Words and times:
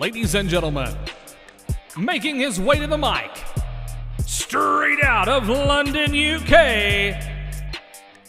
ladies 0.00 0.34
and 0.34 0.48
gentlemen, 0.48 0.96
making 1.94 2.36
his 2.36 2.58
way 2.58 2.78
to 2.78 2.86
the 2.86 2.96
mic, 2.96 3.30
straight 4.24 5.04
out 5.04 5.28
of 5.28 5.46
London, 5.46 6.12
UK, 6.12 7.22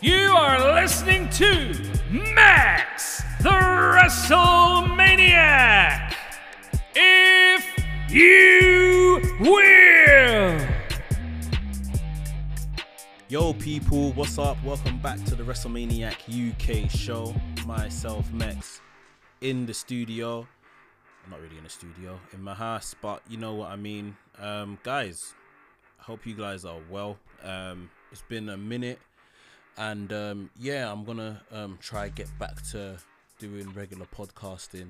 you 0.02 0.34
are 0.34 0.81
listening 0.81 1.30
to 1.30 1.73
Max, 2.11 3.23
the 3.41 3.52
WrestleManiac. 3.52 6.13
If 6.94 7.66
you 8.09 9.22
will. 9.39 10.59
Yo, 13.30 13.53
people, 13.53 14.11
what's 14.11 14.38
up? 14.38 14.61
Welcome 14.66 14.99
back 14.99 15.23
to 15.23 15.35
the 15.35 15.44
WrestleManiac 15.44 16.17
UK 16.27 16.91
show. 16.91 17.33
Myself, 17.66 18.30
Max, 18.33 18.81
in 19.39 19.66
the 19.66 19.73
studio. 19.73 20.45
I'm 21.23 21.31
not 21.31 21.41
really 21.41 21.57
in 21.57 21.66
a 21.66 21.70
studio, 21.70 22.20
in 22.34 22.41
my 22.41 22.53
house, 22.53 22.95
but 23.02 23.21
you 23.30 23.38
know 23.38 23.53
what 23.53 23.70
I 23.70 23.75
mean. 23.75 24.16
Um, 24.39 24.80
guys, 24.84 25.34
I 25.99 26.03
hope 26.03 26.25
you 26.25 26.34
guys 26.34 26.66
are 26.66 26.80
well. 26.89 27.17
Um, 27.44 27.89
it's 28.11 28.23
been 28.23 28.49
a 28.49 28.57
minute, 28.57 28.99
and 29.77 30.11
um, 30.11 30.49
yeah, 30.59 30.92
I'm 30.92 31.03
gonna 31.03 31.42
um, 31.52 31.77
try 31.81 32.09
get 32.09 32.27
back 32.39 32.61
to 32.72 32.97
doing 33.39 33.72
regular 33.73 34.05
podcasting. 34.05 34.89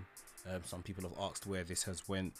Um, 0.50 0.62
some 0.66 0.82
people 0.82 1.04
have 1.04 1.18
asked 1.20 1.46
where 1.46 1.64
this 1.64 1.84
has 1.84 2.08
went. 2.08 2.34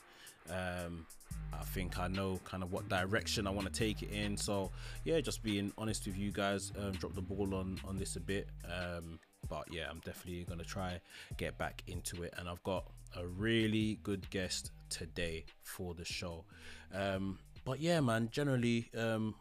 Um, 0.50 1.06
I 1.54 1.64
think 1.64 2.00
I 2.00 2.08
know 2.08 2.40
kind 2.46 2.64
of 2.64 2.72
what 2.72 2.90
direction 2.90 3.46
I 3.46 3.52
want 3.52 3.72
to 3.72 3.74
take 3.74 4.02
it 4.02 4.12
in. 4.12 4.38
So 4.38 4.72
yeah, 5.04 5.20
just 5.20 5.44
being 5.44 5.72
honest 5.78 6.08
with 6.08 6.18
you 6.18 6.32
guys, 6.32 6.72
um, 6.80 6.94
drop 6.94 7.14
the 7.14 7.22
ball 7.22 7.54
on 7.54 7.80
on 7.86 7.98
this 7.98 8.16
a 8.16 8.20
bit. 8.20 8.48
Um, 8.66 9.20
but 9.48 9.72
yeah, 9.72 9.88
I'm 9.90 10.00
definitely 10.00 10.46
gonna 10.48 10.64
try 10.64 11.00
get 11.38 11.58
back 11.58 11.84
into 11.88 12.24
it, 12.24 12.34
and 12.38 12.48
I've 12.48 12.64
got 12.64 12.92
a 13.16 13.26
really 13.26 14.00
good 14.04 14.30
guest 14.30 14.72
today 14.90 15.46
for 15.64 15.94
the 15.94 16.06
show. 16.06 16.46
Um, 16.94 17.40
but 17.66 17.80
yeah, 17.80 18.00
man, 18.00 18.30
generally, 18.32 18.90
um, 18.98 19.36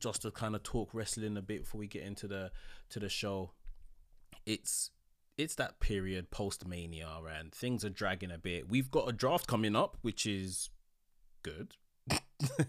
just 0.00 0.22
to 0.22 0.30
kind 0.30 0.54
of 0.54 0.62
talk 0.62 0.90
wrestling 0.92 1.36
a 1.36 1.42
bit 1.42 1.62
before 1.62 1.78
we 1.78 1.86
get 1.86 2.02
into 2.02 2.26
the 2.26 2.50
to 2.90 3.00
the 3.00 3.08
show. 3.08 3.52
It's 4.44 4.90
it's 5.38 5.54
that 5.54 5.80
period 5.80 6.30
post 6.30 6.66
mania 6.66 7.08
and 7.38 7.52
things 7.52 7.84
are 7.84 7.90
dragging 7.90 8.30
a 8.30 8.38
bit. 8.38 8.68
We've 8.68 8.90
got 8.90 9.08
a 9.08 9.12
draft 9.12 9.46
coming 9.46 9.74
up, 9.76 9.96
which 10.02 10.26
is 10.26 10.70
good. 11.42 11.74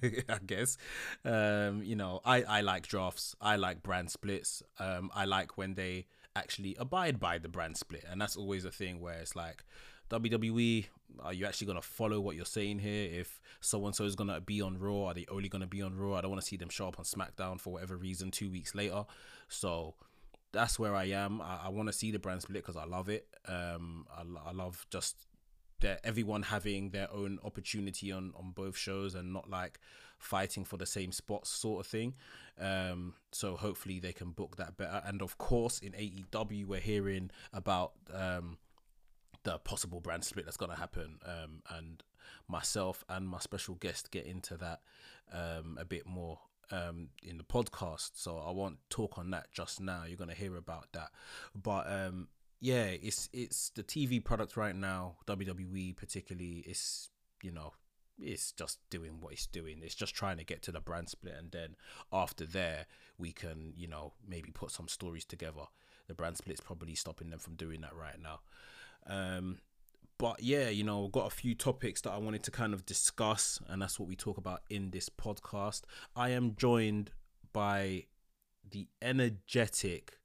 I 0.02 0.40
guess. 0.46 0.78
Um, 1.26 1.82
you 1.84 1.96
know, 1.96 2.22
I, 2.24 2.44
I 2.44 2.62
like 2.62 2.88
drafts. 2.88 3.36
I 3.42 3.56
like 3.56 3.84
brand 3.84 4.12
splits. 4.12 4.64
Um, 4.80 5.12
I 5.14 5.26
like 5.26 5.58
when 5.58 5.74
they 5.74 6.06
actually 6.36 6.76
abide 6.80 7.20
by 7.20 7.38
the 7.38 7.48
brand 7.48 7.78
split. 7.78 8.06
And 8.10 8.20
that's 8.20 8.36
always 8.36 8.66
a 8.66 8.72
thing 8.72 9.00
where 9.00 9.20
it's 9.20 9.36
like, 9.36 9.64
WWE, 10.10 10.86
are 11.22 11.34
you 11.34 11.46
actually 11.46 11.68
going 11.68 11.82
to 11.82 11.88
follow 11.88 12.20
what 12.20 12.36
you're 12.36 12.46
saying 12.46 12.80
here? 12.80 13.10
If 13.12 13.42
so 13.62 13.86
and 13.86 13.96
so 13.96 14.04
is 14.06 14.16
going 14.16 14.30
to 14.30 14.42
be 14.42 14.62
on 14.62 14.78
Raw, 14.78 15.06
are 15.06 15.14
they 15.14 15.26
only 15.30 15.50
going 15.50 15.62
to 15.62 15.68
be 15.68 15.82
on 15.82 15.96
Raw? 15.96 16.16
I 16.16 16.22
don't 16.22 16.32
want 16.32 16.42
to 16.42 16.48
see 16.48 16.58
them 16.58 16.70
show 16.70 16.88
up 16.88 17.00
on 17.00 17.06
SmackDown 17.06 17.60
for 17.60 17.74
whatever 17.74 17.98
reason 17.98 18.32
two 18.32 18.50
weeks 18.50 18.76
later. 18.76 19.06
So 19.48 19.96
that's 20.52 20.78
where 20.78 20.96
I 20.96 21.06
am. 21.06 21.42
I, 21.42 21.62
I 21.66 21.70
want 21.70 21.88
to 21.90 21.94
see 21.94 22.12
the 22.12 22.20
brand 22.20 22.42
split 22.42 22.64
because 22.64 22.78
I 22.78 22.86
love 22.86 23.10
it. 23.10 23.28
Um, 23.48 24.06
I, 24.16 24.50
I 24.50 24.52
love 24.52 24.86
just 24.90 25.16
that 25.84 26.00
everyone 26.04 26.44
having 26.44 26.90
their 26.90 27.12
own 27.14 27.40
opportunity 27.44 28.12
on 28.12 28.34
on 28.36 28.52
both 28.52 28.76
shows 28.76 29.16
and 29.16 29.32
not 29.32 29.50
like 29.50 29.80
fighting 30.18 30.66
for 30.66 30.78
the 30.78 30.86
same 30.86 31.12
spots 31.12 31.50
sort 31.50 31.86
of 31.86 31.88
thing. 31.88 32.16
Um, 32.60 33.14
so 33.32 33.56
hopefully 33.56 34.00
they 34.00 34.14
can 34.14 34.32
book 34.32 34.56
that 34.58 34.78
better. 34.78 35.02
And 35.06 35.22
of 35.22 35.38
course, 35.38 35.80
in 35.80 35.92
AEW, 35.92 36.66
we're 36.66 36.80
hearing 36.80 37.30
about 37.52 37.94
um, 38.14 38.58
the 39.44 39.58
possible 39.60 40.00
brand 40.00 40.24
split 40.24 40.46
that's 40.46 40.58
going 40.58 40.72
to 40.72 40.78
happen. 40.78 41.20
Um, 41.26 41.62
and 41.70 42.04
myself 42.48 43.04
and 43.10 43.28
my 43.28 43.40
special 43.40 43.76
guest 43.76 44.12
get 44.12 44.26
into 44.26 44.56
that 44.58 44.82
um, 45.34 45.78
a 45.80 45.86
bit 45.86 46.06
more 46.06 46.40
um, 46.72 47.10
in 47.22 47.38
the 47.38 47.44
podcast, 47.44 48.12
so 48.16 48.38
I 48.38 48.52
won't 48.52 48.78
talk 48.90 49.18
on 49.18 49.32
that 49.32 49.52
just 49.52 49.82
now. 49.82 50.04
You're 50.08 50.18
gonna 50.18 50.34
hear 50.34 50.56
about 50.56 50.88
that, 50.94 51.10
but 51.56 51.86
um, 51.92 52.28
yeah, 52.64 52.86
it's 52.86 53.28
it's 53.34 53.72
the 53.72 53.84
TV 53.84 54.24
product 54.24 54.56
right 54.56 54.76
now. 54.76 55.18
WWE 55.28 55.98
particularly, 55.98 56.64
it's 56.66 57.10
you 57.44 57.52
know 57.52 57.74
it's 58.18 58.54
just 58.54 58.80
doing 58.90 59.18
what 59.20 59.34
it's 59.34 59.46
doing. 59.46 59.82
It's 59.84 59.94
just 59.94 60.16
trying 60.16 60.38
to 60.38 60.46
get 60.46 60.62
to 60.64 60.72
the 60.72 60.80
brand 60.80 61.10
split, 61.10 61.36
and 61.38 61.52
then 61.52 61.76
after 62.14 62.46
there, 62.46 62.86
we 63.18 63.34
can 63.34 63.74
you 63.76 63.90
know 63.90 64.14
maybe 64.26 64.52
put 64.52 64.72
some 64.72 64.88
stories 64.88 65.26
together. 65.26 65.64
The 66.08 66.14
brand 66.14 66.38
split's 66.38 66.62
probably 66.62 66.96
stopping 66.96 67.32
them 67.32 67.40
from 67.40 67.56
doing 67.56 67.82
that 67.82 67.94
right 67.94 68.18
now. 68.22 68.40
Um, 69.08 69.60
but 70.18 70.42
yeah, 70.42 70.70
you 70.70 70.86
know, 70.86 71.10
got 71.10 71.28
a 71.28 71.36
few 71.36 71.56
topics 71.56 72.00
that 72.02 72.12
I 72.12 72.18
wanted 72.18 72.44
to 72.44 72.52
kind 72.52 72.74
of 72.74 72.86
discuss, 72.86 73.60
and 73.68 73.82
that's 73.82 74.00
what 74.00 74.08
we 74.08 74.16
talk 74.16 74.38
about 74.38 74.62
in 74.70 74.92
this 74.92 75.10
podcast. 75.10 75.82
I 76.16 76.30
am 76.30 76.56
joined 76.56 77.12
by 77.52 78.06
the 78.72 78.88
energetic 79.02 80.18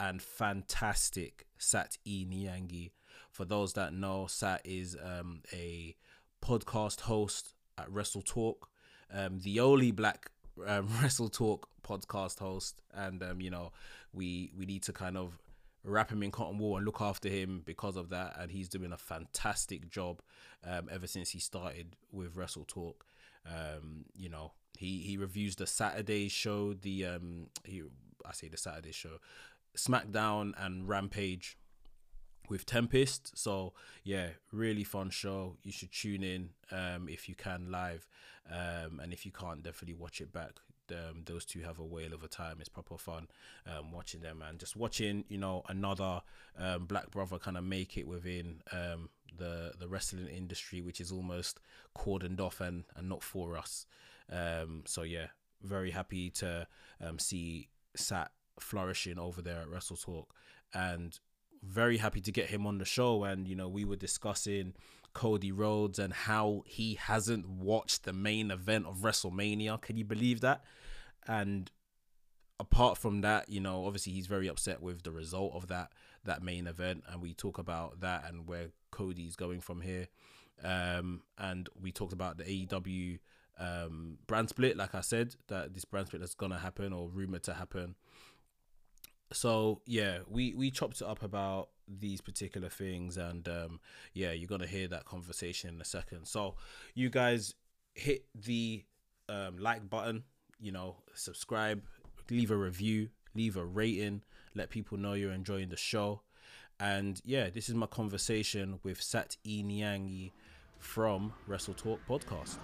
and 0.00 0.22
fantastic 0.22 1.45
Sat 1.58 1.98
E 2.04 2.24
Niangi. 2.24 2.90
For 3.30 3.44
those 3.44 3.74
that 3.74 3.92
know, 3.92 4.26
Sat 4.26 4.62
is 4.64 4.96
um, 5.02 5.42
a 5.52 5.94
podcast 6.42 7.02
host 7.02 7.54
at 7.78 7.90
Wrestle 7.90 8.22
Talk, 8.22 8.68
um, 9.12 9.40
the 9.40 9.60
only 9.60 9.90
black 9.90 10.30
um, 10.66 10.88
Wrestle 11.02 11.28
Talk 11.28 11.68
podcast 11.82 12.38
host, 12.38 12.80
and 12.94 13.22
um, 13.22 13.40
you 13.40 13.50
know, 13.50 13.72
we 14.12 14.50
we 14.56 14.66
need 14.66 14.82
to 14.84 14.92
kind 14.92 15.16
of 15.16 15.38
wrap 15.84 16.10
him 16.10 16.22
in 16.22 16.30
cotton 16.30 16.58
wool 16.58 16.76
and 16.76 16.84
look 16.84 17.00
after 17.00 17.28
him 17.28 17.62
because 17.64 17.96
of 17.96 18.08
that. 18.10 18.34
And 18.38 18.50
he's 18.50 18.68
doing 18.68 18.92
a 18.92 18.96
fantastic 18.98 19.88
job 19.88 20.20
um, 20.64 20.88
ever 20.90 21.06
since 21.06 21.30
he 21.30 21.38
started 21.38 21.96
with 22.10 22.36
Wrestle 22.36 22.64
Talk. 22.66 23.06
Um, 23.46 24.06
you 24.14 24.28
know, 24.28 24.52
he 24.78 24.98
he 24.98 25.16
reviews 25.16 25.56
the 25.56 25.66
Saturday 25.66 26.28
show, 26.28 26.74
the 26.74 27.06
um, 27.06 27.46
he 27.64 27.82
I 28.24 28.32
say 28.32 28.48
the 28.48 28.56
Saturday 28.56 28.92
show, 28.92 29.18
SmackDown 29.76 30.52
and 30.58 30.88
Rampage 30.88 31.56
with 32.48 32.66
Tempest. 32.66 33.36
So 33.36 33.72
yeah, 34.04 34.28
really 34.52 34.84
fun 34.84 35.10
show. 35.10 35.56
You 35.62 35.72
should 35.72 35.92
tune 35.92 36.22
in 36.22 36.50
um, 36.70 37.08
if 37.08 37.28
you 37.28 37.34
can 37.34 37.70
live, 37.70 38.08
um, 38.50 39.00
and 39.00 39.12
if 39.12 39.24
you 39.26 39.32
can't, 39.32 39.62
definitely 39.62 39.94
watch 39.94 40.20
it 40.20 40.32
back 40.32 40.60
um, 40.90 41.22
those 41.24 41.44
two 41.44 41.60
have 41.60 41.78
a 41.78 41.84
whale 41.84 42.12
of 42.12 42.22
a 42.22 42.28
time. 42.28 42.56
It's 42.60 42.68
proper 42.68 42.98
fun 42.98 43.28
um, 43.66 43.92
watching 43.92 44.20
them 44.20 44.42
and 44.46 44.58
just 44.58 44.76
watching, 44.76 45.24
you 45.28 45.38
know, 45.38 45.62
another 45.68 46.22
um, 46.58 46.86
black 46.86 47.10
brother 47.10 47.38
kind 47.38 47.56
of 47.56 47.64
make 47.64 47.96
it 47.96 48.06
within 48.06 48.62
um, 48.72 49.10
the 49.36 49.72
the 49.78 49.88
wrestling 49.88 50.28
industry, 50.28 50.80
which 50.80 51.00
is 51.00 51.12
almost 51.12 51.60
cordoned 51.96 52.40
off 52.40 52.60
and 52.60 52.84
and 52.96 53.08
not 53.08 53.22
for 53.22 53.56
us. 53.56 53.86
Um, 54.30 54.82
so 54.86 55.02
yeah, 55.02 55.26
very 55.62 55.90
happy 55.90 56.30
to 56.30 56.66
um, 57.00 57.18
see 57.18 57.68
Sat 57.94 58.30
flourishing 58.60 59.18
over 59.18 59.42
there 59.42 59.60
at 59.60 59.68
Wrestle 59.68 59.96
Talk 59.96 60.34
and 60.72 61.18
very 61.62 61.98
happy 61.98 62.20
to 62.20 62.32
get 62.32 62.50
him 62.50 62.66
on 62.66 62.78
the 62.78 62.84
show 62.84 63.24
and 63.24 63.48
you 63.48 63.56
know 63.56 63.68
we 63.68 63.84
were 63.84 63.96
discussing 63.96 64.74
Cody 65.16 65.50
Rhodes 65.50 65.98
and 65.98 66.12
how 66.12 66.62
he 66.66 66.94
hasn't 66.94 67.48
watched 67.48 68.04
the 68.04 68.12
main 68.12 68.50
event 68.50 68.84
of 68.84 68.98
WrestleMania. 68.98 69.80
Can 69.80 69.96
you 69.96 70.04
believe 70.04 70.42
that? 70.42 70.62
And 71.26 71.70
apart 72.60 72.98
from 72.98 73.22
that, 73.22 73.48
you 73.48 73.58
know, 73.58 73.86
obviously 73.86 74.12
he's 74.12 74.26
very 74.26 74.46
upset 74.46 74.82
with 74.82 75.04
the 75.04 75.10
result 75.10 75.54
of 75.54 75.68
that 75.68 75.90
that 76.24 76.42
main 76.42 76.66
event, 76.66 77.04
and 77.08 77.22
we 77.22 77.32
talk 77.32 77.56
about 77.56 78.00
that 78.00 78.24
and 78.28 78.46
where 78.46 78.66
Cody's 78.90 79.36
going 79.36 79.62
from 79.62 79.80
here. 79.80 80.08
Um, 80.62 81.22
and 81.38 81.68
we 81.80 81.92
talked 81.92 82.12
about 82.12 82.36
the 82.36 82.44
AEW 82.44 83.18
um, 83.58 84.18
brand 84.26 84.50
split, 84.50 84.76
like 84.76 84.94
I 84.94 85.00
said, 85.00 85.34
that 85.48 85.72
this 85.72 85.86
brand 85.86 86.08
split 86.08 86.20
is 86.20 86.34
gonna 86.34 86.58
happen 86.58 86.92
or 86.92 87.08
rumored 87.08 87.44
to 87.44 87.54
happen. 87.54 87.94
So 89.32 89.80
yeah, 89.86 90.18
we 90.28 90.54
we 90.54 90.70
chopped 90.70 91.00
it 91.00 91.06
up 91.06 91.22
about 91.22 91.68
these 91.88 92.20
particular 92.20 92.68
things 92.68 93.16
and 93.16 93.48
um 93.48 93.78
yeah 94.12 94.32
you're 94.32 94.48
gonna 94.48 94.66
hear 94.66 94.88
that 94.88 95.04
conversation 95.04 95.74
in 95.74 95.80
a 95.80 95.84
second. 95.84 96.26
So 96.26 96.56
you 96.94 97.10
guys 97.10 97.54
hit 97.94 98.26
the 98.34 98.84
um 99.28 99.58
like 99.58 99.88
button 99.88 100.24
you 100.60 100.72
know 100.72 100.96
subscribe 101.14 101.82
leave 102.30 102.50
a 102.50 102.56
review 102.56 103.08
leave 103.34 103.56
a 103.56 103.64
rating 103.64 104.22
let 104.54 104.70
people 104.70 104.98
know 104.98 105.12
you're 105.14 105.32
enjoying 105.32 105.68
the 105.68 105.76
show. 105.76 106.22
And 106.80 107.20
yeah 107.24 107.50
this 107.50 107.68
is 107.68 107.74
my 107.74 107.86
conversation 107.86 108.80
with 108.82 109.00
sat 109.00 109.36
e 109.44 109.62
niangi 109.62 110.32
from 110.78 111.32
wrestle 111.46 111.74
talk 111.74 112.00
podcast 112.08 112.58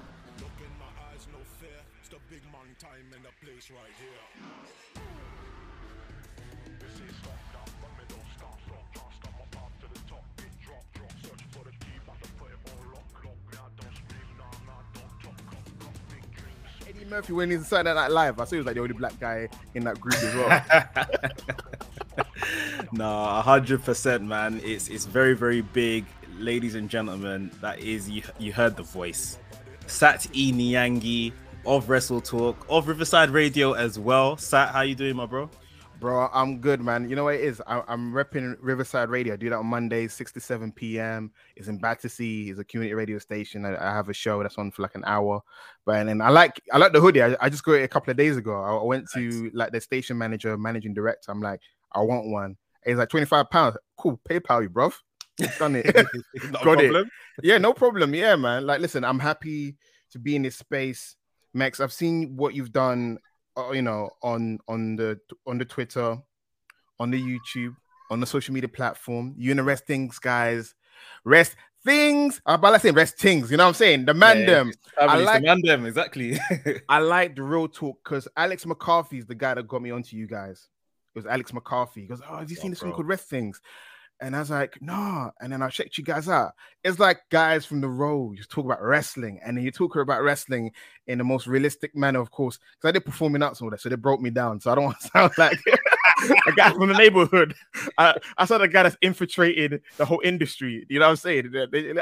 Murphy 17.13 17.35
when 17.35 17.51
he's 17.51 17.67
Saturday 17.67 17.95
Night 17.95 18.11
Live. 18.11 18.41
I 18.41 18.45
saw 18.45 18.51
he 18.53 18.57
was 18.57 18.67
like 18.67 18.75
the 18.75 18.81
only 18.81 18.95
black 18.95 19.21
guy 19.21 19.47
in 19.75 19.85
that 19.85 20.01
group 20.01 20.15
as 20.15 20.35
well. 20.35 20.65
no, 22.93 23.27
hundred 23.43 23.85
percent, 23.85 24.23
man. 24.25 24.63
It's 24.65 24.89
it's 24.89 25.05
very 25.05 25.35
very 25.35 25.61
big. 25.61 26.07
ladies 26.39 26.75
and 26.75 26.89
gentlemen, 26.89 27.51
that 27.61 27.81
is 27.81 28.09
you. 28.09 28.23
You 28.39 28.55
heard 28.55 28.77
the 28.77 28.83
voice, 28.83 29.39
Sat 29.87 30.27
E 30.35 30.53
Niangi 30.53 31.33
of 31.67 31.91
Wrestle 31.91 32.23
Talk 32.23 32.67
of 32.71 32.89
Riverside 32.89 33.29
Radio 33.29 33.75
as 33.75 33.99
well. 33.99 34.39
Sat, 34.39 34.71
how 34.71 34.81
you 34.81 34.95
doing, 34.95 35.15
my 35.15 35.27
bro? 35.27 35.51
Bro, 36.03 36.31
I'm 36.33 36.59
good, 36.59 36.81
man. 36.81 37.09
You 37.09 37.15
know 37.15 37.23
what 37.23 37.37
it 37.37 37.43
is? 37.43 37.63
I, 37.65 37.81
am 37.87 38.13
repping 38.13 38.57
Riverside 38.59 39.09
Radio. 39.09 39.35
I 39.35 39.37
do 39.37 39.49
that 39.51 39.59
on 39.59 39.67
Mondays, 39.67 40.13
6 40.15 40.33
to 40.33 40.41
7 40.41 40.73
p.m. 40.73 41.31
It's 41.55 41.69
in 41.69 41.79
Battersea. 41.79 42.51
It's 42.51 42.59
a 42.59 42.65
community 42.65 42.95
radio 42.95 43.21
station. 43.21 43.65
I, 43.65 43.77
I, 43.77 43.93
have 43.93 44.09
a 44.09 44.13
show 44.13 44.43
that's 44.43 44.59
on 44.59 44.73
for 44.73 44.83
like 44.83 44.97
an 44.97 45.05
hour. 45.07 45.41
But 45.85 46.09
and 46.09 46.21
I 46.21 46.31
like 46.31 46.61
I 46.73 46.79
like 46.79 46.93
the 46.93 47.01
hoodie. 47.01 47.23
I, 47.23 47.37
I 47.41 47.49
just 47.49 47.63
got 47.63 47.75
it 47.75 47.85
a 47.85 47.89
couple 47.89 48.11
of 48.11 48.17
days 48.17 48.37
ago. 48.37 48.53
I, 48.53 48.83
went 48.83 49.11
to 49.11 49.21
nice. 49.21 49.53
like 49.55 49.71
the 49.71 49.81
station 49.81 50.19
manager, 50.19 50.59
managing 50.59 50.93
director. 50.93 51.31
I'm 51.31 51.41
like, 51.41 51.61
I 51.93 52.01
want 52.01 52.27
one. 52.27 52.57
It's 52.83 52.99
like 52.99 53.09
25 53.09 53.49
pounds. 53.49 53.77
Cool, 53.97 54.21
PayPal 54.29 54.63
you, 54.63 54.71
bro. 54.71 54.91
Done 55.61 55.77
it. 55.77 55.85
got 56.65 56.81
it. 56.81 57.07
Yeah, 57.45 57.59
no 57.59 57.73
problem. 57.73 58.13
Yeah, 58.13 58.35
man. 58.35 58.67
Like, 58.67 58.81
listen, 58.81 59.05
I'm 59.05 59.21
happy 59.21 59.77
to 60.11 60.19
be 60.19 60.35
in 60.35 60.43
this 60.43 60.57
space. 60.57 61.15
Max, 61.55 61.79
I've 61.79 61.93
seen 61.93 62.37
what 62.37 62.57
you've 62.57 62.73
done 62.73 63.19
uh, 63.57 63.71
you 63.73 63.83
know, 63.83 64.11
on 64.23 64.59
on 64.69 64.97
the 64.97 65.21
on 65.47 65.59
the 65.59 65.65
Twitter, 65.65 66.19
on 66.99 67.11
the 67.11 67.21
YouTube, 67.21 67.77
on 68.11 68.21
the 68.21 68.27
social 68.27 68.55
media 68.55 68.69
platform. 68.69 69.35
You 69.37 69.51
in 69.51 69.57
the 69.57 69.63
Wresthings, 69.63 70.19
guys. 70.19 70.75
Rest 71.25 71.57
things. 71.85 72.41
Uh, 72.47 72.57
but 72.57 72.73
let's 72.73 72.83
say 72.83 72.91
Wresthings. 72.91 73.51
You 73.51 73.57
know 73.57 73.65
what 73.65 73.69
I'm 73.69 73.75
saying? 73.75 74.05
The 74.05 74.15
man 74.15 74.41
yeah. 74.41 74.65
I 74.99 75.19
like 75.19 75.43
the 75.43 75.47
man 75.47 75.61
them 75.63 75.87
exactly. 75.87 76.39
I 76.89 76.99
like 76.99 77.37
the 77.37 77.43
real 77.43 77.69
talk 77.69 78.03
because 78.05 78.29
Alex 78.37 78.67
McCarthy 78.67 79.19
is 79.19 79.27
the 79.27 79.35
guy 79.35 79.55
that 79.55 79.69
got 79.69 79.83
me 79.83 79.91
onto 79.91 80.17
you 80.17 80.27
guys. 80.27 80.69
It 81.15 81.19
was 81.19 81.27
Alex 81.27 81.53
McCarthy. 81.53 82.03
He 82.03 82.07
goes, 82.07 82.23
"Oh, 82.29 82.39
have 82.39 82.51
you 82.51 82.57
seen 82.57 82.69
oh, 82.69 82.71
this 82.71 82.81
bro. 82.81 82.89
thing 82.89 82.95
called 82.95 83.09
Wresthings?" 83.09 83.61
And 84.23 84.37
I 84.37 84.39
was 84.39 84.51
like, 84.51 84.81
nah. 84.81 85.31
And 85.41 85.53
then 85.53 85.63
I 85.63 85.69
checked 85.69 85.99
you 85.99 86.05
guys 86.05 86.29
out. 86.29 86.53
It's 86.85 87.01
like 87.01 87.19
guys 87.31 87.67
from 87.67 87.81
the 87.81 87.89
road 87.89 88.39
You 88.39 88.45
talk 88.45 88.65
about 88.65 88.81
wrestling. 88.81 89.41
And 89.45 89.57
then 89.57 89.65
you 89.65 89.73
talk 89.73 89.97
about 89.97 90.23
wrestling 90.23 90.71
in 91.09 91.19
the 91.19 91.25
most 91.25 91.49
realistic 91.49 91.97
manner, 91.97 92.21
of 92.21 92.31
course. 92.31 92.59
Because 92.77 92.89
I 92.89 92.93
did 92.93 93.05
performing 93.05 93.43
arts 93.43 93.61
and 93.61 93.67
all 93.67 93.71
that. 93.73 93.81
So 93.81 93.89
they 93.89 93.97
broke 93.97 94.21
me 94.21 94.31
down. 94.31 94.61
So 94.61 94.71
I 94.71 94.77
don't 94.77 94.85
want 94.85 95.01
to 95.03 95.09
sound 95.09 95.33
like 95.37 95.59
a 96.47 96.53
guy 96.53 96.71
from 96.71 96.89
the 96.89 96.95
neighborhood. 96.95 97.55
I, 97.99 98.17
I 98.39 98.45
saw 98.45 98.59
the 98.59 98.69
guy 98.69 98.85
that's 98.85 98.97
infiltrated 99.03 99.83
the 99.97 100.05
whole 100.05 100.21
industry. 100.23 100.87
You 100.89 101.01
know 101.01 101.07
what 101.07 101.11
I'm 101.11 101.17
saying? 101.17 101.53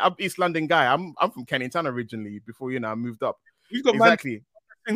I'm 0.01 0.15
East 0.19 0.39
London 0.39 0.67
guy. 0.67 0.93
I'm 0.93 1.15
I'm 1.19 1.31
from 1.31 1.47
Canning 1.47 1.71
Town 1.71 1.87
originally 1.87 2.41
before 2.41 2.71
you 2.71 2.81
know 2.81 2.89
I 2.89 2.95
moved 2.97 3.23
up. 3.23 3.39
You've 3.71 3.85
got 3.85 3.95
exactly 3.95 4.43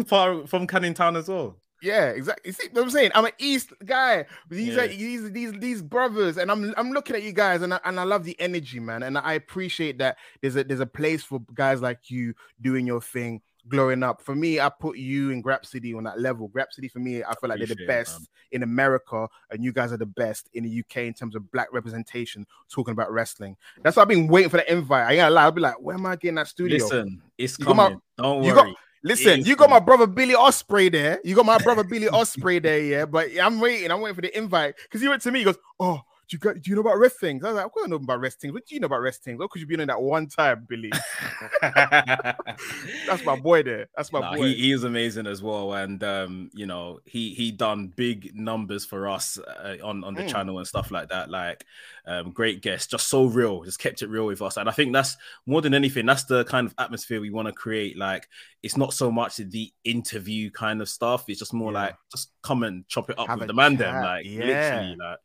far 0.06 0.46
from 0.46 0.66
Canning 0.66 0.94
Town 0.94 1.16
as 1.16 1.28
well. 1.28 1.56
Yeah, 1.82 2.06
exactly. 2.10 2.48
You 2.48 2.52
See 2.52 2.68
what 2.72 2.82
I'm 2.82 2.90
saying? 2.90 3.10
I'm 3.14 3.26
an 3.26 3.32
East 3.38 3.72
guy. 3.84 4.24
These 4.48 4.74
yeah. 4.74 4.82
are 4.82 4.88
these 4.88 5.30
these 5.32 5.52
these 5.52 5.82
brothers, 5.82 6.38
and 6.38 6.50
I'm 6.50 6.72
I'm 6.76 6.92
looking 6.92 7.14
at 7.14 7.22
you 7.22 7.32
guys, 7.32 7.62
and 7.62 7.74
I, 7.74 7.80
and 7.84 8.00
I 8.00 8.04
love 8.04 8.24
the 8.24 8.38
energy, 8.40 8.80
man. 8.80 9.02
And 9.02 9.18
I 9.18 9.34
appreciate 9.34 9.98
that 9.98 10.16
there's 10.40 10.56
a 10.56 10.64
there's 10.64 10.80
a 10.80 10.86
place 10.86 11.22
for 11.22 11.40
guys 11.52 11.82
like 11.82 12.10
you 12.10 12.34
doing 12.62 12.86
your 12.86 13.02
thing, 13.02 13.42
glowing 13.68 14.02
up. 14.02 14.22
For 14.22 14.34
me, 14.34 14.60
I 14.60 14.70
put 14.70 14.96
you 14.96 15.30
and 15.32 15.44
Grapsody 15.44 15.94
on 15.94 16.04
that 16.04 16.18
level. 16.18 16.48
Grapsody 16.48 16.90
for 16.90 17.00
me, 17.00 17.22
I 17.22 17.34
feel 17.34 17.50
like 17.50 17.58
they're 17.58 17.66
the 17.66 17.86
best 17.86 18.22
it, 18.50 18.56
in 18.56 18.62
America, 18.62 19.28
and 19.50 19.62
you 19.62 19.72
guys 19.72 19.92
are 19.92 19.98
the 19.98 20.06
best 20.06 20.48
in 20.54 20.64
the 20.64 20.80
UK 20.80 20.98
in 20.98 21.12
terms 21.12 21.34
of 21.34 21.50
black 21.52 21.68
representation. 21.72 22.46
Talking 22.70 22.92
about 22.92 23.12
wrestling, 23.12 23.56
that's 23.82 23.96
why 23.96 24.02
I've 24.02 24.08
been 24.08 24.28
waiting 24.28 24.50
for 24.50 24.56
the 24.56 24.72
invite. 24.72 25.06
I 25.06 25.12
ain't 25.12 25.18
gonna 25.18 25.34
lie. 25.34 25.42
I'll 25.42 25.52
be 25.52 25.60
like, 25.60 25.80
where 25.80 25.96
am 25.96 26.06
I 26.06 26.16
getting 26.16 26.36
that 26.36 26.48
studio? 26.48 26.78
Listen, 26.78 27.20
it's 27.36 27.58
you 27.58 27.66
coming. 27.66 27.76
My, 27.76 27.96
Don't 28.16 28.42
worry. 28.42 28.74
Listen, 29.04 29.44
you 29.44 29.54
got 29.54 29.68
my 29.68 29.80
brother 29.80 30.06
Billy 30.06 30.34
Ospreay 30.34 30.90
there. 30.90 31.20
You 31.22 31.36
got 31.36 31.44
my 31.44 31.58
brother 31.58 31.84
Billy 31.84 32.06
Ospreay 32.06 32.62
there, 32.62 32.80
yeah. 32.80 33.04
But 33.04 33.28
I'm 33.40 33.60
waiting. 33.60 33.90
I'm 33.90 34.00
waiting 34.00 34.14
for 34.14 34.22
the 34.22 34.36
invite 34.36 34.76
because 34.82 35.02
he 35.02 35.08
went 35.08 35.20
to 35.22 35.30
me. 35.30 35.40
He 35.40 35.44
goes, 35.44 35.58
"Oh, 35.78 36.00
do 36.28 36.34
you 36.34 36.38
got, 36.38 36.60
do 36.60 36.70
you 36.70 36.76
know 36.76 36.80
about 36.80 36.98
Wresthings? 36.98 37.44
I 37.44 37.48
was 37.48 37.56
like, 37.56 37.66
I 37.66 37.68
don't 37.76 37.90
know 37.90 37.96
about 37.96 38.20
Wresthings. 38.20 38.52
What 38.52 38.66
do 38.66 38.74
you 38.74 38.80
know 38.80 38.86
about 38.86 39.00
Wresthings? 39.00 39.38
What 39.38 39.50
could 39.50 39.60
you 39.60 39.66
be 39.66 39.74
in 39.74 39.86
that 39.88 40.00
one 40.00 40.26
time, 40.26 40.66
Billy? 40.68 40.90
That's 41.62 43.24
my 43.24 43.36
boy 43.36 43.62
there. 43.62 43.88
That's 43.96 44.12
my 44.12 44.34
boy. 44.34 44.46
He, 44.46 44.54
he 44.54 44.72
is 44.72 44.84
amazing 44.84 45.26
as 45.26 45.42
well, 45.42 45.74
and 45.74 46.02
um, 46.02 46.50
you 46.54 46.66
know, 46.66 47.00
he 47.04 47.34
he 47.34 47.50
done 47.50 47.92
big 47.94 48.34
numbers 48.34 48.84
for 48.86 49.08
us 49.08 49.38
uh, 49.38 49.76
on 49.82 50.02
on 50.04 50.14
the 50.14 50.22
mm. 50.22 50.28
channel 50.28 50.58
and 50.58 50.66
stuff 50.66 50.90
like 50.90 51.10
that. 51.10 51.30
Like, 51.30 51.64
um, 52.06 52.30
great 52.30 52.62
guest, 52.62 52.90
just 52.90 53.08
so 53.08 53.26
real, 53.26 53.62
just 53.64 53.78
kept 53.78 54.02
it 54.02 54.08
real 54.08 54.26
with 54.26 54.40
us, 54.40 54.56
and 54.56 54.68
I 54.68 54.72
think 54.72 54.92
that's 54.92 55.16
more 55.46 55.60
than 55.60 55.74
anything. 55.74 56.06
That's 56.06 56.24
the 56.24 56.44
kind 56.44 56.66
of 56.66 56.74
atmosphere 56.78 57.20
we 57.20 57.30
want 57.30 57.48
to 57.48 57.52
create. 57.52 57.98
Like, 57.98 58.28
it's 58.62 58.76
not 58.76 58.94
so 58.94 59.10
much 59.10 59.36
the 59.36 59.70
interview 59.84 60.50
kind 60.50 60.80
of 60.80 60.88
stuff. 60.88 61.24
It's 61.28 61.38
just 61.38 61.52
more 61.52 61.72
yeah. 61.72 61.82
like 61.82 61.96
just 62.10 62.30
come 62.42 62.62
and 62.62 62.88
chop 62.88 63.10
it 63.10 63.18
up 63.18 63.28
Have 63.28 63.40
with 63.40 63.48
the 63.48 63.54
man. 63.54 63.76
Them 63.76 64.02
like, 64.02 64.24
yeah. 64.24 64.44
literally, 64.44 64.96
like 64.96 65.18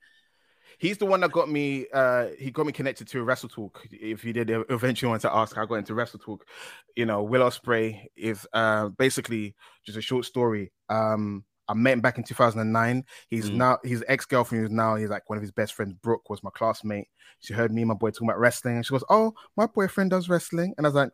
he's 0.79 0.97
the 0.97 1.05
one 1.05 1.19
that 1.19 1.31
got 1.31 1.49
me. 1.49 1.85
Uh, 1.93 2.27
he 2.39 2.49
got 2.49 2.65
me 2.65 2.71
connected 2.71 3.07
to 3.09 3.23
Wrestle 3.23 3.49
Talk. 3.49 3.85
If 3.91 4.23
he 4.23 4.33
did 4.33 4.49
eventually 4.49 5.09
want 5.09 5.21
to 5.21 5.33
ask, 5.33 5.57
I 5.57 5.65
got 5.65 5.75
into 5.75 5.93
Wrestle 5.93 6.19
Talk. 6.19 6.45
You 6.95 7.05
know, 7.05 7.21
Will 7.21 7.47
Ospreay 7.47 8.05
is 8.15 8.47
uh, 8.53 8.89
basically 8.89 9.55
just 9.85 9.97
a 9.97 10.01
short 10.01 10.25
story. 10.25 10.71
Um, 10.89 11.43
I 11.67 11.75
met 11.75 11.93
him 11.93 12.01
back 12.01 12.17
in 12.17 12.23
2009. 12.23 13.05
He's 13.27 13.51
mm. 13.51 13.55
now 13.55 13.77
his 13.83 14.03
ex 14.07 14.25
girlfriend 14.25 14.65
is 14.65 14.71
now 14.71 14.95
he's 14.95 15.09
like 15.09 15.29
one 15.29 15.37
of 15.37 15.43
his 15.43 15.51
best 15.51 15.73
friends. 15.73 15.93
Brooke 15.93 16.29
was 16.29 16.41
my 16.41 16.49
classmate. 16.49 17.07
She 17.41 17.53
heard 17.53 17.71
me 17.71 17.83
and 17.83 17.89
my 17.89 17.93
boy 17.93 18.09
talking 18.09 18.27
about 18.27 18.39
wrestling, 18.39 18.77
and 18.77 18.85
she 18.85 18.91
goes, 18.91 19.03
"Oh, 19.09 19.33
my 19.55 19.67
boyfriend 19.67 20.09
does 20.09 20.27
wrestling," 20.27 20.73
and 20.77 20.85
I 20.85 20.89
was 20.89 20.95
like. 20.95 21.11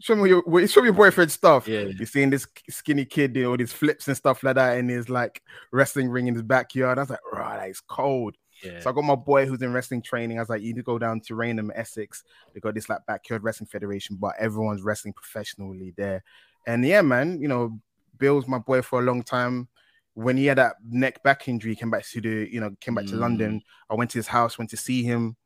Show 0.00 0.14
me 0.14 0.28
your 0.28 0.44
show 0.68 0.80
me 0.80 0.86
your 0.86 0.94
boyfriend 0.94 1.32
stuff. 1.32 1.66
Yeah, 1.66 1.80
you're 1.80 2.06
seeing 2.06 2.30
this 2.30 2.46
skinny 2.70 3.04
kid 3.04 3.32
doing 3.32 3.46
all 3.48 3.56
these 3.56 3.72
flips 3.72 4.06
and 4.06 4.16
stuff 4.16 4.44
like 4.44 4.54
that 4.54 4.78
in 4.78 4.88
his 4.88 5.08
like 5.08 5.42
wrestling 5.72 6.08
ring 6.08 6.28
in 6.28 6.34
his 6.34 6.44
backyard. 6.44 6.98
I 6.98 7.02
was 7.02 7.10
like, 7.10 7.18
right, 7.32 7.56
that 7.56 7.70
is 7.70 7.80
cold. 7.80 8.36
Yeah. 8.62 8.80
So 8.80 8.90
I 8.90 8.92
got 8.92 9.04
my 9.04 9.14
boy 9.14 9.46
who's 9.46 9.62
in 9.62 9.72
wrestling 9.72 10.02
training. 10.02 10.38
I 10.38 10.42
was 10.42 10.48
like, 10.48 10.62
you 10.62 10.68
need 10.68 10.76
to 10.76 10.82
go 10.82 10.98
down 10.98 11.20
to 11.20 11.34
Rainham, 11.34 11.70
Essex. 11.74 12.24
They 12.52 12.60
got 12.60 12.74
this 12.74 12.88
like 12.88 13.06
backyard 13.06 13.42
wrestling 13.42 13.68
federation, 13.68 14.16
but 14.16 14.34
everyone's 14.38 14.82
wrestling 14.82 15.14
professionally 15.14 15.94
there. 15.96 16.24
And 16.66 16.84
yeah, 16.84 17.02
man, 17.02 17.40
you 17.40 17.48
know, 17.48 17.80
Bill's 18.18 18.48
my 18.48 18.58
boy 18.58 18.82
for 18.82 19.00
a 19.00 19.04
long 19.04 19.22
time. 19.22 19.68
When 20.14 20.36
he 20.36 20.46
had 20.46 20.58
that 20.58 20.76
neck 20.88 21.22
back 21.22 21.46
injury, 21.46 21.76
came 21.76 21.90
back 21.90 22.04
to 22.06 22.20
the, 22.20 22.52
you 22.52 22.60
know, 22.60 22.74
came 22.80 22.96
back 22.96 23.04
mm. 23.04 23.10
to 23.10 23.16
London. 23.16 23.62
I 23.88 23.94
went 23.94 24.10
to 24.10 24.18
his 24.18 24.26
house, 24.26 24.58
went 24.58 24.70
to 24.70 24.76
see 24.76 25.04
him. 25.04 25.36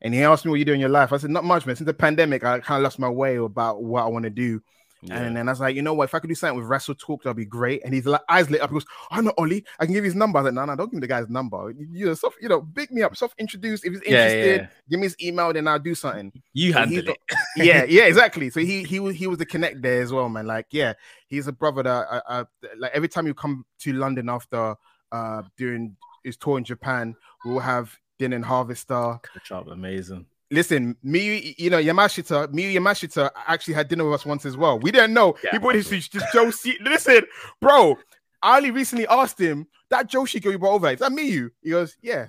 And 0.00 0.14
he 0.14 0.22
asked 0.22 0.44
me 0.44 0.50
what 0.50 0.58
you 0.60 0.64
do 0.64 0.72
in 0.72 0.80
your 0.80 0.88
life. 0.88 1.12
I 1.12 1.16
said, 1.16 1.30
not 1.30 1.44
much, 1.44 1.66
man. 1.66 1.74
Since 1.74 1.86
the 1.86 1.94
pandemic, 1.94 2.44
I 2.44 2.60
kind 2.60 2.78
of 2.78 2.84
lost 2.84 2.98
my 2.98 3.08
way 3.08 3.36
about 3.36 3.82
what 3.82 4.04
I 4.04 4.06
want 4.06 4.24
to 4.24 4.30
do. 4.30 4.62
Yeah. 5.04 5.18
And 5.18 5.36
then 5.36 5.48
I 5.48 5.52
was 5.52 5.60
like, 5.60 5.74
you 5.74 5.82
know 5.82 5.94
what? 5.94 6.04
If 6.04 6.14
I 6.14 6.20
could 6.20 6.28
do 6.28 6.34
something 6.34 6.58
with 6.58 6.68
Wrestle 6.68 6.94
Talk, 6.94 7.24
that'd 7.24 7.36
be 7.36 7.44
great. 7.44 7.82
And 7.84 7.92
he's 7.92 8.06
like, 8.06 8.20
eyes 8.28 8.48
lit 8.48 8.60
up. 8.60 8.70
He 8.70 8.74
goes, 8.74 8.86
oh, 9.10 9.20
no, 9.20 9.32
Ollie, 9.36 9.64
I 9.80 9.84
can 9.84 9.94
give 9.94 10.04
you 10.04 10.10
his 10.10 10.14
number. 10.14 10.38
I 10.38 10.42
was 10.42 10.52
like, 10.52 10.54
no, 10.54 10.64
no, 10.64 10.76
don't 10.76 10.86
give 10.86 10.94
me 10.94 11.00
the 11.00 11.08
guy's 11.08 11.28
number. 11.28 11.74
You 11.76 12.06
know, 12.06 12.14
self, 12.14 12.34
you 12.40 12.48
know, 12.48 12.60
big 12.60 12.92
me 12.92 13.02
up, 13.02 13.16
self 13.16 13.34
introduce. 13.36 13.84
If 13.84 13.94
he's 13.94 14.02
interested, 14.02 14.46
yeah, 14.46 14.62
yeah. 14.62 14.68
give 14.88 15.00
me 15.00 15.06
his 15.06 15.16
email, 15.20 15.52
then 15.52 15.66
I'll 15.66 15.80
do 15.80 15.96
something. 15.96 16.32
You 16.52 16.72
handle 16.72 17.08
it. 17.08 17.18
yeah, 17.56 17.84
yeah, 17.88 18.04
exactly. 18.04 18.48
So 18.50 18.60
he 18.60 18.84
he 18.84 19.00
was 19.00 19.16
he 19.16 19.26
was 19.26 19.38
the 19.38 19.46
connect 19.46 19.82
there 19.82 20.02
as 20.02 20.12
well, 20.12 20.28
man. 20.28 20.46
Like, 20.46 20.66
yeah, 20.70 20.92
he's 21.26 21.48
a 21.48 21.52
brother 21.52 21.82
that 21.82 22.06
I, 22.08 22.22
I 22.28 22.44
like. 22.78 22.92
Every 22.94 23.08
time 23.08 23.26
you 23.26 23.34
come 23.34 23.64
to 23.80 23.92
London 23.92 24.28
after 24.28 24.76
uh 25.10 25.42
doing 25.56 25.96
his 26.22 26.36
tour 26.36 26.58
in 26.58 26.64
Japan, 26.64 27.16
we'll 27.44 27.58
have 27.58 27.98
dinner 28.20 28.36
and 28.36 28.44
Harvester. 28.44 29.18
Good 29.34 29.44
job, 29.44 29.68
amazing 29.68 30.26
listen, 30.52 30.96
me, 31.02 31.54
you 31.58 31.70
know, 31.70 31.82
Yamashita, 31.82 32.52
me, 32.52 32.74
Yamashita 32.74 33.30
actually 33.46 33.74
had 33.74 33.88
dinner 33.88 34.04
with 34.04 34.14
us 34.14 34.26
once 34.26 34.44
as 34.46 34.56
well. 34.56 34.78
We 34.78 34.92
didn't 34.92 35.14
know. 35.14 35.34
Yeah, 35.42 35.50
he 35.52 35.58
brought 35.58 35.74
his 35.74 35.88
just 35.88 36.32
Joe 36.32 36.50
C. 36.50 36.76
Listen, 36.80 37.22
bro, 37.60 37.98
Ali 38.42 38.70
recently 38.70 39.06
asked 39.08 39.40
him 39.40 39.66
that 39.90 40.10
Joshi 40.10 40.42
girl 40.42 40.52
you 40.52 40.58
brought 40.58 40.74
over. 40.74 40.90
Is 40.90 41.00
that 41.00 41.12
me? 41.12 41.28
You? 41.28 41.50
He 41.62 41.70
goes, 41.70 41.96
yeah. 42.02 42.26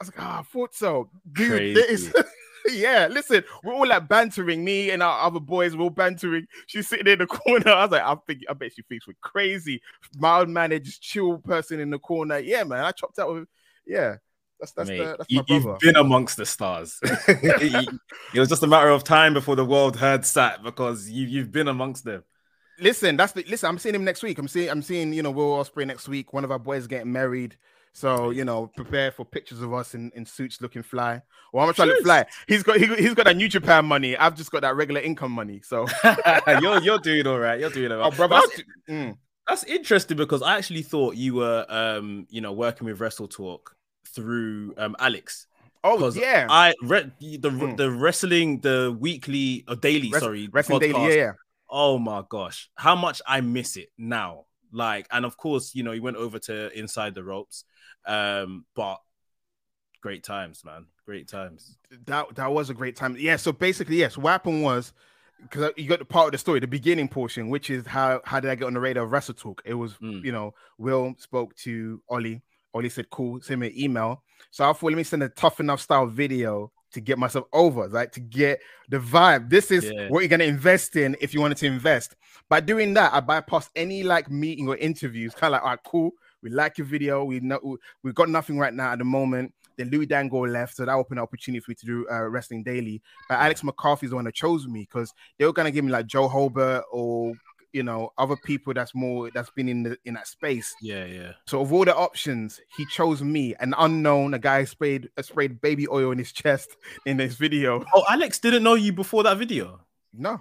I 0.00 0.04
was 0.04 0.08
like, 0.08 0.20
ah, 0.20 0.36
oh, 0.36 0.40
I 0.40 0.42
thought 0.42 0.74
so, 0.74 1.10
dude. 1.32 1.76
Is... 1.76 2.14
yeah, 2.72 3.08
listen, 3.10 3.44
we're 3.62 3.74
all 3.74 3.86
like 3.86 4.08
bantering. 4.08 4.64
Me 4.64 4.90
and 4.90 5.02
our 5.02 5.26
other 5.26 5.40
boys, 5.40 5.76
we're 5.76 5.84
all 5.84 5.90
bantering. 5.90 6.46
She's 6.66 6.88
sitting 6.88 7.06
in 7.06 7.18
the 7.18 7.26
corner. 7.26 7.70
I 7.70 7.82
was 7.82 7.90
like, 7.90 8.02
I 8.02 8.14
think, 8.26 8.42
I 8.48 8.54
bet 8.54 8.72
she 8.74 8.82
thinks 8.82 9.06
we're 9.06 9.14
crazy. 9.20 9.82
Mild 10.16 10.48
managed, 10.48 11.02
chill 11.02 11.38
person 11.38 11.80
in 11.80 11.90
the 11.90 11.98
corner. 11.98 12.38
Yeah, 12.38 12.64
man, 12.64 12.84
I 12.84 12.92
chopped 12.92 13.18
out 13.18 13.32
with. 13.32 13.48
Yeah, 13.86 14.16
that's 14.60 14.72
that's, 14.72 14.88
Mate, 14.88 14.98
the, 14.98 15.16
that's 15.18 15.30
you, 15.30 15.42
You've 15.48 15.78
been 15.78 15.96
amongst 15.96 16.36
the 16.36 16.46
stars. 16.46 16.98
it 17.02 17.88
was 18.34 18.48
just 18.48 18.62
a 18.62 18.66
matter 18.66 18.90
of 18.90 19.02
time 19.04 19.34
before 19.34 19.56
the 19.56 19.64
world 19.64 19.96
heard 19.96 20.24
Sat 20.24 20.62
because 20.62 21.08
you 21.08 21.26
you've 21.26 21.50
been 21.50 21.68
amongst 21.68 22.04
them. 22.04 22.22
Listen, 22.78 23.16
that's 23.16 23.32
the 23.32 23.44
listen. 23.48 23.68
I'm 23.68 23.78
seeing 23.78 23.94
him 23.94 24.04
next 24.04 24.22
week. 24.22 24.38
I'm 24.38 24.48
seeing 24.48 24.70
I'm 24.70 24.82
seeing 24.82 25.12
you 25.12 25.22
know 25.22 25.30
Will 25.30 25.56
Ospreay 25.56 25.86
next 25.86 26.08
week. 26.08 26.32
One 26.32 26.44
of 26.44 26.50
our 26.50 26.58
boys 26.58 26.86
getting 26.86 27.12
married. 27.12 27.56
So 27.92 28.30
you 28.30 28.44
know, 28.44 28.68
prepare 28.68 29.10
for 29.10 29.24
pictures 29.24 29.62
of 29.62 29.72
us 29.74 29.94
in, 29.94 30.12
in 30.14 30.24
suits 30.24 30.60
looking 30.60 30.82
fly. 30.82 31.22
Well, 31.52 31.66
I'm 31.66 31.74
trying 31.74 31.88
to 31.88 32.02
fly. 32.02 32.26
He's 32.46 32.62
got 32.62 32.76
he, 32.76 32.86
has 32.86 33.14
got 33.14 33.24
that 33.24 33.36
New 33.36 33.48
Japan 33.48 33.84
money. 33.84 34.16
I've 34.16 34.36
just 34.36 34.52
got 34.52 34.62
that 34.62 34.76
regular 34.76 35.00
income 35.00 35.32
money. 35.32 35.60
So 35.64 35.86
you're 36.60 36.80
you're 36.82 36.98
doing 36.98 37.26
all 37.26 37.38
right. 37.38 37.58
You're 37.58 37.70
doing 37.70 37.90
all 37.90 37.98
right. 37.98 38.12
Oh, 38.12 38.16
brother, 38.16 38.36
that's, 38.36 38.62
mm. 38.88 39.16
that's 39.48 39.64
interesting 39.64 40.16
because 40.16 40.42
I 40.42 40.56
actually 40.56 40.82
thought 40.82 41.16
you 41.16 41.34
were 41.34 41.66
um 41.68 42.26
you 42.30 42.40
know 42.40 42.52
working 42.52 42.86
with 42.86 43.00
Wrestle 43.00 43.28
Talk 43.28 43.74
through 44.14 44.74
um, 44.76 44.96
Alex. 44.98 45.46
Oh 45.82 46.10
yeah, 46.10 46.46
I 46.50 46.74
read 46.82 47.12
the 47.20 47.38
mm. 47.38 47.76
the 47.76 47.90
wrestling 47.90 48.60
the 48.60 48.94
weekly 48.98 49.64
or 49.66 49.76
daily 49.76 50.10
Res- 50.10 50.20
sorry 50.20 50.48
wrestling 50.52 50.80
podcast. 50.80 50.92
daily 50.92 51.08
yeah, 51.08 51.14
yeah. 51.14 51.32
Oh 51.70 51.98
my 51.98 52.22
gosh, 52.28 52.70
how 52.74 52.94
much 52.94 53.22
I 53.26 53.40
miss 53.40 53.76
it 53.76 53.88
now. 53.96 54.44
Like, 54.72 55.06
and 55.10 55.24
of 55.24 55.36
course, 55.36 55.74
you 55.74 55.82
know, 55.82 55.92
he 55.92 56.00
went 56.00 56.16
over 56.16 56.38
to 56.40 56.78
Inside 56.78 57.14
the 57.14 57.24
Ropes, 57.24 57.64
um, 58.06 58.64
but 58.76 59.00
great 60.00 60.22
times, 60.22 60.64
man. 60.64 60.86
Great 61.06 61.28
times. 61.28 61.76
That 62.06 62.34
that 62.36 62.52
was 62.52 62.70
a 62.70 62.74
great 62.74 62.94
time. 62.96 63.16
Yeah. 63.18 63.36
So 63.36 63.52
basically, 63.52 63.96
yes. 63.96 64.16
What 64.16 64.30
happened 64.30 64.62
was 64.62 64.92
because 65.42 65.72
you 65.76 65.88
got 65.88 65.98
the 65.98 66.04
part 66.04 66.26
of 66.26 66.32
the 66.32 66.38
story, 66.38 66.60
the 66.60 66.66
beginning 66.66 67.08
portion, 67.08 67.48
which 67.48 67.70
is 67.70 67.86
how 67.86 68.20
how 68.24 68.38
did 68.38 68.50
I 68.50 68.54
get 68.54 68.66
on 68.66 68.74
the 68.74 68.80
radar 68.80 69.04
of 69.04 69.12
Wrestle 69.12 69.34
Talk? 69.34 69.62
It 69.64 69.74
was 69.74 69.94
Mm. 69.94 70.24
you 70.24 70.32
know 70.32 70.54
Will 70.78 71.14
spoke 71.18 71.54
to 71.56 72.02
Ollie. 72.08 72.42
Ollie 72.74 72.88
said, 72.88 73.10
"Cool, 73.10 73.40
send 73.40 73.60
me 73.60 73.68
an 73.68 73.78
email." 73.78 74.22
So 74.50 74.68
I 74.68 74.72
thought, 74.72 74.88
let 74.88 74.96
me 74.96 75.04
send 75.04 75.22
a 75.22 75.28
tough 75.28 75.60
enough 75.60 75.80
style 75.80 76.06
video 76.06 76.72
to 76.92 77.00
get 77.00 77.18
myself 77.18 77.46
over, 77.52 77.86
like 77.88 78.10
to 78.12 78.20
get 78.20 78.60
the 78.88 78.98
vibe. 78.98 79.48
This 79.48 79.70
is 79.70 79.84
Yeah. 79.90 80.08
what 80.08 80.20
you're 80.20 80.28
gonna 80.28 80.44
invest 80.44 80.96
in 80.96 81.16
if 81.20 81.32
you 81.32 81.40
wanted 81.40 81.58
to 81.58 81.66
invest. 81.66 82.16
By 82.48 82.60
doing 82.60 82.94
that, 82.94 83.12
I 83.14 83.20
bypassed 83.20 83.70
any 83.76 84.02
like 84.02 84.28
meeting 84.30 84.68
or 84.68 84.76
interviews. 84.76 85.34
Kind 85.34 85.54
of 85.54 85.58
like, 85.58 85.62
all 85.62 85.68
right, 85.70 85.78
cool. 85.84 86.10
We 86.42 86.50
like 86.50 86.78
your 86.78 86.86
video. 86.86 87.24
We 87.24 87.38
know 87.40 87.78
we've 88.02 88.14
got 88.14 88.28
nothing 88.28 88.58
right 88.58 88.74
now 88.74 88.92
at 88.92 88.98
the 88.98 89.04
moment. 89.04 89.54
Then 89.76 89.88
Louis 89.90 90.06
Dangoor 90.06 90.48
left, 90.48 90.76
so 90.76 90.84
that 90.84 90.92
opened 90.92 91.18
an 91.18 91.22
opportunity 91.22 91.60
for 91.60 91.70
me 91.70 91.74
to 91.76 91.86
do 91.86 92.06
uh, 92.10 92.28
wrestling 92.28 92.62
daily. 92.64 93.00
But 93.28 93.38
Alex 93.38 93.62
McCarthy's 93.62 94.10
the 94.10 94.16
one 94.16 94.24
that 94.24 94.34
chose 94.34 94.66
me 94.66 94.80
because 94.80 95.14
they 95.38 95.46
were 95.46 95.52
gonna 95.52 95.70
give 95.70 95.84
me 95.84 95.92
like 95.92 96.06
Joe 96.06 96.28
Holbert 96.28 96.82
or 96.90 97.34
you 97.72 97.82
know 97.82 98.12
other 98.18 98.36
people 98.36 98.72
that's 98.74 98.94
more 98.94 99.30
that's 99.32 99.50
been 99.50 99.68
in 99.68 99.82
the 99.82 99.96
in 100.04 100.14
that 100.14 100.26
space. 100.26 100.74
Yeah, 100.82 101.04
yeah. 101.06 101.32
So 101.46 101.60
of 101.60 101.72
all 101.72 101.84
the 101.84 101.94
options, 101.96 102.60
he 102.76 102.84
chose 102.86 103.22
me, 103.22 103.54
an 103.60 103.74
unknown, 103.78 104.34
a 104.34 104.38
guy 104.38 104.64
sprayed 104.64 105.08
uh, 105.16 105.22
sprayed 105.22 105.60
baby 105.60 105.86
oil 105.88 106.10
in 106.12 106.18
his 106.18 106.32
chest 106.32 106.76
in 107.06 107.16
this 107.16 107.34
video. 107.34 107.84
Oh, 107.94 108.04
Alex 108.10 108.38
didn't 108.38 108.62
know 108.62 108.74
you 108.74 108.92
before 108.92 109.22
that 109.24 109.36
video. 109.38 109.80
No, 110.12 110.40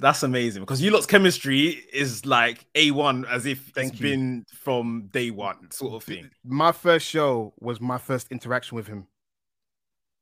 That's 0.00 0.22
amazing 0.22 0.62
because 0.62 0.80
you 0.80 0.90
lot's 0.92 1.06
chemistry 1.06 1.82
is 1.92 2.24
like 2.26 2.66
A1 2.74 3.26
as 3.28 3.46
if 3.46 3.70
Thank 3.74 3.94
it's 3.94 4.00
you. 4.00 4.10
been 4.10 4.44
from 4.54 5.08
day 5.12 5.30
one, 5.30 5.70
sort 5.72 5.94
of 5.94 6.04
thing. 6.04 6.30
my 6.44 6.70
first 6.72 7.06
show 7.06 7.54
was 7.58 7.80
my 7.80 7.98
first 7.98 8.30
interaction 8.30 8.76
with 8.76 8.86
him. 8.86 9.06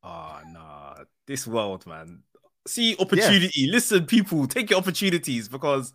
Oh 0.02 0.40
no, 0.52 1.04
this 1.26 1.46
world, 1.46 1.84
man. 1.86 2.22
See 2.66 2.96
opportunity. 2.98 3.68
Listen, 3.70 4.06
people, 4.06 4.46
take 4.46 4.70
your 4.70 4.78
opportunities 4.78 5.48
because 5.48 5.92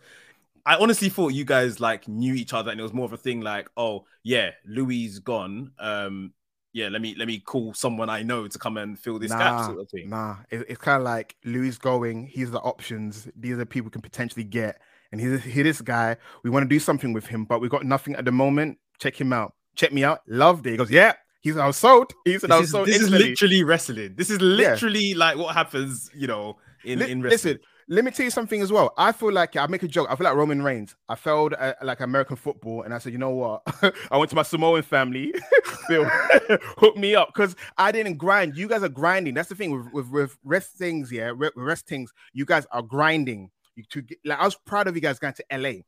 I 0.65 0.75
honestly 0.77 1.09
thought 1.09 1.29
you 1.33 1.43
guys 1.45 1.79
like 1.79 2.07
knew 2.07 2.33
each 2.33 2.53
other 2.53 2.71
and 2.71 2.79
it 2.79 2.83
was 2.83 2.93
more 2.93 3.05
of 3.05 3.13
a 3.13 3.17
thing 3.17 3.41
like, 3.41 3.67
oh 3.77 4.05
yeah, 4.23 4.51
Louis 4.65 5.19
gone. 5.19 5.71
Um, 5.79 6.33
yeah, 6.73 6.87
let 6.87 7.01
me 7.01 7.15
let 7.17 7.27
me 7.27 7.39
call 7.39 7.73
someone 7.73 8.09
I 8.09 8.23
know 8.23 8.47
to 8.47 8.57
come 8.59 8.77
and 8.77 8.97
fill 8.97 9.19
this 9.19 9.31
gap, 9.31 9.39
Nah, 9.57 9.65
sort 9.67 9.79
of 9.81 9.89
thing. 9.89 10.09
Nah, 10.09 10.37
it- 10.49 10.65
it's 10.69 10.79
kind 10.79 10.97
of 10.97 11.03
like 11.03 11.35
Louis 11.43 11.77
going. 11.77 12.27
He's 12.27 12.51
the 12.51 12.61
options. 12.61 13.27
These 13.35 13.57
are 13.57 13.65
people 13.65 13.89
can 13.91 14.01
potentially 14.01 14.45
get. 14.45 14.79
And 15.11 15.19
he's 15.19 15.43
here. 15.43 15.65
This 15.65 15.81
guy, 15.81 16.15
we 16.43 16.49
want 16.49 16.63
to 16.63 16.69
do 16.69 16.79
something 16.79 17.11
with 17.11 17.27
him, 17.27 17.43
but 17.43 17.59
we 17.59 17.67
got 17.67 17.85
nothing 17.85 18.15
at 18.15 18.23
the 18.23 18.31
moment. 18.31 18.77
Check 18.99 19.19
him 19.19 19.33
out. 19.33 19.53
Check 19.75 19.91
me 19.91 20.05
out. 20.05 20.19
Loved 20.27 20.65
it. 20.67 20.71
He 20.71 20.77
goes, 20.77 20.89
yeah. 20.91 21.13
He's 21.41 21.57
I 21.57 21.67
was 21.67 21.77
sold. 21.77 22.13
He 22.25 22.37
said 22.39 22.51
I 22.51 22.55
This, 22.57 22.61
was 22.61 22.67
is, 22.67 22.71
sold. 22.71 22.87
this 22.87 23.01
is 23.01 23.09
literally 23.09 23.63
wrestling. 23.63 24.13
This 24.15 24.29
is 24.29 24.39
literally 24.41 25.13
like 25.15 25.37
what 25.37 25.55
happens, 25.55 26.09
you 26.15 26.27
know, 26.27 26.57
in, 26.85 26.99
Li- 26.99 27.11
in 27.11 27.21
wrestling. 27.21 27.53
listen, 27.55 27.59
let 27.87 28.05
me 28.05 28.11
tell 28.11 28.23
you 28.23 28.29
something 28.31 28.61
as 28.61 28.71
well. 28.71 28.93
I 28.97 29.11
feel 29.11 29.31
like 29.33 29.55
I 29.57 29.65
make 29.67 29.83
a 29.83 29.87
joke. 29.87 30.07
I 30.09 30.15
feel 30.15 30.23
like 30.25 30.35
Roman 30.35 30.61
Reigns. 30.61 30.95
I 31.09 31.15
failed 31.15 31.53
at, 31.53 31.83
like 31.83 31.99
American 31.99 32.35
football, 32.37 32.83
and 32.83 32.93
I 32.93 32.99
said, 32.99 33.11
you 33.11 33.17
know 33.17 33.31
what? 33.31 33.63
I 34.11 34.17
went 34.17 34.29
to 34.29 34.35
my 34.35 34.43
Samoan 34.43 34.81
family. 34.83 35.33
Bill, 35.89 36.05
hook 36.77 36.95
me 36.95 37.15
up 37.15 37.29
because 37.33 37.55
I 37.77 37.91
didn't 37.91 38.17
grind. 38.17 38.55
You 38.55 38.67
guys 38.67 38.83
are 38.83 38.87
grinding. 38.89 39.33
That's 39.33 39.49
the 39.49 39.55
thing 39.55 39.71
with 39.71 39.91
with, 39.91 40.09
with 40.09 40.37
Wresthings. 40.45 41.11
Yeah, 41.11 41.31
re- 41.35 41.51
Wresthings. 41.55 42.11
You 42.33 42.45
guys 42.45 42.65
are 42.71 42.83
grinding. 42.83 43.49
You 43.75 43.83
to 43.89 44.01
get, 44.03 44.19
like 44.23 44.39
I 44.39 44.45
was 44.45 44.55
proud 44.55 44.87
of 44.87 44.95
you 44.95 45.01
guys 45.01 45.17
going 45.19 45.33
to 45.33 45.45
LA. 45.51 45.81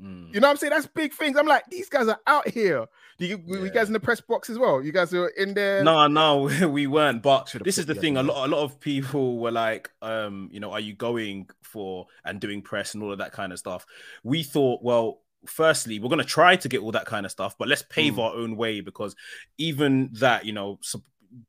Mm. 0.00 0.34
You 0.34 0.40
know 0.40 0.48
what 0.48 0.52
I'm 0.52 0.56
saying? 0.56 0.70
That's 0.70 0.86
big 0.86 1.12
things. 1.12 1.36
I'm 1.36 1.46
like, 1.46 1.64
these 1.70 1.88
guys 1.88 2.08
are 2.08 2.18
out 2.26 2.48
here. 2.48 2.86
Do 3.18 3.26
you, 3.26 3.38
were 3.46 3.64
you 3.64 3.70
guys 3.70 3.86
in 3.86 3.92
the 3.92 4.00
press 4.00 4.20
box 4.20 4.50
as 4.50 4.58
well? 4.58 4.82
You 4.82 4.90
guys 4.92 5.12
were 5.12 5.28
in 5.28 5.54
there. 5.54 5.84
No, 5.84 6.06
no, 6.08 6.42
we 6.68 6.86
weren't. 6.86 7.22
But 7.22 7.54
this 7.64 7.78
is 7.78 7.86
the 7.86 7.94
the 7.94 8.00
thing. 8.00 8.16
A 8.16 8.22
lot, 8.22 8.46
a 8.46 8.50
lot 8.50 8.62
of 8.64 8.80
people 8.80 9.38
were 9.38 9.52
like, 9.52 9.90
um, 10.02 10.48
you 10.52 10.58
know, 10.60 10.72
are 10.72 10.80
you 10.80 10.94
going 10.94 11.48
for 11.62 12.06
and 12.24 12.40
doing 12.40 12.60
press 12.62 12.94
and 12.94 13.02
all 13.02 13.12
of 13.12 13.18
that 13.18 13.32
kind 13.32 13.52
of 13.52 13.58
stuff? 13.58 13.86
We 14.24 14.42
thought, 14.42 14.82
well, 14.82 15.20
firstly, 15.46 15.98
we're 15.98 16.08
gonna 16.08 16.24
try 16.24 16.56
to 16.56 16.68
get 16.68 16.80
all 16.80 16.92
that 16.92 17.06
kind 17.06 17.24
of 17.26 17.32
stuff, 17.32 17.56
but 17.58 17.68
let's 17.68 17.82
pave 17.82 18.14
Mm. 18.14 18.18
our 18.18 18.34
own 18.34 18.56
way 18.56 18.80
because 18.80 19.14
even 19.58 20.10
that, 20.14 20.44
you 20.44 20.52
know, 20.52 20.78
sup- 20.82 21.02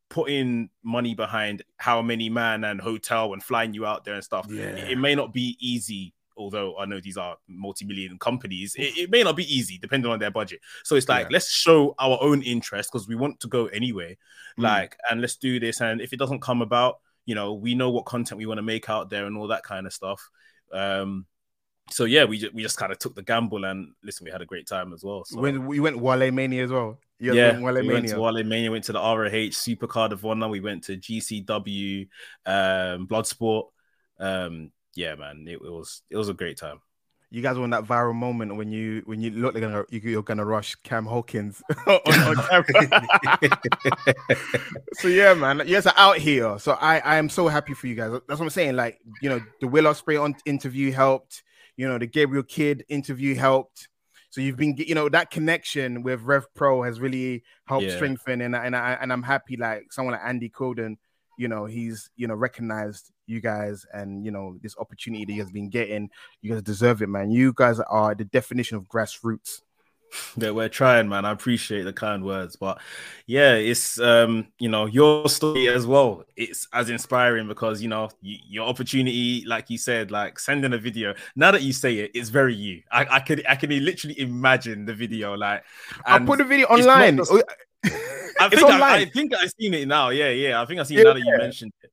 putting 0.09 0.69
money 0.83 1.13
behind 1.13 1.61
how 1.77 2.01
many 2.01 2.29
man 2.29 2.63
and 2.63 2.81
hotel 2.81 3.33
and 3.33 3.43
flying 3.43 3.73
you 3.73 3.85
out 3.85 4.03
there 4.03 4.15
and 4.15 4.23
stuff, 4.23 4.47
Yeah. 4.49 4.63
it, 4.63 4.93
it 4.93 4.97
may 4.97 5.13
not 5.15 5.31
be 5.33 5.57
easy. 5.59 6.13
Although 6.37 6.77
I 6.77 6.85
know 6.85 6.99
these 6.99 7.17
are 7.17 7.37
multi-million 7.47 8.19
companies, 8.19 8.75
it, 8.75 8.97
it 8.97 9.09
may 9.09 9.23
not 9.23 9.35
be 9.35 9.45
easy 9.53 9.77
depending 9.77 10.11
on 10.11 10.19
their 10.19 10.31
budget. 10.31 10.59
So 10.83 10.95
it's 10.95 11.07
like 11.09 11.25
Yeah. 11.27 11.33
let's 11.33 11.51
show 11.51 11.95
our 11.99 12.17
own 12.21 12.41
interest 12.41 12.91
because 12.91 13.07
we 13.07 13.15
want 13.15 13.39
to 13.41 13.47
go 13.47 13.67
anyway 13.67 14.17
Mm. 14.57 14.63
like 14.63 14.95
and 15.09 15.19
let's 15.19 15.35
do 15.35 15.59
this 15.59 15.81
and 15.81 15.99
if 15.99 16.13
it 16.13 16.17
doesn't 16.19 16.39
come 16.41 16.61
about 16.61 16.99
you 17.25 17.35
know 17.35 17.53
we 17.55 17.75
know 17.75 17.89
what 17.89 18.05
content 18.05 18.37
we 18.37 18.45
want 18.45 18.57
to 18.57 18.61
make 18.61 18.89
out 18.89 19.09
there 19.09 19.25
and 19.25 19.35
all 19.35 19.47
that 19.49 19.63
kind 19.63 19.85
of 19.85 19.91
stuff 19.91 20.29
um 20.71 21.25
so 21.91 22.05
yeah 22.05 22.23
we 22.23 22.37
just 22.39 22.53
we 22.53 22.61
just 22.63 22.77
kind 22.77 22.91
of 22.93 22.97
took 22.97 23.13
the 23.15 23.21
gamble 23.21 23.65
and 23.65 23.91
listen 24.01 24.23
we 24.23 24.31
had 24.31 24.41
a 24.41 24.45
great 24.45 24.65
time 24.65 24.93
as 24.93 25.03
well 25.03 25.25
so 25.25 25.39
When 25.41 25.65
we 25.65 25.81
went 25.81 25.97
Wale 25.99 26.31
Mania 26.31 26.63
as 26.63 26.71
well. 26.71 26.99
You 27.19 27.33
yeah 27.33 27.59
Wale 27.59 27.81
we 27.81 27.87
went 27.93 28.07
to 28.07 28.19
Wale 28.19 28.43
Mania 28.45 28.71
went 28.71 28.85
to 28.85 28.93
the 28.93 28.99
ROH 28.99 29.51
Supercard 29.51 30.11
of 30.11 30.25
Honor 30.25 30.47
we 30.47 30.61
went 30.61 30.85
to 30.85 30.95
GCW 30.95 32.07
um 32.45 33.07
Bloodsport 33.07 33.65
um 34.19 34.71
yeah 34.95 35.15
man 35.15 35.45
it, 35.47 35.55
it 35.55 35.71
was 35.71 36.01
it 36.09 36.17
was 36.17 36.29
a 36.29 36.33
great 36.33 36.57
time 36.57 36.79
you 37.31 37.41
guys 37.41 37.57
were 37.57 37.65
in 37.65 37.71
that 37.71 37.83
viral 37.83 38.15
moment 38.15 38.55
when 38.55 38.71
you 38.71 39.01
when 39.05 39.19
you 39.19 39.31
look 39.31 39.53
like 39.53 39.61
gonna, 39.61 39.83
you, 39.89 39.99
you're 39.99 40.23
gonna 40.23 40.45
rush 40.45 40.75
Cam 40.75 41.05
Hawkins 41.05 41.61
on, 41.87 41.99
on 42.07 42.35
so 44.93 45.07
yeah, 45.07 45.33
man, 45.33 45.59
you 45.65 45.73
guys 45.73 45.87
are 45.87 45.93
out 45.97 46.17
here. 46.17 46.57
So 46.59 46.73
I 46.73 46.99
I 46.99 47.15
am 47.17 47.29
so 47.29 47.47
happy 47.47 47.73
for 47.73 47.87
you 47.87 47.95
guys. 47.95 48.11
That's 48.11 48.39
what 48.39 48.41
I'm 48.41 48.49
saying. 48.49 48.75
Like 48.75 48.99
you 49.21 49.29
know, 49.29 49.41
the 49.59 49.67
Will 49.67 49.85
Ospreay 49.85 50.21
on 50.21 50.35
interview 50.45 50.91
helped. 50.91 51.43
You 51.77 51.87
know, 51.89 51.97
the 51.97 52.07
Gabriel 52.07 52.43
Kidd 52.43 52.85
interview 52.87 53.35
helped. 53.35 53.89
So 54.29 54.41
you've 54.41 54.57
been, 54.57 54.75
you 54.77 54.95
know, 54.95 55.09
that 55.09 55.31
connection 55.31 56.03
with 56.03 56.21
Rev 56.21 56.45
Pro 56.55 56.83
has 56.83 56.99
really 56.99 57.43
helped 57.65 57.85
Yeah. 57.87 57.95
strengthen, 57.95 58.41
and 58.41 58.55
and 58.55 58.75
I 58.75 58.97
and 59.01 59.11
I'm 59.11 59.23
happy. 59.23 59.57
Like 59.57 59.91
someone 59.91 60.13
like 60.13 60.23
Andy 60.23 60.49
Quildan, 60.49 60.97
you 61.37 61.47
know, 61.47 61.65
he's 61.65 62.09
you 62.15 62.27
know 62.27 62.35
recognized 62.35 63.11
you 63.27 63.41
guys, 63.41 63.85
and 63.93 64.25
you 64.25 64.31
know 64.31 64.57
this 64.61 64.75
opportunity 64.77 65.25
that 65.25 65.31
he 65.33 65.39
has 65.39 65.51
been 65.51 65.69
getting. 65.69 66.09
You 66.41 66.53
guys 66.53 66.61
deserve 66.63 67.01
it, 67.01 67.09
man. 67.09 67.31
You 67.31 67.53
guys 67.53 67.79
are 67.79 68.15
the 68.15 68.25
definition 68.25 68.77
of 68.77 68.87
grassroots. 68.87 69.61
that 70.37 70.53
we're 70.53 70.69
trying, 70.69 71.09
man. 71.09 71.25
I 71.25 71.31
appreciate 71.31 71.81
the 71.83 71.91
kind 71.91 72.23
words, 72.23 72.55
but 72.55 72.79
yeah, 73.25 73.55
it's 73.55 73.99
um, 73.99 74.47
you 74.59 74.69
know, 74.69 74.85
your 74.85 75.27
story 75.29 75.67
as 75.67 75.87
well. 75.87 76.23
It's 76.35 76.67
as 76.71 76.89
inspiring 76.89 77.47
because 77.47 77.81
you 77.81 77.89
know 77.89 78.09
y- 78.23 78.39
your 78.47 78.67
opportunity, 78.67 79.43
like 79.47 79.69
you 79.69 79.77
said, 79.79 80.11
like 80.11 80.37
sending 80.39 80.73
a 80.73 80.77
video. 80.77 81.15
Now 81.35 81.51
that 81.51 81.63
you 81.63 81.73
say 81.73 81.97
it, 81.97 82.11
it's 82.13 82.29
very 82.29 82.53
you. 82.53 82.83
I, 82.91 83.05
I 83.09 83.19
could 83.19 83.43
I 83.49 83.55
can 83.55 83.71
literally 83.83 84.19
imagine 84.19 84.85
the 84.85 84.93
video. 84.93 85.33
Like, 85.35 85.63
I'll 86.05 86.21
put 86.21 86.37
the 86.37 86.43
video 86.45 86.67
online. 86.67 87.17
just- 87.17 87.31
Oh, 87.31 87.41
I 88.39 88.49
think 88.49 88.63
I, 88.63 88.73
online. 88.73 88.81
I 89.01 89.05
think 89.05 89.33
I've 89.33 89.51
seen 89.59 89.73
it 89.73 89.87
now. 89.87 90.09
Yeah, 90.09 90.29
yeah. 90.29 90.61
I 90.61 90.65
think 90.65 90.79
I've 90.79 90.87
seen 90.87 90.99
it 90.99 91.03
now 91.03 91.13
that 91.13 91.19
you 91.19 91.37
mentioned 91.37 91.73
it. 91.83 91.91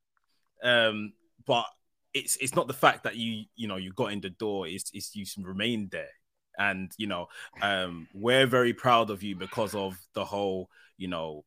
Um, 0.67 1.13
but 1.47 1.67
it's 2.15 2.37
it's 2.37 2.55
not 2.55 2.69
the 2.69 2.75
fact 2.75 3.05
that 3.05 3.17
you 3.17 3.45
you 3.57 3.69
know 3.69 3.77
you 3.77 3.93
got 3.93 4.13
in 4.13 4.21
the 4.21 4.31
door. 4.31 4.67
It's 4.67 4.91
it's 4.95 5.15
you 5.17 5.25
remained 5.43 5.91
there, 5.91 6.11
and 6.59 6.93
you 6.99 7.07
know 7.07 7.29
um 7.63 8.07
we're 8.15 8.47
very 8.47 8.75
proud 8.75 9.11
of 9.11 9.23
you 9.23 9.37
because 9.37 9.75
of 9.75 9.99
the 10.15 10.25
whole 10.25 10.69
you 10.99 11.09
know 11.09 11.45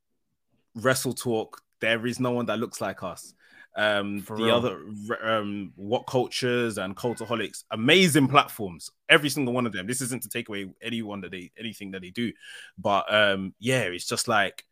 wrestle 0.75 1.13
talk. 1.13 1.61
There 1.81 2.05
is 2.07 2.19
no 2.19 2.31
one 2.31 2.45
that 2.47 2.59
looks 2.59 2.81
like 2.81 3.03
us. 3.03 3.33
Um, 3.77 4.21
For 4.21 4.37
the 4.37 4.43
real. 4.45 4.55
other 4.55 4.79
um, 5.21 5.73
WhatCulture's 5.77 6.77
and 6.77 6.95
cultaholics, 6.95 7.65
amazing 7.71 8.29
platforms. 8.29 8.89
Every 9.09 9.29
single 9.29 9.53
one 9.53 9.65
of 9.65 9.73
them. 9.73 9.85
This 9.85 9.99
isn't 9.99 10.23
to 10.23 10.29
take 10.29 10.47
away 10.47 10.73
anyone 10.81 11.19
that 11.21 11.31
they 11.31 11.51
anything 11.59 11.91
that 11.91 12.01
they 12.01 12.11
do, 12.11 12.31
but 12.77 13.13
um, 13.13 13.53
yeah, 13.59 13.81
it's 13.81 14.07
just 14.07 14.29
like 14.29 14.63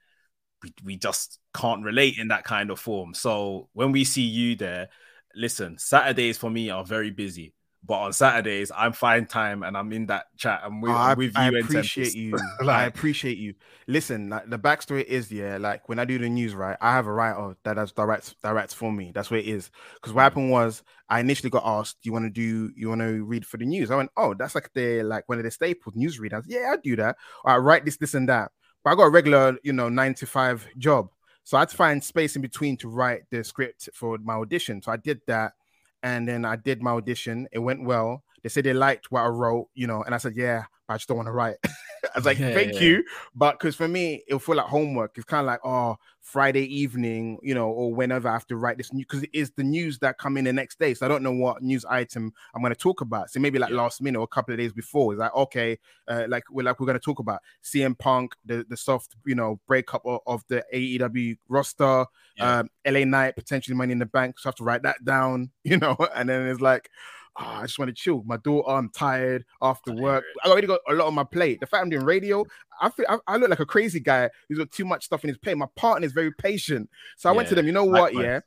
we, 0.63 0.73
we 0.85 0.95
just 0.95 1.39
can't 1.53 1.83
relate 1.83 2.17
in 2.17 2.29
that 2.29 2.45
kind 2.45 2.71
of 2.71 2.79
form. 2.79 3.13
So 3.13 3.67
when 3.73 3.91
we 3.91 4.05
see 4.05 4.21
you 4.21 4.55
there, 4.55 4.87
listen, 5.35 5.77
Saturdays 5.77 6.37
for 6.37 6.49
me 6.49 6.69
are 6.69 6.83
very 6.83 7.11
busy. 7.11 7.53
But 7.85 7.95
on 7.95 8.13
Saturdays, 8.13 8.71
I'm 8.73 8.93
fine 8.93 9.25
time 9.25 9.61
and 9.61 9.75
I'm 9.75 9.91
in 9.91 10.05
that 10.05 10.27
chat. 10.37 10.61
I'm 10.63 10.79
with, 10.79 10.91
I'm 10.91 11.17
with 11.17 11.33
you. 11.35 11.41
I 11.41 11.47
appreciate 11.49 12.15
you. 12.15 12.37
I 12.61 12.85
appreciate 12.85 13.37
you. 13.37 13.55
Listen, 13.87 14.29
like 14.29 14.49
the 14.49 14.57
backstory 14.57 15.03
is 15.03 15.29
yeah, 15.29 15.57
like 15.57 15.89
when 15.89 15.99
I 15.99 16.05
do 16.05 16.17
the 16.17 16.29
news, 16.29 16.55
right? 16.55 16.77
I 16.79 16.93
have 16.93 17.07
a 17.07 17.11
writer 17.11 17.57
that 17.65 17.73
does 17.73 17.91
directs 17.91 18.35
directs 18.41 18.73
for 18.73 18.89
me. 18.89 19.11
That's 19.13 19.29
what 19.29 19.41
it 19.41 19.47
is. 19.47 19.69
Because 19.95 20.13
what 20.13 20.21
happened 20.21 20.49
was 20.49 20.81
I 21.09 21.19
initially 21.19 21.49
got 21.49 21.63
asked, 21.65 21.97
"Do 22.01 22.07
you 22.07 22.13
want 22.13 22.23
to 22.23 22.29
do? 22.29 22.71
You 22.73 22.87
want 22.87 23.01
to 23.01 23.25
read 23.25 23.45
for 23.45 23.57
the 23.57 23.65
news?" 23.65 23.91
I 23.91 23.97
went, 23.97 24.11
"Oh, 24.15 24.33
that's 24.33 24.55
like 24.55 24.71
the 24.73 25.03
like 25.03 25.27
one 25.27 25.39
of 25.39 25.43
the 25.43 25.51
staples 25.51 25.95
news 25.95 26.21
readers." 26.21 26.45
Yeah, 26.47 26.71
I 26.73 26.77
do 26.77 26.95
that. 26.95 27.17
I 27.43 27.57
write 27.57 27.83
this, 27.83 27.97
this, 27.97 28.13
and 28.13 28.29
that. 28.29 28.51
But 28.85 28.91
I 28.91 28.95
got 28.95 29.03
a 29.03 29.09
regular, 29.09 29.57
you 29.61 29.73
know, 29.73 29.89
nine 29.89 30.13
to 30.15 30.25
five 30.25 30.65
job, 30.77 31.09
so 31.43 31.57
I 31.57 31.61
had 31.61 31.69
to 31.69 31.75
find 31.75 32.03
space 32.03 32.35
in 32.35 32.41
between 32.41 32.77
to 32.77 32.89
write 32.89 33.23
the 33.29 33.43
script 33.43 33.89
for 33.93 34.17
my 34.17 34.35
audition. 34.35 34.81
So 34.81 34.91
I 34.91 34.97
did 34.97 35.21
that, 35.27 35.53
and 36.01 36.27
then 36.27 36.45
I 36.45 36.55
did 36.55 36.81
my 36.81 36.91
audition. 36.91 37.47
It 37.51 37.59
went 37.59 37.83
well. 37.83 38.23
They 38.43 38.49
said 38.49 38.65
they 38.65 38.73
liked 38.73 39.11
what 39.11 39.21
I 39.21 39.27
wrote, 39.27 39.69
you 39.73 39.87
know, 39.87 40.03
and 40.03 40.13
I 40.13 40.17
said, 40.19 40.35
"Yeah, 40.35 40.65
but 40.87 40.93
I 40.95 40.97
just 40.97 41.07
don't 41.07 41.17
want 41.17 41.27
to 41.27 41.31
write." 41.33 41.55
I 42.03 42.17
was 42.17 42.25
like, 42.25 42.37
Yeah, 42.37 42.53
thank 42.53 42.73
yeah. 42.73 42.81
you. 42.81 43.03
But 43.33 43.53
because 43.57 43.75
for 43.75 43.87
me, 43.87 44.23
it'll 44.27 44.39
feel 44.39 44.55
like 44.55 44.65
homework. 44.65 45.13
It's 45.15 45.25
kind 45.25 45.39
of 45.39 45.47
like, 45.47 45.61
oh, 45.63 45.95
Friday 46.19 46.65
evening, 46.75 47.39
you 47.41 47.55
know, 47.55 47.69
or 47.69 47.93
whenever 47.95 48.27
I 48.27 48.33
have 48.33 48.45
to 48.47 48.57
write 48.57 48.77
this 48.77 48.91
news 48.91 49.05
because 49.05 49.23
it 49.23 49.29
is 49.33 49.51
the 49.51 49.63
news 49.63 49.99
that 49.99 50.17
come 50.17 50.35
in 50.35 50.43
the 50.43 50.51
next 50.53 50.79
day. 50.79 50.93
So 50.93 51.05
I 51.05 51.09
don't 51.09 51.23
know 51.23 51.31
what 51.31 51.63
news 51.63 51.85
item 51.85 52.33
I'm 52.53 52.61
going 52.61 52.73
to 52.73 52.79
talk 52.79 52.99
about. 52.99 53.29
So 53.31 53.39
maybe 53.39 53.57
like 53.57 53.71
Yeah. 53.71 53.77
last 53.77 54.01
minute 54.01 54.19
or 54.19 54.23
a 54.23 54.27
couple 54.27 54.53
of 54.53 54.59
days 54.59 54.73
before, 54.73 55.13
it's 55.13 55.19
like, 55.21 55.33
okay, 55.33 55.79
uh, 56.09 56.25
like 56.27 56.43
we're 56.51 56.63
like 56.63 56.79
we're 56.79 56.87
going 56.87 56.99
to 56.99 57.03
talk 57.03 57.19
about 57.19 57.39
CM 57.63 57.97
Punk, 57.97 58.35
the 58.45 58.65
the 58.67 58.77
soft, 58.77 59.15
you 59.25 59.35
know, 59.35 59.61
breakup 59.65 60.05
of, 60.05 60.19
of 60.27 60.43
the 60.49 60.63
AEW 60.73 61.37
roster, 61.47 62.05
um, 62.41 62.69
LA 62.85 63.05
Knight 63.05 63.35
potentially 63.35 63.77
Money 63.77 63.93
in 63.93 63.99
the 63.99 64.05
Bank. 64.05 64.39
So 64.39 64.47
I 64.47 64.49
have 64.49 64.55
to 64.55 64.65
write 64.65 64.83
that 64.83 65.03
down, 65.05 65.51
you 65.63 65.77
know, 65.77 65.95
and 66.13 66.27
then 66.27 66.47
it's 66.47 66.61
like. 66.61 66.89
"Ah, 67.35 67.59
I 67.59 67.61
just 67.63 67.79
want 67.79 67.89
to 67.89 67.95
chill. 67.95 68.23
My 68.25 68.37
daughter, 68.37 68.69
I'm 68.69 68.89
tired 68.89 69.45
after 69.61 69.93
work. 69.93 70.23
I 70.43 70.49
already 70.49 70.67
got 70.67 70.79
a 70.87 70.93
lot 70.93 71.07
on 71.07 71.13
my 71.13 71.23
plate. 71.23 71.59
The 71.59 71.65
fact 71.65 71.83
I'm 71.83 71.89
doing 71.89 72.05
radio, 72.05 72.45
I 72.81 72.89
feel 72.89 73.05
I, 73.09 73.17
I 73.27 73.37
look 73.37 73.49
like 73.49 73.59
a 73.59 73.65
crazy 73.65 73.99
guy 73.99 74.29
who's 74.47 74.57
got 74.57 74.71
too 74.71 74.85
much 74.85 75.05
stuff 75.05 75.23
in 75.23 75.29
his 75.29 75.37
plate. 75.37 75.57
My 75.57 75.67
partner 75.75 76.05
is 76.05 76.11
very 76.11 76.31
patient, 76.31 76.89
so 77.17 77.29
I 77.29 77.33
went 77.33 77.49
to 77.49 77.55
them. 77.55 77.65
You 77.65 77.71
know 77.71 77.85
what? 77.85 78.13
likewise. 78.13 78.23
Yeah, 78.25 78.39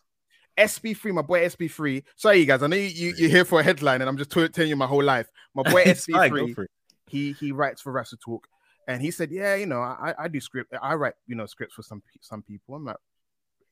SB3, 0.67 1.13
my 1.13 1.23
boy 1.23 1.45
SB3. 1.45 2.03
Sorry, 2.17 2.39
you 2.39 2.47
guys. 2.47 2.63
I 2.63 2.67
know 2.67 2.77
you, 2.77 2.89
you 2.89 3.15
you're 3.17 3.31
here 3.31 3.45
for 3.45 3.61
a 3.61 3.63
headline, 3.63 4.01
and 4.01 4.09
I'm 4.09 4.17
just 4.17 4.31
t- 4.31 4.49
telling 4.49 4.71
you 4.71 4.77
my 4.77 4.87
whole 4.87 5.03
life. 5.03 5.29
My 5.55 5.63
boy 5.63 5.83
It's 5.87 6.07
fine, 6.07 6.31
go 6.31 6.47
SB3, 6.47 6.55
for 6.55 6.67
he 7.09 7.33
he 7.33 7.53
writes 7.53 7.81
for 7.83 7.93
Wrestle 7.93 8.19
Talk, 8.25 8.47
and 8.89 9.03
he 9.03 9.11
said, 9.11 9.31
yeah, 9.31 9.55
you 9.55 9.67
know, 9.67 9.81
I 9.81 10.15
I 10.19 10.29
do 10.29 10.41
script. 10.41 10.73
I 10.81 10.95
write 10.95 11.15
you 11.27 11.37
know 11.37 11.47
scripts 11.47 11.75
for 11.75 11.83
some 11.83 12.03
some 12.21 12.43
people. 12.43 12.75
I'm 12.75 12.85
like, 12.85 12.97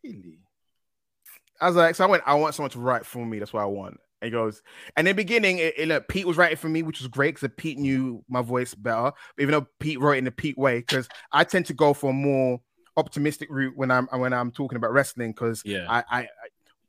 really? 0.03 0.39
I 1.61 1.69
was 1.69 1.77
like, 1.77 1.95
so 1.95 2.05
I 2.05 2.09
went. 2.09 2.23
I 2.27 2.35
want 2.35 2.55
someone 2.55 2.71
to 2.71 2.81
write 2.81 3.07
for 3.07 3.25
me. 3.25 3.39
That's 3.39 3.53
what 3.53 3.63
I 3.63 3.67
want. 3.67 3.99
He 4.25 4.31
goes, 4.31 4.63
and 4.97 5.07
in 5.07 5.15
the 5.17 5.23
beginning, 5.23 5.59
it, 5.59 5.75
it, 5.79 5.89
look, 5.89 6.09
Pete 6.09 6.27
was 6.27 6.37
writing 6.37 6.57
for 6.57 6.69
me, 6.69 6.83
which 6.83 7.01
was 7.01 7.09
great 7.09 7.35
because 7.35 7.51
Pete 7.57 7.79
knew 7.79 8.25
my 8.29 8.43
voice 8.43 8.75
better. 8.75 9.13
Even 9.39 9.53
though 9.53 9.67
Pete 9.81 10.01
wrote 10.01 10.19
in 10.19 10.25
the 10.25 10.31
Pete 10.31 10.59
way, 10.59 10.79
because 10.81 11.09
I 11.33 11.45
tend 11.45 11.67
to 11.67 11.75
go 11.75 11.95
for 11.95 12.11
a 12.11 12.15
more 12.15 12.61
optimistic 12.97 13.49
route 13.51 13.77
when 13.77 13.91
I'm 13.91 14.07
when 14.09 14.33
I'm 14.33 14.51
talking 14.51 14.77
about 14.77 14.93
wrestling. 14.93 15.33
Because 15.33 15.63
Yeah. 15.65 15.87
I, 15.89 15.99
I, 16.11 16.21
I 16.23 16.29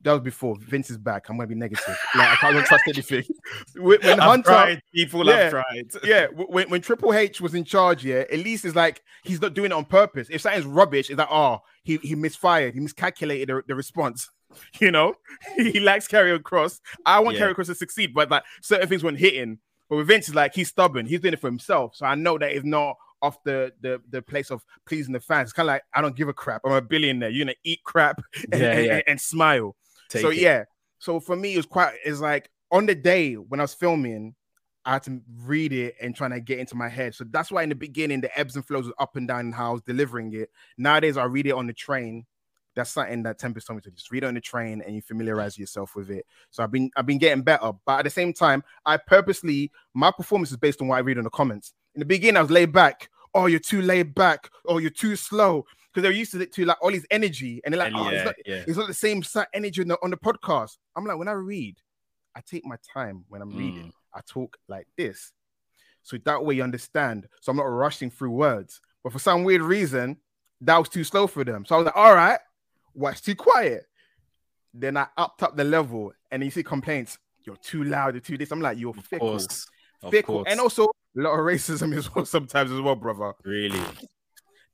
that 0.01 0.11
was 0.11 0.21
before 0.21 0.55
Vince 0.59 0.91
is 0.91 0.97
back. 0.99 1.29
I'm 1.29 1.37
gonna 1.37 1.47
be 1.47 1.55
negative. 1.55 1.97
Like 2.15 2.29
I 2.29 2.35
can't 2.35 2.65
trust 2.65 2.83
anything. 2.87 3.23
When, 3.75 3.99
when 4.01 4.19
Hunter, 4.19 4.49
tried, 4.49 4.81
people 4.93 5.25
Yeah. 5.25 5.35
have 5.35 5.51
tried. 5.51 5.87
yeah, 6.03 6.27
when, 6.27 6.69
when 6.69 6.81
Triple 6.81 7.13
H 7.13 7.41
was 7.41 7.55
in 7.55 7.63
charge, 7.63 8.05
yeah, 8.05 8.23
at 8.31 8.39
least 8.39 8.65
it's 8.65 8.75
like 8.75 9.01
he's 9.23 9.41
not 9.41 9.53
doing 9.55 9.71
it 9.71 9.73
on 9.73 9.83
purpose. 9.85 10.27
If 10.29 10.41
something's 10.41 10.65
rubbish, 10.65 11.09
it's 11.09 11.17
like, 11.17 11.31
oh, 11.31 11.59
he, 11.83 11.97
he 11.97 12.13
misfired, 12.15 12.73
he 12.75 12.79
miscalculated 12.79 13.49
the, 13.49 13.63
the 13.67 13.75
response. 13.75 14.29
You 14.79 14.91
know, 14.91 15.15
he 15.55 15.79
likes 15.79 16.07
Karrion 16.07 16.39
Kross. 16.39 16.79
I 17.05 17.19
want 17.19 17.38
Yeah. 17.38 17.47
Karrion 17.47 17.55
Kross 17.55 17.67
to 17.67 17.75
succeed, 17.75 18.13
but 18.13 18.29
like 18.29 18.43
certain 18.62 18.88
things 18.88 19.03
weren't 19.03 19.19
hitting. 19.19 19.59
But 19.89 19.97
with 19.97 20.07
Vince, 20.07 20.27
is 20.29 20.35
like 20.35 20.53
he's 20.55 20.69
stubborn, 20.69 21.05
he's 21.05 21.19
doing 21.19 21.33
it 21.33 21.39
for 21.41 21.47
himself. 21.47 21.95
So 21.95 22.05
I 22.05 22.15
know 22.15 22.38
that 22.38 22.51
it's 22.51 22.65
not 22.65 22.95
off 23.21 23.41
the 23.43 23.71
the, 23.81 24.01
the 24.09 24.21
place 24.21 24.51
of 24.51 24.63
pleasing 24.85 25.13
the 25.13 25.19
fans. 25.19 25.47
It's 25.47 25.53
kind 25.53 25.69
of 25.69 25.74
like 25.74 25.83
I 25.93 26.01
don't 26.01 26.15
give 26.15 26.27
a 26.27 26.33
crap. 26.33 26.62
I'm 26.65 26.71
a 26.74 26.81
billionaire. 26.81 27.29
You're 27.29 27.45
gonna 27.45 27.55
eat 27.63 27.83
crap 27.83 28.21
and, 28.51 28.62
Yeah, 28.62 28.79
yeah. 28.79 28.93
and- 28.95 29.03
and 29.07 29.21
smile 29.21 29.75
Take 30.09 30.21
so 30.21 30.29
it. 30.29 30.38
yeah 30.38 30.63
so 31.00 31.19
for 31.19 31.35
me 31.35 31.53
it 31.53 31.57
was 31.57 31.65
quite 31.65 31.93
it's 32.05 32.19
like 32.19 32.50
on 32.71 32.85
the 32.85 32.95
day 32.95 33.33
when 33.33 33.59
i 33.59 33.63
was 33.63 33.74
filming 33.74 34.33
i 34.85 34.93
had 34.93 35.03
to 35.03 35.19
read 35.43 35.74
it 35.74 35.95
and 36.01 36.15
trying 36.15 36.31
to 36.31 36.39
get 36.39 36.57
into 36.59 36.75
my 36.75 36.88
head 36.88 37.13
so 37.13 37.25
that's 37.31 37.51
why 37.51 37.63
in 37.63 37.69
the 37.69 37.75
beginning 37.75 38.21
the 38.21 38.39
ebbs 38.39 38.55
and 38.55 38.65
flows 38.65 38.85
was 38.85 38.93
up 39.00 39.15
and 39.18 39.27
down 39.27 39.41
and 39.41 39.53
how 39.55 39.70
i 39.72 39.74
was 39.74 39.81
delivering 39.81 40.31
it 40.33 40.50
nowadays 40.77 41.18
i 41.18 41.24
read 41.25 41.46
it 41.48 41.51
on 41.51 41.68
the 41.68 41.74
train 41.74 42.24
that's 42.75 42.92
something 42.92 43.24
that 43.24 43.40
tempest 43.40 43.68
told 43.68 43.77
me 43.77 43.81
to 43.81 43.92
just 43.92 44.11
read 44.11 44.24
on 44.24 44.33
the 44.33 44.42
train 44.42 44.81
and 44.85 44.96
you 44.96 45.01
mm. 45.01 45.05
familiarize 45.05 45.57
yourself 45.57 45.96
with 45.96 46.09
it 46.09 46.25
so 46.51 46.64
i've 46.64 46.72
been 46.72 46.90
i've 46.96 47.05
been 47.05 47.18
getting 47.18 47.44
better 47.44 47.72
but 47.85 48.00
at 48.00 48.03
the 48.03 48.09
same 48.09 48.33
time 48.33 48.64
i 48.85 48.98
purposely 48.98 49.72
my 49.94 50.11
performance 50.11 50.51
is 50.51 50.57
based 50.57 50.81
on 50.81 50.88
what 50.88 50.96
i 50.96 51.00
read 51.00 51.18
in 51.18 51.24
the 51.24 51.29
comments 51.29 51.74
in 51.96 52.00
the 52.00 52.05
beginning 52.05 52.38
i 52.38 52.42
was 52.42 52.51
laid 52.51 52.72
back 52.72 53.09
oh 53.33 53.46
you're 53.46 53.59
too 53.59 53.81
laid 53.81 54.14
back 54.14 54.50
oh 54.68 54.77
you're 54.77 54.90
too 54.90 55.16
slow 55.16 55.66
because 55.96 56.03
they're 56.03 56.11
used 56.11 56.33
to 56.33 56.42
it 56.42 56.51
to 56.51 56.66
like 56.66 56.77
all 56.81 56.92
his 56.92 57.07
energy 57.09 57.61
and 57.64 57.74
they're 57.74 57.79
like 57.79 57.94
And 57.94 57.96
oh, 57.96 58.09
it's 58.09 58.25
not, 58.25 58.35
yeah. 58.46 58.64
it's 58.68 58.77
not 58.77 58.88
the 58.88 58.94
same 58.94 59.24
sa- 59.24 59.46
energy 59.53 59.81
on 59.81 59.88
the, 59.88 59.98
on 60.03 60.09
the 60.09 60.18
podcast. 60.18 60.77
I'm 60.94 61.05
like, 61.05 61.18
when 61.18 61.29
I 61.29 61.33
read, 61.33 61.77
I 62.35 62.42
take 62.42 62.66
my 62.66 62.75
time 62.94 63.24
when 63.29 63.42
I'm 63.42 63.55
reading. 63.55 63.85
Mm. 63.85 63.92
I 64.14 64.20
talk 64.27 64.57
like 64.68 64.88
this. 64.98 65.31
So 66.03 66.18
that 66.25 66.44
way 66.44 66.55
you 66.55 66.64
understand. 66.64 67.27
So 67.40 67.50
I'm 67.50 67.57
not 67.57 67.64
rushing 67.64 68.09
through 68.09 68.31
words. 68.31 68.81
But 69.05 69.14
for 69.14 69.20
some 69.20 69.46
weird 69.46 69.61
reason, 69.61 70.18
that 70.61 70.77
was 70.77 70.90
too 70.90 71.05
slow 71.05 71.27
for 71.27 71.46
them. 71.46 71.64
So 71.66 71.75
I 71.75 71.77
was 71.77 71.85
like, 71.85 71.96
all 71.96 72.14
right, 72.14 72.40
what's 72.96 73.22
too 73.22 73.36
quiet? 73.36 73.86
Then 74.74 74.98
I 74.98 75.08
upped 75.18 75.44
up 75.44 75.55
the 75.55 75.64
level 75.64 76.12
and 76.31 76.44
you 76.44 76.50
see 76.51 76.64
complaints. 76.64 77.18
You're 77.46 77.55
too 77.58 77.84
loud, 77.84 78.16
you're 78.16 78.22
too 78.22 78.38
this. 78.38 78.51
I'm 78.51 78.60
like, 78.62 78.77
you're 78.77 78.98
Of 78.98 79.05
fickle. 79.05 79.29
course. 79.29 79.68
Fickle. 80.10 80.44
And 80.48 80.60
also 80.60 80.86
a 80.86 80.90
lot 81.16 81.34
of 81.34 81.40
racism 81.40 81.96
as 81.98 82.14
well, 82.14 82.25
sometimes 82.25 82.72
as 82.72 82.81
well, 82.81 82.96
brother. 82.96 83.34
really. 83.44 83.79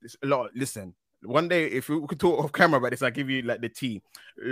It's 0.01 0.15
a 0.23 0.27
lot. 0.27 0.49
Listen, 0.55 0.95
one 1.23 1.47
day 1.47 1.67
if 1.67 1.89
we 1.89 2.05
could 2.07 2.19
talk 2.19 2.43
off 2.43 2.51
camera 2.51 2.79
about 2.79 2.91
this, 2.91 3.01
I'll 3.03 3.11
give 3.11 3.29
you 3.29 3.43
like 3.43 3.61
the 3.61 3.69
tea. 3.69 4.01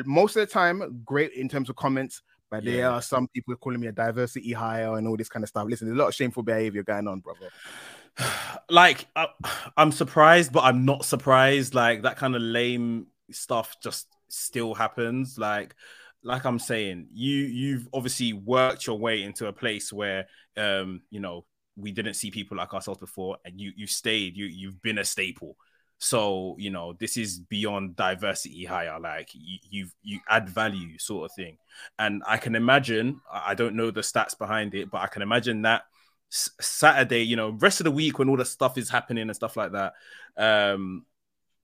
Most 0.05 0.35
of 0.35 0.47
the 0.47 0.53
time, 0.53 1.01
great 1.05 1.33
in 1.33 1.49
terms 1.49 1.69
of 1.69 1.75
comments, 1.75 2.21
but 2.51 2.63
there 2.63 2.89
are 2.89 3.01
some 3.01 3.27
people 3.29 3.55
calling 3.55 3.79
me 3.79 3.87
a 3.87 3.91
diversity 3.91 4.53
hire 4.53 4.95
and 4.97 5.07
all 5.07 5.17
this 5.17 5.29
kind 5.29 5.43
of 5.43 5.49
stuff. 5.49 5.67
Listen, 5.67 5.87
there's 5.87 5.97
a 5.97 6.01
lot 6.01 6.09
of 6.09 6.15
shameful 6.15 6.43
behavior 6.43 6.83
going 6.83 7.07
on, 7.07 7.19
brother. 7.21 7.49
like 8.69 9.07
I, 9.15 9.27
I'm 9.77 9.91
surprised, 9.91 10.51
but 10.53 10.63
I'm 10.63 10.85
not 10.85 11.05
surprised. 11.05 11.73
Like 11.73 12.03
that 12.03 12.17
kind 12.17 12.35
of 12.35 12.41
lame 12.41 13.07
stuff 13.31 13.75
just 13.81 14.07
still 14.27 14.73
happens. 14.73 15.37
Like, 15.37 15.75
like 16.23 16.45
I'm 16.45 16.59
saying, 16.59 17.07
you 17.13 17.35
you've 17.35 17.87
obviously 17.93 18.33
worked 18.33 18.87
your 18.87 18.99
way 18.99 19.23
into 19.23 19.47
a 19.47 19.53
place 19.53 19.91
where 19.93 20.27
um, 20.57 21.01
you 21.09 21.19
know, 21.19 21.45
we 21.75 21.91
didn't 21.91 22.15
see 22.15 22.31
people 22.31 22.57
like 22.57 22.73
ourselves 22.73 22.99
before, 22.99 23.37
and 23.45 23.59
you 23.59 23.71
you 23.75 23.87
stayed, 23.87 24.35
you 24.35 24.45
you've 24.45 24.81
been 24.81 24.97
a 24.97 25.05
staple. 25.05 25.55
So 25.97 26.55
you 26.57 26.69
know, 26.69 26.93
this 26.93 27.17
is 27.17 27.39
beyond 27.39 27.95
diversity 27.95 28.65
higher. 28.65 28.99
Like 28.99 29.29
you 29.33 29.57
you 29.69 29.87
you 30.01 30.19
add 30.29 30.49
value, 30.49 30.97
sort 30.97 31.29
of 31.29 31.35
thing. 31.35 31.57
And 31.97 32.23
I 32.27 32.37
can 32.37 32.55
imagine, 32.55 33.21
I 33.31 33.53
don't 33.53 33.75
know 33.75 33.91
the 33.91 34.01
stats 34.01 34.37
behind 34.37 34.75
it, 34.75 34.89
but 34.89 35.01
I 35.01 35.07
can 35.07 35.21
imagine 35.21 35.61
that 35.63 35.83
Saturday, 36.29 37.23
you 37.23 37.35
know, 37.35 37.49
rest 37.51 37.79
of 37.79 37.85
the 37.85 37.91
week 37.91 38.19
when 38.19 38.29
all 38.29 38.37
the 38.37 38.45
stuff 38.45 38.77
is 38.77 38.89
happening 38.89 39.23
and 39.23 39.35
stuff 39.35 39.57
like 39.57 39.71
that, 39.71 39.93
um, 40.37 41.05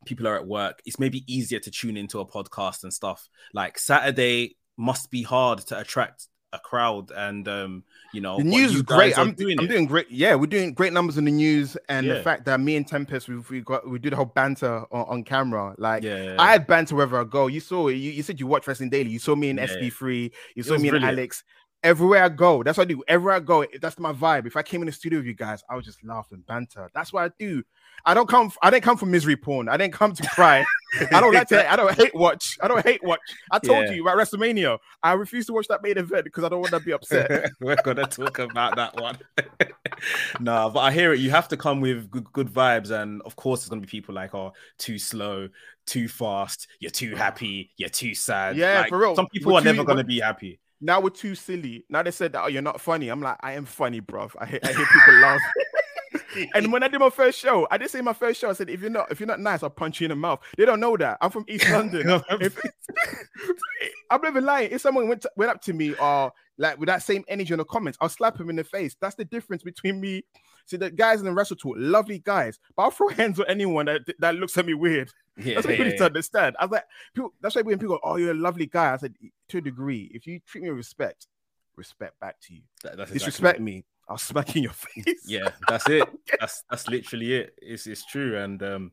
people 0.05 0.27
are 0.27 0.35
at 0.35 0.47
work. 0.47 0.81
It's 0.85 0.99
maybe 0.99 1.23
easier 1.33 1.59
to 1.59 1.71
tune 1.71 1.97
into 1.97 2.19
a 2.19 2.25
podcast 2.25 2.83
and 2.83 2.93
stuff. 2.93 3.27
Like 3.53 3.77
Saturday 3.79 4.57
must 4.77 5.11
be 5.11 5.23
hard 5.23 5.59
to 5.59 5.79
attract 5.79 6.27
a 6.53 6.59
crowd, 6.59 7.11
and 7.11 7.47
um, 7.49 7.83
you 8.13 8.21
know, 8.21 8.37
The 8.37 8.43
news 8.45 8.75
is 8.75 8.81
great. 8.81 9.17
I'm 9.17 9.33
doing, 9.33 9.59
I'm 9.59 9.65
it. 9.65 9.69
doing 9.69 9.85
great. 9.87 10.09
Yeah, 10.09 10.35
we're 10.35 10.45
doing 10.47 10.73
great 10.73 10.93
numbers 10.93 11.17
in 11.17 11.25
the 11.25 11.31
news, 11.31 11.75
and 11.89 12.09
the 12.09 12.23
fact 12.23 12.45
that 12.45 12.59
me 12.61 12.77
and 12.77 12.87
Tempest, 12.87 13.27
we've 13.27 13.49
we 13.49 13.59
got 13.61 13.89
we 13.89 13.99
do 13.99 14.09
the 14.09 14.15
whole 14.15 14.25
banter 14.25 14.85
on, 14.91 15.05
on 15.07 15.23
camera. 15.23 15.75
Like 15.77 16.03
Yeah, 16.03 16.35
I 16.39 16.51
had 16.53 16.65
banter 16.65 16.95
wherever 16.95 17.19
I 17.19 17.25
go. 17.25 17.47
You 17.47 17.59
saw. 17.59 17.89
You, 17.89 17.95
you 18.11 18.23
said 18.23 18.39
you 18.39 18.47
watch 18.47 18.67
wrestling 18.67 18.89
daily. 18.89 19.09
You 19.09 19.19
saw 19.19 19.35
me 19.35 19.49
in 19.49 19.57
Yeah. 19.57 19.67
SB3. 19.67 20.31
You 20.55 20.63
saw 20.63 20.73
was 20.73 20.81
me 20.81 20.89
and. 20.89 21.03
Alex. 21.03 21.43
Everywhere 21.83 22.23
I 22.23 22.29
go, 22.29 22.63
that's 22.63 22.79
what 22.79 22.85
I 22.87 22.87
do. 22.87 23.03
Everywhere 23.07 23.35
I 23.35 23.39
go, 23.41 23.63
that's 23.79 23.99
my 23.99 24.11
vibe. 24.11 24.47
If 24.47 24.57
I 24.57 24.63
came 24.63 24.81
in 24.81 24.87
the 24.87 24.91
studio 24.91 25.19
with 25.19 25.27
you 25.27 25.35
guys, 25.35 25.61
I 25.69 25.75
would 25.75 25.83
just 25.85 26.03
laugh 26.03 26.29
and 26.31 26.43
banter. 26.43 26.89
That's 26.95 27.13
what 27.13 27.25
I 27.25 27.29
do. 27.37 27.61
I 28.03 28.13
don't 28.13 28.27
come. 28.27 28.51
I 28.61 28.69
didn't 28.69 28.83
come 28.83 28.97
for 28.97 29.05
misery 29.05 29.35
porn. 29.35 29.69
I 29.69 29.77
didn't 29.77 29.93
come 29.93 30.13
to 30.13 30.23
cry. 30.29 30.65
I 31.11 31.19
don't 31.19 31.33
like 31.33 31.47
to. 31.49 31.71
I 31.71 31.75
don't 31.75 31.95
hate 31.95 32.13
watch. 32.15 32.57
I 32.61 32.67
don't 32.67 32.85
hate 32.85 33.03
watch. 33.03 33.19
I 33.51 33.59
told 33.59 33.85
Yeah. 33.85 33.93
you 33.93 34.01
about 34.07 34.17
WrestleMania. 34.17 34.77
I 35.01 35.13
refuse 35.13 35.45
to 35.47 35.53
watch 35.53 35.67
that 35.69 35.81
main 35.83 35.97
event 35.97 36.23
because 36.23 36.43
I 36.43 36.49
don't 36.49 36.59
want 36.61 36.71
to 36.73 36.79
be 36.79 36.91
upset. 36.93 37.49
We're 37.61 37.75
gonna 37.83 38.05
talk 38.07 38.39
about 38.39 38.75
that 38.75 38.99
one. 39.01 39.17
no, 40.39 40.69
but 40.73 40.79
I 40.79 40.91
hear 40.91 41.13
it. 41.13 41.19
You 41.19 41.31
have 41.31 41.47
to 41.49 41.57
come 41.57 41.81
with 41.81 42.09
good, 42.11 42.31
good 42.33 42.47
vibes, 42.47 42.91
and 42.91 43.21
of 43.23 43.35
course, 43.35 43.61
there's 43.61 43.69
gonna 43.69 43.81
be 43.81 43.87
people 43.87 44.15
like, 44.15 44.33
"Oh, 44.35 44.53
too 44.77 44.99
slow, 44.99 45.49
too 45.85 46.07
fast. 46.07 46.67
You're 46.79 46.91
too 46.91 47.15
happy. 47.15 47.71
You're 47.77 47.89
too 47.89 48.13
sad." 48.15 48.55
Yeah, 48.57 48.81
Like, 48.81 48.89
for 48.89 48.99
real. 48.99 49.15
Some 49.15 49.27
people 49.27 49.53
We're 49.53 49.59
are 49.59 49.63
never 49.63 49.83
gonna 49.83 50.03
be 50.03 50.19
happy. 50.19 50.59
Now 50.81 50.99
we're 50.99 51.09
too 51.09 51.35
silly. 51.35 51.85
Now 51.89 52.03
they 52.03 52.11
said 52.11 52.33
that 52.33 52.43
oh, 52.43 52.47
you're 52.47 52.61
not 52.61 52.81
funny. 52.81 53.07
I'm 53.09 53.21
like, 53.21 53.37
I 53.41 53.53
am 53.53 53.65
funny, 53.65 54.01
bruv. 54.01 54.31
I, 54.39 54.45
hear- 54.45 54.59
I 54.63 54.67
hear 54.67 54.85
people 54.85 55.13
laugh. 55.19 55.41
and 56.55 56.71
when 56.71 56.83
I 56.83 56.87
did 56.87 56.99
my 56.99 57.09
first 57.09 57.39
show, 57.39 57.67
I 57.71 57.77
did 57.77 57.89
say 57.89 58.01
my 58.01 58.13
first 58.13 58.39
show. 58.39 58.49
I 58.49 58.53
said, 58.53 58.69
if 58.69 58.81
you're 58.81 58.89
not, 58.89 59.11
if 59.11 59.19
you're 59.19 59.27
not 59.27 59.39
nice, 59.39 59.63
I'll 59.63 59.69
punch 59.69 60.01
you 60.01 60.05
in 60.05 60.09
the 60.09 60.15
mouth. 60.15 60.39
They 60.57 60.65
don't 60.65 60.79
know 60.79 60.95
that. 60.97 61.17
I'm 61.21 61.31
from 61.31 61.45
East 61.47 61.69
London. 61.71 62.21
If- 62.31 62.59
I'm 64.09 64.21
never 64.21 64.41
lying. 64.41 64.71
If 64.71 64.81
someone 64.81 65.07
went 65.07 65.21
to, 65.23 65.31
went 65.35 65.51
up 65.51 65.61
to 65.63 65.73
me 65.73 65.93
or 65.95 66.31
like 66.57 66.79
with 66.79 66.87
that 66.87 67.03
same 67.03 67.23
energy 67.27 67.53
in 67.53 67.57
the 67.57 67.65
comments, 67.65 67.97
I'll 68.01 68.09
slap 68.09 68.39
him 68.39 68.49
in 68.49 68.55
the 68.55 68.63
face. 68.63 68.95
That's 68.99 69.15
the 69.15 69.25
difference 69.25 69.63
between 69.63 69.99
me. 69.99 70.23
See, 70.67 70.77
the 70.77 70.89
guys 70.89 71.19
in 71.19 71.25
the 71.25 71.31
wrestle 71.31 71.57
talk, 71.57 71.75
lovely 71.77 72.19
guys, 72.19 72.59
but 72.75 72.83
I'll 72.83 72.91
throw 72.91 73.09
hands 73.09 73.39
on 73.39 73.45
anyone 73.47 73.85
that, 73.85 74.01
that 74.19 74.35
looks 74.35 74.57
at 74.57 74.65
me 74.65 74.73
weird. 74.73 75.11
Yeah, 75.37 75.55
That's 75.55 75.67
what 75.67 75.73
people 75.73 75.85
yeah, 75.85 75.91
need 75.91 75.97
to 75.97 76.05
understand. 76.05 76.55
I 76.59 76.65
was 76.65 76.71
like, 76.71 76.85
people, 77.13 77.33
that's 77.41 77.55
why 77.55 77.61
when 77.61 77.77
people 77.77 77.95
go, 77.97 78.01
"Oh, 78.03 78.15
you're 78.15 78.31
a 78.31 78.33
lovely 78.33 78.65
guy," 78.65 78.93
I 78.93 78.97
said, 78.97 79.13
to 79.49 79.57
a 79.57 79.61
degree, 79.61 80.09
if 80.13 80.25
you 80.25 80.39
treat 80.47 80.63
me 80.63 80.69
with 80.69 80.77
respect, 80.77 81.27
respect 81.75 82.19
back 82.19 82.39
to 82.47 82.53
you. 82.55 82.61
That- 82.83 82.97
that's 82.97 83.11
Disrespect 83.11 83.57
exactly 83.59 83.65
me, 83.65 83.85
I'll 84.07 84.17
smack 84.17 84.55
in 84.55 84.63
your 84.63 84.73
face. 84.73 85.23
Yeah, 85.25 85.49
that's 85.67 85.89
it. 85.89 86.07
That's 86.39 86.63
that's 86.69 86.87
literally 86.87 87.33
it. 87.33 87.55
It's 87.61 87.87
it's 87.87 88.05
true. 88.05 88.37
And 88.37 88.61
um, 88.61 88.91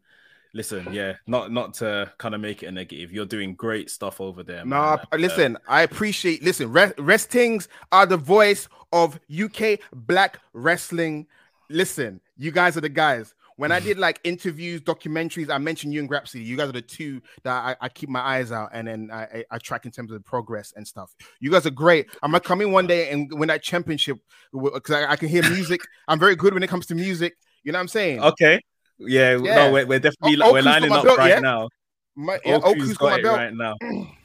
listen, 0.55 0.89
yeah, 0.93 1.15
not 1.27 1.53
not 1.53 1.75
to 1.75 2.11
kind 2.19 2.35
of 2.35 2.41
make 2.41 2.63
it 2.63 2.67
a 2.67 2.73
negative. 2.73 3.13
You're 3.13 3.27
doing 3.27 3.55
great 3.55 3.91
stuff 3.91 4.21
over 4.21 4.43
there. 4.43 4.65
No, 4.65 4.77
man. 4.97 4.99
I- 5.13 5.17
listen, 5.17 5.59
I 5.69 5.83
appreciate. 5.83 6.43
Listen, 6.43 6.73
Re- 6.73 6.95
Wresthings 6.99 7.69
are 7.91 8.07
the 8.07 8.17
voice 8.17 8.69
of 8.93 9.19
UK 9.31 9.81
black 9.93 10.39
wrestling. 10.53 11.27
Listen, 11.69 12.21
You 12.37 12.51
guys 12.51 12.77
are 12.77 12.83
the 12.83 12.89
guys. 12.89 13.35
When 13.57 13.73
I 13.73 13.81
did 13.81 13.99
like 14.07 14.21
interviews, 14.25 14.81
documentaries, 14.81 15.51
I 15.51 15.59
mentioned 15.59 15.93
you 15.93 16.01
and 16.01 16.11
Grapsy. 16.11 16.45
You 16.45 16.57
guys 16.57 16.69
are 16.69 16.73
the 16.73 16.83
two 16.83 17.21
that 17.45 17.53
I, 17.53 17.77
I 17.81 17.89
keep 17.89 18.09
my 18.09 18.21
eyes 18.21 18.53
out 18.53 18.71
and 18.73 18.89
then 18.89 19.11
I, 19.13 19.45
I, 19.51 19.59
track 19.59 19.85
in 19.85 19.91
terms 19.91 20.11
of 20.11 20.19
the 20.19 20.25
progress 20.25 20.73
and 20.77 20.87
stuff. 20.87 21.15
You 21.41 21.51
guys 21.51 21.67
are 21.67 21.71
great. 21.71 22.09
I'm 22.23 22.31
gonna 22.31 22.41
come 22.41 22.61
in 22.61 22.73
one 22.73 22.87
day 22.87 23.11
and 23.11 23.31
win 23.33 23.49
that 23.49 23.63
championship 23.63 24.19
because 24.53 24.95
I, 24.95 25.13
I, 25.13 25.17
can 25.17 25.29
hear 25.29 25.43
music. 25.51 25.81
I'm 26.09 26.19
very 26.19 26.37
good 26.37 26.55
when 26.55 26.63
it 26.63 26.69
comes 26.69 26.87
to 26.87 26.95
music. 26.95 27.35
You 27.63 27.73
know 27.73 27.79
what 27.79 27.83
I'm 27.83 27.89
saying? 27.89 28.21
Okay. 28.23 28.61
Yeah. 28.99 29.39
yeah. 29.43 29.55
No, 29.55 29.73
we're, 29.73 29.87
we're 29.87 30.01
definitely 30.01 30.43
o- 30.43 30.53
we're 30.53 30.63
lining 30.63 30.93
up 30.93 31.05
belt, 31.05 31.19
right 31.19 31.31
yeah? 31.31 31.41
now. 31.41 31.69
My, 32.15 32.39
yeah, 32.45 32.61
Oku's 32.63 32.97
got, 32.97 32.99
got 32.99 33.11
my 33.11 33.23
belt 33.23 33.37
right 33.39 33.55
now. 33.55 33.75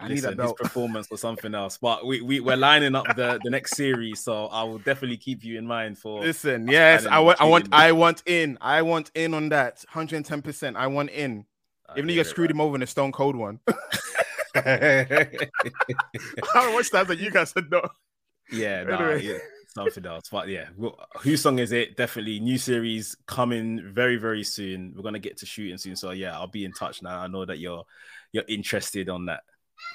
I 0.00 0.08
Listen, 0.08 0.14
need 0.14 0.20
that 0.20 0.36
belt. 0.38 0.58
His 0.58 0.68
performance 0.68 1.08
or 1.10 1.18
something 1.18 1.54
else. 1.54 1.76
But 1.76 2.06
we, 2.06 2.22
we 2.22 2.40
we're 2.40 2.56
lining 2.56 2.94
up 2.94 3.04
the, 3.16 3.38
the 3.44 3.50
next 3.50 3.76
series, 3.76 4.20
so 4.20 4.46
I 4.46 4.62
will 4.62 4.78
definitely 4.78 5.18
keep 5.18 5.44
you 5.44 5.58
in 5.58 5.66
mind 5.66 5.98
for. 5.98 6.20
Listen, 6.20 6.66
yes, 6.68 7.04
I 7.04 7.18
want 7.18 7.40
I 7.40 7.44
want 7.44 7.68
I 7.72 7.92
want 7.92 8.22
in. 8.24 8.56
I 8.60 8.80
want 8.82 9.10
in 9.14 9.34
on 9.34 9.50
that. 9.50 9.84
110. 9.92 10.40
percent 10.42 10.76
I 10.76 10.86
want 10.86 11.10
in. 11.10 11.44
I 11.88 11.98
Even 11.98 12.06
though 12.06 12.14
you 12.14 12.24
screwed 12.24 12.50
right. 12.50 12.54
him 12.54 12.60
over 12.62 12.76
in 12.76 12.82
a 12.82 12.86
Stone 12.86 13.12
Cold 13.12 13.36
one. 13.36 13.60
I 14.54 15.28
watched 16.74 16.92
that, 16.92 17.04
but 17.06 17.18
you 17.18 17.30
guys 17.30 17.50
said 17.50 17.70
no. 17.70 17.86
Yeah, 18.50 18.84
nah, 18.84 18.96
anyway. 18.96 19.22
yeah, 19.22 19.38
something 19.68 20.04
else. 20.06 20.28
But 20.30 20.48
yeah, 20.48 20.68
whose 21.18 21.42
song 21.42 21.58
is 21.58 21.72
it? 21.72 21.96
Definitely 21.96 22.40
new 22.40 22.58
series 22.58 23.16
coming 23.26 23.92
very 23.92 24.16
very 24.16 24.44
soon. 24.44 24.94
We're 24.96 25.02
gonna 25.02 25.18
get 25.18 25.36
to 25.38 25.46
shooting 25.46 25.78
soon, 25.78 25.94
so 25.94 26.10
yeah, 26.12 26.36
I'll 26.36 26.46
be 26.46 26.64
in 26.64 26.72
touch 26.72 27.02
now. 27.02 27.20
I 27.20 27.26
know 27.26 27.44
that 27.44 27.58
you're 27.58 27.84
you're 28.32 28.44
interested 28.48 29.08
on 29.08 29.26
that. 29.26 29.42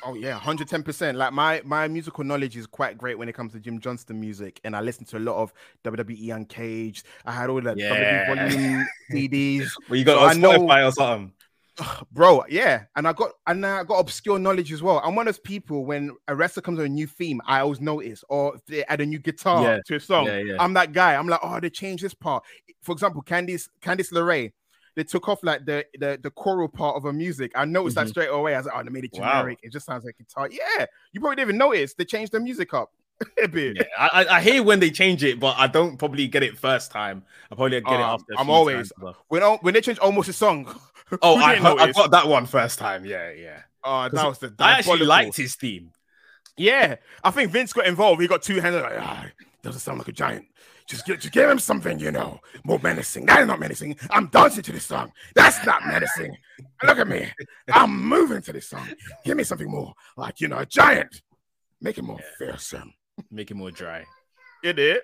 Oh 0.03 0.13
yeah, 0.13 0.33
hundred 0.33 0.67
ten 0.67 0.83
percent. 0.83 1.17
Like 1.17 1.33
my 1.33 1.61
my 1.65 1.87
musical 1.87 2.23
knowledge 2.23 2.55
is 2.55 2.67
quite 2.67 2.97
great 2.97 3.17
when 3.17 3.27
it 3.27 3.33
comes 3.33 3.53
to 3.53 3.59
Jim 3.59 3.79
Johnston 3.79 4.19
music, 4.19 4.61
and 4.63 4.75
I 4.75 4.81
listen 4.81 5.05
to 5.05 5.17
a 5.17 5.19
lot 5.19 5.37
of 5.37 5.53
WWE 5.83 6.29
and 6.29 6.45
Uncaged. 6.45 7.05
I 7.25 7.31
had 7.31 7.49
all 7.49 7.61
the 7.61 7.73
yeah. 7.75 8.27
WWE 8.27 8.35
volume 8.35 8.87
CDs. 9.11 9.71
Well, 9.89 9.97
you 9.97 10.05
got 10.05 10.19
so 10.19 10.25
on 10.25 10.35
Spotify 10.35 10.81
know, 10.81 10.87
or 10.87 10.91
something, 10.91 11.33
bro. 12.11 12.43
Yeah, 12.49 12.83
and 12.95 13.07
I 13.07 13.13
got 13.13 13.31
and 13.47 13.65
I 13.65 13.83
got 13.83 13.99
obscure 13.99 14.37
knowledge 14.37 14.71
as 14.71 14.83
well. 14.83 15.01
I'm 15.03 15.15
one 15.15 15.27
of 15.27 15.33
those 15.33 15.39
people 15.39 15.85
when 15.85 16.15
a 16.27 16.35
wrestler 16.35 16.61
comes 16.61 16.77
with 16.77 16.85
a 16.85 16.89
new 16.89 17.07
theme, 17.07 17.41
I 17.47 17.61
always 17.61 17.81
notice, 17.81 18.23
or 18.29 18.55
if 18.55 18.65
they 18.67 18.85
add 18.85 19.01
a 19.01 19.05
new 19.05 19.19
guitar 19.19 19.63
yeah. 19.63 19.79
to 19.87 19.95
a 19.95 19.99
song. 19.99 20.27
Yeah, 20.27 20.37
yeah. 20.37 20.55
I'm 20.59 20.73
that 20.73 20.91
guy. 20.91 21.15
I'm 21.15 21.27
like, 21.27 21.39
oh, 21.41 21.59
they 21.59 21.69
changed 21.69 22.03
this 22.03 22.13
part. 22.13 22.43
For 22.81 22.91
example, 22.91 23.23
Candice 23.23 23.69
Candice 23.81 24.11
LeRae 24.11 24.51
they 24.95 25.03
took 25.03 25.27
off 25.29 25.43
like 25.43 25.65
the 25.65 25.85
the, 25.99 26.19
the 26.21 26.31
choral 26.31 26.67
part 26.67 26.95
of 26.95 27.03
her 27.03 27.13
music. 27.13 27.51
I 27.55 27.65
noticed 27.65 27.95
mm-hmm. 27.95 28.05
that 28.05 28.09
straight 28.09 28.29
away. 28.29 28.55
I 28.55 28.57
was 28.57 28.65
like, 28.65 28.75
oh, 28.77 28.83
they 28.83 28.89
made 28.89 29.05
it 29.05 29.13
generic. 29.13 29.59
Wow. 29.59 29.67
It 29.67 29.71
just 29.71 29.85
sounds 29.85 30.05
like 30.05 30.17
guitar. 30.17 30.49
Yeah, 30.51 30.85
you 31.11 31.19
probably 31.19 31.37
didn't 31.37 31.49
even 31.49 31.57
notice. 31.57 31.93
They 31.93 32.05
changed 32.05 32.31
the 32.31 32.39
music 32.39 32.73
up. 32.73 32.91
a 33.43 33.47
bit. 33.47 33.77
Yeah, 33.77 33.83
I, 33.97 34.25
I 34.25 34.41
hear 34.41 34.61
when 34.61 34.79
they 34.79 34.89
change 34.89 35.23
it, 35.23 35.39
but 35.39 35.55
I 35.57 35.67
don't 35.67 35.97
probably 35.97 36.27
get 36.27 36.43
it 36.43 36.57
first 36.57 36.91
time. 36.91 37.23
I 37.49 37.55
probably 37.55 37.79
get 37.79 37.87
um, 37.87 37.93
it 37.93 38.03
after. 38.03 38.33
I'm 38.37 38.49
always 38.49 38.91
when 39.27 39.41
when 39.41 39.73
they 39.73 39.81
change 39.81 39.99
almost 39.99 40.29
a 40.29 40.33
song. 40.33 40.67
oh, 41.21 41.37
I, 41.37 41.53
I 41.53 41.91
got 41.91 42.11
that 42.11 42.27
one 42.27 42.45
first 42.45 42.79
time. 42.79 43.05
Yeah, 43.05 43.31
yeah. 43.31 43.61
Oh, 43.83 44.09
that 44.09 44.27
was 44.27 44.39
the. 44.39 44.53
I 44.59 44.71
actually 44.79 45.05
liked 45.05 45.37
his 45.37 45.55
theme. 45.55 45.91
Yeah, 46.57 46.95
I 47.23 47.31
think 47.31 47.51
Vince 47.51 47.73
got 47.73 47.85
involved. 47.85 48.21
He 48.21 48.27
got 48.27 48.41
two 48.41 48.59
hands. 48.59 48.75
Like, 48.75 48.93
ah, 48.97 49.25
doesn't 49.61 49.81
sound 49.81 49.99
like 49.99 50.07
a 50.07 50.13
giant. 50.13 50.45
Just, 50.87 51.05
give, 51.05 51.19
just 51.19 51.33
give 51.33 51.49
him 51.49 51.57
something, 51.57 51.99
you 51.99 52.11
know, 52.11 52.39
more 52.63 52.79
menacing. 52.81 53.25
That 53.25 53.41
is 53.41 53.47
not 53.47 53.59
menacing. 53.59 53.95
I'm 54.11 54.27
dancing 54.27 54.61
to 54.63 54.71
this 54.71 54.85
song. 54.85 55.11
That's 55.33 55.65
not 55.65 55.85
menacing. 55.85 56.37
Look 56.83 56.99
at 56.99 57.07
me. 57.07 57.27
I'm 57.71 58.07
moving 58.07 58.41
to 58.43 58.53
this 58.53 58.69
song. 58.69 58.87
Give 59.23 59.35
me 59.35 59.43
something 59.43 59.69
more 59.69 59.93
like, 60.15 60.41
you 60.41 60.47
know, 60.47 60.59
a 60.59 60.65
giant. 60.65 61.21
Make 61.81 61.97
it 61.97 62.03
more 62.03 62.19
yeah. 62.19 62.47
fearsome. 62.51 62.93
Make 63.31 63.49
it 63.49 63.55
more 63.55 63.71
dry. 63.71 64.05
It 64.63 64.77
is. 64.77 64.99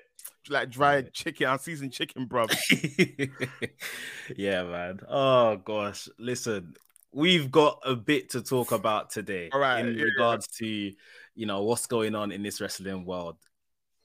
Like 0.49 0.69
dry 0.69 1.01
chicken, 1.01 1.47
unseasoned 1.47 1.93
chicken, 1.93 2.25
bro. 2.25 2.45
yeah, 4.35 4.63
man. 4.63 4.99
Oh 5.09 5.57
gosh. 5.57 6.09
Listen, 6.19 6.75
we've 7.11 7.51
got 7.51 7.79
a 7.83 7.95
bit 7.95 8.31
to 8.31 8.41
talk 8.41 8.71
about 8.71 9.09
today. 9.09 9.49
All 9.51 9.59
right. 9.59 9.83
In 9.83 9.97
yeah, 9.97 10.03
regards 10.03 10.47
yeah. 10.59 10.67
to, 10.67 10.93
you 11.35 11.45
know, 11.47 11.63
what's 11.63 11.87
going 11.87 12.13
on 12.13 12.31
in 12.31 12.43
this 12.43 12.61
wrestling 12.61 13.05
world. 13.05 13.37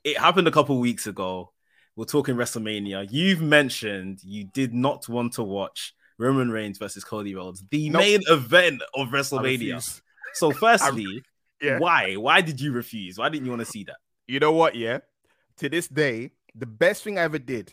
It 0.05 0.19
happened 0.19 0.49
a 0.49 0.53
couple 0.53 0.79
weeks 0.79 1.07
ago 1.07 1.53
we're 1.97 2.05
talking 2.05 2.37
WrestleMania. 2.37 3.09
You've 3.11 3.41
mentioned 3.41 4.21
you 4.23 4.45
did 4.45 4.75
not 4.75 5.09
want 5.09 5.33
to 5.35 5.43
watch 5.43 5.95
Roman 6.19 6.51
Reigns 6.51 6.79
versus 6.79 7.03
Cody 7.05 7.35
Rhodes, 7.35 7.65
the 7.71 7.89
nope. 7.91 8.01
main 8.01 8.21
event 8.29 8.83
of 8.95 9.09
WrestleMania. 9.09 10.01
So, 10.35 10.51
firstly, 10.53 11.23
yeah. 11.61 11.79
why? 11.79 12.15
Why 12.15 12.43
did 12.43 12.61
you 12.61 12.73
refuse? 12.73 13.19
Why 13.19 13.31
didn't 13.31 13.47
you 13.47 13.51
want 13.51 13.65
to 13.65 13.71
see 13.71 13.85
that? 13.85 13.97
You 14.29 14.41
know 14.41 14.53
what? 14.53 14.75
Yeah, 14.75 14.99
to 15.57 15.69
this 15.69 15.89
day, 15.89 16.31
the 16.55 16.67
best 16.67 17.03
thing 17.03 17.19
I 17.19 17.23
ever 17.23 17.39
did 17.39 17.73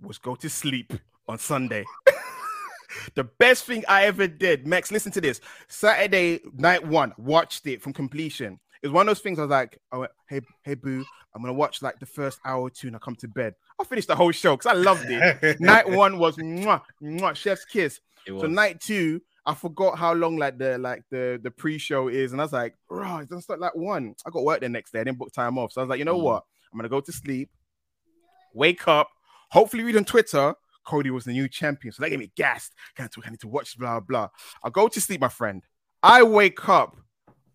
was 0.00 0.18
go 0.18 0.34
to 0.36 0.48
sleep 0.50 0.92
on 1.26 1.38
Sunday. 1.38 1.84
the 3.14 3.24
best 3.24 3.64
thing 3.64 3.84
I 3.88 4.04
ever 4.04 4.26
did, 4.28 4.66
Max, 4.66 4.92
listen 4.92 5.12
to 5.12 5.20
this. 5.20 5.40
Saturday 5.68 6.40
night 6.54 6.86
one, 6.86 7.12
watched 7.16 7.66
it 7.66 7.80
from 7.80 7.92
completion. 7.92 8.60
It 8.84 8.88
was 8.88 8.92
one 8.92 9.08
of 9.08 9.16
those 9.16 9.22
things 9.22 9.38
I 9.38 9.42
was 9.42 9.50
like, 9.50 9.80
I 9.90 9.96
went, 9.96 10.12
hey, 10.28 10.42
hey, 10.62 10.74
boo, 10.74 11.02
I'm 11.34 11.40
gonna 11.40 11.54
watch 11.54 11.80
like 11.80 11.98
the 12.00 12.04
first 12.04 12.38
hour 12.44 12.60
or 12.60 12.68
two 12.68 12.88
and 12.88 12.96
I 12.96 12.98
come 12.98 13.16
to 13.16 13.28
bed. 13.28 13.54
I 13.80 13.84
finished 13.84 14.08
the 14.08 14.14
whole 14.14 14.30
show 14.30 14.58
because 14.58 14.70
I 14.70 14.74
loved 14.74 15.06
it. 15.08 15.58
night 15.60 15.88
one 15.88 16.18
was 16.18 16.36
mwah, 16.36 16.82
mwah, 17.02 17.34
chef's 17.34 17.64
kiss. 17.64 18.00
So 18.26 18.46
night 18.46 18.82
two, 18.82 19.22
I 19.46 19.54
forgot 19.54 19.98
how 19.98 20.12
long 20.12 20.36
like 20.36 20.58
the 20.58 20.76
like 20.76 21.02
the 21.10 21.40
the 21.42 21.50
pre-show 21.50 22.08
is, 22.08 22.32
and 22.32 22.42
I 22.42 22.44
was 22.44 22.52
like, 22.52 22.74
bro, 22.86 23.20
it 23.20 23.30
doesn't 23.30 23.40
start 23.40 23.58
like 23.58 23.74
one. 23.74 24.14
I 24.26 24.28
got 24.28 24.44
work 24.44 24.60
the 24.60 24.68
next 24.68 24.92
day. 24.92 25.00
I 25.00 25.04
didn't 25.04 25.16
book 25.16 25.32
time 25.32 25.56
off, 25.56 25.72
so 25.72 25.80
I 25.80 25.84
was 25.84 25.88
like, 25.88 25.98
you 25.98 26.04
know 26.04 26.18
mm. 26.18 26.22
what? 26.22 26.44
I'm 26.70 26.78
gonna 26.78 26.90
go 26.90 27.00
to 27.00 27.12
sleep, 27.12 27.48
wake 28.52 28.86
up, 28.86 29.08
hopefully 29.50 29.82
read 29.82 29.96
on 29.96 30.04
Twitter. 30.04 30.54
Cody 30.84 31.10
was 31.10 31.24
the 31.24 31.32
new 31.32 31.48
champion, 31.48 31.94
so 31.94 32.02
that 32.02 32.10
gave 32.10 32.18
me 32.18 32.30
gassed. 32.36 32.74
Can't 32.98 33.10
talk. 33.10 33.26
I 33.26 33.30
need 33.30 33.40
to 33.40 33.48
watch 33.48 33.78
blah 33.78 34.00
blah. 34.00 34.28
I 34.62 34.68
go 34.68 34.88
to 34.88 35.00
sleep, 35.00 35.22
my 35.22 35.30
friend. 35.30 35.62
I 36.02 36.22
wake 36.22 36.68
up 36.68 36.98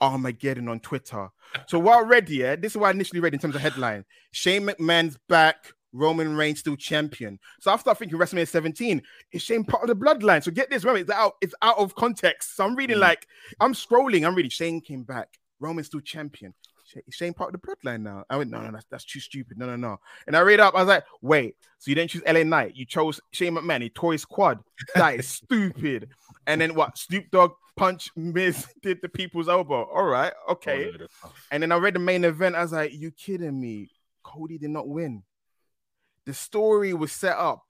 Armageddon 0.02 0.68
on 0.68 0.80
Twitter. 0.80 1.30
So 1.68 1.80
what 1.80 1.98
I 1.98 2.02
read 2.02 2.28
here, 2.28 2.56
this 2.56 2.74
is 2.74 2.78
what 2.78 2.88
I 2.88 2.92
initially 2.92 3.20
read 3.20 3.34
in 3.34 3.40
terms 3.40 3.56
of 3.56 3.62
headline. 3.62 4.06
Shane 4.32 4.68
McMahon's 4.68 5.18
back, 5.28 5.74
Roman 5.92 6.36
Reigns 6.36 6.60
still 6.60 6.76
champion. 6.76 7.40
So 7.60 7.72
I 7.72 7.78
start 7.78 7.98
thinking 7.98 8.18
WrestleMania 8.18 8.48
17 8.48 9.02
is 9.32 9.42
Shane 9.42 9.64
part 9.64 9.84
of 9.84 9.90
the 9.90 10.06
bloodline. 10.06 10.44
So 10.44 10.52
get 10.52 10.70
this, 10.70 10.84
remember 10.84 11.02
it's 11.02 11.10
out, 11.10 11.34
it's 11.42 11.56
out 11.62 11.78
of 11.78 11.96
context. 11.96 12.56
So 12.56 12.66
I'm 12.66 12.76
reading 12.76 12.98
mm. 12.98 13.02
like 13.02 13.28
I'm 13.60 13.74
scrolling, 13.74 14.26
I'm 14.26 14.36
reading 14.36 14.52
Shane 14.52 14.82
came 14.82 15.04
back, 15.04 15.40
Roman 15.60 15.84
still 15.84 16.02
champion. 16.02 16.54
Shane 17.12 17.34
part 17.34 17.54
of 17.54 17.62
the 17.62 17.68
bloodline 17.68 18.02
now. 18.02 18.24
I 18.30 18.38
went, 18.38 18.50
no, 18.50 18.62
no, 18.62 18.72
that's, 18.72 18.86
that's 18.90 19.06
too 19.06 19.20
stupid. 19.20 19.60
No, 19.60 19.68
no, 19.68 19.76
no. 19.76 19.98
And 20.26 20.36
I 20.36 20.40
read 20.40 20.60
up, 20.60 20.74
I 20.74 20.80
was 20.80 20.88
like, 20.88 21.04
wait, 21.22 21.56
so 21.78 21.90
you 21.90 21.96
didn't 21.96 22.10
choose 22.10 22.24
LA 22.26 22.44
Knight, 22.44 22.76
you 22.76 22.86
chose 22.86 23.22
Shane 23.32 23.56
McMahon, 23.56 23.84
he 23.84 23.90
tore 23.90 24.14
his 24.14 24.26
quad. 24.26 24.60
That 24.96 25.20
is 25.20 25.28
stupid. 25.44 26.10
And 26.48 26.62
then 26.62 26.74
what? 26.76 26.98
Snoop 26.98 27.26
Dogg 27.32 27.52
punch 27.80 28.12
Miz 28.16 28.68
did 28.82 29.00
the 29.02 29.10
people's 29.10 29.50
elbow. 29.50 29.88
All 29.94 30.06
right, 30.06 30.34
okay. 30.50 30.92
And 31.52 31.64
then 31.64 31.72
I 31.72 31.78
read 31.78 31.96
the 31.96 32.00
main 32.00 32.24
event. 32.26 32.56
I 32.56 32.62
was 32.62 32.74
like, 32.74 32.94
you 32.94 33.12
kidding 33.12 33.60
me? 33.60 33.90
Cody 34.24 34.58
did 34.58 34.70
not 34.70 34.88
win. 34.88 35.24
The 36.26 36.34
story 36.34 36.94
was 36.94 37.12
set 37.12 37.38
up, 37.38 37.64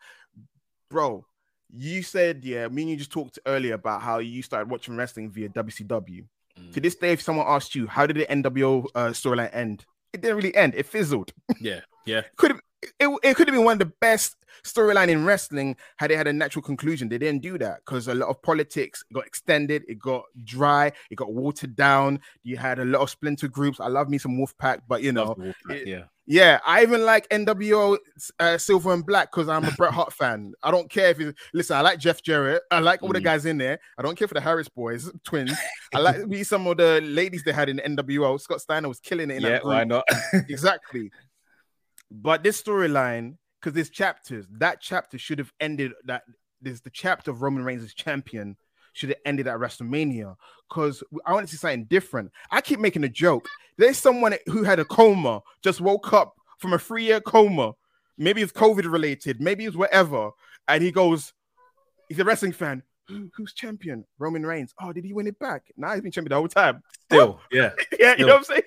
bro. 0.90 1.26
You 1.72 2.02
said, 2.02 2.44
yeah, 2.44 2.68
me 2.68 2.82
and 2.82 2.92
you 2.92 2.98
just 2.98 3.12
talked 3.12 3.38
earlier 3.46 3.76
about 3.76 4.02
how 4.02 4.18
you 4.18 4.42
started 4.42 4.72
watching 4.72 4.98
wrestling 4.98 5.30
via 5.30 5.50
WCW. 5.50 6.26
Mm. 6.60 6.74
To 6.74 6.82
this 6.82 6.96
day, 6.96 7.12
if 7.12 7.22
someone 7.22 7.46
asked 7.48 7.76
you, 7.76 7.86
how 7.86 8.08
did 8.08 8.18
the 8.18 8.26
NWO 8.26 8.88
uh, 8.96 9.10
storyline 9.10 9.54
end? 9.54 9.86
It 10.12 10.22
didn't 10.22 10.38
really 10.38 10.56
end. 10.56 10.74
It 10.76 10.88
fizzled. 10.88 11.32
Yeah, 11.60 11.82
yeah. 12.06 12.22
Could 12.38 12.52
have 12.52 12.62
it, 12.82 13.20
it 13.24 13.36
could 13.36 13.48
have 13.48 13.56
been 13.56 13.66
one 13.66 13.74
of 13.74 13.80
the 13.80 13.94
best 14.00 14.36
storyline 14.64 15.10
in 15.10 15.26
wrestling 15.26 15.76
had 15.98 16.12
it 16.12 16.18
had 16.18 16.28
a 16.28 16.34
natural 16.34 16.62
conclusion. 16.62 17.10
They 17.10 17.18
didn't 17.18 17.42
do 17.42 17.58
that 17.58 17.80
because 17.86 18.08
a 18.08 18.16
lot 18.16 18.30
of 18.30 18.42
politics 18.42 19.04
got 19.14 19.26
extended, 19.26 19.84
it 19.88 20.00
got 20.00 20.24
dry, 20.44 20.92
it 21.10 21.16
got 21.16 21.34
watered 21.34 21.76
down. 21.76 22.20
You 22.44 22.58
had 22.58 22.80
a 22.80 22.86
lot 22.86 23.02
of 23.02 23.10
splinter 23.10 23.48
groups. 23.48 23.80
I 23.80 23.88
love 23.88 24.10
me 24.10 24.18
some 24.18 24.38
Wolfpack, 24.38 24.82
but 24.88 25.02
you 25.02 25.12
know, 25.12 25.36
it, 25.70 25.88
yeah. 25.88 26.04
Yeah, 26.32 26.60
I 26.64 26.84
even 26.84 27.06
like 27.06 27.28
NWO 27.30 27.98
uh, 28.40 28.60
Silver 28.60 28.94
and 28.94 29.04
Black 29.04 29.32
because 29.32 29.50
I'm 29.50 29.66
a 29.66 29.72
Bret 29.72 29.92
Hart 29.92 30.14
fan. 30.14 30.54
I 30.62 30.70
don't 30.70 30.88
care 30.88 31.10
if 31.10 31.18
he's 31.18 31.34
listen. 31.56 31.76
I 31.76 31.82
like 31.82 31.98
Jeff 31.98 32.22
Jarrett. 32.22 32.62
I 32.70 32.82
like 32.82 33.02
all 33.02 33.10
mm. 33.10 33.14
the 33.14 33.22
guys 33.22 33.48
in 33.48 33.58
there. 33.58 33.80
I 33.98 34.04
don't 34.04 34.16
care 34.16 34.28
for 34.28 34.36
the 34.36 34.42
Harris 34.42 34.70
boys, 34.70 35.10
twins. 35.24 35.58
I 35.92 35.98
like 36.02 36.28
me 36.28 36.44
some 36.44 36.68
of 36.68 36.78
the 36.78 37.02
ladies 37.02 37.44
they 37.44 37.52
had 37.52 37.68
in 37.68 37.78
NWO. 37.78 38.40
Scott 38.40 38.62
Steiner 38.62 38.88
was 38.88 39.00
killing 39.00 39.32
it. 39.32 39.38
In 39.38 39.42
yeah, 39.42 39.60
why 39.64 39.84
not? 39.86 40.04
exactly. 40.48 41.10
But 42.12 42.44
this 42.44 42.62
storyline, 42.62 43.38
because 43.60 43.74
there's 43.74 43.90
chapters, 43.90 44.46
that 44.58 44.82
chapter 44.82 45.18
should 45.18 45.40
have 45.40 45.52
ended. 45.60 45.94
That 46.06 46.24
there's 46.62 46.82
the 46.82 46.90
chapter 46.90 47.32
of 47.32 47.42
Roman 47.42 47.64
Reigns 47.64 47.84
as 47.84 47.94
champion 47.94 48.58
should 48.94 49.10
have 49.10 49.20
ended 49.26 49.48
at 49.48 49.58
WrestleMania 49.58 50.36
because 50.68 51.04
I 51.26 51.34
want 51.34 51.48
to 51.48 51.52
see 51.52 51.58
something 51.58 51.86
different. 51.86 52.32
I 52.52 52.62
keep 52.62 52.80
making 52.80 53.04
a 53.04 53.10
joke. 53.10 53.48
There's 53.78 53.98
someone 53.98 54.36
who 54.48 54.64
had 54.64 54.80
a 54.80 54.86
coma, 54.86 55.42
just 55.62 55.82
woke 55.82 56.12
up 56.14 56.36
from 56.58 56.74
a 56.74 56.80
three 56.80 57.06
year 57.06 57.22
coma. 57.22 57.74
Maybe 58.18 58.42
it's 58.42 58.52
COVID 58.52 58.92
related, 58.92 59.40
maybe 59.40 59.66
it's 59.66 59.78
whatever. 59.78 60.32
And 60.68 60.84
he 60.84 60.92
goes, 60.92 61.34
he's 62.10 62.20
a 62.20 62.26
wrestling 62.26 62.52
fan. 62.52 62.84
Who's 63.08 63.54
champion? 63.54 64.06
Roman 64.20 64.46
Reigns. 64.46 64.74
Oh, 64.80 64.94
did 64.94 65.04
he 65.04 65.14
win 65.14 65.26
it 65.26 65.40
back? 65.40 65.64
Now 65.76 65.88
nah, 65.88 65.94
he's 65.94 66.04
been 66.04 66.12
champion 66.12 66.30
the 66.30 66.36
whole 66.36 66.48
time. 66.48 66.84
Still, 67.06 67.40
yeah. 67.52 67.72
yeah, 67.98 68.14
Still. 68.14 68.20
you 68.20 68.26
know 68.26 68.34
what 68.34 68.38
I'm 68.38 68.44
saying? 68.44 68.62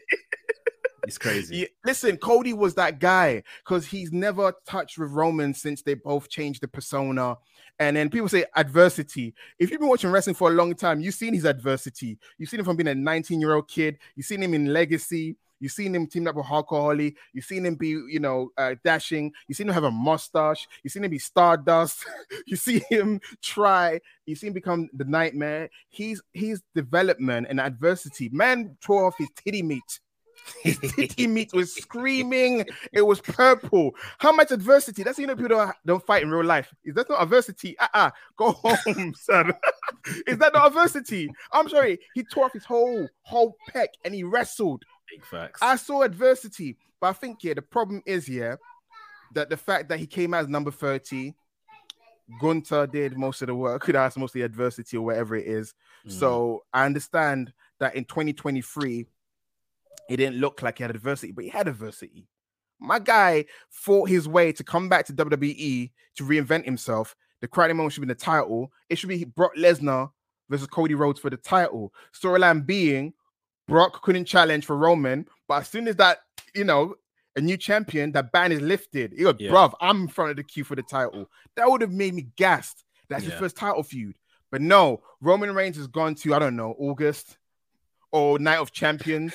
It's 1.13 1.19
crazy. 1.19 1.57
Yeah, 1.59 1.67
listen, 1.85 2.17
Cody 2.17 2.55
was 2.55 2.75
that 2.77 2.99
guy 2.99 3.43
because 3.63 3.87
he's 3.87 4.13
never 4.13 4.55
touched 4.67 4.97
with 4.97 5.11
Roman 5.11 5.53
since 5.53 5.83
they 5.83 5.93
both 5.93 6.31
changed 6.31 6.63
the 6.63 6.69
persona. 6.69 7.37
And 7.79 7.99
then 7.99 8.09
people 8.09 8.31
say 8.31 8.47
adversity. 8.57 9.35
If 9.59 9.71
you've 9.71 9.81
been 9.81 9.91
watching 9.91 10.11
wrestling 10.11 10.37
for 10.37 10.49
a 10.49 10.55
long 10.55 10.75
time, 10.75 11.03
you've 11.03 11.15
seen 11.15 11.35
his 11.35 11.45
adversity. 11.45 12.19
You've 12.39 12.49
seen 12.49 12.61
him 12.61 12.65
from 12.65 12.77
being 12.77 12.89
a 12.89 12.95
19 12.95 13.43
year 13.43 13.55
old 13.55 13.69
kid. 13.69 13.99
You've 14.17 14.25
seen 14.25 14.43
him 14.43 14.55
in 14.55 14.73
Legacy. 14.73 15.37
You've 15.61 15.73
seen 15.73 15.95
him 15.95 16.07
teamed 16.07 16.29
up 16.29 16.37
with 16.37 16.47
Hulk 16.47 16.71
Holly. 16.71 17.15
You've 17.35 17.45
seen 17.45 17.67
him 17.67 17.75
be, 17.75 17.89
you 17.89 18.19
know, 18.19 18.49
uh, 18.57 18.77
dashing. 18.83 19.35
You've 19.47 19.59
seen 19.59 19.69
him 19.69 19.75
have 19.75 19.85
a 19.85 19.91
mustache. 19.91 20.67
You've 20.83 20.95
seen 20.95 21.05
him 21.05 21.11
be 21.11 21.19
Stardust. 21.19 22.07
you 22.47 22.57
see 22.57 22.83
him 22.89 23.21
try. 23.43 24.01
You 24.25 24.35
see 24.35 24.47
him 24.47 24.55
become 24.55 24.89
the 24.95 25.05
Nightmare. 25.05 25.69
He's 25.91 26.23
he's 26.33 26.63
development 26.75 27.49
and 27.51 27.61
adversity. 27.61 28.31
Man 28.31 28.79
tore 28.81 29.05
off 29.05 29.19
his 29.19 29.29
titty 29.37 29.63
meat. 29.63 30.01
His 30.63 30.79
titty 30.79 31.27
meat 31.27 31.53
was 31.53 31.75
screaming. 31.75 32.67
It 32.93 33.03
was 33.03 33.21
purple. 33.21 33.95
How 34.19 34.33
much 34.33 34.51
adversity? 34.51 35.03
That's 35.03 35.19
you 35.19 35.27
know 35.27 35.35
people 35.35 35.57
don't, 35.57 35.75
don't 35.85 36.05
fight 36.05 36.23
in 36.23 36.31
real 36.31 36.45
life. 36.45 36.73
Is 36.85 36.95
that 36.95 37.09
not 37.09 37.23
adversity? 37.23 37.79
Uh-uh. 37.79 38.11
Go 38.37 38.53
home, 38.53 39.15
son. 39.19 39.53
Is 40.27 40.39
that 40.39 40.53
not 40.53 40.69
adversity? 40.69 41.31
I'm 41.53 41.69
sorry. 41.69 41.99
He 42.15 42.25
tore 42.25 42.47
off 42.47 42.53
his 42.53 42.65
whole 42.65 43.09
whole 43.23 43.57
pec 43.73 43.89
and 44.05 44.15
he 44.15 44.25
wrestled. 44.25 44.85
Big 45.11 45.25
facts. 45.25 45.61
I 45.63 45.77
saw 45.77 46.03
adversity, 46.03 46.77
but 47.01 47.09
I 47.09 47.13
think 47.13 47.43
yeah, 47.45 47.55
the 47.55 47.63
problem 47.63 48.03
is 48.07 48.29
yeah 48.29 48.57
that 49.35 49.51
the 49.51 49.57
fact 49.57 49.89
that 49.89 49.99
he 49.99 50.07
came 50.07 50.35
as 50.35 50.49
number 50.49 50.71
30, 50.71 51.35
Gunther 52.41 52.87
did 52.87 53.17
most 53.17 53.43
of 53.43 53.49
the 53.49 53.55
work, 53.55 53.87
that's 53.87 54.17
most 54.17 54.31
of 54.31 54.35
the 54.35 54.43
adversity 54.43 54.97
or 54.97 55.03
whatever 55.03 55.37
it 55.37 55.47
is. 55.47 55.75
Mm. 56.07 56.13
So 56.13 56.65
I 56.73 56.87
understand 56.87 57.53
that 57.79 57.95
in 57.95 58.05
2023, 58.05 59.07
it 60.09 60.17
didn't 60.17 60.37
look 60.39 60.63
like 60.63 60.79
he 60.79 60.85
had 60.85 60.91
adversity, 60.91 61.33
but 61.33 61.45
he 61.45 61.51
had 61.51 61.69
adversity. 61.69 62.27
My 62.81 62.99
guy 62.99 63.45
fought 63.71 64.09
his 64.09 64.27
way 64.29 64.53
to 64.53 64.65
come 64.65 64.89
back 64.89 65.07
to 65.07 65.13
WWE 65.13 65.91
to 66.17 66.25
reinvent 66.25 66.65
himself. 66.65 67.15
The 67.41 67.49
crowning 67.49 67.77
moment 67.77 67.93
should 67.95 68.01
be 68.01 68.07
the 68.09 68.15
title. 68.15 68.73
It 68.89 68.97
should 68.99 69.09
be 69.09 69.25
Brock 69.25 69.53
Lesnar 69.57 70.11
versus 70.51 70.67
Cody 70.67 70.95
Rhodes 70.95 71.21
for 71.21 71.31
the 71.31 71.37
title. 71.37 71.93
Storyline 72.13 72.67
being 72.67 73.13
Brock 73.69 74.03
couldn't 74.03 74.25
challenge 74.25 74.67
for 74.67 74.77
Roman, 74.77 75.27
but 75.49 75.61
as 75.63 75.69
soon 75.69 75.87
as 75.89 75.97
that, 75.97 76.19
you 76.55 76.65
know, 76.65 76.95
a 77.37 77.41
new 77.41 77.57
champion, 77.57 78.13
that 78.13 78.33
ban 78.33 78.53
is 78.53 78.61
lifted. 78.61 79.13
He 79.17 79.23
goes, 79.23 79.37
Yeah. 79.39 79.51
bruv, 79.53 79.73
I'm 79.81 80.03
in 80.03 80.09
front 80.09 80.31
of 80.33 80.37
the 80.37 80.43
queue 80.45 80.65
for 80.65 80.75
the 80.77 80.83
title. 80.83 81.31
That 81.57 81.71
would 81.71 81.81
have 81.81 81.93
made 81.93 82.15
me 82.15 82.27
gassed. 82.37 82.85
That's 83.09 83.25
his 83.25 83.35
first 83.35 83.57
title 83.57 83.83
feud. 83.83 84.17
But 84.51 84.61
no, 84.61 85.03
Roman 85.21 85.55
Reigns 85.55 85.77
has 85.77 85.87
gone 85.87 86.15
to, 86.17 86.35
I 86.35 86.39
don't 86.39 86.57
know, 86.57 86.75
August 86.79 87.39
or 88.13 88.39
Night 88.39 88.59
of 88.59 88.73
Champions. 88.73 89.35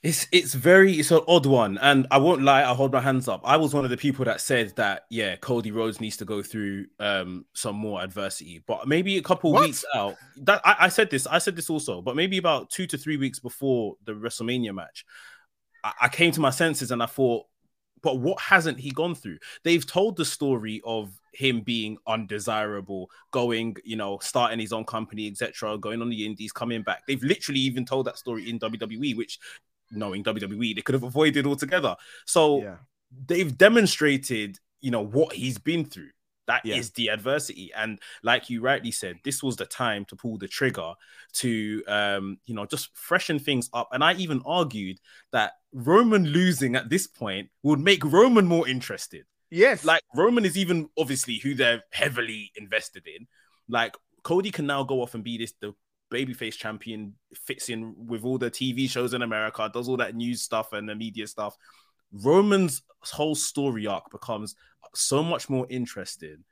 It's 0.00 0.28
it's 0.30 0.54
very 0.54 0.92
it's 0.92 1.10
an 1.10 1.22
odd 1.26 1.44
one, 1.44 1.76
and 1.78 2.06
I 2.12 2.18
won't 2.18 2.42
lie. 2.42 2.62
I 2.62 2.72
hold 2.72 2.92
my 2.92 3.00
hands 3.00 3.26
up. 3.26 3.40
I 3.42 3.56
was 3.56 3.74
one 3.74 3.82
of 3.84 3.90
the 3.90 3.96
people 3.96 4.24
that 4.26 4.40
said 4.40 4.76
that 4.76 5.02
yeah, 5.10 5.34
Cody 5.34 5.72
Rhodes 5.72 6.00
needs 6.00 6.16
to 6.18 6.24
go 6.24 6.40
through 6.40 6.86
um 7.00 7.46
some 7.52 7.74
more 7.74 8.00
adversity, 8.00 8.62
but 8.64 8.86
maybe 8.86 9.16
a 9.18 9.22
couple 9.22 9.52
What? 9.52 9.62
weeks 9.64 9.84
out. 9.96 10.14
That 10.36 10.60
I, 10.64 10.76
I 10.82 10.88
said 10.88 11.10
this. 11.10 11.26
I 11.26 11.38
said 11.38 11.56
this 11.56 11.68
also, 11.68 12.00
but 12.00 12.14
maybe 12.14 12.38
about 12.38 12.70
two 12.70 12.86
to 12.86 12.96
three 12.96 13.16
weeks 13.16 13.40
before 13.40 13.96
the 14.04 14.12
WrestleMania 14.12 14.72
match, 14.72 15.04
I, 15.82 15.92
I 16.02 16.08
came 16.08 16.30
to 16.30 16.40
my 16.40 16.50
senses 16.50 16.92
and 16.92 17.02
I 17.02 17.06
thought, 17.06 17.46
but 18.02 18.18
what 18.18 18.40
hasn't 18.40 18.78
he 18.78 18.90
gone 18.90 19.14
through? 19.14 19.38
They've 19.64 19.86
told 19.86 20.16
the 20.16 20.24
story 20.24 20.80
of 20.84 21.20
him 21.32 21.60
being 21.60 21.98
undesirable, 22.06 23.10
going, 23.30 23.76
you 23.84 23.96
know, 23.96 24.18
starting 24.20 24.58
his 24.58 24.72
own 24.72 24.84
company, 24.84 25.28
etc., 25.28 25.78
going 25.78 26.02
on 26.02 26.10
the 26.10 26.26
indies, 26.26 26.52
coming 26.52 26.82
back. 26.82 27.06
They've 27.06 27.22
literally 27.22 27.60
even 27.60 27.84
told 27.84 28.06
that 28.06 28.18
story 28.18 28.48
in 28.48 28.58
WWE, 28.58 29.16
which 29.16 29.38
knowing 29.90 30.22
WWE, 30.24 30.74
they 30.74 30.82
could 30.82 30.94
have 30.94 31.04
avoided 31.04 31.46
altogether. 31.46 31.96
So 32.26 32.62
Yeah. 32.62 32.76
they've 33.26 33.56
demonstrated, 33.56 34.58
you 34.80 34.90
know, 34.90 35.02
what 35.04 35.34
he's 35.34 35.58
been 35.58 35.84
through. 35.84 36.10
That 36.48 36.66
is 36.66 36.86
Yeah. 36.88 36.92
the 36.96 37.08
adversity. 37.10 37.70
And 37.76 38.00
like 38.24 38.50
you 38.50 38.60
rightly 38.60 38.90
said, 38.90 39.20
this 39.22 39.42
was 39.42 39.54
the 39.56 39.66
time 39.66 40.04
to 40.06 40.16
pull 40.16 40.38
the 40.38 40.48
trigger 40.48 40.94
to 41.34 41.84
um, 41.86 42.38
you 42.46 42.54
know, 42.54 42.66
just 42.66 42.90
freshen 42.96 43.38
things 43.38 43.70
up. 43.72 43.88
And 43.92 44.02
I 44.02 44.14
even 44.14 44.42
argued 44.44 44.98
that 45.30 45.52
Roman 45.72 46.24
losing 46.24 46.74
at 46.74 46.88
this 46.88 47.06
point 47.06 47.50
would 47.62 47.78
make 47.78 48.04
Roman 48.04 48.46
more 48.46 48.66
interested. 48.66 49.24
Yes. 49.50 49.84
Like 49.84 50.02
Roman 50.16 50.44
is 50.44 50.58
even 50.58 50.88
obviously 50.98 51.38
who 51.38 51.54
they're 51.54 51.82
heavily 51.92 52.50
invested 52.56 53.06
in. 53.06 53.26
Like 53.68 53.94
Cody 54.22 54.50
can 54.50 54.66
now 54.66 54.82
go 54.82 55.00
off 55.02 55.14
and 55.14 55.22
be 55.22 55.38
this 55.38 55.52
the 55.60 55.74
babyface 56.10 56.54
champion, 56.56 57.14
fits 57.34 57.68
in 57.68 57.94
with 58.06 58.24
all 58.24 58.38
the 58.38 58.50
TV 58.50 58.88
shows 58.88 59.12
in 59.12 59.20
America, 59.20 59.70
does 59.72 59.88
all 59.88 59.98
that 59.98 60.14
news 60.14 60.40
stuff 60.42 60.72
and 60.72 60.88
the 60.88 60.94
media 60.94 61.26
stuff. 61.26 61.56
Roman's 62.12 62.82
whole 63.00 63.34
story 63.34 63.86
arc 63.86 64.10
becomes 64.10 64.54
so 64.94 65.22
much 65.22 65.48
more 65.48 65.66
interested 65.68 66.42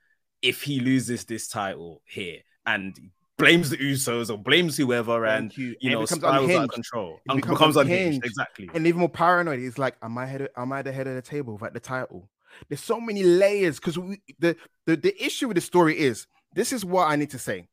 if 0.41 0.63
he 0.63 0.79
loses 0.79 1.25
this 1.25 1.47
title 1.47 2.01
here 2.05 2.39
and 2.65 2.97
blames 3.37 3.69
the 3.69 3.77
Usos 3.77 4.29
or 4.29 4.37
blames 4.37 4.77
whoever 4.77 5.25
and 5.25 5.55
you. 5.57 5.67
you 5.67 5.75
And 5.83 5.91
it 5.91 5.93
know 5.95 6.01
becomes 6.01 6.21
spirals 6.21 6.51
out 6.51 6.63
of 6.65 6.69
control. 6.71 7.19
It 7.25 7.35
becomes 7.35 7.57
becomes 7.57 7.75
unhinged. 7.77 8.05
unhinged. 8.05 8.25
Exactly. 8.25 8.69
and 8.73 8.87
even 8.87 8.99
more 8.99 9.09
paranoid. 9.09 9.59
He's 9.59 9.77
like, 9.77 9.95
"Am 10.01 10.17
I 10.17 10.25
head? 10.25 10.49
Am 10.55 10.71
I 10.71 10.81
the 10.81 10.91
head 10.91 11.07
of 11.07 11.15
the 11.15 11.21
table 11.21 11.53
without 11.53 11.73
the 11.73 11.79
title?" 11.79 12.29
There's 12.69 12.81
so 12.81 12.99
many 12.99 13.23
layers 13.23 13.79
because 13.79 13.95
the, 14.39 14.55
the 14.85 14.95
the 14.95 15.23
issue 15.23 15.47
with 15.47 15.55
the 15.55 15.61
story 15.61 15.97
is 15.99 16.27
this 16.53 16.73
is 16.73 16.83
what 16.83 17.07
I 17.07 17.15
need 17.15 17.29
to 17.31 17.39
say. 17.39 17.67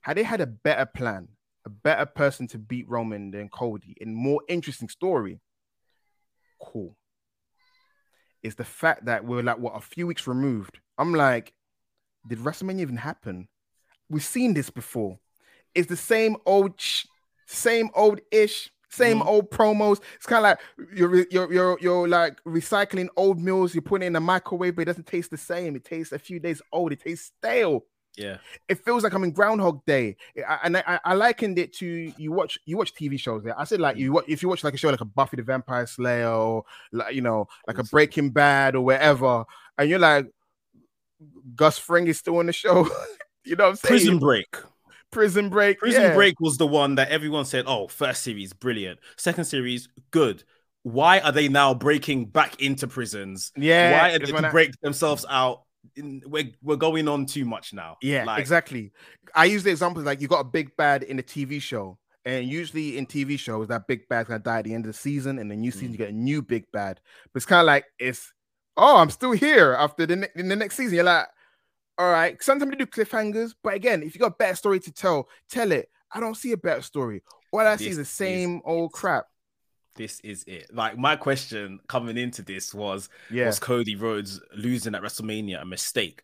Had 0.00 0.16
they 0.16 0.24
had 0.24 0.40
a 0.40 0.46
better 0.46 0.86
plan, 0.86 1.28
a 1.64 1.70
better 1.70 2.06
person 2.06 2.46
to 2.48 2.58
beat 2.58 2.88
Roman 2.88 3.30
than 3.30 3.48
Cody, 3.48 3.96
and 4.00 4.14
more 4.14 4.42
interesting 4.48 4.88
story, 4.88 5.40
cool. 6.60 6.96
Is 8.42 8.54
the 8.54 8.64
fact 8.64 9.06
that 9.06 9.24
we're 9.24 9.42
like 9.42 9.58
what 9.58 9.76
a 9.76 9.80
few 9.80 10.06
weeks 10.06 10.26
removed. 10.26 10.78
I'm 10.96 11.12
like, 11.14 11.52
did 12.26 12.38
WrestleMania 12.38 12.80
even 12.80 12.96
happen? 12.96 13.48
We've 14.08 14.24
seen 14.24 14.54
this 14.54 14.70
before. 14.70 15.18
It's 15.74 15.88
the 15.88 15.96
same 15.96 16.36
old, 16.46 16.80
sh- 16.80 17.06
same 17.46 17.90
old 17.94 18.20
ish, 18.30 18.70
same 18.90 19.20
Mhm. 19.20 19.26
old 19.26 19.50
promos. 19.50 20.00
It's 20.16 20.26
kind 20.26 20.38
of 20.38 20.42
like 20.44 20.60
you're 20.96 21.26
you're 21.30 21.52
you're 21.52 21.78
you're 21.80 22.08
like 22.08 22.42
recycling 22.44 23.08
old 23.16 23.40
meals. 23.40 23.74
You 23.74 23.80
put 23.82 24.02
it 24.02 24.06
in 24.06 24.12
the 24.14 24.20
microwave, 24.20 24.76
but 24.76 24.82
it 24.82 24.86
doesn't 24.86 25.06
taste 25.06 25.30
the 25.30 25.36
same. 25.36 25.76
It 25.76 25.84
tastes 25.84 26.12
a 26.12 26.18
few 26.18 26.38
days 26.40 26.62
old. 26.72 26.92
It 26.92 27.00
tastes 27.00 27.32
stale. 27.38 27.84
Yeah. 28.18 28.38
It 28.68 28.84
feels 28.84 29.04
like 29.04 29.12
I'm 29.12 29.24
in 29.24 29.30
Groundhog 29.30 29.84
Day, 29.86 30.16
I, 30.46 30.58
and 30.64 30.76
I, 30.76 30.98
I 31.04 31.14
likened 31.14 31.58
it 31.58 31.72
to 31.74 32.12
you 32.16 32.32
watch 32.32 32.58
you 32.66 32.76
watch 32.76 32.94
TV 32.94 33.18
shows. 33.18 33.44
There, 33.44 33.58
I 33.58 33.64
said 33.64 33.80
like 33.80 33.96
you 33.96 34.10
mm. 34.10 34.14
watch 34.14 34.24
if 34.28 34.42
you 34.42 34.48
watch 34.48 34.64
like 34.64 34.74
a 34.74 34.76
show 34.76 34.90
like 34.90 35.00
a 35.00 35.04
Buffy 35.04 35.36
the 35.36 35.42
Vampire 35.42 35.86
Slayer 35.86 36.28
or 36.28 36.64
like 36.92 37.14
you 37.14 37.22
know 37.22 37.46
like 37.66 37.78
a 37.78 37.84
Breaking 37.84 38.30
Bad 38.30 38.74
or 38.74 38.84
wherever, 38.84 39.44
and 39.78 39.88
you're 39.88 39.98
like 39.98 40.26
Gus 41.54 41.78
Fring 41.78 42.08
is 42.08 42.18
still 42.18 42.38
on 42.38 42.46
the 42.46 42.52
show. 42.52 42.88
you 43.44 43.56
know 43.56 43.64
what 43.64 43.70
I'm 43.70 43.76
saying? 43.76 43.90
Prison 43.90 44.18
Break. 44.18 44.56
Prison 45.10 45.48
Break. 45.48 45.78
Prison 45.78 46.02
yeah. 46.02 46.14
Break 46.14 46.40
was 46.40 46.58
the 46.58 46.66
one 46.66 46.96
that 46.96 47.08
everyone 47.10 47.44
said, 47.44 47.64
"Oh, 47.66 47.88
first 47.88 48.22
series 48.22 48.52
brilliant, 48.52 48.98
second 49.16 49.44
series 49.44 49.88
good." 50.10 50.44
Why 50.82 51.20
are 51.20 51.32
they 51.32 51.48
now 51.48 51.74
breaking 51.74 52.26
back 52.26 52.62
into 52.62 52.86
prisons? 52.86 53.52
Yeah. 53.56 54.00
Why 54.00 54.14
are 54.14 54.18
they 54.18 54.32
to 54.32 54.50
break 54.50 54.80
themselves 54.80 55.26
out? 55.28 55.62
In, 55.96 56.22
we're 56.26 56.50
we're 56.62 56.76
going 56.76 57.08
on 57.08 57.26
too 57.26 57.44
much 57.44 57.72
now. 57.72 57.96
Yeah, 58.02 58.24
Like, 58.24 58.40
exactly. 58.40 58.92
I 59.34 59.46
use 59.46 59.62
the 59.62 59.70
example 59.70 60.02
like 60.02 60.20
you 60.20 60.28
got 60.28 60.40
a 60.40 60.44
big 60.44 60.76
bad 60.76 61.02
in 61.02 61.18
a 61.18 61.22
TV 61.22 61.60
show, 61.62 61.98
and 62.24 62.46
usually 62.48 62.98
in 62.98 63.06
TV 63.06 63.38
shows 63.38 63.68
that 63.68 63.86
big 63.86 64.08
bad's 64.08 64.28
gonna 64.28 64.40
die 64.40 64.58
at 64.58 64.64
the 64.64 64.74
end 64.74 64.84
of 64.86 64.92
the 64.92 64.98
season, 64.98 65.38
and 65.38 65.50
the 65.50 65.56
new 65.56 65.70
season 65.70 65.88
Mm. 65.88 65.92
you 65.92 65.98
get 65.98 66.08
a 66.10 66.12
new 66.12 66.42
big 66.42 66.64
bad. 66.72 67.00
But 67.32 67.38
it's 67.38 67.46
kind 67.46 67.60
of 67.60 67.66
like 67.66 67.84
it's 67.98 68.32
oh, 68.76 68.98
I'm 68.98 69.10
still 69.10 69.32
here 69.32 69.72
after 69.78 70.06
the 70.06 70.16
ne- 70.16 70.28
in 70.36 70.48
the 70.48 70.56
next 70.56 70.76
season. 70.76 70.94
You're 70.94 71.04
like, 71.04 71.26
all 71.98 72.10
right. 72.10 72.40
Sometimes 72.42 72.70
they 72.70 72.76
do 72.76 72.86
cliffhangers, 72.86 73.54
but 73.62 73.74
again, 73.74 74.02
if 74.04 74.14
you 74.14 74.20
got 74.20 74.32
a 74.32 74.36
better 74.38 74.54
story 74.54 74.78
to 74.80 74.92
tell, 74.92 75.28
tell 75.50 75.72
it. 75.72 75.88
I 76.12 76.20
don't 76.20 76.36
see 76.36 76.52
a 76.52 76.56
better 76.56 76.82
story. 76.82 77.22
All 77.52 77.60
I 77.60 77.74
see 77.76 77.88
is 77.88 77.96
the 77.96 78.04
same 78.04 78.60
old 78.64 78.92
crap. 78.92 79.26
This 79.98 80.20
is 80.20 80.44
it. 80.46 80.74
Like 80.74 80.96
my 80.96 81.16
question 81.16 81.80
coming 81.88 82.16
into 82.16 82.40
this 82.42 82.72
was, 82.72 83.10
Yeah, 83.30 83.46
was 83.46 83.58
Cody 83.58 83.96
Rhodes 83.96 84.40
losing 84.56 84.94
at 84.94 85.02
WrestleMania 85.02 85.60
a 85.60 85.64
mistake? 85.66 86.22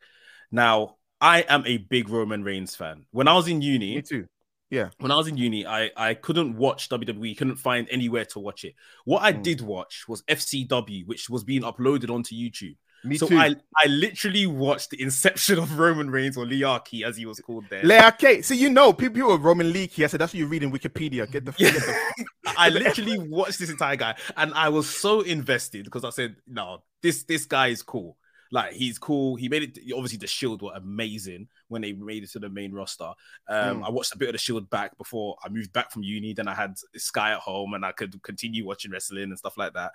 Now 0.50 0.96
I 1.20 1.42
am 1.42 1.64
a 1.66 1.76
big 1.78 2.08
Roman 2.08 2.42
Reigns 2.42 2.74
fan. 2.74 3.04
When 3.10 3.28
I 3.28 3.34
was 3.34 3.48
in 3.48 3.60
uni, 3.60 3.96
me 3.96 4.02
too. 4.02 4.26
Yeah. 4.70 4.88
When 4.98 5.12
I 5.12 5.16
was 5.16 5.28
in 5.28 5.37
uni, 5.37 5.66
I, 5.66 5.90
I 5.96 6.14
couldn't 6.14 6.56
watch 6.56 6.88
WWE, 6.88 7.37
couldn't 7.37 7.56
find 7.56 7.87
anywhere 7.90 8.24
to 8.26 8.38
watch 8.40 8.64
it. 8.64 8.74
What 9.04 9.22
I 9.22 9.32
Mm. 9.32 9.42
did 9.42 9.60
watch 9.60 10.06
was 10.08 10.22
FCW, 10.22 11.06
which 11.06 11.28
was 11.30 11.44
being 11.44 11.62
uploaded 11.62 12.10
onto 12.10 12.34
YouTube. 12.34 12.76
Me 13.05 13.17
so 13.19 13.29
too. 13.29 13.37
I, 13.37 13.55
I 13.77 13.87
literally 13.88 14.47
watched 14.47 14.90
the 14.90 15.03
inception 15.03 15.59
of 15.59 15.79
Roman 15.79 16.11
Reigns 16.11 16.37
or 16.37 16.47
Leakee, 16.47 17.05
as 17.05 17.17
he 17.17 17.27
was 17.27 17.38
called 17.40 17.64
there. 17.69 17.83
Lea 17.83 18.11
K. 18.19 18.43
So 18.43 18.55
you 18.55 18.71
know, 18.71 18.93
people, 18.93 19.14
people 19.14 19.33
with 19.33 19.43
Roman 19.43 19.73
Leakee. 19.73 20.05
I 20.05 20.07
said 20.07 20.21
that's 20.21 20.33
what 20.33 20.38
you 20.38 20.47
read 20.47 20.62
in 20.62 20.73
Wikipedia. 20.73 21.31
Get 21.31 21.45
the, 21.45 21.55
Yeah. 21.59 21.73
get 21.73 21.83
the 21.83 22.27
I 22.57 22.69
literally 22.69 23.19
watched 23.19 23.59
this 23.59 23.71
entire 23.71 23.97
guy 23.97 24.14
and 24.37 24.55
I 24.55 24.69
was 24.69 24.88
so 24.88 25.21
invested 25.23 25.85
because 25.85 26.05
I 26.05 26.11
said, 26.11 26.37
no, 26.47 26.83
this 27.03 27.25
this 27.25 27.45
guy 27.47 27.69
is 27.69 27.83
cool. 27.83 28.17
Like 28.55 28.73
he's 28.73 29.01
cool. 29.01 29.35
He 29.35 29.49
made 29.49 29.64
it. 29.64 29.93
Obviously, 29.93 30.19
the 30.19 30.29
Shield 30.29 30.62
were 30.62 30.71
amazing 30.77 31.49
when 31.67 31.83
they 31.83 31.93
made 31.93 32.23
it 32.23 32.31
to 32.31 32.38
the 32.38 32.49
main 32.49 32.73
roster. 32.73 33.11
Um, 33.49 33.81
Mm. 33.81 33.87
I 33.87 33.90
watched 33.90 34.14
a 34.14 34.17
bit 34.17 34.29
of 34.29 34.35
the 34.35 34.38
Shield 34.38 34.71
back 34.71 34.97
before 34.97 35.37
I 35.45 35.49
moved 35.49 35.73
back 35.73 35.90
from 35.90 36.05
uni. 36.05 36.35
Then 36.35 36.47
I 36.47 36.55
had 36.55 36.77
Sky 36.95 37.33
at 37.33 37.40
home, 37.40 37.75
and 37.75 37.85
I 37.85 37.90
could 37.90 38.23
continue 38.23 38.64
watching 38.64 38.93
wrestling 38.93 39.25
and 39.25 39.37
stuff 39.37 39.57
like 39.57 39.73
that. 39.73 39.90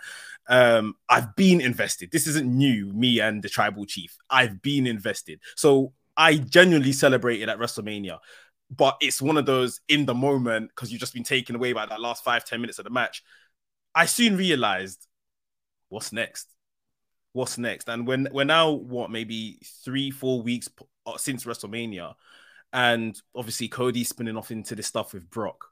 Um, 0.49 0.95
I've 1.07 1.37
been 1.37 1.61
invested. 1.61 2.11
This 2.11 2.27
isn't 2.27 2.45
new. 2.45 2.91
Me 2.91 3.21
and 3.21 3.41
the 3.41 3.47
Tribal 3.47 3.85
Chief. 3.85 4.17
I've 4.29 4.61
been 4.61 4.87
invested. 4.87 5.39
So 5.55 5.93
I 6.17 6.35
genuinely 6.35 6.91
celebrated 6.91 7.47
at 7.47 7.59
WrestleMania. 7.59 8.19
But 8.69 8.97
it's 8.99 9.21
one 9.21 9.37
of 9.37 9.45
those 9.45 9.79
in 9.87 10.05
the 10.05 10.13
moment 10.13 10.71
because 10.71 10.91
you've 10.91 10.99
just 10.99 11.13
been 11.13 11.23
taken 11.23 11.55
away 11.55 11.71
by 11.71 11.85
that 11.85 12.01
last 12.01 12.25
five 12.25 12.43
ten 12.43 12.59
minutes 12.59 12.77
of 12.77 12.83
the 12.83 12.91
match. 12.91 13.23
I 13.95 14.05
soon 14.05 14.35
realized 14.35 15.07
what's 15.87 16.11
next 16.11 16.53
what's 17.39 17.57
next 17.57 17.89
and 17.89 18.05
when 18.05 18.27
we're 18.31 18.43
now 18.43 18.69
what 18.69 19.09
maybe 19.09 19.57
three 19.83 20.11
four 20.11 20.41
weeks 20.41 20.69
uh, 21.05 21.17
since 21.17 21.45
wrestlemania 21.45 22.13
and 22.73 23.21
obviously 23.33 23.67
cody's 23.67 24.09
spinning 24.09 24.37
off 24.37 24.51
into 24.51 24.75
this 24.75 24.87
stuff 24.87 25.13
with 25.13 25.29
brock 25.29 25.65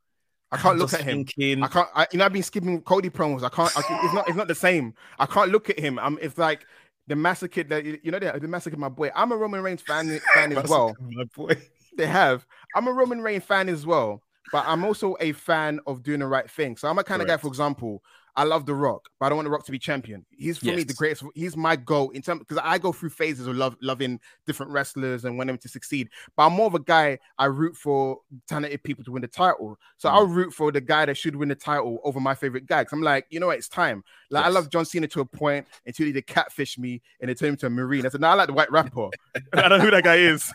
I 0.51 0.57
can't 0.57 0.77
look 0.77 0.93
at 0.93 1.01
him. 1.01 1.25
thinking, 1.25 1.61
I 1.61 1.67
can't. 1.67 1.89
I, 1.93 2.07
you 2.11 2.19
know, 2.19 2.25
I've 2.25 2.31
been 2.31 2.41
skipping 2.41 2.81
Cody 2.81 3.09
promos. 3.09 3.43
I 3.43 3.49
can't. 3.49 3.75
I, 3.75 3.81
it's 4.05 4.13
not. 4.13 4.27
It's 4.29 4.37
not 4.37 4.47
the 4.47 4.55
same. 4.55 4.93
I 5.19 5.25
can't 5.25 5.51
look 5.51 5.69
at 5.69 5.77
him. 5.77 5.99
I'm. 5.99 6.17
It's 6.21 6.37
like 6.37 6.65
the 7.05 7.17
massacre. 7.17 7.63
That 7.63 7.83
you 7.83 8.11
know, 8.11 8.19
the, 8.19 8.39
the 8.39 8.47
massacre. 8.47 8.77
My 8.77 8.87
boy. 8.87 9.11
I'm 9.13 9.33
a 9.33 9.35
Roman 9.35 9.61
Reigns 9.61 9.81
fan. 9.81 10.21
Fan 10.33 10.53
as 10.53 10.65
well. 10.69 10.95
my 11.01 11.25
boy 11.35 11.57
They 11.97 12.05
have. 12.05 12.45
I'm 12.75 12.87
a 12.87 12.93
Roman 12.93 13.21
Reigns 13.21 13.43
fan 13.43 13.67
as 13.67 13.85
well. 13.85 14.21
But 14.51 14.63
I'm 14.65 14.85
also 14.85 15.17
a 15.19 15.33
fan 15.33 15.81
of 15.85 16.03
doing 16.03 16.21
the 16.21 16.27
right 16.27 16.49
thing. 16.49 16.77
So 16.77 16.87
I'm 16.87 16.97
a 16.97 17.03
kind 17.03 17.21
of 17.21 17.27
guy, 17.27 17.35
for 17.35 17.47
example, 17.47 18.01
I 18.37 18.43
love 18.43 18.67
The 18.67 18.75
Rock, 18.75 19.09
but 19.19 19.25
I 19.25 19.29
don't 19.29 19.37
want 19.37 19.47
The 19.47 19.49
Rock 19.49 19.65
to 19.65 19.71
be 19.71 19.79
champion. 19.79 20.23
He's 20.29 20.59
for 20.59 20.67
me 20.67 20.83
the 20.83 20.93
greatest. 20.93 21.23
He's 21.33 21.57
my 21.57 21.75
goal 21.75 22.11
in 22.11 22.21
terms 22.21 22.39
because 22.39 22.61
I 22.63 22.77
go 22.77 22.91
through 22.93 23.09
phases 23.09 23.47
of 23.47 23.55
love, 23.55 23.75
loving 23.81 24.19
different 24.45 24.71
wrestlers 24.71 25.25
and 25.25 25.37
want 25.37 25.47
them 25.47 25.57
to 25.57 25.67
succeed. 25.67 26.09
But 26.35 26.45
I'm 26.45 26.53
more 26.53 26.67
of 26.67 26.75
a 26.75 26.79
guy 26.79 27.17
I 27.39 27.45
root 27.45 27.75
for 27.75 28.19
talented 28.47 28.83
people 28.83 29.03
to 29.05 29.11
win 29.11 29.23
the 29.23 29.27
title. 29.27 29.77
So 29.97 30.07
Mm. 30.07 30.13
I'll 30.13 30.27
root 30.27 30.53
for 30.53 30.71
the 30.71 30.79
guy 30.79 31.05
that 31.07 31.17
should 31.17 31.35
win 31.35 31.49
the 31.49 31.55
title 31.55 31.99
over 32.03 32.19
my 32.19 32.35
favorite 32.35 32.67
guy. 32.67 32.81
Because 32.81 32.93
I'm 32.93 33.01
like, 33.01 33.25
you 33.31 33.39
know 33.39 33.47
what, 33.47 33.57
it's 33.57 33.67
time. 33.67 34.03
Like 34.29 34.45
I 34.45 34.49
love 34.49 34.69
John 34.69 34.85
Cena 34.85 35.07
to 35.07 35.21
a 35.21 35.25
point 35.25 35.65
until 35.87 36.05
he 36.05 36.11
did 36.11 36.27
catfish 36.27 36.77
me 36.77 37.01
and 37.19 37.29
they 37.29 37.33
turned 37.33 37.49
him 37.53 37.57
to 37.57 37.65
a 37.65 37.69
marine. 37.71 38.05
I 38.05 38.09
said, 38.09 38.21
no, 38.21 38.27
I 38.27 38.33
like 38.35 38.47
the 38.47 38.53
white 38.53 38.71
rapper. 38.71 39.09
I 39.53 39.67
don't 39.67 39.79
know 39.79 39.85
who 39.85 39.91
that 39.91 40.03
guy 40.03 40.17
is, 40.17 40.51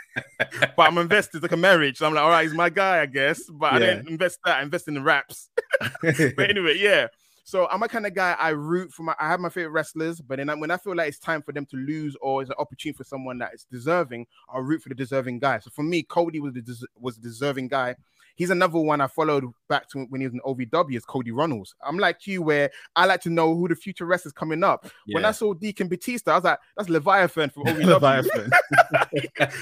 but 0.77 0.79
I'm 0.79 0.99
invested. 0.99 1.39
It's 1.39 1.43
like 1.43 1.51
a 1.53 1.57
marriage. 1.57 1.99
So 1.99 2.07
I'm 2.07 2.15
like, 2.15 2.23
all 2.23 2.31
right, 2.31 2.45
he's 2.45 2.55
my 2.55 2.71
guy, 2.71 3.01
I 3.03 3.07
guess. 3.07 3.43
But 3.51 3.73
I 3.73 3.79
Yeah. 3.81 3.87
didn't 3.95 4.09
invest 4.09 4.39
that. 4.45 4.59
I 4.59 4.63
invest 4.63 4.87
in 4.87 4.95
the 4.95 5.03
raps. 5.03 5.51
but 6.01 6.49
anyway, 6.51 6.77
yeah. 6.79 7.09
So 7.45 7.67
I'm 7.71 7.83
a 7.83 7.89
kind 7.89 8.07
of 8.07 8.15
guy 8.15 8.37
I 8.39 8.51
root 8.51 8.93
for 8.93 9.03
my. 9.03 9.15
I 9.19 9.29
have 9.29 9.41
my 9.41 9.49
favorite 9.49 9.73
wrestlers, 9.73 10.21
but 10.21 10.37
then 10.37 10.49
I, 10.49 10.55
when 10.55 10.71
I 10.71 10.77
feel 10.77 10.95
like 10.95 11.09
it's 11.09 11.19
time 11.19 11.43
for 11.43 11.53
them 11.53 11.67
to 11.67 11.77
lose 11.77 12.17
or 12.21 12.41
it's 12.41 12.51
an 12.51 12.57
opportunity 12.59 12.97
for 12.97 13.05
someone 13.05 13.39
that 13.39 13.53
is 13.53 13.67
deserving, 13.71 14.27
I'll 14.49 14.61
root 14.63 14.83
for 14.83 14.91
the 14.91 14.95
deserving 14.95 15.41
guy. 15.41 15.59
So 15.59 15.71
for 15.71 15.83
me, 15.83 16.05
Cody 16.05 16.39
was 16.41 16.55
the 16.55 16.63
des- 16.63 16.87
was 16.99 17.17
the 17.17 17.23
deserving 17.23 17.69
guy. 17.69 17.97
He's 18.43 18.51
another 18.51 18.81
one 18.81 19.01
I 19.01 19.07
followed 19.07 19.45
back 19.69 19.89
to 19.91 20.05
when 20.11 20.21
he 20.21 20.27
was 20.27 20.35
in 20.35 20.41
OVW 20.41 20.97
is 20.97 21.05
Cody 21.05 21.31
Runnels. 21.31 21.77
I'm 21.87 21.97
like 21.97 22.27
you, 22.27 22.43
where 22.43 22.73
I 22.97 23.07
like 23.07 23.21
to 23.21 23.31
know 23.31 23.55
who 23.55 23.69
the 23.69 23.77
future 23.77 24.05
wrestlers 24.05 24.33
coming 24.33 24.65
up. 24.65 24.85
When 25.13 25.25
I 25.25 25.31
saw 25.31 25.55
Deacon 25.55 25.87
Batista, 25.87 26.33
I 26.33 26.35
was 26.35 26.45
like, 26.45 26.59
that's 26.77 26.89
Leviathan 26.89 27.51
from 27.51 27.63
OVW. 27.67 27.87
Leviathan. 27.87 28.51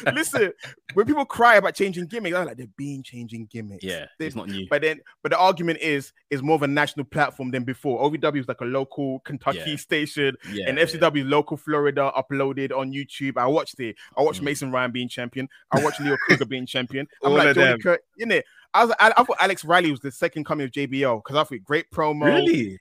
Listen, 0.15 0.53
when 0.95 1.05
people 1.07 1.25
cry 1.27 1.57
about 1.57 1.75
changing 1.75 2.07
gimmicks, 2.07 2.35
I'm 2.35 2.47
like, 2.47 2.57
they're 2.57 2.67
being 2.77 3.03
changing 3.03 3.47
gimmicks. 3.51 3.85
yeah 3.85 4.07
They- 4.19 4.27
it's 4.27 4.37
not 4.37 4.49
new 4.49 4.67
but 4.71 4.83
then, 4.83 5.01
but 5.23 5.33
the 5.33 5.39
argument 5.39 5.81
is, 5.81 6.13
is 6.31 6.43
more 6.43 6.55
of 6.57 6.63
a 6.63 6.67
national 6.69 7.05
platform 7.05 7.51
than 7.51 7.65
before. 7.65 8.01
OVW 8.11 8.39
is 8.41 8.49
like 8.49 8.61
a 8.61 8.65
local 8.65 9.21
Kentucky 9.21 9.59
Yeah. 9.67 9.77
station, 9.77 10.37
yeah 10.53 10.65
and 10.69 10.79
yeah. 10.79 10.85
FCW 10.85 11.29
local 11.29 11.57
Florida 11.57 12.13
uploaded 12.17 12.77
on 12.77 12.93
YouTube. 12.93 13.37
I 13.37 13.47
watched 13.47 13.79
it. 13.81 13.97
I 14.17 14.23
watched 14.23 14.41
Mm. 14.41 14.45
Mason 14.45 14.73
Ryan 14.73 14.91
being 14.93 15.09
champion. 15.09 15.49
I 15.71 15.83
watched 15.85 16.01
Leo 16.01 16.17
Kruger 16.27 16.45
being 16.47 16.65
champion. 16.67 17.07
I'm 17.23 17.33
All 17.33 17.39
like, 17.39 17.55
them. 17.55 17.79
Kurt, 17.81 18.03
you 18.17 18.27
know, 18.27 18.41
I 18.73 18.85
was, 18.85 18.95
I, 19.01 19.13
I 19.17 19.25
thought 19.25 19.37
Alex 19.41 19.65
Riley 19.65 19.91
was 19.91 20.01
the 20.01 20.13
second 20.13 20.45
coming 20.45 20.65
of 20.65 20.73
JBL 20.73 21.23
because 21.25 21.37
I 21.37 21.45
thought 21.45 21.65
great 21.65 21.91
promo. 21.91 22.25
really 22.25 22.79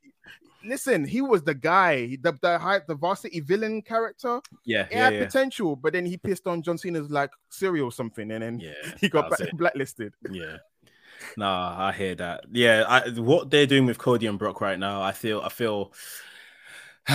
Listen, 0.64 1.06
he 1.06 1.22
was 1.22 1.42
the 1.44 1.54
guy, 1.56 2.18
the 2.22 2.34
the 2.42 2.84
the 2.88 2.96
varsity 2.96 3.40
villain 3.40 3.82
character. 3.82 4.42
yeah 4.66 4.88
It 4.92 4.92
yeah 4.92 5.06
had 5.06 5.14
yeah, 5.14 5.26
potential, 5.26 5.76
but 5.76 5.94
then 5.94 6.06
he 6.06 6.18
pissed 6.18 6.48
on 6.48 6.62
John 6.62 6.78
Cena's 6.78 7.10
like 7.10 7.32
cereal 7.50 7.88
or 7.88 7.92
something, 7.92 8.30
and 8.32 8.44
then 8.44 8.60
yeah 8.60 8.74
he 9.00 9.08
got 9.08 9.32
blacklisted. 9.54 10.14
Yeah. 10.30 10.58
Nah, 11.38 11.76
I 11.78 11.92
hear 11.92 12.16
that. 12.16 12.46
Yeah, 12.52 12.86
I, 12.88 13.10
what 13.10 13.50
they're 13.50 13.66
doing 13.66 13.86
with 13.86 13.98
Cody 13.98 14.26
and 14.28 14.40
Brock 14.40 14.62
right 14.62 14.80
now, 14.80 15.02
I 15.02 15.12
feel, 15.12 15.42
I 15.42 15.50
feel, 15.50 15.94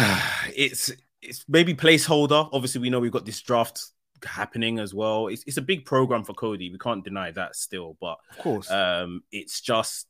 it's 0.54 0.92
it's 1.22 1.44
maybe 1.48 1.74
placeholder. 1.74 2.48
Obviously, 2.52 2.80
we 2.80 2.90
know 2.90 3.00
we've 3.00 3.12
got 3.12 3.26
this 3.26 3.40
draft 3.40 3.90
happening 4.24 4.78
as 4.78 4.94
well. 4.94 5.28
It's 5.28 5.44
it's 5.46 5.56
a 5.56 5.62
big 5.62 5.84
program 5.84 6.24
for 6.24 6.34
Cody. 6.34 6.70
We 6.70 6.78
can't 6.78 7.04
deny 7.04 7.30
that 7.32 7.56
still, 7.56 7.96
but 8.00 8.18
Of 8.32 8.38
course. 8.38 8.70
um, 8.70 9.22
it's 9.32 9.60
just 9.60 10.06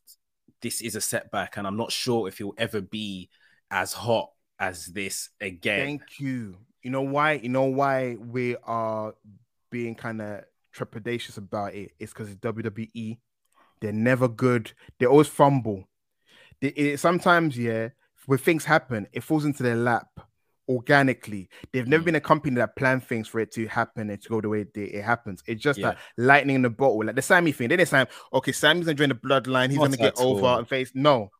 this 0.61 0.81
is 0.81 0.95
a 0.95 1.01
setback, 1.01 1.57
and 1.57 1.67
I'm 1.67 1.77
not 1.77 1.91
sure 1.91 2.27
if 2.27 2.37
he'll 2.37 2.53
ever 2.57 2.81
be 2.81 3.29
as 3.71 3.93
hot 3.93 4.31
as 4.59 4.85
this 4.87 5.29
again. 5.41 5.85
Thank 5.85 6.19
you. 6.19 6.57
You 6.81 6.91
know 6.91 7.01
why? 7.01 7.33
You 7.33 7.49
know 7.49 7.63
why 7.65 8.15
we 8.19 8.55
are 8.63 9.13
being 9.71 9.95
kind 9.95 10.21
of 10.21 10.43
trepidatious 10.75 11.37
about 11.37 11.73
it? 11.73 11.91
It's 11.99 12.13
because 12.13 12.29
it's 12.29 12.39
WWE. 12.39 13.17
They're 13.81 13.91
never 13.91 14.27
good. 14.27 14.71
They 14.99 15.05
always 15.05 15.27
fumble. 15.27 15.87
They, 16.61 16.69
it, 16.69 16.99
sometimes, 16.99 17.57
yeah, 17.57 17.89
when 18.25 18.39
things 18.39 18.65
happen, 18.65 19.07
it 19.11 19.23
falls 19.23 19.45
into 19.45 19.63
their 19.63 19.75
lap 19.75 20.07
organically. 20.69 21.49
They've 21.71 21.87
never 21.87 22.01
Mm. 22.01 22.05
been 22.05 22.15
a 22.15 22.21
company 22.21 22.55
that 22.57 22.75
plan 22.75 22.99
things 22.99 23.27
for 23.27 23.39
it 23.39 23.51
to 23.53 23.67
happen 23.67 24.09
and 24.09 24.21
to 24.21 24.29
go 24.29 24.41
the 24.41 24.49
way 24.49 24.61
it, 24.61 24.75
it 24.75 25.03
happens. 25.03 25.43
It's 25.47 25.61
just 25.61 25.79
Yeah. 25.79 25.91
that 25.91 25.97
lightning 26.17 26.55
in 26.57 26.61
the 26.63 26.69
bottle, 26.69 27.05
like 27.05 27.15
the 27.15 27.21
Sammy 27.21 27.51
thing. 27.51 27.69
They 27.69 27.77
didn't 27.77 27.89
say, 27.89 28.05
okay, 28.33 28.51
Sammy's 28.51 28.85
gonna 28.85 28.95
join 28.95 29.09
the 29.09 29.15
bloodline. 29.15 29.69
He's 29.69 29.77
Not 29.77 29.85
gonna 29.85 29.97
get 29.97 30.19
over 30.19 30.45
all. 30.45 30.57
and 30.59 30.67
face. 30.67 30.91
No, 30.93 31.31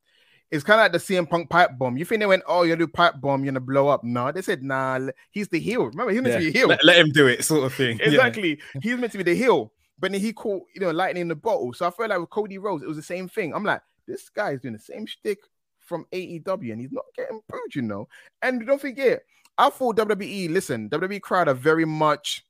it's 0.52 0.64
kind 0.64 0.80
of 0.80 0.84
like 0.86 0.92
the 0.92 1.00
CM 1.00 1.26
Punk 1.28 1.50
pipe 1.50 1.72
bomb. 1.78 1.98
You 1.98 2.06
think 2.06 2.20
they 2.20 2.26
went, 2.28 2.44
oh, 2.48 2.64
you're 2.64 2.76
gonna 2.76 2.86
do 2.88 2.92
pipe 2.92 3.16
bomb, 3.20 3.44
you're 3.44 3.52
gonna 3.52 3.60
blow 3.66 3.88
up? 3.88 4.04
No, 4.04 4.32
they 4.32 4.42
said, 4.42 4.64
nah, 4.64 5.00
he's 5.32 5.48
the 5.50 5.60
heel. 5.60 5.86
Remember, 5.88 6.12
he's 6.12 6.22
meant 6.22 6.34
Yeah. 6.34 6.40
to 6.48 6.52
be 6.54 6.58
a 6.58 6.60
heel. 6.62 6.68
Let, 6.70 6.84
let 6.86 6.98
him 6.98 7.10
do 7.12 7.28
it, 7.28 7.44
sort 7.44 7.64
of 7.66 7.74
thing. 7.74 7.98
Yeah. 8.00 8.08
Exactly. 8.10 8.60
He's 8.82 8.98
meant 8.98 9.12
to 9.14 9.18
be 9.18 9.24
the 9.24 9.36
heel, 9.36 9.74
but 10.00 10.12
then 10.12 10.22
he 10.22 10.34
caught, 10.34 10.64
you 10.76 10.82
know, 10.82 10.92
lightning 10.92 11.22
in 11.24 11.28
the 11.30 11.36
bottle. 11.36 11.74
So 11.74 11.88
I 11.88 11.90
feel 11.92 12.08
like 12.08 12.20
with 12.20 12.30
Cody 12.30 12.58
Rhodes, 12.58 12.84
it 12.84 12.88
was 12.88 12.98
the 12.98 13.04
same 13.04 13.28
thing. 13.28 13.54
I'm 13.56 13.64
like, 13.64 13.82
this 14.08 14.30
guy 14.30 14.52
is 14.52 14.62
doing 14.62 14.74
the 14.76 14.80
same 14.80 15.08
shtick 15.08 15.40
from 15.86 16.06
AEW, 16.12 16.72
and 16.72 16.82
he's 16.82 16.92
not 16.92 17.06
getting 17.16 17.42
booed, 17.50 17.76
you 17.76 17.82
know. 17.82 18.08
And 18.42 18.66
don't 18.66 18.82
forget, 18.82 19.24
I 19.58 19.70
thought 19.70 19.98
WWE. 19.98 20.50
Listen, 20.52 20.90
WWE 20.90 21.22
crowd 21.22 21.48
are 21.48 21.54
very 21.54 21.86
much. 21.86 22.46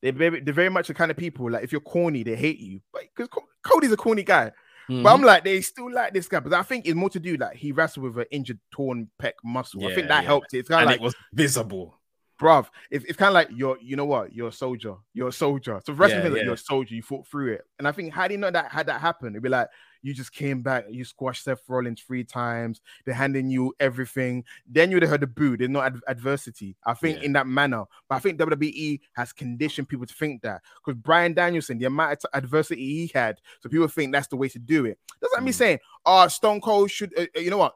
They're 0.00 0.12
very, 0.12 0.40
they're 0.40 0.54
very 0.54 0.68
much 0.68 0.88
the 0.88 0.94
kind 0.94 1.10
of 1.10 1.16
people 1.16 1.50
like 1.50 1.64
if 1.64 1.72
you're 1.72 1.80
corny, 1.80 2.22
they 2.22 2.36
hate 2.36 2.60
you. 2.60 2.80
But 2.92 3.02
because 3.14 3.28
Cody's 3.62 3.90
a 3.92 3.96
corny 3.96 4.22
guy, 4.22 4.52
Mhm. 4.88 5.02
but 5.02 5.12
I'm 5.12 5.22
like 5.22 5.44
they 5.44 5.60
still 5.60 5.92
like 5.92 6.12
this 6.14 6.28
guy. 6.28 6.40
But 6.40 6.52
I 6.54 6.62
think 6.62 6.86
it's 6.86 6.94
more 6.94 7.10
to 7.10 7.18
do 7.20 7.36
like 7.36 7.56
he 7.56 7.72
wrestled 7.72 8.04
with 8.04 8.18
an 8.18 8.26
injured 8.30 8.60
torn 8.70 9.08
pec 9.20 9.32
muscle. 9.44 9.84
I 9.86 9.94
think 9.94 10.08
that 10.08 10.22
yeah. 10.22 10.26
helped 10.26 10.54
it. 10.54 10.58
It's 10.58 10.68
kind 10.68 10.82
of 10.84 10.86
like 10.88 11.00
it 11.00 11.02
was 11.02 11.14
visible. 11.32 11.94
bruv, 12.40 12.68
it's, 12.88 13.04
it's 13.06 13.16
kind 13.16 13.28
of 13.30 13.34
like 13.34 13.48
you're, 13.52 13.76
you 13.82 13.96
know 13.96 14.04
what, 14.04 14.32
you're 14.32 14.48
a 14.48 14.52
soldier, 14.52 14.94
you're 15.12 15.28
a 15.28 15.32
soldier. 15.32 15.80
So 15.84 15.92
wrestling 15.92 16.18
Yeah, 16.20 16.22
feels 16.26 16.34
like 16.36 16.44
you're 16.44 16.54
a 16.54 16.56
soldier, 16.56 16.94
you 16.94 17.02
fought 17.02 17.26
through 17.26 17.54
it. 17.54 17.62
And 17.80 17.88
I 17.88 17.90
think 17.90 18.14
had 18.14 18.30
he 18.30 18.36
not 18.36 18.52
that 18.52 18.70
had 18.70 18.86
that 18.86 19.00
happen, 19.00 19.30
it'd 19.30 19.42
be 19.42 19.48
like 19.48 19.66
you 20.02 20.14
just 20.14 20.32
came 20.32 20.62
back, 20.62 20.84
you 20.90 21.04
squashed 21.04 21.44
Seth 21.44 21.60
Rollins 21.68 22.00
three 22.00 22.24
times, 22.24 22.80
they're 23.04 23.14
handing 23.14 23.50
you 23.50 23.74
everything. 23.80 24.44
Then 24.66 24.90
you'd 24.90 25.02
have 25.02 25.10
heard 25.10 25.20
the 25.22 25.26
boo. 25.26 25.56
There's 25.56 25.70
no 25.70 25.80
ad- 25.80 26.00
adversity. 26.06 26.76
I 26.86 26.94
think 26.94 27.18
Yeah. 27.18 27.24
in 27.24 27.32
that 27.34 27.46
manner, 27.46 27.84
but 28.08 28.16
I 28.16 28.18
think 28.20 28.38
WWE 28.38 29.00
has 29.14 29.32
conditioned 29.32 29.88
people 29.88 30.06
to 30.06 30.14
think 30.14 30.42
that 30.42 30.62
because 30.84 31.00
Bryan 31.00 31.34
Danielson, 31.34 31.78
the 31.78 31.86
amount 31.86 32.24
of 32.24 32.30
adversity 32.32 32.82
he 32.82 33.10
had, 33.14 33.38
so 33.60 33.68
people 33.68 33.88
think 33.88 34.12
that's 34.12 34.28
the 34.28 34.36
way 34.36 34.48
to 34.48 34.58
do 34.58 34.84
it. 34.84 34.98
That's 35.20 35.34
like 35.34 35.42
me 35.42 35.50
Mm. 35.50 35.54
saying, 35.54 35.78
oh, 36.06 36.28
Stone 36.28 36.60
Cold 36.60 36.90
should, 36.90 37.12
uh, 37.18 37.26
uh, 37.36 37.40
you 37.40 37.50
know 37.50 37.58
what? 37.58 37.74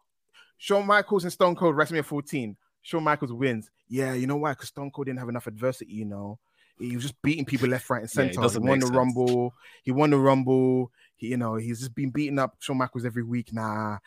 Shawn 0.58 0.86
Michaels 0.86 1.24
and 1.24 1.32
Stone 1.32 1.56
Cold 1.56 1.74
WrestleMania 1.74 2.04
14. 2.04 2.56
Shawn 2.82 3.02
Michaels 3.04 3.32
wins. 3.32 3.70
Yeah, 3.88 4.14
you 4.14 4.26
know 4.26 4.36
why? 4.36 4.52
Because 4.52 4.68
Stone 4.68 4.90
Cold 4.92 5.06
didn't 5.06 5.18
have 5.18 5.28
enough 5.28 5.46
adversity, 5.46 5.92
you 5.92 6.04
know. 6.04 6.38
He 6.78 6.94
was 6.96 7.04
just 7.04 7.20
beating 7.22 7.44
people 7.44 7.68
left, 7.68 7.88
right, 7.90 8.00
and 8.02 8.10
Yeah, 8.10 8.32
center. 8.32 8.48
he 8.48 8.58
won 8.58 8.78
the 8.80 8.86
sense. 8.86 8.96
Rumble. 8.96 9.54
He 9.84 9.92
won 9.92 10.10
the 10.10 10.18
Rumble. 10.18 10.90
He, 11.22 11.28
you 11.28 11.36
know, 11.36 11.54
he's 11.54 11.78
just 11.78 11.94
been 11.94 12.10
beating 12.10 12.38
up 12.38 12.56
Shawn 12.58 12.76
Michaels 12.78 13.04
every 13.04 13.22
week. 13.22 13.52
Nah, 13.52 13.98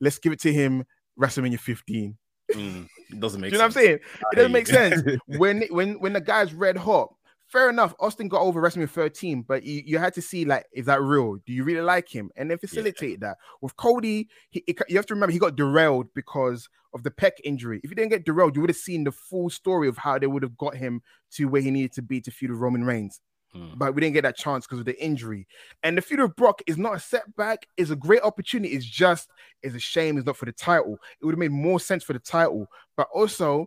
let's 0.00 0.18
give 0.18 0.32
it 0.32 0.40
to 0.40 0.52
him. 0.52 0.84
WrestleMania 1.18 1.58
15. 1.58 2.16
Mm, 2.52 2.88
it 3.10 3.20
doesn't 3.20 3.40
make 3.40 3.52
you 3.52 3.58
know 3.58 3.64
what 3.64 3.66
I'm 3.66 3.72
sense. 3.72 3.84
saying? 3.84 3.98
It 4.32 4.36
doesn't 4.36 4.52
make 4.52 4.66
sense. 4.66 5.02
when 5.26 5.62
when 5.70 6.00
when 6.00 6.12
the 6.14 6.20
guy's 6.20 6.52
red 6.52 6.76
hot, 6.76 7.14
fair 7.46 7.70
enough. 7.70 7.94
Austin 8.00 8.28
got 8.28 8.40
over 8.40 8.60
WrestleMania 8.60 8.90
13, 8.90 9.42
but 9.42 9.62
you, 9.62 9.82
you 9.86 9.98
had 9.98 10.14
to 10.14 10.22
see 10.22 10.44
like, 10.44 10.66
is 10.72 10.86
that 10.86 11.00
real? 11.00 11.36
Do 11.46 11.52
you 11.52 11.62
really 11.62 11.80
like 11.80 12.08
him? 12.08 12.30
And 12.36 12.50
then 12.50 12.58
facilitate 12.58 13.20
that 13.20 13.36
with 13.62 13.76
Cody. 13.76 14.28
He, 14.50 14.64
it- 14.66 14.78
you 14.88 14.96
have 14.96 15.06
to 15.06 15.14
remember 15.14 15.32
he 15.32 15.38
got 15.38 15.56
derailed 15.56 16.08
because 16.14 16.68
of 16.92 17.04
the 17.04 17.10
pec 17.10 17.32
injury. 17.44 17.80
If 17.84 17.90
he 17.90 17.94
didn't 17.94 18.10
get 18.10 18.24
derailed, 18.24 18.56
you 18.56 18.62
would 18.62 18.70
have 18.70 18.76
seen 18.76 19.04
the 19.04 19.12
full 19.12 19.50
story 19.50 19.86
of 19.86 19.98
how 19.98 20.18
they 20.18 20.26
would 20.26 20.42
have 20.42 20.56
got 20.56 20.74
him 20.74 21.02
to 21.32 21.44
where 21.46 21.62
he 21.62 21.70
needed 21.70 21.92
to 21.92 22.02
be 22.02 22.20
to 22.22 22.30
feud 22.30 22.50
with 22.50 22.60
Roman 22.60 22.84
Reigns. 22.84 23.20
Mm. 23.56 23.78
But 23.78 23.94
we 23.94 24.00
didn't 24.00 24.14
get 24.14 24.22
that 24.22 24.36
chance 24.36 24.66
because 24.66 24.80
of 24.80 24.84
the 24.84 25.02
injury. 25.02 25.46
And 25.82 25.96
the 25.96 26.02
feud 26.02 26.20
of 26.20 26.36
Brock 26.36 26.60
is 26.66 26.76
not 26.76 26.94
a 26.94 27.00
setback; 27.00 27.66
it's 27.76 27.90
a 27.90 27.96
great 27.96 28.22
opportunity. 28.22 28.74
It's 28.74 28.84
just 28.84 29.28
it's 29.62 29.74
a 29.74 29.80
shame 29.80 30.18
it's 30.18 30.26
not 30.26 30.36
for 30.36 30.44
the 30.44 30.52
title. 30.52 30.98
It 31.20 31.24
would 31.24 31.32
have 31.32 31.38
made 31.38 31.50
more 31.50 31.80
sense 31.80 32.04
for 32.04 32.12
the 32.12 32.18
title, 32.18 32.66
but 32.96 33.08
also 33.12 33.66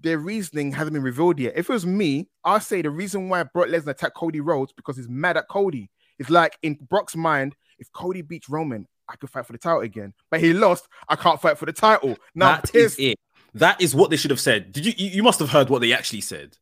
their 0.00 0.18
reasoning 0.18 0.72
hasn't 0.72 0.94
been 0.94 1.02
revealed 1.02 1.38
yet. 1.38 1.54
If 1.56 1.68
it 1.68 1.72
was 1.72 1.86
me, 1.86 2.28
I'd 2.44 2.62
say 2.62 2.82
the 2.82 2.90
reason 2.90 3.28
why 3.28 3.42
Brock 3.42 3.68
Lesnar 3.68 3.88
attacked 3.88 4.14
Cody 4.14 4.40
Rhodes 4.40 4.72
because 4.72 4.96
he's 4.96 5.08
mad 5.08 5.36
at 5.36 5.48
Cody. 5.48 5.90
It's 6.18 6.30
like 6.30 6.56
in 6.62 6.74
Brock's 6.88 7.16
mind, 7.16 7.56
if 7.78 7.90
Cody 7.92 8.22
beats 8.22 8.48
Roman, 8.48 8.86
I 9.08 9.16
could 9.16 9.30
fight 9.30 9.46
for 9.46 9.52
the 9.52 9.58
title 9.58 9.80
again. 9.80 10.12
But 10.30 10.40
he 10.40 10.52
lost, 10.52 10.88
I 11.08 11.16
can't 11.16 11.40
fight 11.40 11.58
for 11.58 11.66
the 11.66 11.72
title. 11.72 12.16
Now 12.34 12.56
That 12.56 12.74
is 12.74 12.96
it. 12.98 13.18
That 13.54 13.80
is 13.80 13.94
what 13.94 14.10
they 14.10 14.16
should 14.16 14.30
have 14.30 14.40
said. 14.40 14.72
Did 14.72 14.86
you? 14.86 14.92
You 14.96 15.10
you 15.10 15.22
must 15.22 15.38
have 15.40 15.48
heard 15.48 15.70
what 15.70 15.80
they 15.80 15.92
actually 15.92 16.20
said. 16.20 16.58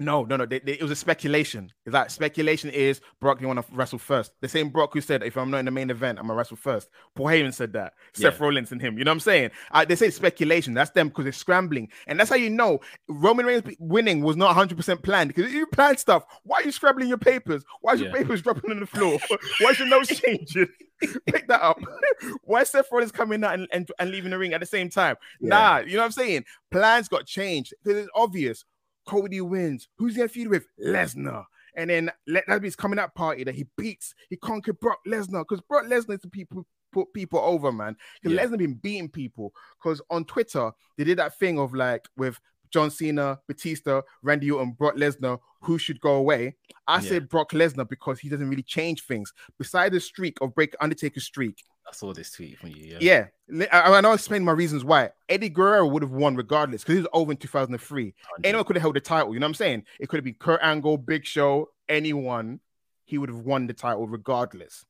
No, 0.00 0.22
no, 0.24 0.36
no. 0.36 0.46
They, 0.46 0.60
they- 0.60 0.72
it 0.74 0.82
was 0.82 0.90
a 0.92 0.96
speculation. 0.96 1.72
Is 1.84 1.92
that 1.92 2.12
speculation 2.12 2.70
is 2.70 3.00
Brock 3.20 3.40
you 3.40 3.46
want 3.48 3.58
to 3.66 3.74
wrestle 3.74 3.98
first? 3.98 4.32
The 4.40 4.48
same 4.48 4.68
Brock 4.70 4.92
who 4.94 5.00
said 5.00 5.22
if 5.22 5.36
I'm 5.36 5.50
not 5.50 5.58
in 5.58 5.64
the 5.64 5.70
main 5.70 5.90
event, 5.90 6.18
I'm 6.18 6.26
gonna 6.26 6.36
wrestle 6.36 6.56
first. 6.56 6.88
Paul 7.16 7.26
Heyman 7.26 7.52
said 7.52 7.72
that. 7.72 7.94
Seth 8.12 8.38
Rollins 8.38 8.70
and 8.70 8.80
him. 8.80 8.96
You 8.96 9.04
know 9.04 9.10
what 9.10 9.14
I'm 9.16 9.20
saying? 9.20 9.50
Uh, 9.72 9.84
they 9.84 9.96
say 9.96 10.10
speculation. 10.10 10.72
That's 10.74 10.90
them 10.90 11.08
because 11.08 11.24
they're 11.24 11.32
scrambling, 11.32 11.88
and 12.06 12.18
that's 12.20 12.30
how 12.30 12.36
you 12.36 12.50
know 12.50 12.80
Roman 13.08 13.46
Reigns 13.46 13.62
winning 13.80 14.22
was 14.22 14.36
not 14.36 14.46
100 14.48 14.76
percent 14.76 15.02
planned. 15.02 15.34
Because 15.34 15.52
you 15.52 15.66
plan 15.66 15.96
stuff, 15.96 16.24
why 16.44 16.58
are 16.58 16.62
you 16.64 16.72
scrambling 16.72 17.08
your 17.08 17.18
papers? 17.18 17.64
Why 17.80 17.94
is 17.94 18.00
your 18.00 18.10
Yeah. 18.10 18.16
papers 18.16 18.42
dropping 18.42 18.70
on 18.70 18.80
the 18.80 18.86
floor? 18.86 19.18
why 19.60 19.70
is 19.70 19.78
your 19.80 19.88
nose 19.88 20.08
changing? 20.08 20.68
Pick 21.26 21.46
that 21.48 21.62
up. 21.62 21.80
why 22.42 22.62
is 22.62 22.70
Seth 22.70 22.86
Rollins 22.92 23.12
coming 23.12 23.42
out 23.44 23.54
and, 23.54 23.68
and, 23.72 23.88
and 23.98 24.10
leaving 24.10 24.30
the 24.30 24.38
ring 24.38 24.52
at 24.52 24.60
the 24.60 24.66
same 24.66 24.90
time? 24.90 25.16
Nah, 25.40 25.78
you 25.78 25.92
know 25.94 25.98
what 26.00 26.06
I'm 26.06 26.12
saying? 26.12 26.44
Plans 26.70 27.08
got 27.08 27.26
changed 27.26 27.72
because 27.82 27.98
it's 28.02 28.10
obvious. 28.14 28.64
Cody 29.08 29.40
wins. 29.40 29.88
Who's 29.96 30.12
he 30.14 30.18
gonna 30.18 30.28
feud 30.28 30.48
with? 30.48 30.66
Lesnar. 30.78 31.44
And 31.74 31.88
then 31.90 32.10
let 32.26 32.44
that 32.46 32.60
be 32.60 32.66
his 32.68 32.76
coming 32.76 32.98
out 32.98 33.14
party 33.14 33.44
that 33.44 33.54
he 33.54 33.66
beats, 33.76 34.14
he 34.28 34.36
conquered 34.36 34.78
Brock 34.80 34.98
Lesnar 35.06 35.46
because 35.48 35.62
Brock 35.62 35.86
Lesnar 35.86 36.14
is 36.14 36.20
the 36.20 36.28
people 36.28 36.66
put 36.92 37.12
people 37.14 37.38
over, 37.38 37.70
man. 37.72 37.96
Because 38.20 38.36
Yeah. 38.36 38.44
Lesnar 38.44 38.58
been 38.58 38.74
beating 38.74 39.08
people. 39.08 39.54
Because 39.82 40.02
on 40.10 40.24
Twitter 40.24 40.72
they 40.96 41.04
did 41.04 41.18
that 41.18 41.38
thing 41.38 41.58
of 41.58 41.72
like 41.74 42.06
with 42.16 42.38
John 42.70 42.90
Cena, 42.90 43.38
Batista, 43.46 44.02
Randy 44.22 44.50
Orton, 44.50 44.72
Brock 44.72 44.96
Lesnar, 44.96 45.38
who 45.62 45.78
should 45.78 46.00
go 46.00 46.14
away. 46.16 46.56
I 46.86 46.96
Yeah. 46.96 47.08
said 47.08 47.28
Brock 47.28 47.52
Lesnar 47.52 47.88
because 47.88 48.20
he 48.20 48.28
doesn't 48.28 48.48
really 48.48 48.62
change 48.62 49.06
things. 49.06 49.32
Beside 49.58 49.92
the 49.92 50.00
streak 50.00 50.36
of 50.42 50.54
break 50.54 50.74
Undertaker's 50.80 51.24
streak, 51.24 51.64
I 51.88 51.92
saw 51.92 52.12
this 52.12 52.30
tweet 52.30 52.58
from 52.58 52.70
you. 52.70 52.98
Yeah. 53.00 53.28
yeah, 53.48 53.66
I, 53.72 53.94
I 53.94 54.00
know. 54.02 54.10
I 54.10 54.14
explained 54.14 54.44
my 54.44 54.52
reasons 54.52 54.84
why. 54.84 55.10
Eddie 55.28 55.48
Guerrero 55.48 55.86
would 55.86 56.02
have 56.02 56.10
won 56.10 56.36
regardless 56.36 56.82
because 56.82 56.96
he 56.96 57.00
was 57.00 57.08
over 57.14 57.32
in 57.32 57.38
2003. 57.38 58.14
Anyone 58.44 58.64
could 58.64 58.76
have 58.76 58.82
held 58.82 58.96
the 58.96 59.00
title. 59.00 59.32
You 59.32 59.40
know 59.40 59.46
what 59.46 59.50
I'm 59.50 59.54
saying? 59.54 59.84
It 59.98 60.08
could 60.08 60.18
have 60.18 60.24
been 60.24 60.34
Kurt 60.34 60.60
Angle, 60.62 60.98
Big 60.98 61.24
Show, 61.24 61.70
anyone. 61.88 62.60
He 63.04 63.16
would 63.16 63.30
have 63.30 63.40
won 63.40 63.66
the 63.66 63.72
title 63.72 64.06
regardless. 64.06 64.84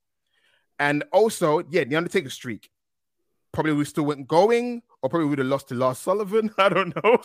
And 0.80 1.04
also, 1.12 1.62
yeah, 1.70 1.84
the 1.84 1.94
Undertaker 1.96 2.30
streak 2.30 2.68
probably 3.52 3.72
we 3.72 3.84
still 3.84 4.04
went 4.04 4.26
going, 4.26 4.82
or 5.02 5.08
probably 5.08 5.28
would 5.28 5.38
have 5.38 5.46
lost 5.46 5.68
to 5.68 5.74
Lars 5.74 5.98
Sullivan. 5.98 6.50
I 6.58 6.68
don't 6.68 6.94
know. 6.96 7.22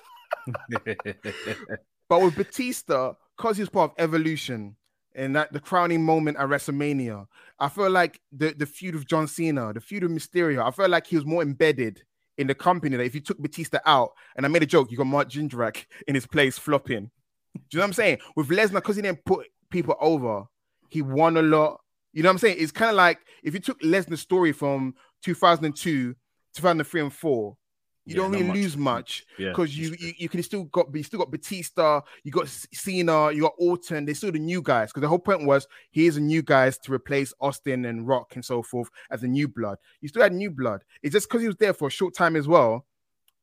But 2.09 2.21
with 2.21 2.35
Batista, 2.35 3.13
because 3.35 3.57
he 3.57 3.63
was 3.63 3.69
part 3.69 3.91
of 3.91 3.95
Evolution 3.97 4.75
and 5.15 5.35
that 5.35 5.53
the 5.53 5.59
crowning 5.59 6.03
moment 6.03 6.37
at 6.37 6.47
WrestleMania, 6.47 7.25
I 7.59 7.69
feel 7.69 7.89
like 7.89 8.19
the, 8.31 8.53
the 8.57 8.65
feud 8.65 8.95
of 8.95 9.07
John 9.07 9.27
Cena, 9.27 9.73
the 9.73 9.81
feud 9.81 10.03
of 10.03 10.11
Mysterio, 10.11 10.65
I 10.65 10.71
felt 10.71 10.89
like 10.89 11.07
he 11.07 11.15
was 11.15 11.25
more 11.25 11.41
embedded 11.41 12.03
in 12.37 12.47
the 12.47 12.55
company 12.55 12.97
that 12.97 13.03
if 13.03 13.13
you 13.13 13.21
took 13.21 13.37
Batista 13.37 13.79
out, 13.85 14.11
and 14.35 14.45
I 14.45 14.49
made 14.49 14.63
a 14.63 14.67
joke, 14.67 14.91
you 14.91 14.97
got 14.97 15.07
Mark 15.07 15.29
Jindrak 15.29 15.85
in 16.07 16.15
his 16.15 16.25
place 16.25 16.57
flopping. 16.57 17.11
Do 17.55 17.61
you 17.71 17.77
know 17.77 17.81
what 17.81 17.87
I'm 17.87 17.93
saying? 17.93 18.17
With 18.35 18.49
Lesnar, 18.49 18.75
because 18.75 18.95
he 18.95 19.03
didn't 19.03 19.23
put 19.25 19.47
people 19.69 19.95
over, 19.99 20.43
he 20.89 21.01
won 21.01 21.37
a 21.37 21.41
lot. 21.41 21.79
You 22.11 22.23
know 22.23 22.29
what 22.29 22.33
I'm 22.33 22.39
saying? 22.39 22.57
It's 22.59 22.71
kind 22.71 22.89
of 22.89 22.95
like 22.95 23.19
if 23.43 23.53
you 23.53 23.59
took 23.59 23.79
Lesnar's 23.81 24.21
story 24.21 24.51
from 24.51 24.95
2002, 25.23 26.15
2003, 26.55 27.01
and 27.01 27.13
4, 27.13 27.57
you 28.05 28.15
Yeah, 28.15 28.21
don't 28.21 28.31
really 28.31 28.43
much. 28.43 28.55
lose 28.57 28.77
much 28.77 29.25
Yeah, 29.37 29.49
because 29.49 29.77
you, 29.77 29.95
you 29.99 30.13
you 30.17 30.29
can 30.29 30.43
still 30.43 30.63
got 30.65 30.93
you 30.93 31.03
still 31.03 31.19
got 31.19 31.31
Batista, 31.31 32.01
you 32.23 32.31
got 32.31 32.47
Cena, 32.47 33.31
you 33.31 33.41
got 33.43 33.53
Orton. 33.57 34.05
They're 34.05 34.15
still 34.15 34.31
the 34.31 34.39
new 34.39 34.61
guys 34.61 34.89
because 34.89 35.01
the 35.01 35.07
whole 35.07 35.19
point 35.19 35.45
was 35.45 35.67
here's 35.91 36.17
a 36.17 36.21
new 36.21 36.41
guys 36.41 36.77
to 36.79 36.93
replace 36.93 37.33
Austin 37.39 37.85
and 37.85 38.07
Rock 38.07 38.35
and 38.35 38.43
so 38.43 38.61
forth 38.63 38.89
as 39.09 39.23
a 39.23 39.27
new 39.27 39.47
blood. 39.47 39.77
You 40.01 40.09
still 40.09 40.23
had 40.23 40.33
new 40.33 40.51
blood. 40.51 40.83
It's 41.01 41.13
just 41.13 41.27
because 41.29 41.41
he 41.41 41.47
was 41.47 41.57
there 41.57 41.73
for 41.73 41.87
a 41.87 41.91
short 41.91 42.13
time 42.13 42.35
as 42.35 42.47
well. 42.47 42.85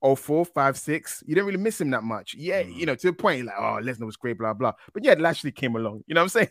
Oh, 0.03 0.15
four, 0.15 0.47
five, 0.47 0.79
six. 0.79 1.23
You 1.27 1.35
didn't 1.35 1.47
really 1.47 1.59
miss 1.59 1.79
him 1.81 1.91
that 1.91 2.03
much. 2.03 2.35
Yeah, 2.35 2.63
Mm. 2.63 2.75
you 2.75 2.87
know, 2.87 2.95
to 2.95 3.07
the 3.09 3.13
point, 3.13 3.45
like, 3.45 3.55
oh, 3.59 3.79
Lesnar 3.83 4.07
was 4.07 4.17
great, 4.17 4.39
blah, 4.39 4.55
blah. 4.55 4.73
But 4.95 5.05
yeah, 5.05 5.13
Lashley 5.19 5.53
came 5.53 5.77
along. 5.77 6.05
You 6.07 6.15
know 6.15 6.23
what 6.23 6.25
I'm 6.25 6.29
saying? 6.31 6.49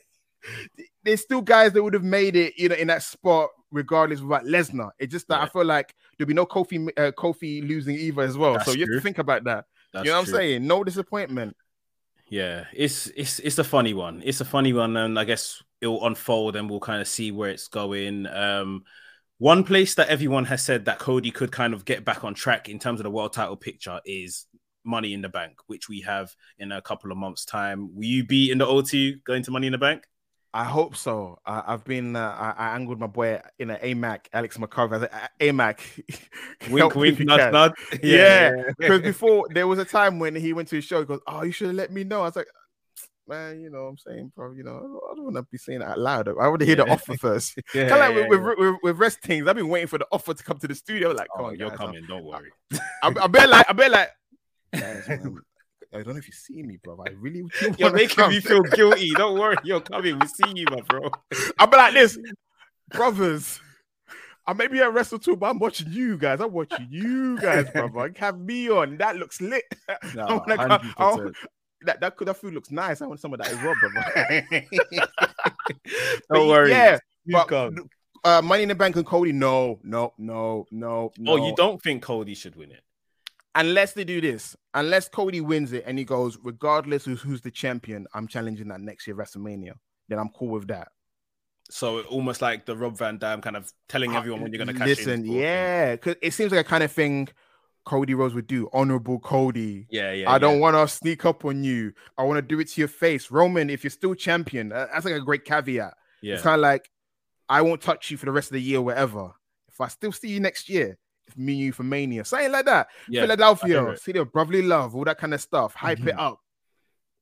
There's 1.04 1.22
still 1.22 1.42
guys 1.42 1.74
that 1.74 1.84
would 1.84 1.94
have 1.94 2.04
made 2.04 2.36
it, 2.36 2.54
you 2.58 2.70
know, 2.70 2.76
in 2.76 2.88
that 2.88 3.04
spot, 3.04 3.50
regardless 3.72 4.20
of 4.20 4.28
what 4.28 4.46
Lesnar. 4.46 4.92
It's 5.00 5.12
just 5.12 5.28
that 5.30 5.42
I 5.42 5.48
feel 5.48 5.66
like 5.66 5.94
there'll 6.18 6.28
be 6.28 6.34
no 6.34 6.46
Kofi, 6.46 6.90
uh, 6.98 7.12
Kofi 7.12 7.68
losing 7.68 7.96
either 7.96 8.22
as 8.22 8.38
well. 8.38 8.54
so 8.60 8.72
That's 8.72 8.76
you 8.76 8.86
have 8.86 8.98
to 8.98 9.02
think 9.02 9.18
about 9.18 9.44
that. 9.46 9.66
That's 9.94 10.06
you 10.06 10.12
know 10.12 10.20
what 10.20 10.28
true. 10.28 10.36
I'm 10.36 10.40
saying? 10.42 10.68
No 10.68 10.84
disappointment. 10.84 11.56
Yeah, 12.30 12.66
it's 12.74 13.08
it's 13.08 13.40
it's 13.40 13.58
a 13.58 13.64
funny 13.64 13.94
one. 13.94 14.22
It's 14.24 14.40
a 14.40 14.46
funny 14.46 14.72
one, 14.72 14.96
and 14.98 15.18
I 15.18 15.24
guess 15.24 15.64
it'll 15.82 16.06
unfold, 16.06 16.56
and 16.56 16.70
we'll 16.70 16.80
kind 16.80 17.02
of 17.02 17.08
see 17.08 17.32
where 17.32 17.50
it's 17.50 17.68
going. 17.68 18.28
Um, 18.28 18.84
one 19.40 19.64
place 19.64 19.96
that 19.96 20.10
everyone 20.10 20.46
has 20.46 20.64
said 20.64 20.86
that 20.86 21.00
Cody 21.00 21.32
could 21.32 21.52
kind 21.52 21.74
of 21.74 21.86
get 21.86 22.06
back 22.06 22.24
on 22.24 22.34
track 22.34 22.70
in 22.70 22.78
terms 22.78 23.00
of 23.00 23.06
the 23.06 23.10
world 23.10 23.34
title 23.34 23.56
picture 23.56 24.00
is 24.06 24.46
Money 24.84 25.14
in 25.14 25.22
the 25.22 25.30
Bank, 25.30 25.58
which 25.68 25.90
we 25.90 26.02
have 26.02 26.36
in 26.60 26.72
a 26.72 26.82
couple 26.82 27.12
of 27.12 27.18
months' 27.18 27.46
time. 27.46 27.96
Will 27.96 28.04
you 28.04 28.26
be 28.26 28.52
in 28.52 28.58
the 28.58 28.66
O2 28.66 29.24
going 29.24 29.44
to 29.44 29.52
Money 29.52 29.68
in 29.68 29.72
the 29.72 29.78
Bank? 29.78 30.04
I 30.54 30.64
hope 30.64 30.96
so. 30.96 31.38
I, 31.46 31.64
I've 31.68 31.84
been, 31.84 32.16
uh, 32.16 32.54
I, 32.58 32.70
I 32.70 32.76
angled 32.76 33.00
my 33.00 33.08
boy 33.08 33.40
in 33.60 33.70
an 33.70 33.78
AMAC, 33.78 34.26
Alex 34.34 34.58
McCarver. 34.58 35.02
Said, 35.02 35.12
AMAC. 35.40 35.80
Wink, 36.72 36.80
help 36.80 36.96
me 36.96 37.10
if 37.10 37.20
wink, 37.20 37.30
can." 37.30 37.52
nudge. 37.52 37.74
Yeah, 38.02 38.64
because 38.78 39.02
before 39.02 39.48
there 39.52 39.68
was 39.68 39.78
a 39.78 39.86
time 39.86 40.18
when 40.18 40.36
he 40.36 40.54
went 40.54 40.68
to 40.70 40.78
his 40.78 40.86
show, 40.86 41.00
he 41.00 41.06
goes, 41.06 41.20
"Oh, 41.28 41.44
you 41.44 41.52
should 41.52 41.68
have 41.68 41.76
let 41.76 41.92
me 41.92 42.04
know." 42.04 42.22
I 42.22 42.26
was 42.26 42.36
like, 42.36 42.48
"Man, 43.28 43.62
you 43.62 43.70
know, 43.70 43.84
what 43.84 43.90
I'm 43.90 43.98
saying, 43.98 44.32
bro, 44.36 44.52
you 44.54 44.64
know, 44.64 45.02
I 45.12 45.16
don't 45.16 45.26
want 45.26 45.36
to 45.36 45.44
be 45.44 45.58
saying 45.60 45.80
that 45.80 45.90
out 45.90 46.00
loud. 46.00 46.28
I 46.28 46.48
want 46.48 46.60
to 46.62 46.66
hear 46.66 46.78
the 46.78 46.90
offer 46.90 47.16
first. 47.16 47.60
yeah, 47.76 47.88
kind 47.88 48.02
of 48.02 48.10
like 48.10 48.16
yeah, 48.16 48.28
with, 48.28 48.40
yeah. 48.40 48.48
with, 48.48 48.58
with, 48.58 48.76
with 48.84 48.98
Wresthings, 48.98 49.48
I've 49.48 49.56
been 49.56 49.70
waiting 49.70 49.88
for 49.88 50.00
the 50.00 50.08
offer 50.12 50.34
to 50.34 50.44
come 50.44 50.58
to 50.58 50.68
the 50.68 50.76
studio. 50.76 51.12
Like, 51.12 51.28
come 51.36 51.46
Oh, 51.46 51.50
on, 51.50 51.60
you're 51.60 51.70
guys, 51.70 51.78
coming. 51.78 52.04
Don't 52.08 52.26
worry. 52.26 52.52
I, 53.04 53.14
I 53.22 53.28
bet 53.28 53.50
like, 53.50 53.66
I 53.70 53.74
bet 53.74 53.92
like, 53.92 54.10
guys, 54.74 55.08
man, 55.08 55.42
I 55.94 55.98
don't 56.04 56.10
know 56.14 56.18
if 56.18 56.28
you 56.28 56.34
see 56.34 56.62
me, 56.64 56.78
bro. 56.84 57.04
I 57.06 57.12
really 57.12 57.44
You're 57.78 57.92
making 57.92 58.16
come. 58.16 58.30
me 58.32 58.40
feel 58.42 58.62
guilty. 58.62 59.12
Don't 59.16 59.40
worry. 59.40 59.56
You're 59.64 59.82
coming. 59.82 60.20
We 60.20 60.28
see 60.28 60.52
you, 60.56 60.66
my 60.70 60.82
bro. 60.88 61.10
I'll 61.58 61.68
be 61.68 61.78
like 61.78 61.94
this, 61.94 62.18
brothers. 62.92 63.60
I 64.46 64.54
may 64.54 64.68
be 64.68 64.80
at 64.80 64.92
WrestleTalk, 64.94 65.38
but 65.40 65.50
I'm 65.52 65.60
watching 65.60 65.92
you 65.92 66.18
guys. 66.18 66.40
I'm 66.42 66.52
watching 66.52 66.88
you 66.90 67.38
guys, 67.40 67.70
brother. 67.72 68.12
Have 68.18 68.40
me 68.40 68.70
on. 68.70 68.98
That 68.98 69.16
looks 69.18 69.42
lit. 69.42 69.64
No, 70.16 70.44
I 70.48 70.56
100%. 70.58 70.96
want- 70.98 71.36
that, 71.84 72.02
that 72.02 72.18
that 72.20 72.34
food 72.36 72.54
looks 72.54 72.72
nice. 72.72 73.02
I 73.02 73.06
want 73.08 73.22
some 73.22 73.32
of 73.34 73.40
that 73.40 73.48
as 73.52 73.56
well, 73.64 73.74
brother. 73.80 74.68
Don't 76.32 76.48
worry. 76.50 76.72
Yeah, 76.72 76.98
You 77.26 77.34
but 77.38 77.48
come. 77.48 77.90
uh, 78.24 78.42
Money 78.42 78.64
in 78.64 78.70
the 78.70 78.76
Bank 78.76 78.96
and 78.98 79.06
Cody, 79.06 79.32
no, 79.32 79.80
no, 79.84 80.14
no, 80.18 80.66
no, 80.72 81.12
no. 81.18 81.32
Oh, 81.32 81.36
you 81.38 81.56
don't 81.56 81.82
think 81.82 82.04
Cody 82.04 82.36
should 82.36 82.56
win 82.58 82.72
it? 82.72 82.82
Unless 83.56 83.94
they 83.94 84.04
do 84.04 84.22
this, 84.22 84.56
unless 84.74 85.10
Cody 85.10 85.42
wins 85.42 85.74
it 85.74 85.84
and 85.88 85.98
he 85.98 86.06
goes, 86.06 86.38
regardless 86.44 87.08
of 87.08 87.20
who's 87.20 87.42
the 87.42 87.52
champion, 87.52 88.06
I'm 88.14 88.28
challenging 88.28 88.68
that 88.70 88.80
next 88.80 89.08
year 89.08 89.16
WrestleMania. 89.16 89.74
Then 90.08 90.20
I'm 90.20 90.30
cool 90.30 90.50
with 90.50 90.68
that. 90.68 90.90
So 91.72 92.02
almost 92.02 92.42
like 92.42 92.66
the 92.66 92.76
Rob 92.76 92.98
Van 92.98 93.18
Dam 93.18 93.42
kind 93.42 93.56
of 93.56 93.72
telling 93.88 94.16
everyone 94.16 94.42
when 94.42 94.52
you're 94.52 94.64
going 94.64 94.74
to 94.74 94.80
catch 94.80 94.88
Listen, 94.88 95.12
in. 95.12 95.18
sort 95.18 95.28
of 95.28 95.34
thing. 95.34 95.42
yeah, 95.42 95.92
because 95.96 96.16
it 96.22 96.34
seems 96.34 96.52
like 96.52 96.66
a 96.66 96.70
kind 96.70 96.84
of 96.84 96.92
thing 96.92 97.28
Cody 97.86 98.14
Rhodes 98.16 98.34
would 98.34 98.48
do. 98.48 98.70
Honorable 98.74 99.20
Cody. 99.20 99.88
yeah, 99.90 100.12
yeah. 100.12 100.32
I 100.32 100.38
don't 100.40 100.60
want 100.60 100.76
to 100.76 100.88
sneak 100.88 101.26
up 101.26 101.46
on 101.46 101.64
you. 101.64 101.94
I 102.18 102.24
want 102.24 102.38
to 102.38 102.42
do 102.42 102.60
it 102.60 102.70
to 102.70 102.82
your 102.82 102.88
face. 102.88 103.30
Roman, 103.32 103.70
if 103.70 103.84
you're 103.84 103.92
still 103.92 104.16
champion, 104.16 104.72
uh, 104.72 104.88
that's 104.92 105.06
like 105.06 105.14
a 105.16 105.20
great 105.22 105.46
caveat. 105.46 105.94
Yeah, 106.22 106.34
It's 106.36 106.44
kind 106.44 106.56
of 106.56 106.62
like, 106.62 106.90
I 107.48 107.62
won't 107.62 107.82
touch 107.82 108.12
you 108.12 108.18
for 108.18 108.26
the 108.26 108.32
rest 108.32 108.50
of 108.50 108.54
the 108.54 108.62
year, 108.62 108.82
whatever. 108.82 109.32
If 109.70 109.80
I 109.82 109.88
still 109.88 110.12
see 110.12 110.28
you 110.30 110.40
next 110.40 110.70
year, 110.70 110.98
me 111.38 111.54
you 111.54 111.72
for 111.72 111.84
Mania, 111.84 112.26
something 112.26 112.52
like 112.52 112.66
that. 112.66 112.88
yeah. 113.08 113.22
Philadelphia, 113.22 113.86
it. 113.90 114.02
see 114.02 114.12
the 114.12 114.26
brotherly 114.26 114.62
love, 114.62 114.96
all 114.96 115.04
that 115.06 115.18
kind 115.18 115.34
of 115.34 115.42
stuff. 115.42 115.74
Hype 115.76 116.00
it 116.06 116.16
Mhm. 116.16 116.20
up. 116.20 116.42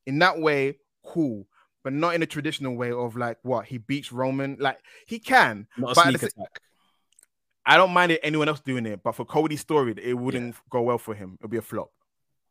In 0.06 0.20
that 0.20 0.40
way, 0.40 0.78
cool. 1.06 1.48
But 1.84 1.94
not 1.94 2.16
in 2.16 2.22
a 2.22 2.26
traditional 2.26 2.76
way 2.76 2.92
of 2.92 3.16
like 3.16 3.38
what 3.44 3.66
he 3.66 3.78
beats 3.78 4.12
Roman. 4.12 4.58
Like 4.60 4.80
he 5.06 5.20
can. 5.20 5.68
Not 5.78 5.96
but 5.96 6.08
at 6.08 6.10
sneak 6.20 6.24
attack. 6.24 6.62
I 7.66 7.76
don't 7.78 7.92
mind 7.92 8.12
it 8.14 8.20
anyone 8.24 8.48
else 8.48 8.60
doing 8.62 8.86
it, 8.86 9.04
but 9.04 9.14
for 9.14 9.26
Cody's 9.26 9.62
story, 9.62 9.94
it 10.02 10.14
wouldn't 10.14 10.56
go 10.70 10.82
well 10.82 10.98
for 10.98 11.14
him. 11.14 11.38
It'll 11.40 11.50
be 11.50 11.58
a 11.58 11.62
flop. 11.62 11.92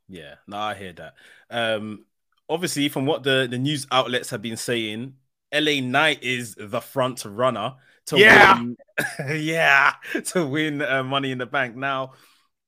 Yeah, 0.08 0.34
no, 0.46 0.58
I 0.58 0.74
hear 0.74 0.92
that. 0.92 1.14
Um, 1.50 2.04
obviously, 2.48 2.88
from 2.88 3.06
what 3.06 3.22
the 3.22 3.46
the 3.50 3.58
news 3.58 3.86
outlets 3.90 4.30
have 4.30 4.42
been 4.42 4.56
saying, 4.58 5.14
LA 5.52 5.80
Knight 5.80 6.22
is 6.22 6.54
the 6.58 6.80
front 6.80 7.24
runner 7.24 7.74
to 8.06 8.18
Yeah. 8.18 8.58
win. 8.58 8.76
yeah, 9.36 9.92
to 10.26 10.46
win 10.46 10.82
uh, 10.82 11.02
Money 11.02 11.30
in 11.32 11.38
the 11.38 11.46
Bank. 11.46 11.76
Now, 11.76 12.12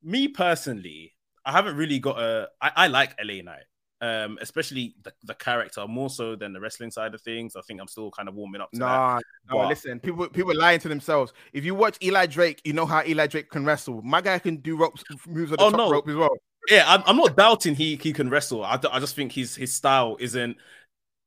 me 0.03 0.29
personally, 0.29 1.15
I 1.45 1.53
haven't 1.53 1.77
really 1.77 1.99
got 1.99 2.21
a. 2.21 2.49
I, 2.61 2.71
I 2.77 2.87
like 2.89 3.15
LA 3.23 3.43
Knight. 3.43 3.65
Um, 4.01 4.39
especially 4.41 4.95
the, 5.03 5.13
the 5.25 5.35
character 5.35 5.85
more 5.89 6.09
so 6.09 6.37
than 6.37 6.53
the 6.53 6.61
wrestling 6.61 6.93
side 6.93 7.15
of 7.17 7.21
things. 7.23 7.57
I 7.57 7.63
think 7.63 7.81
I'm 7.81 7.89
still 7.89 8.13
kind 8.13 8.29
of 8.29 8.37
warming 8.37 8.61
up 8.61 8.71
to 8.71 8.79
that. 8.79 8.85
Nah, 8.87 9.21
no, 9.51 9.59
But- 9.59 9.69
listen, 9.71 9.99
people 9.99 10.29
people 10.29 10.55
lying 10.57 10.79
to 10.81 10.89
themselves. 10.89 11.33
If 11.53 11.65
you 11.65 11.75
watch 11.75 11.99
Eli 12.01 12.27
Drake, 12.27 12.61
you 12.65 12.75
know 12.75 12.87
how 12.87 13.03
Eli 13.05 13.27
Drake 13.27 13.51
can 13.51 13.65
wrestle. 13.65 14.01
My 14.03 14.21
guy 14.21 14.39
can 14.39 14.59
do 14.59 14.77
ropes 14.77 15.03
moves 15.27 15.51
on 15.51 15.57
the 15.59 15.65
Oh, 15.65 15.71
top 15.71 15.79
no. 15.79 15.91
rope 15.91 16.09
as 16.09 16.15
well. 16.15 16.37
yeah, 16.71 16.85
I'm, 16.87 17.03
I'm 17.07 17.17
not 17.17 17.37
doubting 17.37 17.75
he 17.75 17.97
he 17.97 18.13
can 18.13 18.31
wrestle. 18.31 18.65
I, 18.65 18.79
I 18.89 19.01
just 19.01 19.17
think 19.17 19.33
his 19.33 19.57
his 19.57 19.75
style 19.75 20.17
isn't 20.21 20.57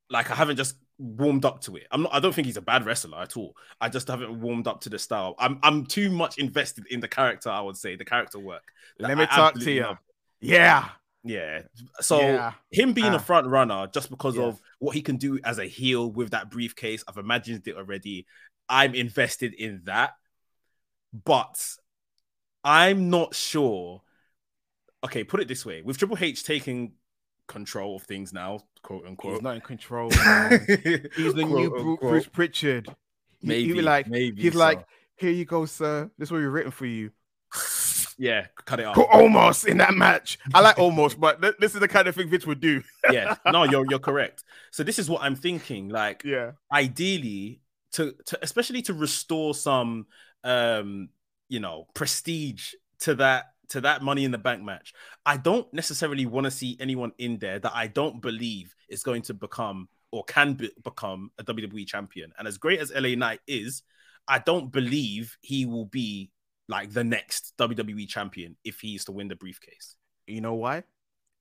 like 0.09 0.31
I 0.31 0.35
haven't 0.35 0.55
just 0.55 0.75
warmed 1.01 1.45
up 1.45 1.61
to 1.61 1.75
it. 1.77 1.87
I'm 1.91 2.03
not. 2.03 2.13
I 2.13 2.19
don't 2.19 2.33
think 2.33 2.45
he's 2.45 2.57
a 2.57 2.61
bad 2.61 2.85
wrestler 2.85 3.17
at 3.19 3.35
all. 3.35 3.55
I 3.81 3.89
just 3.89 4.07
haven't 4.07 4.39
warmed 4.39 4.67
up 4.67 4.81
to 4.81 4.89
the 4.89 4.99
style. 4.99 5.35
I'm 5.39 5.59
I'm 5.63 5.85
too 5.85 6.11
much 6.11 6.37
invested 6.37 6.85
in 6.89 6.99
the 6.99 7.07
character. 7.07 7.49
I 7.49 7.61
would 7.61 7.75
say 7.77 7.95
the 7.95 8.05
character 8.05 8.39
work. 8.39 8.63
Let 8.99 9.17
me 9.17 9.25
talk 9.25 9.55
to 9.55 9.71
you. 9.71 9.97
Yeah. 10.39 10.89
Yeah. 11.23 11.63
So 11.99 12.19
Yeah. 12.19 12.53
him 12.71 12.93
being 12.93 13.13
Ah. 13.13 13.15
a 13.17 13.19
front 13.19 13.47
runner 13.47 13.87
just 13.93 14.09
because 14.09 14.35
Yeah. 14.35 14.43
of 14.43 14.61
what 14.79 14.95
he 14.95 15.01
can 15.01 15.17
do 15.17 15.39
as 15.43 15.59
a 15.59 15.65
heel 15.65 16.11
with 16.11 16.31
that 16.31 16.49
briefcase, 16.49 17.03
I've 17.07 17.17
imagined 17.17 17.67
it 17.67 17.75
already. 17.75 18.25
I'm 18.69 18.95
invested 18.95 19.53
in 19.53 19.81
that. 19.85 20.13
But 21.13 21.75
I'm 22.63 23.09
not 23.09 23.35
sure. 23.35 24.01
Okay, 25.03 25.23
put 25.23 25.41
it 25.41 25.47
this 25.47 25.65
way: 25.65 25.81
with 25.81 25.97
Triple 25.97 26.17
H 26.19 26.43
taking 26.43 26.93
control 27.51 27.95
of 27.97 28.03
things 28.03 28.33
now, 28.33 28.59
quote 28.81 29.05
unquote. 29.05 29.33
He's 29.33 29.41
not 29.41 29.55
in 29.55 29.61
control. 29.61 30.09
He's 30.11 31.33
the 31.33 31.43
new 31.45 31.69
Quote, 31.69 31.71
Bru- 31.71 31.91
unquote. 31.91 31.99
Bruce 31.99 32.27
Pritchard. 32.27 32.87
He, 33.39 33.47
Maybe, 33.47 33.73
he 33.73 33.81
like, 33.81 34.07
maybe 34.07 34.41
he's 34.41 34.53
so. 34.53 34.59
like, 34.59 34.85
here 35.15 35.31
you 35.31 35.45
go, 35.45 35.65
sir. 35.65 36.09
This 36.17 36.27
is 36.27 36.31
what 36.31 36.39
we've 36.39 36.51
written 36.51 36.71
for 36.71 36.85
you. 36.85 37.11
yeah, 38.17 38.45
cut 38.65 38.79
it 38.79 38.85
off. 38.85 38.95
Put 38.95 39.09
almost 39.11 39.65
in 39.65 39.77
that 39.77 39.93
match. 39.95 40.37
I 40.53 40.61
like 40.61 40.77
almost, 40.77 41.19
but 41.19 41.41
th- 41.41 41.55
this 41.59 41.73
is 41.73 41.79
the 41.79 41.87
kind 41.87 42.07
of 42.07 42.15
thing 42.15 42.29
Vince 42.29 42.45
would 42.45 42.59
do. 42.59 42.83
yeah, 43.11 43.35
no, 43.45 43.63
you're 43.71 43.85
you're 43.89 43.99
correct. 43.99 44.43
So 44.71 44.83
this 44.83 44.99
is 44.99 45.09
what 45.09 45.21
I'm 45.23 45.35
thinking. 45.35 45.89
Like, 45.89 46.23
Yeah. 46.23 46.51
ideally 46.71 47.61
to, 47.93 48.13
to 48.27 48.39
especially 48.41 48.81
to 48.83 48.93
restore 48.93 49.53
some 49.53 50.05
um 50.43 51.09
you 51.49 51.59
know 51.59 51.87
prestige 51.93 52.73
to 52.99 53.15
that 53.15 53.50
to 53.71 53.81
that 53.81 54.01
money 54.01 54.23
in 54.23 54.31
the 54.31 54.37
bank 54.37 54.61
match 54.63 54.93
i 55.25 55.35
don't 55.35 55.71
necessarily 55.73 56.25
want 56.25 56.45
to 56.45 56.51
see 56.51 56.77
anyone 56.79 57.11
in 57.17 57.37
there 57.39 57.59
that 57.59 57.71
i 57.75 57.87
don't 57.87 58.21
believe 58.21 58.73
is 58.89 59.03
going 59.03 59.21
to 59.21 59.33
become 59.33 59.87
or 60.11 60.23
can 60.25 60.53
be, 60.53 60.69
become 60.83 61.31
a 61.39 61.43
wwe 61.43 61.85
champion 61.85 62.31
and 62.37 62.47
as 62.47 62.57
great 62.57 62.79
as 62.79 62.91
la 62.95 63.15
knight 63.15 63.39
is 63.47 63.83
i 64.27 64.37
don't 64.39 64.71
believe 64.71 65.37
he 65.41 65.65
will 65.65 65.85
be 65.85 66.31
like 66.67 66.91
the 66.93 67.03
next 67.03 67.53
wwe 67.57 68.07
champion 68.07 68.55
if 68.63 68.79
he 68.79 68.95
is 68.95 69.03
to 69.05 69.11
win 69.11 69.27
the 69.27 69.35
briefcase 69.35 69.95
You 70.27 70.41
know 70.41 70.53
why? 70.53 70.83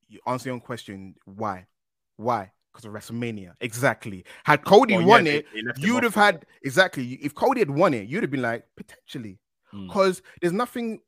You 0.09 0.19
answer 0.27 0.49
your 0.49 0.55
own 0.55 0.61
question. 0.61 1.15
Why? 1.25 1.67
Why? 2.17 2.51
Because 2.73 2.85
of 2.85 2.93
WrestleMania. 2.93 3.53
Exactly. 3.61 4.25
Had 4.45 4.65
Cody 4.65 4.95
yeah, 4.95 5.05
won 5.05 5.23
they- 5.25 5.37
it, 5.39 5.47
they 5.55 5.87
you'd 5.87 5.99
off. 5.99 6.03
have 6.03 6.15
had 6.25 6.47
exactly. 6.63 7.07
If 7.23 7.33
Cody 7.35 7.61
had 7.61 7.71
won 7.71 7.95
it, 7.95 8.09
you'd 8.09 8.25
have 8.25 8.31
been 8.33 8.43
like 8.43 8.65
potentially. 8.77 9.39
Mm. 9.73 9.87
Because 9.87 10.21
there's 10.41 10.53
nothing 10.65 10.99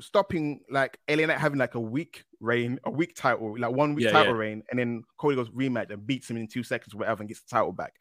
stopping 0.00 0.60
like 0.70 0.98
LA 1.08 1.26
Knight 1.26 1.38
having 1.38 1.58
like 1.58 1.74
a 1.74 1.80
week 1.80 2.24
reign, 2.40 2.78
a 2.84 2.90
week 2.90 3.14
title, 3.16 3.56
like 3.58 3.72
one 3.72 3.94
week 3.94 4.04
Yeah, 4.04 4.12
title 4.12 4.32
yeah. 4.32 4.38
reign, 4.38 4.62
and 4.70 4.78
then 4.78 5.02
Cody 5.18 5.36
goes 5.36 5.50
rematch 5.50 5.90
and 5.90 6.06
beats 6.06 6.30
him 6.30 6.36
in 6.36 6.48
two 6.48 6.62
seconds, 6.62 6.94
whatever, 6.94 7.22
and 7.22 7.28
gets 7.28 7.40
the 7.42 7.48
title 7.48 7.72
back. 7.72 7.94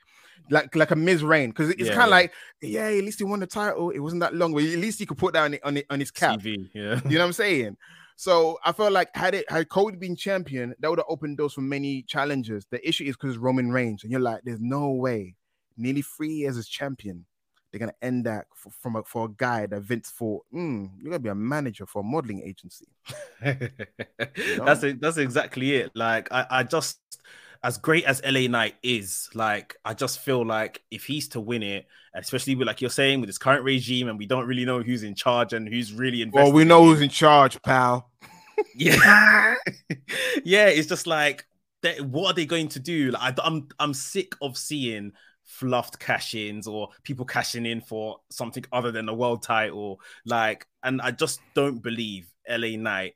Like 0.50 0.76
like 0.76 0.92
a 0.92 0.96
Miz 0.96 1.24
reign, 1.24 1.50
because 1.50 1.70
it's 1.72 1.90
Yeah, 1.90 1.94
kind 1.96 2.04
of 2.06 2.10
like, 2.12 2.34
yeah, 2.62 2.88
at 2.88 3.04
least 3.04 3.20
he 3.20 3.24
won 3.26 3.40
the 3.40 3.48
title. 3.48 3.92
It 3.92 4.00
wasn't 4.00 4.22
that 4.22 4.34
long, 4.34 4.54
but 4.54 4.64
at 4.64 4.80
least 4.80 5.00
he 5.00 5.06
could 5.06 5.18
put 5.18 5.34
that 5.34 5.44
on, 5.44 5.54
it, 5.54 5.62
on, 5.64 5.78
it, 5.78 5.86
on 5.90 6.00
his 6.00 6.12
cap. 6.12 6.40
CV, 6.40 6.70
yeah 6.74 7.00
You 7.10 7.18
know 7.18 7.24
what 7.24 7.28
I'm 7.28 7.34
saying? 7.34 7.78
So 8.16 8.60
I 8.66 8.72
felt 8.74 8.92
like 8.92 9.16
had 9.16 9.34
it 9.34 9.50
had 9.50 9.70
Cody 9.70 9.96
been 9.98 10.16
champion, 10.16 10.76
that 10.80 10.90
would 10.90 11.00
have 11.00 11.06
opened 11.08 11.38
doors 11.38 11.54
for 11.54 11.62
many 11.62 12.02
challenges. 12.04 12.66
The 12.70 12.86
issue 12.88 13.06
is 13.06 13.16
because 13.16 13.38
Roman 13.38 13.72
Reigns, 13.72 14.04
and 14.04 14.12
you're 14.12 14.20
like, 14.22 14.42
there's 14.44 14.60
no 14.60 14.92
way, 14.92 15.36
nearly 15.78 16.02
three 16.02 16.34
years 16.34 16.58
as 16.58 16.68
champion, 16.68 17.26
they're 17.72 17.80
gonna 17.80 17.94
end 18.02 18.26
that 18.26 18.48
for, 18.54 18.70
from 18.72 18.96
a, 18.96 19.04
for 19.04 19.26
a 19.26 19.30
guy 19.30 19.66
that 19.66 19.82
Vince 19.82 20.10
thought, 20.10 20.46
mm, 20.54 20.90
you're 20.98 21.12
gonna 21.12 21.20
be 21.20 21.30
a 21.30 21.36
manager 21.36 21.86
for 21.86 22.00
a 22.00 22.04
modeling 22.04 22.42
agency. 22.44 22.88
that's 23.42 24.84
it. 24.84 25.02
That's 25.02 25.18
exactly 25.18 25.76
it. 25.76 25.92
Like 25.94 26.32
I, 26.32 26.46
I 26.50 26.64
just 26.64 27.00
as 27.64 27.78
great 27.78 28.06
as 28.06 28.22
LA 28.24 28.48
Knight 28.48 28.76
is, 28.84 29.30
like 29.34 29.76
I 29.84 29.94
just 29.94 30.20
feel 30.20 30.46
like 30.46 30.82
if 30.92 31.06
he's 31.06 31.28
to 31.30 31.42
win 31.42 31.64
it, 31.64 31.88
especially 32.14 32.56
with 32.56 32.68
like 32.68 32.82
you're 32.82 32.90
saying 32.90 33.20
with 33.20 33.28
his 33.28 33.38
current 33.38 33.64
regime, 33.64 34.08
and 34.08 34.18
we 34.18 34.26
don't 34.26 34.48
really 34.48 34.66
know 34.66 34.82
who's 34.82 35.04
in 35.04 35.16
charge 35.16 35.54
and 35.54 35.68
who's 35.68 35.94
really 35.94 36.22
invested. 36.22 36.44
Well, 36.44 36.54
we 36.54 36.64
know 36.64 36.86
who's 36.86 37.02
in 37.02 37.10
charge, 37.10 37.62
pal. 37.62 38.10
Yeah, 38.76 39.56
yeah. 40.44 40.68
It's 40.68 40.88
just 40.88 41.08
like, 41.08 41.46
what 42.00 42.32
are 42.32 42.34
they 42.34 42.46
going 42.46 42.70
to 42.70 42.80
do? 42.80 43.12
Like, 43.12 43.38
I, 43.38 43.44
I'm 43.44 43.68
I'm 43.80 43.94
sick 43.94 44.34
of 44.42 44.58
seeing 44.58 45.12
fluffed 45.50 45.98
cash-ins 46.00 46.68
or 46.68 46.90
people 47.04 47.26
cashing 47.26 47.66
in 47.66 47.82
for 47.82 48.18
something 48.30 48.64
other 48.72 48.92
than 48.92 49.10
a 49.10 49.14
world 49.14 49.42
title. 49.42 50.00
Like, 50.24 50.68
and 50.84 51.02
I 51.02 51.10
just 51.10 51.42
don't 51.56 51.82
believe 51.82 52.32
LA 52.48 52.78
Knight 52.78 53.16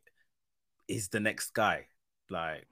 is 0.88 1.10
the 1.10 1.20
next 1.20 1.52
guy. 1.54 1.86
Like, 2.32 2.66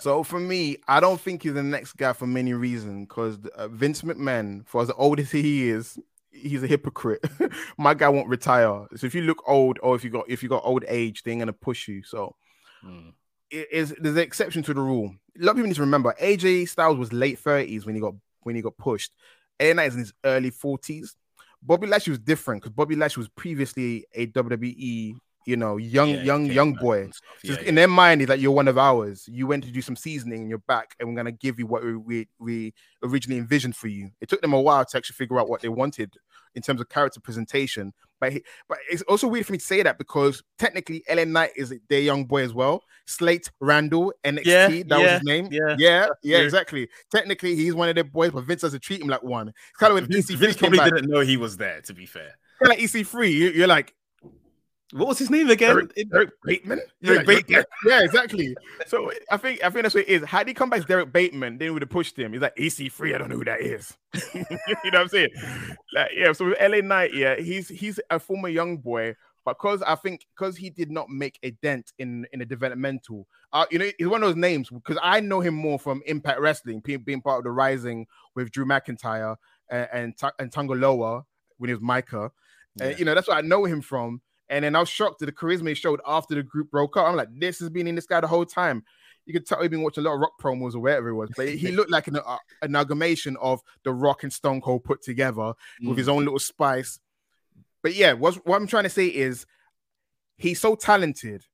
So 0.00 0.24
for 0.24 0.40
me, 0.40 0.78
I 0.88 0.98
don't 0.98 1.20
think 1.20 1.44
he's 1.44 1.54
the 1.54 1.62
next 1.62 1.92
guy 1.92 2.12
for 2.14 2.26
many 2.26 2.52
reasons. 2.52 3.06
Because 3.06 3.38
uh, 3.54 3.68
Vince 3.68 4.02
McMahon, 4.02 4.66
for 4.66 4.82
as 4.82 4.90
old 4.96 5.20
as 5.20 5.30
he 5.30 5.68
is, 5.68 5.98
he's 6.32 6.64
a 6.64 6.66
hypocrite. 6.66 7.24
My 7.78 7.94
guy 7.94 8.08
won't 8.08 8.28
retire. 8.28 8.86
So 8.96 9.06
if 9.06 9.14
you 9.14 9.22
look 9.22 9.42
old, 9.46 9.78
or 9.82 9.94
if 9.94 10.02
you 10.02 10.10
got 10.10 10.28
if 10.28 10.42
you 10.42 10.48
got 10.48 10.62
old 10.64 10.84
age, 10.88 11.22
they're 11.22 11.38
gonna 11.38 11.52
push 11.52 11.86
you. 11.86 12.02
So 12.02 12.34
mm, 12.84 13.12
it 13.52 13.68
is 13.70 13.94
there's 14.00 14.16
an 14.16 14.22
exception 14.22 14.64
to 14.64 14.74
the 14.74 14.80
rule. 14.80 15.14
A 15.40 15.44
lot 15.44 15.52
of 15.52 15.56
people 15.58 15.68
need 15.68 15.76
to 15.76 15.82
remember 15.82 16.12
AJ 16.20 16.68
Styles 16.68 16.98
was 16.98 17.12
late 17.12 17.38
30s 17.42 17.86
when 17.86 17.94
he 17.94 18.00
got 18.00 18.14
when 18.46 18.54
he 18.54 18.62
got 18.62 18.76
pushed. 18.76 19.12
A 19.58 19.74
Knight 19.74 19.88
is 19.88 19.94
in 19.94 20.00
his 20.00 20.12
early 20.24 20.50
40s. 20.50 21.14
Bobby 21.62 21.86
Lashley 21.86 22.12
was 22.12 22.20
different 22.20 22.62
because 22.62 22.74
Bobby 22.74 22.94
Lashley 22.94 23.22
was 23.22 23.28
previously 23.30 24.06
a 24.14 24.26
WWE, 24.28 25.16
you 25.46 25.56
know, 25.56 25.78
young, 25.78 26.10
yeah, 26.10 26.22
young, 26.22 26.46
young 26.46 26.74
boy. 26.74 27.10
So 27.44 27.52
Yeah, 27.52 27.60
in 27.60 27.74
their 27.74 27.88
mind 27.88 28.20
is 28.20 28.28
that 28.28 28.38
you're 28.38 28.52
one 28.52 28.68
of 28.68 28.78
ours. 28.78 29.26
You 29.26 29.46
went 29.46 29.64
to 29.64 29.70
do 29.70 29.82
some 29.82 29.96
seasoning 29.96 30.42
and 30.42 30.48
you're 30.48 30.58
back, 30.58 30.94
and 31.00 31.08
we're 31.08 31.16
gonna 31.16 31.32
give 31.32 31.58
you 31.58 31.66
what 31.66 31.82
we, 31.82 31.96
we 31.96 32.28
we 32.38 32.74
originally 33.02 33.38
envisioned 33.38 33.74
for 33.74 33.88
you. 33.88 34.10
It 34.20 34.28
took 34.28 34.42
them 34.42 34.52
a 34.52 34.60
while 34.60 34.84
to 34.84 34.96
actually 34.96 35.14
figure 35.14 35.40
out 35.40 35.48
what 35.48 35.62
they 35.62 35.68
wanted 35.68 36.14
in 36.54 36.62
terms 36.62 36.80
of 36.80 36.88
character 36.88 37.20
presentation. 37.20 37.92
But 38.20 38.32
he, 38.32 38.42
but 38.68 38.78
it's 38.90 39.02
also 39.02 39.28
weird 39.28 39.44
for 39.46 39.52
me 39.52 39.58
to 39.58 39.64
say 39.64 39.82
that 39.82 39.98
because 39.98 40.42
technically 40.58 41.04
LA 41.10 41.24
Knight 41.24 41.50
is 41.54 41.74
their 41.88 42.00
young 42.00 42.24
boy 42.24 42.42
as 42.44 42.54
well. 42.54 42.82
Slate 43.06 43.50
Randall 43.60 44.12
NXT, 44.24 44.44
Yeah, 44.46 44.68
that 44.88 44.98
was 44.98 45.10
his 45.10 45.22
name. 45.24 45.48
yeah, 45.50 45.76
yeah, 45.78 46.08
yeah, 46.22 46.38
exactly. 46.38 46.88
Technically, 47.10 47.54
he's 47.56 47.74
one 47.74 47.88
of 47.88 47.94
their 47.94 48.04
boys, 48.04 48.30
but 48.32 48.44
Vince 48.44 48.62
doesn't 48.62 48.80
treat 48.82 49.00
him 49.00 49.08
like 49.08 49.22
one. 49.22 49.48
It's 49.48 49.78
kind 49.78 49.90
of 49.92 49.94
when 49.96 50.06
Vince, 50.10 50.30
EC3 50.30 50.36
Vince 50.38 50.56
probably 50.56 50.78
back. 50.78 50.92
didn't 50.94 51.10
know 51.10 51.20
he 51.20 51.36
was 51.36 51.56
there. 51.56 51.80
To 51.82 51.94
be 51.94 52.06
fair, 52.06 52.32
like 52.62 52.78
EC3, 52.78 53.54
you're 53.54 53.66
like 53.66 53.94
what 54.92 55.08
was 55.08 55.18
his 55.18 55.30
name 55.30 55.50
again? 55.50 55.70
Eric, 55.70 56.10
Derek 56.10 56.30
Bateman. 56.44 56.80
You're 57.00 57.24
Bateman. 57.24 57.64
Yeah, 57.86 58.02
exactly. 58.02 58.56
So 58.86 59.10
I 59.30 59.36
think 59.36 59.62
I 59.64 59.70
think 59.70 59.82
that's 59.82 59.94
what 59.94 60.04
it 60.04 60.08
is. 60.08 60.24
Had 60.24 60.46
he 60.46 60.54
come 60.54 60.70
back 60.70 60.80
as 60.80 60.84
Derek 60.84 61.12
Bateman, 61.12 61.58
then 61.58 61.66
we 61.68 61.70
would 61.72 61.82
have 61.82 61.90
pushed 61.90 62.16
him. 62.18 62.32
He's 62.32 62.42
like 62.42 62.54
EC3. 62.56 63.14
I 63.14 63.18
don't 63.18 63.28
know 63.28 63.36
who 63.36 63.44
that 63.44 63.60
is. 63.60 63.96
you 64.34 64.40
know 64.40 64.46
what 64.82 64.94
I'm 64.94 65.08
saying? 65.08 65.30
Like, 65.92 66.10
yeah. 66.16 66.32
So 66.32 66.46
with 66.46 66.58
LA 66.60 66.80
Knight, 66.86 67.14
yeah, 67.14 67.36
he's 67.36 67.68
he's 67.68 67.98
a 68.10 68.20
former 68.20 68.48
young 68.48 68.78
boy, 68.78 69.16
but 69.44 69.58
because 69.58 69.82
I 69.82 69.96
think 69.96 70.24
because 70.36 70.56
he 70.56 70.70
did 70.70 70.90
not 70.90 71.08
make 71.08 71.38
a 71.42 71.50
dent 71.50 71.92
in 71.98 72.26
in 72.32 72.38
the 72.38 72.46
developmental, 72.46 73.26
uh, 73.52 73.66
you 73.70 73.78
know, 73.80 73.90
he's 73.98 74.06
one 74.08 74.22
of 74.22 74.28
those 74.28 74.36
names 74.36 74.70
because 74.70 74.98
I 75.02 75.18
know 75.20 75.40
him 75.40 75.54
more 75.54 75.78
from 75.80 76.02
Impact 76.06 76.40
Wrestling, 76.40 76.80
being, 76.80 77.22
part 77.22 77.38
of 77.38 77.44
the 77.44 77.50
Rising 77.50 78.06
with 78.36 78.52
Drew 78.52 78.64
McIntyre 78.64 79.36
and 79.68 79.88
and, 79.92 80.14
and 80.38 80.50
Tangaloa 80.52 81.24
when 81.58 81.68
he 81.68 81.74
was 81.74 81.82
Micah. 81.82 82.30
And, 82.80 82.90
Yeah. 82.90 82.96
you 82.98 83.04
know, 83.04 83.14
that's 83.14 83.26
what 83.28 83.38
I 83.38 83.40
know 83.40 83.64
him 83.64 83.80
from. 83.82 84.20
And 84.48 84.64
then 84.64 84.76
I 84.76 84.80
was 84.80 84.88
shocked 84.88 85.22
at 85.22 85.26
the 85.26 85.32
charisma 85.32 85.68
he 85.70 85.74
showed 85.74 86.00
after 86.06 86.34
the 86.34 86.42
group 86.42 86.70
broke 86.70 86.96
up. 86.96 87.06
I'm 87.06 87.16
like, 87.16 87.28
this 87.38 87.58
has 87.60 87.68
been 87.70 87.86
in 87.86 87.94
this 87.96 88.06
guy 88.06 88.20
the 88.20 88.26
whole 88.28 88.46
time. 88.46 88.84
You 89.24 89.32
could 89.32 89.44
tell 89.44 89.60
he'd 89.60 89.72
been 89.72 89.82
watching 89.82 90.04
a 90.04 90.08
lot 90.08 90.14
of 90.14 90.20
rock 90.20 90.34
promos 90.40 90.74
or 90.76 90.78
wherever 90.78 91.08
it 91.08 91.14
was, 91.14 91.30
but 91.36 91.48
he 91.48 91.72
looked 91.72 91.90
like 91.90 92.06
an 92.06 92.16
uh, 92.24 92.36
amalgamation 92.62 93.36
of 93.40 93.60
the 93.82 93.92
Rock 93.92 94.22
and 94.22 94.32
Stone 94.32 94.60
Cold 94.60 94.84
put 94.84 95.02
together 95.02 95.52
with 95.80 95.96
Mm. 95.96 95.98
his 95.98 96.08
own 96.08 96.22
little 96.24 96.38
spice. 96.38 97.00
But 97.82 97.94
yeah, 97.94 98.12
what's, 98.12 98.36
what 98.38 98.54
I'm 98.54 98.68
trying 98.68 98.84
to 98.84 98.88
say 98.90 99.06
is 99.06 99.46
he's 100.36 100.60
so 100.60 100.76
talented. 100.76 101.44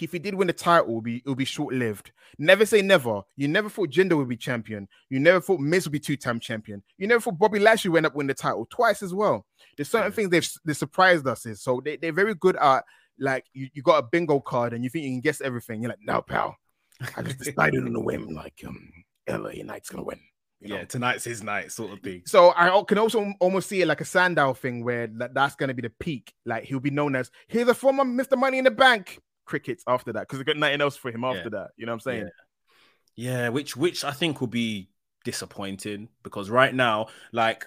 If 0.00 0.12
he 0.12 0.18
did 0.18 0.34
win 0.34 0.46
the 0.46 0.52
title, 0.52 0.90
it 0.90 0.94
would 0.94 1.04
be, 1.04 1.16
it 1.16 1.26
would 1.26 1.38
be 1.38 1.44
short 1.44 1.74
lived. 1.74 2.12
Never 2.38 2.66
say 2.66 2.82
never. 2.82 3.22
You 3.36 3.48
never 3.48 3.68
thought 3.68 3.90
Jinder 3.90 4.16
would 4.16 4.28
be 4.28 4.36
champion. 4.36 4.88
You 5.08 5.20
never 5.20 5.40
thought 5.40 5.60
Miz 5.60 5.86
would 5.86 5.92
be 5.92 6.00
two 6.00 6.16
time 6.16 6.38
champion. 6.40 6.82
You 6.98 7.06
never 7.06 7.20
thought 7.20 7.38
Bobby 7.38 7.58
Lashley 7.58 7.90
would 7.90 7.98
end 7.98 8.06
up 8.06 8.14
winning 8.14 8.28
the 8.28 8.34
title 8.34 8.66
twice 8.68 9.02
as 9.02 9.14
well. 9.14 9.46
There's 9.76 9.88
certain 9.88 10.10
Yeah. 10.10 10.16
things 10.16 10.30
they've 10.30 10.50
they 10.64 10.74
surprised 10.74 11.26
us 11.26 11.46
is 11.46 11.62
so 11.62 11.80
they, 11.84 11.96
they're 11.96 12.12
very 12.12 12.34
good 12.34 12.56
at 12.56 12.84
like 13.18 13.44
you, 13.54 13.68
you 13.72 13.82
got 13.82 13.98
a 14.04 14.06
bingo 14.10 14.40
card 14.40 14.74
and 14.74 14.84
you 14.84 14.90
think 14.90 15.04
you 15.04 15.10
can 15.12 15.20
guess 15.20 15.40
everything. 15.40 15.80
You're 15.82 15.90
like, 15.90 16.00
no, 16.02 16.20
pal, 16.20 16.56
I 17.16 17.22
just 17.22 17.38
decided 17.38 17.82
on 17.84 17.94
a 17.96 18.00
whim, 18.00 18.28
like 18.34 18.60
um 18.66 18.90
LA 19.28 19.62
Knight's 19.64 19.88
gonna 19.88 20.04
win. 20.04 20.20
You 20.60 20.68
know? 20.70 20.76
yeah, 20.76 20.84
tonight's 20.84 21.24
his 21.24 21.42
night, 21.42 21.70
sort 21.70 21.92
of 21.92 22.00
thing. 22.00 22.22
So 22.26 22.52
I 22.56 22.82
can 22.88 22.98
also 22.98 23.32
almost 23.40 23.68
see 23.68 23.82
it 23.82 23.86
like 23.88 24.00
a 24.00 24.06
Sandow 24.06 24.54
thing 24.54 24.84
where 24.84 25.06
that, 25.18 25.34
that's 25.34 25.54
going 25.54 25.68
to 25.68 25.74
be 25.74 25.82
the 25.82 25.92
peak. 26.00 26.32
Like 26.46 26.64
he'll 26.64 26.80
be 26.80 26.90
known 26.90 27.14
as 27.14 27.30
he's 27.46 27.68
a 27.68 27.74
former 27.74 28.04
Mr. 28.04 28.38
Money 28.38 28.56
in 28.58 28.64
the 28.64 28.70
Bank 28.70 29.20
crickets 29.46 29.84
after 29.86 30.12
that 30.12 30.20
because 30.20 30.38
they 30.38 30.44
got 30.44 30.58
nothing 30.58 30.80
else 30.80 30.96
for 30.96 31.10
him 31.10 31.24
after 31.24 31.48
that. 31.50 31.68
You 31.76 31.86
know 31.86 31.92
what 31.92 31.96
I'm 31.96 32.00
saying? 32.00 32.28
Yeah, 33.14 33.48
which 33.48 33.76
which 33.76 34.04
I 34.04 34.10
think 34.10 34.40
will 34.40 34.48
be 34.48 34.90
disappointing 35.24 36.08
because 36.22 36.50
right 36.50 36.74
now, 36.74 37.06
like 37.32 37.66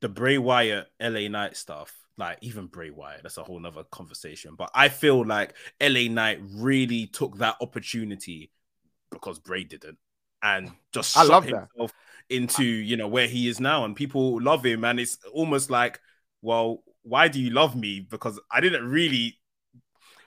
the 0.00 0.08
Bray 0.08 0.38
Wyatt 0.38 0.86
LA 1.00 1.28
Knight 1.28 1.56
stuff, 1.56 1.92
like 2.16 2.38
even 2.42 2.66
Bray 2.66 2.90
Wyatt, 2.90 3.22
that's 3.22 3.38
a 3.38 3.42
whole 3.42 3.58
nother 3.58 3.84
conversation. 3.90 4.54
But 4.56 4.70
I 4.74 4.88
feel 4.88 5.26
like 5.26 5.54
LA 5.80 6.08
Knight 6.08 6.40
really 6.52 7.06
took 7.06 7.38
that 7.38 7.56
opportunity 7.60 8.52
because 9.10 9.40
Bray 9.40 9.64
didn't, 9.64 9.98
and 10.42 10.70
just 10.92 11.16
I 11.16 11.22
shot 11.22 11.30
love 11.30 11.46
that. 11.46 11.68
himself 11.72 11.92
into 12.30 12.64
you 12.64 12.96
know 12.96 13.08
where 13.08 13.26
he 13.26 13.48
is 13.48 13.58
now, 13.58 13.84
and 13.84 13.96
people 13.96 14.40
love 14.40 14.64
him, 14.64 14.84
and 14.84 15.00
it's 15.00 15.18
almost 15.32 15.70
like, 15.70 15.98
well, 16.40 16.84
why 17.02 17.28
do 17.28 17.40
you 17.40 17.50
love 17.50 17.74
me? 17.74 18.00
Because 18.00 18.38
I 18.50 18.60
didn't 18.60 18.88
really. 18.88 19.38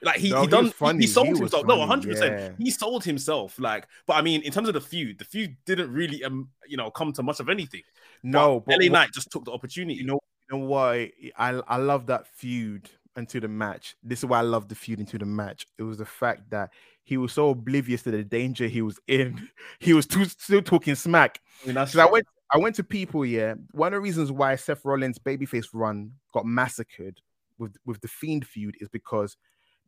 Like 0.01 0.17
he, 0.17 0.29
No, 0.29 0.41
he 0.41 0.47
done 0.47 0.69
funny. 0.69 0.99
he, 0.99 1.05
he 1.05 1.07
sold 1.07 1.27
He 1.27 1.37
himself. 1.37 1.65
No, 1.65 1.77
one 1.77 1.87
hundred 1.87 2.11
percent. 2.11 2.55
He 2.59 2.69
sold 2.71 3.03
himself. 3.03 3.59
Like, 3.59 3.87
but 4.05 4.13
I 4.17 4.21
mean, 4.21 4.41
in 4.41 4.51
terms 4.51 4.67
of 4.67 4.73
the 4.73 4.81
feud, 4.81 5.17
the 5.17 5.25
feud 5.25 5.55
didn't 5.65 5.91
really 5.91 6.23
um, 6.23 6.49
you 6.67 6.77
know, 6.77 6.91
come 6.91 7.11
to 7.13 7.23
much 7.23 7.39
of 7.39 7.49
anything. 7.49 7.81
No, 8.23 8.59
but 8.59 8.65
but 8.65 8.79
LA 8.79 8.85
what- 8.85 8.91
Knight 8.91 9.11
just 9.13 9.31
took 9.31 9.45
the 9.45 9.51
opportunity. 9.51 9.95
you 9.99 10.05
know, 10.05 10.19
you 10.51 10.57
know 10.57 10.65
why 10.65 11.11
I 11.37 11.61
I 11.67 11.77
love 11.77 12.05
that 12.07 12.27
feud 12.27 12.89
into 13.15 13.39
the 13.39 13.47
match. 13.47 13.95
This 14.03 14.19
is 14.19 14.25
why 14.25 14.39
I 14.39 14.43
love 14.43 14.67
the 14.67 14.75
feud 14.75 14.99
into 14.99 15.17
the 15.17 15.25
match. 15.25 15.65
It 15.79 15.83
was 15.83 15.97
the 15.97 16.05
fact 16.05 16.49
that 16.51 16.69
he 17.03 17.17
was 17.17 17.33
so 17.33 17.49
oblivious 17.49 18.03
to 18.03 18.11
the 18.11 18.23
danger 18.23 18.67
he 18.67 18.81
was 18.81 18.99
in. 19.07 19.49
He 19.79 19.93
was 19.93 20.05
too, 20.05 20.25
still 20.25 20.61
talking 20.61 20.93
smack. 20.95 21.39
I 21.63 21.67
mean, 21.67 21.75
Because 21.75 21.95
I 21.97 22.05
went, 22.05 22.27
I 22.53 22.57
went 22.59 22.75
to 22.75 22.83
people. 22.83 23.25
Yeah, 23.25 23.55
one 23.71 23.87
of 23.93 23.97
the 23.97 24.01
reasons 24.01 24.31
why 24.31 24.55
Seth 24.57 24.85
Rollins' 24.85 25.17
babyface 25.17 25.67
run 25.73 26.11
got 26.33 26.45
massacred 26.45 27.19
with 27.57 27.75
with 27.85 27.99
the 28.01 28.07
Fiend 28.07 28.45
feud 28.45 28.75
is 28.79 28.89
because 28.89 29.35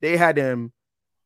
they 0.02 0.18
had 0.18 0.38
him 0.38 0.72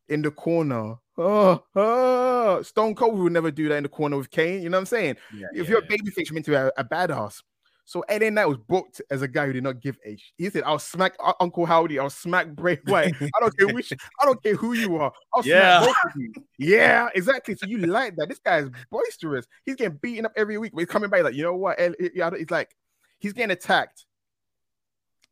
in 0.10 0.22
the 0.22 0.32
corner. 0.32 0.96
Oh, 1.18 1.64
oh, 1.76 2.62
Stone 2.64 2.96
Cold 2.96 3.20
would 3.20 3.32
never 3.34 3.52
do 3.52 3.70
that 3.70 3.76
in 3.78 3.84
the 3.84 3.90
corner 3.90 4.18
with 4.18 4.32
Kane. 4.32 4.62
You 4.64 4.70
know 4.70 4.78
what 4.78 4.82
I'm 4.82 4.86
saying? 4.88 5.16
Yeah, 5.36 5.48
if 5.54 5.68
yeah, 5.68 5.72
you're 5.76 5.80
a 5.80 5.88
babyface, 5.88 6.26
you're 6.30 6.34
meant 6.34 6.46
to 6.46 6.52
be 6.52 6.56
a, 6.56 6.72
a 6.78 6.84
badass. 6.84 7.42
So 7.86 8.04
LA 8.10 8.30
Knight 8.30 8.46
was 8.46 8.58
booked 8.58 9.02
as 9.12 9.22
a 9.22 9.28
guy 9.28 9.46
who 9.46 9.54
did 9.54 9.64
not 9.64 9.82
give 9.82 9.98
a. 10.06 10.18
He 10.38 10.50
said, 10.50 10.64
"I'll 10.66 10.80
smack 10.80 11.16
Uncle 11.40 11.66
Howdy. 11.66 12.00
I'll 12.00 12.10
smack 12.10 12.48
Bray 12.48 12.80
Wyatt. 12.88 13.14
I 13.22 13.30
don't 13.42 13.58
care 13.58 13.68
which. 13.74 13.92
I 14.22 14.26
don't 14.26 14.42
care 14.42 14.56
who 14.56 14.74
you 14.74 14.96
are. 14.96 15.12
I'll 15.34 15.46
Yeah. 15.46 15.84
smack 15.84 15.96
both 16.04 16.12
of 16.16 16.22
you." 16.22 16.34
Yeah, 16.58 17.10
exactly. 17.14 17.56
So 17.56 17.68
you 17.68 17.80
like 17.80 18.16
that? 18.16 18.30
This 18.30 18.40
guy 18.40 18.60
is 18.60 18.70
boisterous. 18.90 19.46
He's 19.66 19.76
getting 19.76 19.98
beaten 20.02 20.26
up 20.26 20.32
every 20.38 20.58
week, 20.58 20.72
but 20.74 20.80
he's 20.80 20.88
coming 20.90 21.10
back 21.10 21.24
like, 21.24 21.36
you 21.36 21.44
know 21.44 21.56
what? 21.56 21.78
He's 22.00 22.50
like, 22.50 22.74
he's 23.20 23.34
getting 23.34 23.52
attacked, 23.52 24.06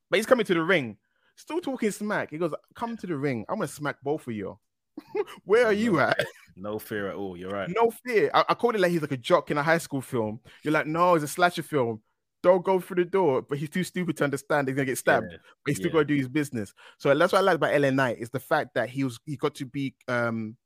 but 0.09 0.17
he's 0.17 0.25
coming 0.25 0.45
to 0.45 0.53
the 0.53 0.61
ring, 0.61 0.97
still 1.41 1.59
talking 1.61 1.91
smack. 1.91 2.31
He 2.31 2.37
goes, 2.37 2.53
"Come 2.75 2.97
to 2.97 3.07
the 3.07 3.17
ring. 3.17 3.45
I'm 3.49 3.57
gonna 3.57 3.67
smack 3.67 3.97
both 4.01 4.27
of 4.27 4.33
you." 4.33 4.57
Where 5.45 5.65
are 5.65 5.73
you 5.73 5.99
at? 5.99 6.25
no 6.55 6.79
fear 6.79 7.09
at 7.09 7.15
all. 7.15 7.37
You're 7.37 7.51
right. 7.51 7.69
No 7.69 7.91
fear. 7.91 8.29
I, 8.33 8.45
I 8.49 8.53
called 8.53 8.75
it 8.75 8.81
like 8.81 8.91
he's 8.91 9.01
like 9.01 9.11
a 9.11 9.17
jock 9.17 9.51
in 9.51 9.57
a 9.57 9.63
high 9.63 9.77
school 9.77 10.01
film. 10.01 10.39
You're 10.63 10.73
like, 10.73 10.87
no, 10.87 11.15
it's 11.15 11.23
a 11.23 11.27
slasher 11.27 11.63
film. 11.63 12.01
Don't 12.43 12.63
go 12.63 12.79
through 12.79 13.03
the 13.03 13.09
door. 13.09 13.41
But 13.41 13.57
he's 13.57 13.69
too 13.69 13.83
stupid 13.83 14.17
to 14.17 14.23
understand 14.23 14.67
he's 14.67 14.75
gonna 14.75 14.85
get 14.85 14.97
stabbed. 14.97 15.27
Yeah, 15.31 15.37
But 15.63 15.71
he's 15.71 15.77
still 15.77 15.89
yeah. 15.89 15.93
gonna 15.93 16.05
do 16.05 16.15
his 16.15 16.27
business. 16.29 16.73
So 16.97 17.13
that's 17.13 17.33
what 17.33 17.39
I 17.39 17.41
like 17.41 17.55
about 17.55 17.79
LA 17.79 17.89
Knight 17.91 18.17
is 18.19 18.29
the 18.29 18.39
fact 18.39 18.73
that 18.75 18.89
he 18.89 19.03
was 19.03 19.19
he 19.25 19.37
got 19.37 19.55
to 19.55 19.65
be 19.65 19.95
um 20.07 20.57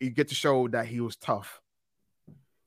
he 0.00 0.10
get 0.10 0.28
to 0.28 0.34
show 0.34 0.68
that 0.68 0.86
he 0.86 1.00
was 1.00 1.16
tough. 1.16 1.60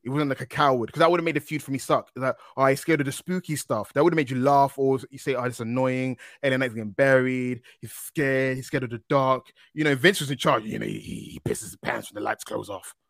He 0.01 0.09
wasn't 0.09 0.29
like 0.29 0.41
a 0.41 0.45
coward 0.45 0.87
because 0.87 0.99
that 0.99 1.11
would 1.11 1.19
have 1.19 1.25
made 1.25 1.35
the 1.35 1.41
feud 1.41 1.61
for 1.61 1.71
me 1.71 1.77
suck. 1.77 2.09
It's 2.15 2.23
like, 2.23 2.35
oh, 2.55 2.65
he's 2.65 2.79
scared 2.79 3.01
of 3.01 3.05
the 3.05 3.11
spooky 3.11 3.55
stuff. 3.55 3.91
That 3.93 4.03
would 4.03 4.13
have 4.13 4.17
made 4.17 4.29
you 4.29 4.39
laugh, 4.39 4.77
or 4.77 4.99
you 5.09 5.17
say, 5.17 5.35
oh, 5.35 5.43
it's 5.43 5.59
annoying. 5.59 6.17
LA 6.43 6.57
Knight's 6.57 6.73
getting 6.73 6.91
buried. 6.91 7.61
He's 7.81 7.91
scared. 7.91 8.57
He's 8.57 8.67
scared 8.67 8.83
of 8.83 8.91
the 8.91 9.01
dark. 9.09 9.51
You 9.73 9.83
know, 9.83 9.95
Vince 9.95 10.21
was 10.21 10.31
in 10.31 10.37
charge. 10.37 10.63
You 10.63 10.79
know, 10.79 10.85
he, 10.85 10.99
he 10.99 11.41
pisses 11.43 11.63
his 11.63 11.75
pants 11.77 12.11
when 12.11 12.21
the 12.21 12.25
lights 12.25 12.43
close 12.43 12.69
off. 12.69 12.95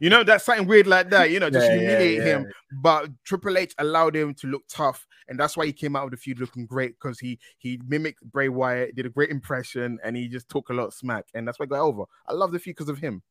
You 0.00 0.10
know, 0.10 0.24
that's 0.24 0.44
something 0.44 0.66
weird 0.66 0.86
like 0.86 1.10
that. 1.10 1.30
You 1.30 1.40
know, 1.40 1.50
just 1.50 1.66
Yeah, 1.66 1.74
yeah, 1.74 1.80
humiliate 1.80 2.18
yeah. 2.18 2.24
him. 2.24 2.46
But 2.82 3.10
Triple 3.24 3.56
H 3.58 3.74
allowed 3.78 4.14
him 4.14 4.34
to 4.34 4.46
look 4.46 4.62
tough, 4.68 5.06
and 5.28 5.38
that's 5.38 5.56
why 5.56 5.66
he 5.66 5.72
came 5.72 5.96
out 5.96 6.04
of 6.04 6.10
the 6.10 6.16
feud 6.16 6.38
looking 6.38 6.66
great 6.66 6.94
because 7.00 7.18
he 7.18 7.38
he 7.58 7.80
mimicked 7.86 8.22
Bray 8.30 8.48
Wyatt, 8.48 8.94
did 8.94 9.06
a 9.06 9.10
great 9.10 9.30
impression, 9.30 9.98
and 10.04 10.16
he 10.16 10.28
just 10.28 10.48
took 10.48 10.68
a 10.68 10.74
lot 10.74 10.86
of 10.86 10.94
smack, 10.94 11.24
and 11.34 11.46
that's 11.46 11.58
why 11.58 11.64
I 11.64 11.68
got 11.68 11.80
over. 11.80 12.04
I 12.26 12.32
love 12.34 12.52
the 12.52 12.58
feud 12.58 12.76
because 12.76 12.88
of 12.88 12.98
him. 12.98 13.22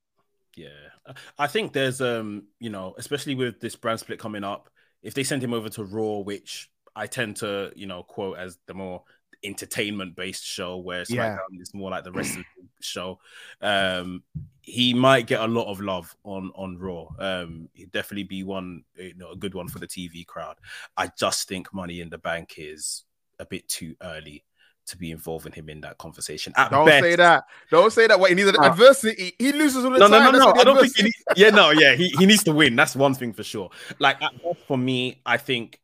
Yeah, 0.56 1.14
I 1.38 1.48
think 1.48 1.74
there's 1.74 2.02
um, 2.02 2.48
you 2.60 2.70
know, 2.70 2.96
especially 2.98 3.36
with 3.36 3.60
this 3.60 3.76
brand 3.76 4.00
split 4.00 4.20
coming 4.20 4.44
up, 4.44 4.70
if 5.04 5.14
they 5.14 5.24
send 5.24 5.44
him 5.44 5.54
over 5.54 5.70
to 5.70 5.84
Raw, 5.84 6.20
which 6.20 6.72
I 6.96 7.08
tend 7.08 7.38
to, 7.38 7.72
you 7.76 7.86
know, 7.88 8.04
quote 8.04 8.38
as 8.38 8.58
the 8.66 8.74
more 8.74 9.04
entertainment 9.44 10.16
based 10.16 10.46
show, 10.46 10.78
where 10.78 11.04
Yeah. 11.10 11.38
Is 11.60 11.74
more 11.74 11.92
like 11.92 12.04
the 12.04 12.12
wrestling 12.12 12.46
show, 12.82 13.20
um, 13.62 14.24
he 14.62 14.94
might 14.94 15.28
get 15.28 15.42
a 15.42 15.48
lot 15.48 15.70
of 15.70 15.82
love 15.82 16.16
on 16.24 16.52
on 16.56 16.78
Raw. 16.78 17.08
Um, 17.20 17.70
he'd 17.74 17.92
definitely 17.92 18.24
be 18.24 18.44
one, 18.44 18.84
you 18.96 19.14
know, 19.16 19.32
a 19.32 19.36
good 19.36 19.54
one 19.54 19.68
for 19.68 19.80
the 19.80 19.88
TV 19.88 20.26
crowd. 20.26 20.56
I 20.98 21.12
just 21.18 21.48
think 21.48 21.74
Money 21.74 22.02
in 22.02 22.10
the 22.10 22.18
Bank 22.18 22.56
is 22.58 23.04
a 23.40 23.46
bit 23.46 23.68
too 23.68 23.96
early 24.02 24.46
to 24.88 24.98
be 24.98 25.12
involving 25.12 25.52
him 25.52 25.70
in 25.70 25.82
that 25.82 25.98
conversation. 25.98 26.54
At 26.56 26.72
Don't 26.72 26.86
best, 26.86 27.04
say 27.04 27.16
that. 27.16 27.46
Don't 27.72 27.92
say 27.92 28.08
that. 28.08 28.20
What 28.20 28.30
he 28.30 28.36
needs 28.36 28.50
an 28.50 28.56
Ah. 28.60 28.72
adversity. 28.72 29.34
He 29.40 29.52
loses 29.52 29.84
all 29.84 29.92
the 29.92 30.00
no, 30.00 30.08
no, 30.08 30.20
time. 30.20 30.32
no, 30.34 30.40
no. 30.40 30.46
what 30.48 30.60
I 30.60 30.64
don't 30.64 30.80
think. 30.82 30.96
He 30.96 31.04
need, 31.04 31.14
yeah, 31.36 31.50
no, 31.50 31.72
yeah. 31.72 31.96
He, 31.96 32.10
he 32.10 32.26
needs 32.26 32.44
to 32.44 32.52
win. 32.54 32.76
That's 32.76 32.96
one 32.96 33.14
thing 33.14 33.34
for 33.34 33.44
sure. 33.44 33.70
Like 34.00 34.20
for 34.68 34.78
me, 34.78 35.22
I 35.26 35.38
think 35.38 35.80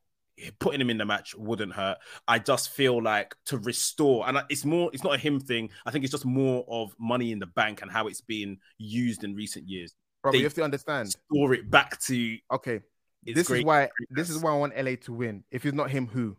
putting 0.60 0.82
him 0.82 0.90
in 0.90 0.98
the 0.98 1.06
match 1.06 1.36
wouldn't 1.36 1.74
hurt. 1.74 1.98
I 2.28 2.40
just 2.40 2.70
feel 2.70 3.02
like 3.02 3.36
to 3.46 3.58
restore, 3.58 4.28
and 4.28 4.40
it's 4.50 4.66
more. 4.66 4.90
It's 4.94 5.04
not 5.04 5.16
a 5.16 5.18
him 5.18 5.40
thing. 5.40 5.70
I 5.86 5.92
think 5.92 6.04
it's 6.04 6.12
just 6.12 6.26
more 6.26 6.66
of 6.68 6.96
money 7.00 7.32
in 7.32 7.40
the 7.40 7.48
bank 7.48 7.82
and 7.82 7.92
how 7.92 8.08
it's 8.08 8.22
been 8.22 8.58
used 8.78 9.24
in 9.24 9.36
recent 9.36 9.68
years. 9.68 9.94
Bro, 10.24 10.34
you 10.34 10.44
have 10.44 10.54
to 10.56 10.64
understand. 10.64 11.10
Store 11.32 11.54
it 11.54 11.70
back 11.70 12.00
to. 12.02 12.38
Okay, 12.54 12.82
this 13.24 13.48
great. 13.48 13.60
is 13.60 13.66
why 13.66 13.90
this 14.10 14.30
is 14.30 14.38
why 14.40 14.52
I 14.52 14.58
want 14.58 14.74
LA 14.78 14.96
to 15.06 15.14
win. 15.14 15.44
If 15.52 15.66
it's 15.66 15.76
not 15.76 15.90
him, 15.90 16.08
who? 16.08 16.38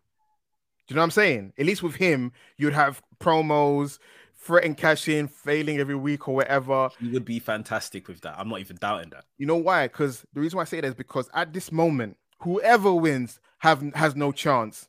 Do 0.87 0.93
you 0.93 0.97
know 0.97 1.03
what 1.03 1.05
I'm 1.05 1.11
saying? 1.13 1.53
At 1.59 1.67
least 1.67 1.83
with 1.83 1.95
him, 1.95 2.33
you'd 2.57 2.73
have 2.73 3.03
promos, 3.21 3.99
threaten 4.37 4.75
cash 4.75 5.09
in, 5.09 5.29
failing 5.29 5.79
every 5.79 5.95
week 5.95 6.29
or 6.29 6.35
whatever. 6.35 6.91
He 7.01 7.09
would 7.09 7.25
be 7.25 7.39
fantastic 7.39 8.09
with 8.09 8.21
that. 8.23 8.39
I'm 8.39 8.49
not 8.49 8.61
even 8.61 8.77
doubting 8.77 9.11
that. 9.11 9.25
You 9.39 9.47
know 9.47 9.57
why? 9.57 9.87
Because 9.87 10.25
the 10.33 10.41
reason 10.41 10.57
why 10.57 10.63
I 10.63 10.67
say 10.67 10.81
that 10.81 10.87
is 10.89 10.95
because 10.95 11.31
at 11.35 11.53
this 11.53 11.71
moment, 11.71 12.17
whoever 12.41 12.93
wins 12.93 13.39
have 13.59 13.83
has 13.95 14.17
no 14.17 14.33
chance. 14.33 14.89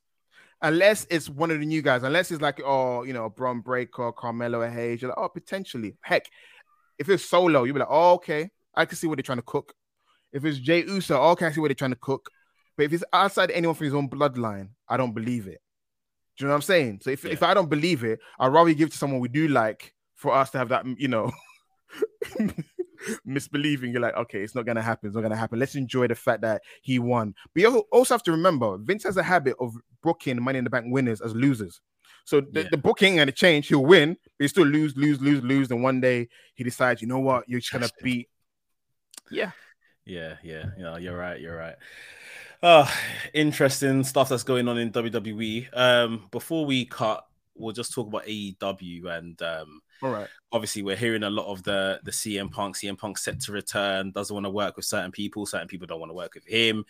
Unless 0.61 1.05
it's 1.09 1.29
one 1.29 1.51
of 1.51 1.59
the 1.59 1.65
new 1.65 1.81
guys, 1.81 2.03
unless 2.03 2.31
it's 2.31 2.41
like, 2.41 2.61
oh, 2.63 3.03
you 3.03 3.11
know, 3.11 3.29
Bron 3.29 3.59
Breakker, 3.59 4.13
Carmelo 4.13 4.61
or 4.61 4.69
Hayes, 4.69 5.01
you're 5.01 5.09
like, 5.09 5.17
oh, 5.19 5.27
potentially. 5.27 5.97
Heck, 6.01 6.25
if 6.97 7.09
it's 7.09 7.25
solo, 7.25 7.65
you'd 7.65 7.73
be 7.73 7.79
like, 7.79 7.89
oh, 7.91 8.13
okay, 8.13 8.49
I 8.73 8.85
can 8.85 8.97
see 8.97 9.07
what 9.07 9.17
they're 9.17 9.23
trying 9.23 9.39
to 9.39 9.43
cook. 9.43 9.73
If 10.31 10.45
it's 10.45 10.57
Jey 10.57 10.83
Uso, 10.85 11.19
oh, 11.19 11.31
okay, 11.31 11.47
I 11.47 11.51
see 11.51 11.59
what 11.59 11.67
they're 11.67 11.75
trying 11.75 11.91
to 11.91 11.97
cook. 11.97 12.29
But 12.77 12.85
if 12.85 12.93
it's 12.93 13.03
outside 13.11 13.51
anyone 13.51 13.75
from 13.75 13.85
his 13.85 13.93
own 13.93 14.09
bloodline, 14.09 14.69
I 14.87 14.97
don't 14.97 15.13
believe 15.13 15.47
it. 15.47 15.59
Do 16.37 16.43
you 16.43 16.47
know 16.47 16.53
what 16.53 16.55
I'm 16.57 16.61
saying? 16.63 16.99
So 17.03 17.11
if, 17.11 17.23
Yeah. 17.23 17.31
if 17.31 17.43
I 17.43 17.53
don't 17.53 17.69
believe 17.69 18.03
it, 18.03 18.19
I'd 18.39 18.47
rather 18.47 18.73
give 18.73 18.89
to 18.91 18.97
someone 18.97 19.19
we 19.19 19.27
do 19.29 19.47
like 19.47 19.93
for 20.15 20.33
us 20.33 20.49
to 20.51 20.57
have 20.57 20.69
that, 20.69 20.85
you 20.97 21.07
know, 21.07 21.31
misbelieving. 23.27 23.91
You're 23.91 24.01
like, 24.01 24.15
okay, 24.15 24.41
it's 24.41 24.55
not 24.55 24.65
gonna 24.65 24.81
happen. 24.81 25.07
It's 25.07 25.15
not 25.15 25.21
gonna 25.21 25.35
happen. 25.35 25.59
Let's 25.59 25.75
enjoy 25.75 26.07
the 26.07 26.15
fact 26.15 26.41
that 26.41 26.61
he 26.81 26.99
won. 26.99 27.35
But 27.53 27.61
you 27.61 27.79
also 27.91 28.13
have 28.13 28.23
to 28.23 28.31
remember, 28.31 28.77
Vince 28.77 29.03
has 29.03 29.17
a 29.17 29.23
habit 29.23 29.55
of 29.59 29.73
booking 30.01 30.41
Money 30.41 30.57
in 30.59 30.63
the 30.63 30.69
Bank 30.69 30.87
winners 30.89 31.21
as 31.21 31.35
losers. 31.35 31.81
So 32.25 32.39
the, 32.41 32.63
Yeah. 32.63 32.67
the 32.71 32.77
booking 32.77 33.19
and 33.19 33.27
the 33.27 33.31
change, 33.33 33.67
he'll 33.67 33.85
win, 33.85 34.13
but 34.37 34.43
he 34.43 34.47
still 34.47 34.65
lose, 34.65 34.95
lose, 34.95 35.19
lose, 35.21 35.43
lose. 35.43 35.69
And 35.71 35.83
one 35.83 35.99
day 36.01 36.29
he 36.55 36.63
decides, 36.63 37.01
you 37.01 37.07
know 37.07 37.19
what, 37.19 37.47
you're 37.49 37.59
just 37.59 37.73
gonna 37.73 37.89
beat. 38.01 38.29
Yeah, 39.29 39.51
Yeah, 40.05 40.37
yeah, 40.43 40.65
yeah. 40.77 40.97
You're 40.97 41.17
right. 41.17 41.39
You're 41.39 41.55
right. 41.57 41.75
Uh, 42.63 42.89
interesting 43.33 44.05
stuff 44.05 44.29
that's 44.29 44.43
going 44.43 44.69
on 44.69 44.77
in 44.77 44.89
WWE. 44.89 45.67
Um, 45.73 46.29
before 46.31 46.65
we 46.65 46.85
cut, 46.85 47.27
we'll 47.55 47.73
just 47.73 47.93
talk 47.93 48.07
about 48.07 48.25
AEW 48.25 49.05
and 49.05 49.39
um, 49.41 49.81
all 50.01 50.09
right. 50.09 50.29
obviously 50.53 50.81
we're 50.81 50.95
hearing 50.95 51.23
a 51.23 51.29
lot 51.29 51.45
of 51.47 51.61
the 51.63 51.99
the 52.05 52.11
CM 52.11 52.49
Punk. 52.49 52.77
CM 52.77 52.97
Punk 52.97 53.17
set 53.17 53.41
to 53.41 53.51
return. 53.51 54.11
Doesn't 54.11 54.33
want 54.33 54.45
to 54.45 54.49
work 54.49 54.77
with 54.77 54.85
certain 54.85 55.11
people. 55.11 55.45
Certain 55.45 55.67
people 55.67 55.87
don't 55.87 55.99
want 55.99 56.09
to 56.09 56.15
work 56.15 56.35
with 56.35 56.47
him. 56.47 56.85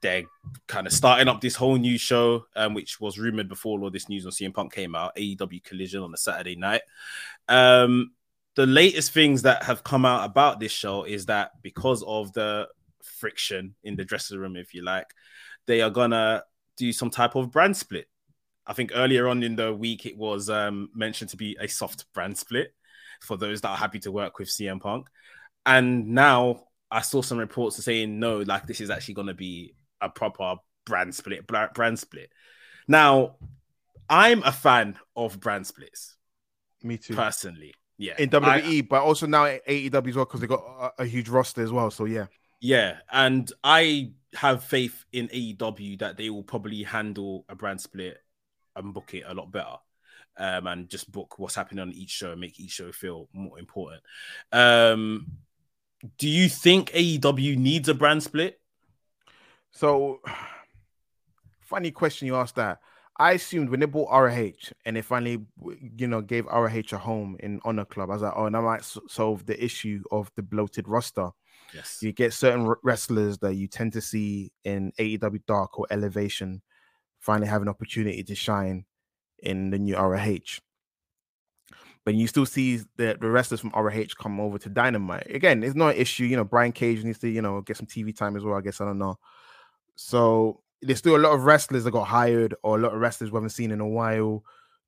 They're 0.00 0.24
kind 0.66 0.86
of 0.86 0.92
starting 0.94 1.28
up 1.28 1.42
this 1.42 1.54
whole 1.54 1.76
new 1.76 1.98
show, 1.98 2.46
um, 2.56 2.72
which 2.72 2.98
was 2.98 3.18
rumored 3.18 3.50
before 3.50 3.78
all 3.78 3.90
this 3.90 4.08
news 4.08 4.24
on 4.24 4.32
CM 4.32 4.54
Punk 4.54 4.72
came 4.72 4.94
out. 4.94 5.14
AEW 5.16 5.62
Collision 5.62 6.02
on 6.02 6.14
a 6.14 6.16
Saturday 6.16 6.56
night. 6.56 6.80
Um, 7.46 8.12
the 8.54 8.64
latest 8.64 9.12
things 9.12 9.42
that 9.42 9.64
have 9.64 9.84
come 9.84 10.06
out 10.06 10.24
about 10.24 10.60
this 10.60 10.72
show 10.72 11.04
is 11.04 11.26
that 11.26 11.50
because 11.60 12.02
of 12.04 12.32
the 12.32 12.68
friction 13.10 13.74
in 13.84 13.96
the 13.96 14.04
dressing 14.04 14.38
room, 14.38 14.56
if 14.56 14.74
you 14.74 14.82
like, 14.84 15.06
they 15.66 15.80
are 15.82 15.90
gonna 15.90 16.42
do 16.76 16.92
some 16.92 17.10
type 17.10 17.34
of 17.36 17.50
brand 17.50 17.76
split. 17.76 18.06
I 18.66 18.72
think 18.72 18.92
earlier 18.94 19.28
on 19.28 19.42
in 19.42 19.56
the 19.56 19.74
week 19.74 20.06
it 20.06 20.16
was 20.16 20.48
um, 20.48 20.90
mentioned 20.94 21.30
to 21.30 21.36
be 21.36 21.56
a 21.60 21.66
soft 21.68 22.06
brand 22.14 22.38
split 22.38 22.72
for 23.20 23.36
those 23.36 23.60
that 23.60 23.68
are 23.68 23.76
happy 23.76 23.98
to 24.00 24.12
work 24.12 24.38
with 24.38 24.48
CM 24.48 24.80
Punk, 24.80 25.08
and 25.66 26.08
now 26.08 26.64
I 26.90 27.02
saw 27.02 27.22
some 27.22 27.38
reports 27.38 27.82
saying 27.84 28.18
no, 28.18 28.38
like 28.38 28.66
this 28.66 28.80
is 28.80 28.90
actually 28.90 29.14
gonna 29.14 29.34
be 29.34 29.74
a 30.00 30.08
proper 30.08 30.56
brand 30.86 31.14
split. 31.14 31.46
Brand 31.46 31.98
split. 31.98 32.30
Now, 32.88 33.36
I'm 34.08 34.42
a 34.42 34.50
fan 34.52 34.98
of 35.14 35.38
brand 35.38 35.66
splits 35.66 36.16
Me 36.82 36.96
too. 36.96 37.14
personally. 37.14 37.74
Yeah, 37.98 38.14
In 38.18 38.34
I- 38.34 38.60
WWE, 38.62 38.88
but 38.88 39.02
also 39.02 39.26
now 39.26 39.44
AEW 39.44 40.08
as 40.08 40.16
well 40.16 40.24
because 40.24 40.40
they 40.40 40.46
got 40.46 40.64
a, 40.98 41.02
a 41.02 41.06
huge 41.06 41.28
roster 41.28 41.62
as 41.62 41.70
well. 41.70 41.90
So 41.90 42.06
yeah, 42.06 42.26
Yeah, 42.60 42.98
and 43.10 43.50
I 43.64 44.12
have 44.34 44.62
faith 44.62 45.04
in 45.12 45.28
AEW 45.28 45.98
that 46.00 46.16
they 46.16 46.30
will 46.30 46.42
probably 46.42 46.82
handle 46.82 47.44
a 47.48 47.54
brand 47.54 47.80
split 47.80 48.18
and 48.76 48.94
book 48.94 49.14
it 49.14 49.24
a 49.26 49.34
lot 49.34 49.50
better. 49.50 49.76
Um, 50.36 50.66
and 50.66 50.88
just 50.88 51.10
book 51.10 51.38
what's 51.38 51.54
happening 51.54 51.80
on 51.82 51.92
each 51.92 52.10
show 52.10 52.32
and 52.32 52.40
make 52.40 52.60
each 52.60 52.70
show 52.70 52.92
feel 52.92 53.28
more 53.32 53.58
important. 53.58 54.02
Um, 54.52 55.26
do 56.18 56.28
you 56.28 56.48
think 56.48 56.90
AEW 56.92 57.56
needs 57.56 57.88
a 57.88 57.94
brand 57.94 58.22
split? 58.22 58.60
So, 59.70 60.20
funny 61.60 61.90
question 61.90 62.26
you 62.26 62.36
asked 62.36 62.56
that. 62.56 62.78
I 63.18 63.32
assumed 63.32 63.68
when 63.68 63.80
they 63.80 63.86
bought 63.86 64.10
ROH 64.10 64.72
and 64.86 64.96
they 64.96 65.02
finally, 65.02 65.44
you 65.96 66.06
know, 66.06 66.22
gave 66.22 66.46
ROH 66.46 66.92
a 66.92 66.96
home 66.96 67.36
in 67.40 67.60
Honor 67.64 67.84
Club, 67.84 68.08
I 68.10 68.14
was 68.14 68.22
like, 68.22 68.32
oh, 68.34 68.48
that 68.48 68.62
might 68.62 68.84
solve 69.08 69.44
the 69.44 69.62
issue 69.62 70.02
of 70.10 70.30
the 70.36 70.42
bloated 70.42 70.88
roster. 70.88 71.30
Yes. 71.74 71.98
You 72.02 72.12
get 72.12 72.32
certain 72.32 72.74
wrestlers 72.82 73.38
that 73.38 73.54
you 73.54 73.68
tend 73.68 73.92
to 73.94 74.00
see 74.00 74.52
in 74.64 74.92
AEW 74.98 75.44
Dark 75.46 75.78
or 75.78 75.86
Elevation 75.90 76.62
finally 77.18 77.48
have 77.48 77.62
an 77.62 77.68
opportunity 77.68 78.22
to 78.24 78.34
shine 78.34 78.84
in 79.42 79.70
the 79.70 79.78
new 79.78 79.96
ROH. 79.96 80.60
But 82.04 82.14
you 82.14 82.26
still 82.26 82.46
see 82.46 82.78
the, 82.96 83.16
the 83.20 83.28
wrestlers 83.28 83.60
from 83.60 83.72
ROH 83.74 84.14
come 84.18 84.40
over 84.40 84.58
to 84.58 84.68
Dynamite. 84.68 85.34
Again, 85.34 85.62
it's 85.62 85.74
not 85.74 85.94
an 85.94 86.00
issue. 86.00 86.24
You 86.24 86.36
know, 86.36 86.44
Brian 86.44 86.72
Cage 86.72 87.04
needs 87.04 87.18
to, 87.18 87.28
you 87.28 87.42
know, 87.42 87.60
get 87.60 87.76
some 87.76 87.86
TV 87.86 88.16
time 88.16 88.36
as 88.36 88.42
well. 88.42 88.56
I 88.56 88.62
guess 88.62 88.80
I 88.80 88.86
don't 88.86 88.98
know. 88.98 89.18
So 89.96 90.62
there's 90.80 90.98
still 90.98 91.16
a 91.16 91.18
lot 91.18 91.34
of 91.34 91.44
wrestlers 91.44 91.84
that 91.84 91.90
got 91.90 92.04
hired 92.06 92.54
or 92.62 92.78
a 92.78 92.80
lot 92.80 92.94
of 92.94 93.00
wrestlers 93.00 93.30
we 93.30 93.36
haven't 93.36 93.50
seen 93.50 93.70
in 93.70 93.80
a 93.80 93.88
while 93.88 94.42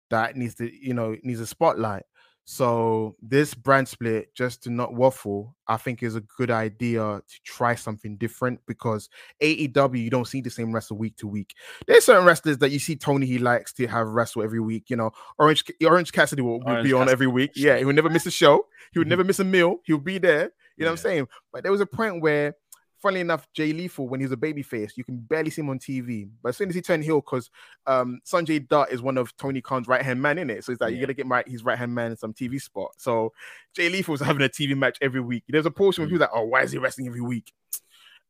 that 0.08 0.36
needs 0.36 0.54
to, 0.56 0.70
you 0.74 0.94
know, 0.94 1.16
needs 1.22 1.40
a 1.40 1.46
spotlight. 1.46 2.04
So 2.44 3.16
this 3.22 3.54
brand 3.54 3.88
split, 3.88 4.34
just 4.34 4.64
to 4.64 4.70
not 4.70 4.94
waffle, 4.94 5.54
I 5.68 5.76
think 5.76 6.02
is 6.02 6.16
a 6.16 6.20
good 6.20 6.50
idea 6.50 7.00
to 7.00 7.42
try 7.44 7.76
something 7.76 8.16
different 8.16 8.60
because 8.66 9.08
AEW 9.40 10.02
you 10.02 10.10
don't 10.10 10.26
see 10.26 10.40
the 10.40 10.50
same 10.50 10.72
wrestle 10.72 10.98
week 10.98 11.16
to 11.18 11.28
week. 11.28 11.54
There's 11.86 12.04
certain 12.04 12.24
wrestlers 12.24 12.58
that 12.58 12.70
you 12.70 12.80
see 12.80 12.96
Tony 12.96 13.26
he 13.26 13.38
likes 13.38 13.72
to 13.74 13.86
have 13.86 14.08
wrestle 14.08 14.42
every 14.42 14.60
week. 14.60 14.90
You 14.90 14.96
know, 14.96 15.12
Orange 15.38 15.64
Orange 15.84 16.12
Cassidy 16.12 16.42
will, 16.42 16.58
will 16.60 16.68
Orange 16.68 16.84
be 16.84 16.92
on 16.92 17.02
Cassidy. 17.02 17.12
every 17.12 17.26
week. 17.28 17.52
Yeah, 17.54 17.78
he 17.78 17.84
would 17.84 17.96
never 17.96 18.10
miss 18.10 18.26
a 18.26 18.30
show. 18.30 18.66
He 18.92 18.98
would 18.98 19.04
mm-hmm. 19.04 19.10
never 19.10 19.24
miss 19.24 19.38
a 19.38 19.44
meal. 19.44 19.76
He 19.84 19.92
would 19.92 20.04
be 20.04 20.18
there. 20.18 20.52
You 20.76 20.84
know 20.84 20.86
yeah. 20.86 20.86
what 20.86 20.90
I'm 20.90 20.96
saying? 20.96 21.28
But 21.52 21.62
there 21.62 21.72
was 21.72 21.80
a 21.80 21.86
point 21.86 22.22
where 22.22 22.56
funnily 23.02 23.20
enough, 23.20 23.48
Jay 23.52 23.72
Lethal, 23.72 24.08
when 24.08 24.20
he 24.20 24.24
was 24.24 24.32
a 24.32 24.36
babyface, 24.36 24.96
you 24.96 25.02
can 25.02 25.18
barely 25.18 25.50
see 25.50 25.60
him 25.60 25.70
on 25.70 25.78
TV. 25.78 26.30
But 26.42 26.50
as 26.50 26.56
soon 26.56 26.68
as 26.68 26.74
he 26.74 26.80
turned 26.80 27.02
heel, 27.02 27.20
because 27.20 27.50
um, 27.86 28.20
Sanjay 28.24 28.66
Dutt 28.66 28.92
is 28.92 29.02
one 29.02 29.18
of 29.18 29.36
Tony 29.36 29.60
Khan's 29.60 29.88
right 29.88 30.02
hand 30.02 30.22
man 30.22 30.38
in 30.38 30.48
it. 30.48 30.64
So 30.64 30.72
it's 30.72 30.80
like, 30.80 30.92
yeah. 30.92 30.98
you're 30.98 31.06
going 31.06 31.14
to 31.16 31.20
get 31.20 31.26
my, 31.26 31.42
his 31.46 31.64
right 31.64 31.76
hand 31.76 31.94
man 31.94 32.12
in 32.12 32.16
some 32.16 32.32
TV 32.32 32.62
spot. 32.62 32.92
So 32.96 33.32
Jay 33.74 33.88
Lethal 33.88 34.12
was 34.12 34.20
having 34.22 34.42
a 34.42 34.48
TV 34.48 34.76
match 34.76 34.98
every 35.02 35.20
week. 35.20 35.42
There's 35.48 35.66
a 35.66 35.70
portion 35.70 36.02
mm. 36.02 36.04
where 36.04 36.08
he 36.10 36.14
was 36.14 36.20
like, 36.20 36.30
oh, 36.32 36.44
why 36.44 36.62
is 36.62 36.70
he 36.70 36.78
wrestling 36.78 37.08
every 37.08 37.20
week? 37.20 37.52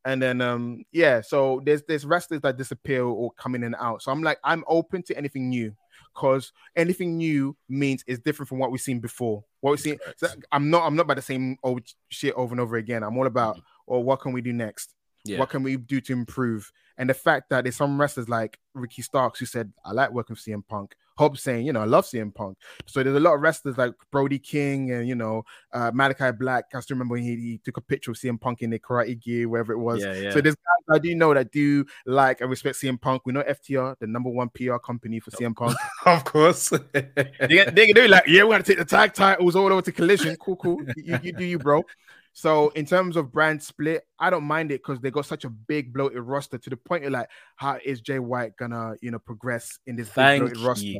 And 0.04 0.20
then 0.20 0.40
um 0.40 0.82
yeah, 0.90 1.20
so 1.20 1.62
there's 1.64 1.82
there's 1.86 2.04
wrestlers 2.04 2.40
that 2.40 2.56
disappear 2.56 3.04
or 3.04 3.30
come 3.38 3.54
in 3.54 3.62
and 3.62 3.76
out. 3.78 4.02
So 4.02 4.10
I'm 4.10 4.20
like, 4.20 4.38
I'm 4.42 4.64
open 4.66 5.04
to 5.04 5.16
anything 5.16 5.48
new 5.48 5.76
because 6.12 6.52
anything 6.74 7.16
new 7.16 7.56
means 7.68 8.02
it's 8.08 8.18
different 8.18 8.48
from 8.48 8.58
what 8.58 8.72
we've 8.72 8.80
seen 8.80 8.98
before. 8.98 9.44
What 9.60 9.70
we've 9.70 9.80
seen, 9.80 9.98
so 10.16 10.26
I'm 10.50 10.70
not 10.70 10.82
I'm 10.82 10.96
not 10.96 11.04
about 11.04 11.18
the 11.18 11.22
same 11.22 11.56
old 11.62 11.82
shit 12.08 12.34
over 12.34 12.52
and 12.52 12.60
over 12.60 12.74
again. 12.74 13.04
I'm 13.04 13.16
all 13.16 13.28
about 13.28 13.58
mm 13.58 13.62
or 13.86 14.02
what 14.02 14.20
can 14.20 14.32
we 14.32 14.40
do 14.40 14.52
next? 14.52 14.94
Yeah. 15.24 15.38
What 15.38 15.50
can 15.50 15.62
we 15.62 15.76
do 15.76 16.00
to 16.00 16.12
improve? 16.12 16.72
And 16.98 17.08
the 17.08 17.14
fact 17.14 17.50
that 17.50 17.64
there's 17.64 17.76
some 17.76 18.00
wrestlers 18.00 18.28
like 18.28 18.58
Ricky 18.74 19.02
Starks 19.02 19.38
who 19.38 19.46
said, 19.46 19.72
I 19.84 19.92
like 19.92 20.10
working 20.12 20.34
with 20.34 20.44
CM 20.44 20.66
Punk. 20.66 20.94
Hope 21.16 21.36
saying, 21.36 21.66
you 21.66 21.72
know, 21.72 21.80
I 21.80 21.84
love 21.84 22.06
CM 22.06 22.34
Punk. 22.34 22.56
So 22.86 23.02
there's 23.02 23.16
a 23.16 23.20
lot 23.20 23.34
of 23.34 23.40
wrestlers 23.40 23.76
like 23.76 23.92
Brody 24.10 24.38
King 24.38 24.90
and, 24.90 25.06
you 25.06 25.14
know, 25.14 25.44
uh, 25.72 25.90
Malakai 25.92 26.36
Black. 26.38 26.64
I 26.74 26.80
still 26.80 26.94
remember 26.94 27.16
he, 27.16 27.36
he 27.36 27.60
took 27.62 27.76
a 27.76 27.80
picture 27.82 28.10
of 28.10 28.16
CM 28.16 28.40
Punk 28.40 28.62
in 28.62 28.70
the 28.70 28.78
karate 28.78 29.20
gear, 29.20 29.48
wherever 29.48 29.72
it 29.72 29.78
was. 29.78 30.02
Yeah, 30.02 30.14
yeah. 30.14 30.30
So 30.30 30.40
there's 30.40 30.54
guys 30.54 30.96
I 30.96 30.98
do 30.98 31.14
know 31.14 31.34
that 31.34 31.52
do 31.52 31.84
like 32.06 32.40
and 32.40 32.50
respect 32.50 32.76
CM 32.76 33.00
Punk. 33.00 33.22
We 33.26 33.32
know 33.32 33.42
FTR, 33.42 33.98
the 33.98 34.06
number 34.06 34.30
one 34.30 34.48
PR 34.50 34.76
company 34.76 35.20
for 35.20 35.30
CM 35.32 35.54
Punk. 35.54 35.76
of 36.06 36.24
course. 36.24 36.70
they, 36.70 37.64
they, 37.72 37.92
do 37.92 38.08
like, 38.08 38.24
yeah, 38.26 38.42
we're 38.42 38.50
going 38.50 38.62
to 38.62 38.68
take 38.68 38.78
the 38.78 38.84
tag 38.84 39.12
titles 39.12 39.54
all 39.54 39.70
over 39.70 39.82
to 39.82 39.92
Collision. 39.92 40.34
Cool, 40.36 40.56
cool. 40.56 40.82
You, 40.96 41.18
you 41.22 41.32
do 41.32 41.44
you, 41.44 41.58
bro. 41.58 41.84
So 42.32 42.70
in 42.70 42.86
terms 42.86 43.16
of 43.16 43.30
brand 43.30 43.62
split, 43.62 44.06
I 44.18 44.30
don't 44.30 44.44
mind 44.44 44.70
it 44.70 44.82
because 44.82 45.00
they 45.00 45.10
got 45.10 45.26
such 45.26 45.44
a 45.44 45.50
big 45.50 45.92
bloated 45.92 46.22
roster 46.22 46.58
to 46.58 46.70
the 46.70 46.76
point 46.76 47.04
of 47.04 47.12
like, 47.12 47.28
how 47.56 47.78
is 47.84 48.00
Jay 48.00 48.18
White 48.18 48.56
gonna 48.56 48.94
you 49.02 49.10
know 49.10 49.18
progress 49.18 49.78
in 49.86 49.96
this 49.96 50.08
big 50.08 50.40
bloated 50.40 50.58
you. 50.58 50.66
roster? 50.66 50.94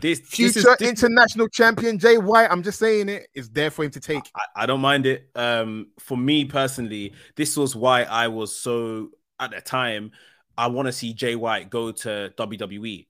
This 0.00 0.20
future 0.20 0.52
this 0.52 0.64
is, 0.64 0.76
this... 0.78 0.88
international 0.88 1.48
champion 1.48 1.98
Jay 1.98 2.18
White, 2.18 2.50
I'm 2.50 2.62
just 2.62 2.78
saying 2.78 3.08
it 3.08 3.28
is 3.34 3.50
there 3.50 3.70
for 3.70 3.84
him 3.84 3.90
to 3.92 4.00
take. 4.00 4.30
I, 4.34 4.62
I 4.62 4.66
don't 4.66 4.80
mind 4.80 5.06
it. 5.06 5.28
Um, 5.34 5.88
for 5.98 6.16
me 6.16 6.44
personally, 6.44 7.14
this 7.36 7.56
was 7.56 7.74
why 7.74 8.04
I 8.04 8.28
was 8.28 8.56
so 8.56 9.10
at 9.38 9.50
the 9.50 9.60
time. 9.60 10.12
I 10.56 10.66
want 10.66 10.86
to 10.86 10.92
see 10.92 11.14
Jay 11.14 11.36
White 11.36 11.70
go 11.70 11.90
to 11.90 12.32
WWE. 12.36 13.06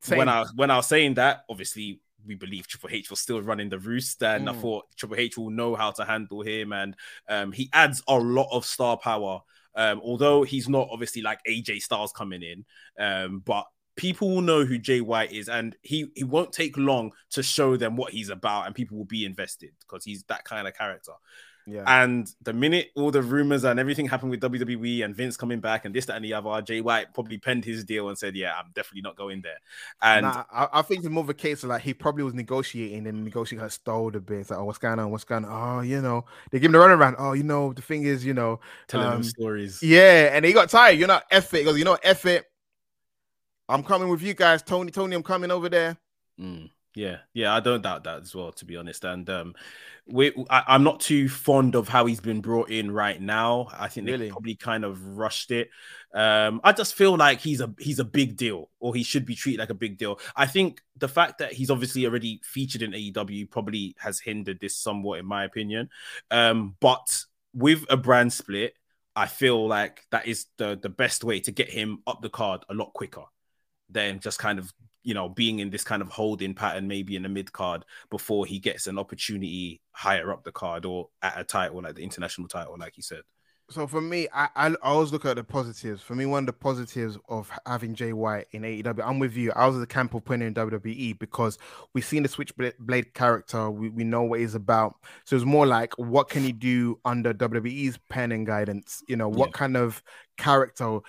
Same. 0.00 0.18
When 0.18 0.28
I 0.28 0.44
when 0.56 0.70
I 0.70 0.76
was 0.76 0.86
saying 0.86 1.14
that, 1.14 1.44
obviously 1.48 2.00
we 2.26 2.34
believe 2.34 2.66
Triple 2.66 2.90
H 2.92 3.10
was 3.10 3.20
still 3.20 3.42
running 3.42 3.68
the 3.68 3.78
roost, 3.78 4.22
and 4.22 4.46
mm. 4.46 4.50
I 4.50 4.54
thought 4.54 4.84
Triple 4.96 5.16
H 5.16 5.36
will 5.36 5.50
know 5.50 5.74
how 5.74 5.90
to 5.92 6.04
handle 6.04 6.42
him, 6.42 6.72
and 6.72 6.96
um, 7.28 7.52
he 7.52 7.68
adds 7.72 8.02
a 8.08 8.16
lot 8.16 8.48
of 8.50 8.64
star 8.64 8.96
power. 8.96 9.40
Um, 9.76 10.00
although 10.04 10.44
he's 10.44 10.68
not 10.68 10.88
obviously 10.90 11.22
like 11.22 11.40
AJ 11.48 11.82
Styles 11.82 12.12
coming 12.12 12.42
in, 12.42 12.64
um, 12.98 13.42
but 13.44 13.66
people 13.96 14.30
will 14.30 14.40
know 14.40 14.64
who 14.64 14.78
Jay 14.78 15.00
White 15.00 15.32
is, 15.32 15.48
and 15.48 15.76
he 15.82 16.06
he 16.14 16.24
won't 16.24 16.52
take 16.52 16.76
long 16.76 17.12
to 17.30 17.42
show 17.42 17.76
them 17.76 17.96
what 17.96 18.12
he's 18.12 18.28
about, 18.28 18.66
and 18.66 18.74
people 18.74 18.96
will 18.96 19.04
be 19.04 19.24
invested 19.24 19.70
because 19.80 20.04
he's 20.04 20.22
that 20.24 20.44
kind 20.44 20.68
of 20.68 20.74
character. 20.74 21.12
Yeah. 21.66 21.84
And 21.86 22.30
the 22.42 22.52
minute 22.52 22.90
all 22.94 23.10
the 23.10 23.22
rumors 23.22 23.64
and 23.64 23.80
everything 23.80 24.06
happened 24.06 24.30
with 24.30 24.40
WWE 24.40 25.04
and 25.04 25.16
Vince 25.16 25.36
coming 25.36 25.60
back 25.60 25.84
and 25.84 25.94
this, 25.94 26.06
that, 26.06 26.16
and 26.16 26.24
the 26.24 26.34
other, 26.34 26.60
Jay 26.60 26.80
White 26.80 27.14
probably 27.14 27.38
penned 27.38 27.64
his 27.64 27.84
deal 27.84 28.08
and 28.08 28.18
said, 28.18 28.36
Yeah, 28.36 28.54
I'm 28.58 28.70
definitely 28.74 29.02
not 29.02 29.16
going 29.16 29.40
there. 29.40 29.56
And 30.02 30.24
nah, 30.24 30.44
I, 30.52 30.68
I, 30.74 30.82
think 30.82 31.00
it's 31.00 31.08
more 31.08 31.24
of 31.24 31.30
a 31.30 31.34
case 31.34 31.62
of 31.62 31.70
like 31.70 31.82
he 31.82 31.94
probably 31.94 32.22
was 32.22 32.34
negotiating 32.34 33.06
and 33.06 33.24
negotiating 33.24 33.64
of 33.64 33.72
stalled 33.72 34.16
a 34.16 34.20
bit. 34.20 34.40
It's 34.40 34.50
like, 34.50 34.58
Oh, 34.58 34.64
what's 34.64 34.78
going 34.78 34.98
on? 34.98 35.10
What's 35.10 35.24
going 35.24 35.44
on? 35.46 35.78
Oh, 35.78 35.80
you 35.80 36.02
know, 36.02 36.26
they 36.50 36.58
give 36.58 36.68
him 36.68 36.72
the 36.72 36.78
runaround. 36.78 37.16
Oh, 37.18 37.32
you 37.32 37.44
know, 37.44 37.72
the 37.72 37.82
thing 37.82 38.04
is, 38.04 38.24
you 38.24 38.34
know, 38.34 38.60
telling 38.86 39.06
um, 39.06 39.22
stories. 39.22 39.82
Yeah. 39.82 40.30
And 40.32 40.44
he 40.44 40.52
got 40.52 40.68
tired. 40.68 40.98
You're 40.98 41.08
not 41.08 41.24
F 41.30 41.54
it. 41.54 41.58
He 41.58 41.64
goes, 41.64 41.78
You 41.78 41.84
know, 41.84 41.98
F 42.02 42.26
it. 42.26 42.44
I'm 43.68 43.82
coming 43.82 44.08
with 44.08 44.20
you 44.20 44.34
guys. 44.34 44.62
Tony, 44.62 44.90
Tony, 44.90 45.16
I'm 45.16 45.22
coming 45.22 45.50
over 45.50 45.70
there. 45.70 45.96
Mm. 46.38 46.68
Yeah, 46.94 47.18
yeah, 47.32 47.52
I 47.52 47.60
don't 47.60 47.82
doubt 47.82 48.04
that 48.04 48.22
as 48.22 48.34
well, 48.34 48.52
to 48.52 48.64
be 48.64 48.76
honest. 48.76 49.04
And 49.04 49.28
um, 49.28 49.54
we, 50.06 50.32
I, 50.48 50.76
am 50.76 50.84
not 50.84 51.00
too 51.00 51.28
fond 51.28 51.74
of 51.74 51.88
how 51.88 52.06
he's 52.06 52.20
been 52.20 52.40
brought 52.40 52.70
in 52.70 52.90
right 52.90 53.20
now. 53.20 53.68
I 53.76 53.88
think 53.88 54.06
really? 54.06 54.26
they 54.26 54.30
probably 54.30 54.54
kind 54.54 54.84
of 54.84 55.16
rushed 55.16 55.50
it. 55.50 55.70
Um, 56.14 56.60
I 56.62 56.72
just 56.72 56.94
feel 56.94 57.16
like 57.16 57.40
he's 57.40 57.60
a 57.60 57.74
he's 57.80 57.98
a 57.98 58.04
big 58.04 58.36
deal, 58.36 58.70
or 58.78 58.94
he 58.94 59.02
should 59.02 59.26
be 59.26 59.34
treated 59.34 59.58
like 59.58 59.70
a 59.70 59.74
big 59.74 59.98
deal. 59.98 60.20
I 60.36 60.46
think 60.46 60.82
the 60.96 61.08
fact 61.08 61.38
that 61.38 61.52
he's 61.52 61.70
obviously 61.70 62.06
already 62.06 62.40
featured 62.44 62.82
in 62.82 62.92
AEW 62.92 63.50
probably 63.50 63.96
has 63.98 64.20
hindered 64.20 64.60
this 64.60 64.76
somewhat, 64.76 65.18
in 65.18 65.26
my 65.26 65.44
opinion. 65.44 65.90
Um, 66.30 66.76
but 66.78 67.24
with 67.54 67.84
a 67.88 67.96
brand 67.96 68.32
split, 68.32 68.74
I 69.16 69.26
feel 69.26 69.66
like 69.66 70.06
that 70.12 70.28
is 70.28 70.46
the 70.58 70.78
the 70.80 70.88
best 70.88 71.24
way 71.24 71.40
to 71.40 71.50
get 71.50 71.70
him 71.70 72.02
up 72.06 72.22
the 72.22 72.30
card 72.30 72.64
a 72.68 72.74
lot 72.74 72.92
quicker 72.92 73.24
than 73.90 74.20
just 74.20 74.38
kind 74.38 74.60
of 74.60 74.72
you 75.04 75.14
know, 75.14 75.28
being 75.28 75.60
in 75.60 75.70
this 75.70 75.84
kind 75.84 76.02
of 76.02 76.08
holding 76.08 76.54
pattern, 76.54 76.88
maybe 76.88 77.14
in 77.14 77.22
the 77.22 77.28
mid 77.28 77.52
card 77.52 77.84
before 78.10 78.46
he 78.46 78.58
gets 78.58 78.86
an 78.86 78.98
opportunity 78.98 79.80
higher 79.92 80.32
up 80.32 80.42
the 80.42 80.52
card 80.52 80.84
or 80.84 81.08
at 81.22 81.38
a 81.38 81.44
title 81.44 81.82
like 81.82 81.94
the 81.94 82.02
international 82.02 82.48
title, 82.48 82.76
like 82.78 82.96
you 82.96 83.02
said. 83.02 83.22
So 83.70 83.86
for 83.86 84.02
me, 84.02 84.28
I, 84.32 84.48
I 84.54 84.74
always 84.82 85.10
look 85.10 85.24
at 85.24 85.36
the 85.36 85.44
positives. 85.44 86.02
For 86.02 86.14
me, 86.14 86.26
one 86.26 86.42
of 86.42 86.46
the 86.46 86.52
positives 86.52 87.16
of 87.30 87.50
having 87.64 87.94
Jay 87.94 88.12
White 88.12 88.46
in 88.52 88.60
AEW, 88.60 89.02
I'm 89.02 89.18
with 89.18 89.36
you. 89.36 89.52
I 89.56 89.66
was 89.66 89.76
at 89.76 89.80
the 89.80 89.86
camp 89.86 90.12
of 90.12 90.22
putting 90.24 90.46
in 90.46 90.52
WWE 90.52 91.18
because 91.18 91.56
we've 91.94 92.04
seen 92.04 92.22
the 92.22 92.28
Switchblade 92.28 93.14
character. 93.14 93.70
We, 93.70 93.88
we 93.88 94.04
know 94.04 94.22
what 94.22 94.40
he's 94.40 94.54
about. 94.54 94.96
So 95.24 95.34
it's 95.34 95.46
more 95.46 95.66
like, 95.66 95.94
what 95.94 96.28
can 96.28 96.42
he 96.42 96.52
do 96.52 97.00
under 97.06 97.32
WWE's 97.32 97.98
pen 98.10 98.32
and 98.32 98.46
guidance? 98.46 99.02
You 99.08 99.16
know, 99.16 99.30
what 99.30 99.48
yeah. 99.48 99.58
kind 99.58 99.76
of 99.78 100.02
character 100.36 101.00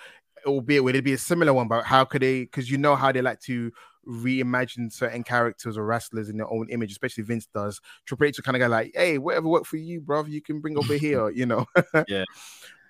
albeit 0.46 0.84
would 0.84 0.96
it 0.96 1.04
be 1.04 1.12
a 1.12 1.18
similar 1.18 1.52
one, 1.52 1.68
but 1.68 1.84
how 1.84 2.04
could 2.04 2.22
they? 2.22 2.40
Because 2.40 2.70
you 2.70 2.78
know 2.78 2.96
how 2.96 3.12
they 3.12 3.22
like 3.22 3.40
to 3.42 3.72
reimagine 4.06 4.92
certain 4.92 5.24
characters 5.24 5.76
or 5.76 5.84
wrestlers 5.84 6.28
in 6.28 6.36
their 6.36 6.50
own 6.50 6.68
image, 6.70 6.92
especially 6.92 7.24
Vince 7.24 7.46
does. 7.52 7.80
Triple 8.06 8.26
H 8.26 8.40
kind 8.42 8.56
of 8.56 8.60
go 8.60 8.68
like, 8.68 8.92
"Hey, 8.94 9.18
whatever 9.18 9.48
worked 9.48 9.66
for 9.66 9.76
you, 9.76 10.00
bro, 10.00 10.24
you 10.24 10.40
can 10.40 10.60
bring 10.60 10.78
over 10.78 10.94
here," 10.94 11.30
you 11.34 11.46
know. 11.46 11.66
yeah. 12.08 12.24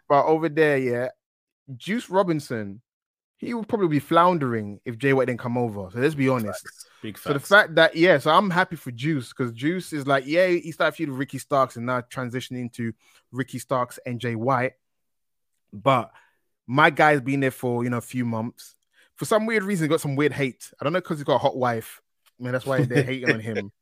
But 0.09 0.27
over 0.27 0.49
there, 0.49 0.79
yeah, 0.79 1.09
Juice 1.77 2.09
Robinson, 2.11 2.81
he 3.39 3.55
would 3.55 3.69
probably 3.69 3.89
be 3.89 3.99
floundering 3.99 4.81
if 4.85 4.99
Jay 4.99 5.13
White 5.13 5.27
didn't 5.27 5.41
come 5.41 5.59
over. 5.59 5.89
So 5.91 5.99
let's 5.99 6.15
be 6.15 6.29
honest. 6.29 6.63
Facts. 6.63 6.87
Big 7.03 7.19
facts. 7.19 7.25
So 7.25 7.33
the 7.33 7.41
fact 7.41 7.75
that 7.75 7.97
yeah, 7.97 8.19
so 8.19 8.31
I'm 8.31 8.51
happy 8.51 8.77
for 8.77 8.91
Juice 8.91 9.31
because 9.31 9.53
Juice 9.53 9.93
is 9.93 10.07
like, 10.07 10.27
yeah, 10.27 10.47
he 10.49 10.73
started 10.73 10.97
feuding 10.97 11.13
with 11.13 11.21
Ricky 11.21 11.39
Starks 11.39 11.77
and 11.77 11.87
now 11.87 12.01
transitioning 12.03 12.73
to 12.75 12.93
Ricky 13.33 13.59
Starks 13.59 13.99
and 14.07 14.21
Jay 14.21 14.37
White. 14.37 14.73
But 15.73 16.13
my 16.67 16.91
guy's 16.91 17.21
been 17.21 17.41
there 17.41 17.51
for 17.51 17.85
you 17.85 17.91
know 17.91 17.99
a 17.99 18.03
few 18.03 18.25
months. 18.25 18.75
For 19.17 19.25
some 19.25 19.47
weird 19.47 19.62
reason, 19.62 19.85
he 19.85 19.89
got 19.89 20.01
some 20.01 20.17
weird 20.17 20.33
hate. 20.33 20.71
I 20.81 20.85
don't 20.85 20.93
know 20.93 21.01
because 21.01 21.19
he's 21.19 21.25
got 21.25 21.37
a 21.37 21.39
hot 21.39 21.57
wife. 21.57 22.03
I 22.39 22.43
mean, 22.43 22.53
that's 22.53 22.67
why 22.67 22.85
they're 22.85 23.03
hating 23.03 23.31
on 23.31 23.41
him. 23.41 23.73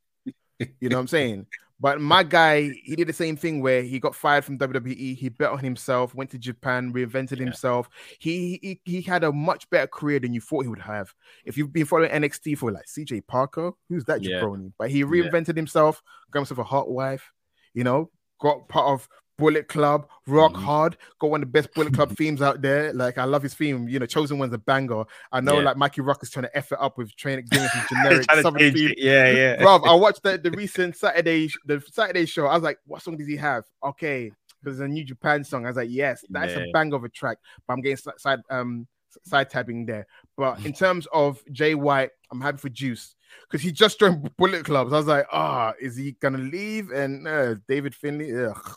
You 0.80 0.89
know 0.89 0.97
what 0.97 1.01
I'm 1.01 1.09
saying? 1.09 1.47
But 1.80 2.01
my 2.01 2.22
guy, 2.22 2.70
he 2.85 2.95
did 2.95 3.09
the 3.09 3.12
same 3.12 3.37
thing 3.37 3.61
where 3.61 3.82
he 3.82 3.99
got 3.99 4.14
fired 4.14 4.45
from 4.45 4.59
WWE. 4.59 5.16
He 5.16 5.28
bet 5.28 5.51
on 5.51 5.59
himself, 5.59 6.14
went 6.14 6.30
to 6.30 6.39
Japan, 6.39 6.93
reinvented 6.93 7.39
Yeah. 7.39 7.47
himself. 7.47 7.89
He, 8.20 8.61
he 8.62 8.80
he 8.85 9.03
had 9.03 9.24
a 9.24 9.32
much 9.32 9.68
better 9.70 9.89
career 9.89 10.20
than 10.20 10.32
you 10.32 10.41
thought 10.41 10.62
he 10.62 10.68
would 10.68 10.78
have. 10.78 11.12
If 11.45 11.59
you've 11.59 11.72
been 11.72 11.85
following 11.85 12.11
NXT 12.11 12.57
for 12.59 12.70
like 12.70 12.87
CJ 12.87 13.26
Parker, 13.26 13.72
who's 13.89 14.05
that 14.05 14.22
Yeah. 14.22 14.41
jabroni? 14.41 14.72
But 14.78 14.91
he 14.91 15.03
reinvented 15.03 15.57
himself, 15.57 16.01
got 16.30 16.41
himself 16.41 16.59
a 16.59 16.64
hot 16.64 16.89
wife, 16.91 17.32
you 17.74 17.82
know, 17.82 18.11
got 18.41 18.68
part 18.68 18.87
of 18.87 19.09
Bullet 19.37 19.68
Club, 19.68 20.09
Rock 20.26 20.53
Mhm. 20.53 20.62
Hard, 20.62 20.97
got 21.18 21.30
one 21.30 21.43
of 21.43 21.49
the 21.49 21.53
best 21.53 21.72
Bullet 21.74 21.93
Club 21.95 22.11
themes 22.18 22.41
out 22.43 22.62
there. 22.62 22.93
Like 22.93 23.18
I 23.18 23.24
love 23.24 23.43
his 23.43 23.55
theme, 23.55 23.89
you 23.89 23.99
know, 23.99 24.07
Chosen 24.07 24.39
One's 24.39 24.53
a 24.55 24.59
banger. 24.59 25.05
I 25.32 25.41
know 25.41 25.59
Yeah. 25.59 25.64
like 25.64 25.76
Mikey 25.76 26.01
Rukus 26.03 26.28
is 26.28 26.30
trying 26.30 26.45
to 26.45 26.57
F 26.57 26.72
it 26.72 26.78
up 26.80 26.97
with 26.99 27.11
doing 27.16 27.45
some 27.51 27.85
generic 27.89 28.30
southern 28.30 28.72
theme. 28.72 28.93
Yeah, 28.97 29.30
yeah. 29.30 29.57
Bro, 29.62 29.82
I 29.85 29.95
watched 29.95 30.22
the, 30.22 30.39
the 30.39 30.51
recent 30.53 30.97
Saturday 30.97 31.49
the 31.66 31.82
Saturday 31.93 32.26
show. 32.26 32.47
I 32.47 32.55
was 32.55 32.62
like, 32.62 32.78
what 32.87 33.03
song 33.03 33.16
does 33.16 33.26
he 33.28 33.37
have? 33.37 33.64
Okay, 33.82 34.30
There's 34.62 34.80
a 34.80 34.89
new 34.89 35.05
Japan 35.05 35.45
song. 35.45 35.66
I 35.66 35.68
was 35.68 35.76
like, 35.76 35.91
yes, 35.91 36.24
that's 36.30 36.53
Yeah. 36.53 36.61
a 36.61 36.70
bang 36.72 36.93
of 36.95 37.05
a 37.05 37.09
track. 37.09 37.39
But 37.66 37.74
I'm 37.74 37.80
getting 37.82 37.99
side 38.18 38.41
um 38.51 38.87
side 39.24 39.49
tabbing 39.51 39.87
there. 39.87 40.07
But 40.37 40.64
in 40.64 40.72
terms 40.72 41.07
of 41.12 41.41
Jay 41.53 41.74
White, 41.74 42.11
I'm 42.32 42.41
happy 42.41 42.59
for 42.59 42.68
Juice 42.68 43.14
because 43.49 43.62
he 43.62 43.70
just 43.70 43.99
joined 44.01 44.30
Bullet 44.37 44.64
Clubs. 44.64 44.93
I 44.93 44.97
was 44.97 45.07
like, 45.07 45.26
ah, 45.30 45.72
is 45.80 45.97
he 45.97 46.12
gonna 46.20 46.39
leave? 46.39 46.91
And 46.91 47.28
uh, 47.28 47.55
David 47.68 47.95
Finlay, 47.95 48.35
ugh. 48.47 48.76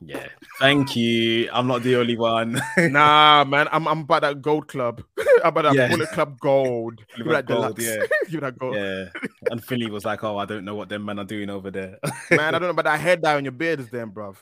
Yeah. 0.00 0.26
Thank 0.60 0.96
you. 0.96 1.48
I'm 1.52 1.66
not 1.66 1.82
the 1.82 1.96
only 1.96 2.16
one. 2.16 2.60
nah, 2.78 3.44
man, 3.44 3.68
I'm 3.72 3.86
I'm 3.88 4.00
about 4.00 4.22
that 4.22 4.42
gold 4.42 4.68
club. 4.68 5.02
I'm 5.42 5.48
about 5.48 5.62
that 5.64 5.74
Yeah. 5.74 5.88
Bullet 5.88 6.08
Club 6.10 6.38
gold. 6.40 6.96
Give 7.16 7.18
me 7.26 7.32
Bullet 7.32 7.46
that 7.46 7.54
Gold, 7.54 7.76
deluxe. 7.76 7.84
yeah. 7.84 8.06
Give 8.24 8.34
me 8.34 8.40
that 8.40 8.58
gold. 8.58 8.74
yeah. 8.76 9.04
And 9.50 9.62
Philly 9.64 9.90
was 9.90 10.04
like, 10.04 10.22
oh, 10.24 10.38
I 10.38 10.44
don't 10.46 10.64
know 10.64 10.74
what 10.74 10.88
them 10.88 11.04
men 11.04 11.18
are 11.18 11.24
doing 11.24 11.50
over 11.50 11.70
there. 11.70 11.98
Man, 12.30 12.40
I 12.54 12.58
don't 12.58 12.62
know 12.62 12.68
about 12.70 12.84
that 12.86 13.00
hair 13.00 13.16
dye 13.16 13.36
on 13.36 13.44
your 13.44 13.52
beard 13.52 13.80
is 13.80 13.88
then, 13.90 14.10
bruv. 14.10 14.36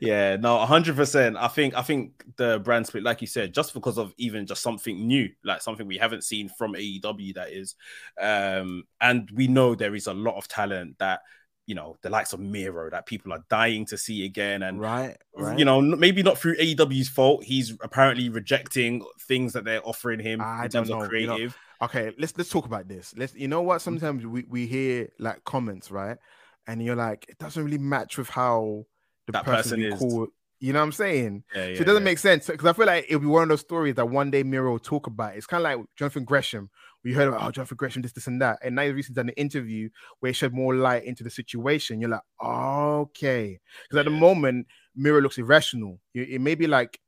yeah, 0.00 0.36
no, 0.36 0.58
hundred 0.66 0.96
percent. 0.96 1.36
I 1.36 1.48
think 1.48 1.74
I 1.76 1.82
think 1.82 2.24
the 2.36 2.60
brand 2.60 2.86
split, 2.86 3.02
like 3.02 3.20
you 3.20 3.26
said, 3.26 3.54
just 3.54 3.74
because 3.74 3.98
of 3.98 4.12
even 4.18 4.46
just 4.46 4.62
something 4.62 5.06
new, 5.06 5.28
like 5.44 5.62
something 5.62 5.86
we 5.86 5.98
haven't 5.98 6.24
seen 6.24 6.48
from 6.48 6.74
AEW, 6.74 7.34
that 7.34 7.50
is, 7.52 7.74
um, 8.20 8.84
and 9.00 9.30
we 9.34 9.48
know 9.48 9.74
there 9.74 9.94
is 9.94 10.06
a 10.06 10.14
lot 10.14 10.36
of 10.36 10.48
talent 10.48 10.98
that 10.98 11.20
you 11.66 11.74
know 11.74 11.96
the 12.02 12.10
likes 12.10 12.32
of 12.32 12.40
Miro 12.40 12.90
that 12.90 13.06
people 13.06 13.32
are 13.32 13.44
dying 13.48 13.86
to 13.86 13.96
see 13.96 14.24
again, 14.24 14.62
and 14.62 14.80
Right, 14.80 15.16
you 15.56 15.64
know 15.64 15.80
maybe 15.80 16.22
not 16.22 16.38
through 16.38 16.56
AEW's 16.56 17.08
fault. 17.08 17.44
He's 17.44 17.76
apparently 17.82 18.28
rejecting 18.28 19.04
things 19.20 19.52
that 19.52 19.64
they're 19.64 19.86
offering 19.86 20.20
him 20.20 20.40
I 20.40 20.64
in 20.64 20.70
don't 20.70 20.90
of 20.90 21.10
know, 21.10 21.18
you 21.18 21.26
know, 21.26 21.48
okay 21.82 22.12
let's 22.18 22.36
let's 22.36 22.50
talk 22.50 22.66
about 22.66 22.88
this. 22.88 23.14
Let's 23.16 23.34
you 23.34 23.48
know 23.48 23.62
what? 23.62 23.78
Mm. 23.78 23.82
Sometimes 23.82 24.26
we, 24.26 24.44
we 24.48 24.66
hear 24.66 25.08
like 25.18 25.44
comments 25.44 25.90
right? 25.90 26.18
And 26.66 26.82
you're 26.84 26.96
like 26.96 27.26
it 27.28 27.38
doesn't 27.38 27.64
really 27.64 27.78
match 27.78 28.18
with 28.18 28.28
how 28.28 28.84
the 29.26 29.32
That 29.32 29.44
person, 29.44 29.80
person 29.80 29.92
is. 29.92 29.98
call 29.98 30.28
you 30.62 30.72
know 30.72 30.78
what 30.78 30.84
i'm 30.84 30.92
saying 30.92 31.42
Yeah, 31.54 31.66
yeah, 31.66 31.74
so 31.74 31.80
it 31.82 31.84
doesn't 31.84 32.02
yeah. 32.02 32.10
make 32.10 32.18
sense 32.18 32.46
because 32.46 32.66
i 32.66 32.72
feel 32.72 32.86
like 32.86 33.04
it'll 33.08 33.20
be 33.20 33.26
one 33.26 33.42
of 33.42 33.48
those 33.48 33.60
stories 33.60 33.96
that 33.96 34.06
one 34.08 34.30
day 34.30 34.44
miro 34.44 34.70
will 34.70 34.78
talk 34.78 35.08
about 35.08 35.34
it's 35.34 35.46
kind 35.46 35.60
of 35.60 35.64
like 35.64 35.86
jonathan 35.96 36.24
gresham 36.24 36.70
we 37.02 37.12
heard 37.12 37.26
about 37.26 37.42
oh 37.42 37.50
jonathan 37.50 37.76
gresham 37.76 38.00
this 38.00 38.12
this 38.12 38.28
and 38.28 38.40
that 38.40 38.58
and 38.62 38.76
now 38.76 38.82
he's 38.82 38.92
recently 38.94 39.20
done 39.20 39.28
an 39.28 39.34
interview 39.34 39.88
where 40.20 40.30
he 40.30 40.34
shed 40.34 40.54
more 40.54 40.74
light 40.74 41.04
into 41.04 41.24
the 41.24 41.30
situation 41.30 42.00
you're 42.00 42.10
like 42.10 42.20
okay 42.42 43.58
because 43.82 43.98
at 43.98 44.04
the 44.04 44.10
moment 44.10 44.66
miro 44.94 45.20
looks 45.20 45.36
irrational 45.38 45.98
it, 46.14 46.28
it 46.30 46.40
may 46.40 46.54
be 46.54 46.68
like 46.68 47.00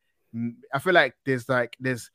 i 0.72 0.78
feel 0.80 0.92
like 0.92 1.14
there's 1.24 1.48
like 1.48 1.76
there's 1.78 2.10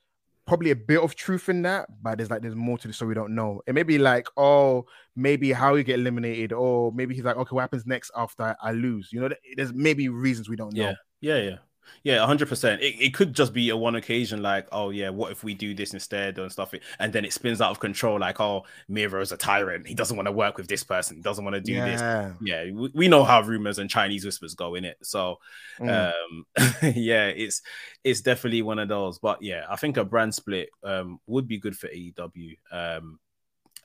probably 0.45 0.71
a 0.71 0.75
bit 0.75 0.99
of 0.99 1.15
truth 1.15 1.47
in 1.47 1.61
that, 1.61 1.87
but 2.01 2.17
there's 2.17 2.31
like 2.31 2.41
there's 2.41 2.55
more 2.55 2.75
to 2.75 2.87
the 2.87 2.93
story 2.93 3.09
we 3.09 3.13
don't 3.13 3.35
know. 3.35 3.61
It 3.67 3.75
may 3.75 3.83
be 3.83 3.99
like, 3.99 4.27
oh, 4.35 4.85
maybe 5.15 5.51
how 5.51 5.75
you 5.75 5.83
get 5.83 5.99
eliminated, 5.99 6.51
or 6.51 6.91
maybe 6.91 7.13
he's 7.13 7.23
like, 7.23 7.37
okay, 7.37 7.53
what 7.53 7.61
happens 7.61 7.85
next 7.85 8.09
after 8.15 8.43
I, 8.43 8.55
I 8.69 8.71
lose? 8.71 9.09
You 9.13 9.21
know, 9.21 9.29
there's 9.55 9.71
maybe 9.73 10.09
reasons 10.09 10.49
we 10.49 10.55
don't 10.55 10.73
know. 10.73 10.85
Yeah, 10.85 10.93
yeah, 11.21 11.37
yeah. 11.37 11.57
Yeah, 12.03 12.23
hundred 12.25 12.49
percent. 12.49 12.81
It 12.83 12.95
it 13.01 13.13
could 13.15 13.33
just 13.33 13.51
be 13.51 13.69
a 13.71 13.75
one 13.75 13.95
occasion, 13.95 14.43
like, 14.43 14.67
oh 14.71 14.91
yeah, 14.91 15.09
what 15.09 15.31
if 15.31 15.43
we 15.43 15.55
do 15.55 15.73
this 15.73 15.93
instead 15.93 16.37
and 16.37 16.51
stuff, 16.51 16.71
and 16.99 17.11
then 17.11 17.25
it 17.25 17.33
spins 17.33 17.61
out 17.61 17.71
of 17.71 17.79
control, 17.79 18.19
like, 18.19 18.39
oh, 18.39 18.63
Miro's 18.87 19.31
a 19.31 19.37
tyrant. 19.37 19.87
He 19.87 19.95
doesn't 19.95 20.15
want 20.15 20.27
to 20.27 20.31
work 20.31 20.55
with 20.57 20.67
this 20.67 20.83
person. 20.83 21.15
He 21.17 21.23
doesn't 21.23 21.43
want 21.43 21.55
to 21.55 21.61
do 21.61 21.73
this. 21.73 21.99
yeah. 21.99 22.33
Yeah, 22.41 22.63
we, 22.71 22.91
we 22.93 23.07
know 23.07 23.23
how 23.23 23.41
rumors 23.41 23.79
and 23.79 23.89
Chinese 23.89 24.23
whispers 24.23 24.53
go 24.53 24.75
in 24.75 24.85
it. 24.85 24.97
So, 25.01 25.39
Mm. 25.79 26.13
um, 26.13 26.45
yeah, 26.95 27.27
it's 27.27 27.63
it's 28.03 28.21
definitely 28.21 28.61
one 28.61 28.77
of 28.79 28.87
those. 28.87 29.17
But 29.17 29.41
yeah, 29.41 29.65
I 29.67 29.75
think 29.75 29.97
a 29.97 30.05
brand 30.05 30.35
split 30.35 30.69
um 30.83 31.19
would 31.25 31.47
be 31.47 31.57
good 31.57 31.75
for 31.75 31.87
AEW. 31.87 32.55
Um, 32.71 33.19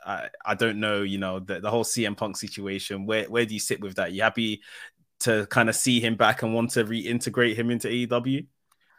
I 0.04 0.28
I 0.44 0.54
don't 0.54 0.80
know, 0.80 1.02
you 1.02 1.18
know, 1.18 1.38
the, 1.40 1.60
the 1.60 1.70
whole 1.70 1.84
CM 1.84 2.16
Punk 2.16 2.36
situation. 2.36 3.06
Where 3.06 3.24
where 3.24 3.46
do 3.46 3.54
you 3.54 3.60
sit 3.60 3.80
with 3.80 3.94
that? 3.96 4.12
You 4.12 4.22
happy 4.22 4.60
to 5.24 5.46
kind 5.46 5.68
of 5.68 5.76
see 5.76 6.00
him 6.00 6.14
back 6.16 6.42
and 6.42 6.54
want 6.54 6.70
to 6.70 6.84
reintegrate 6.84 7.56
him 7.56 7.70
into 7.70 7.88
AEW? 7.88 8.46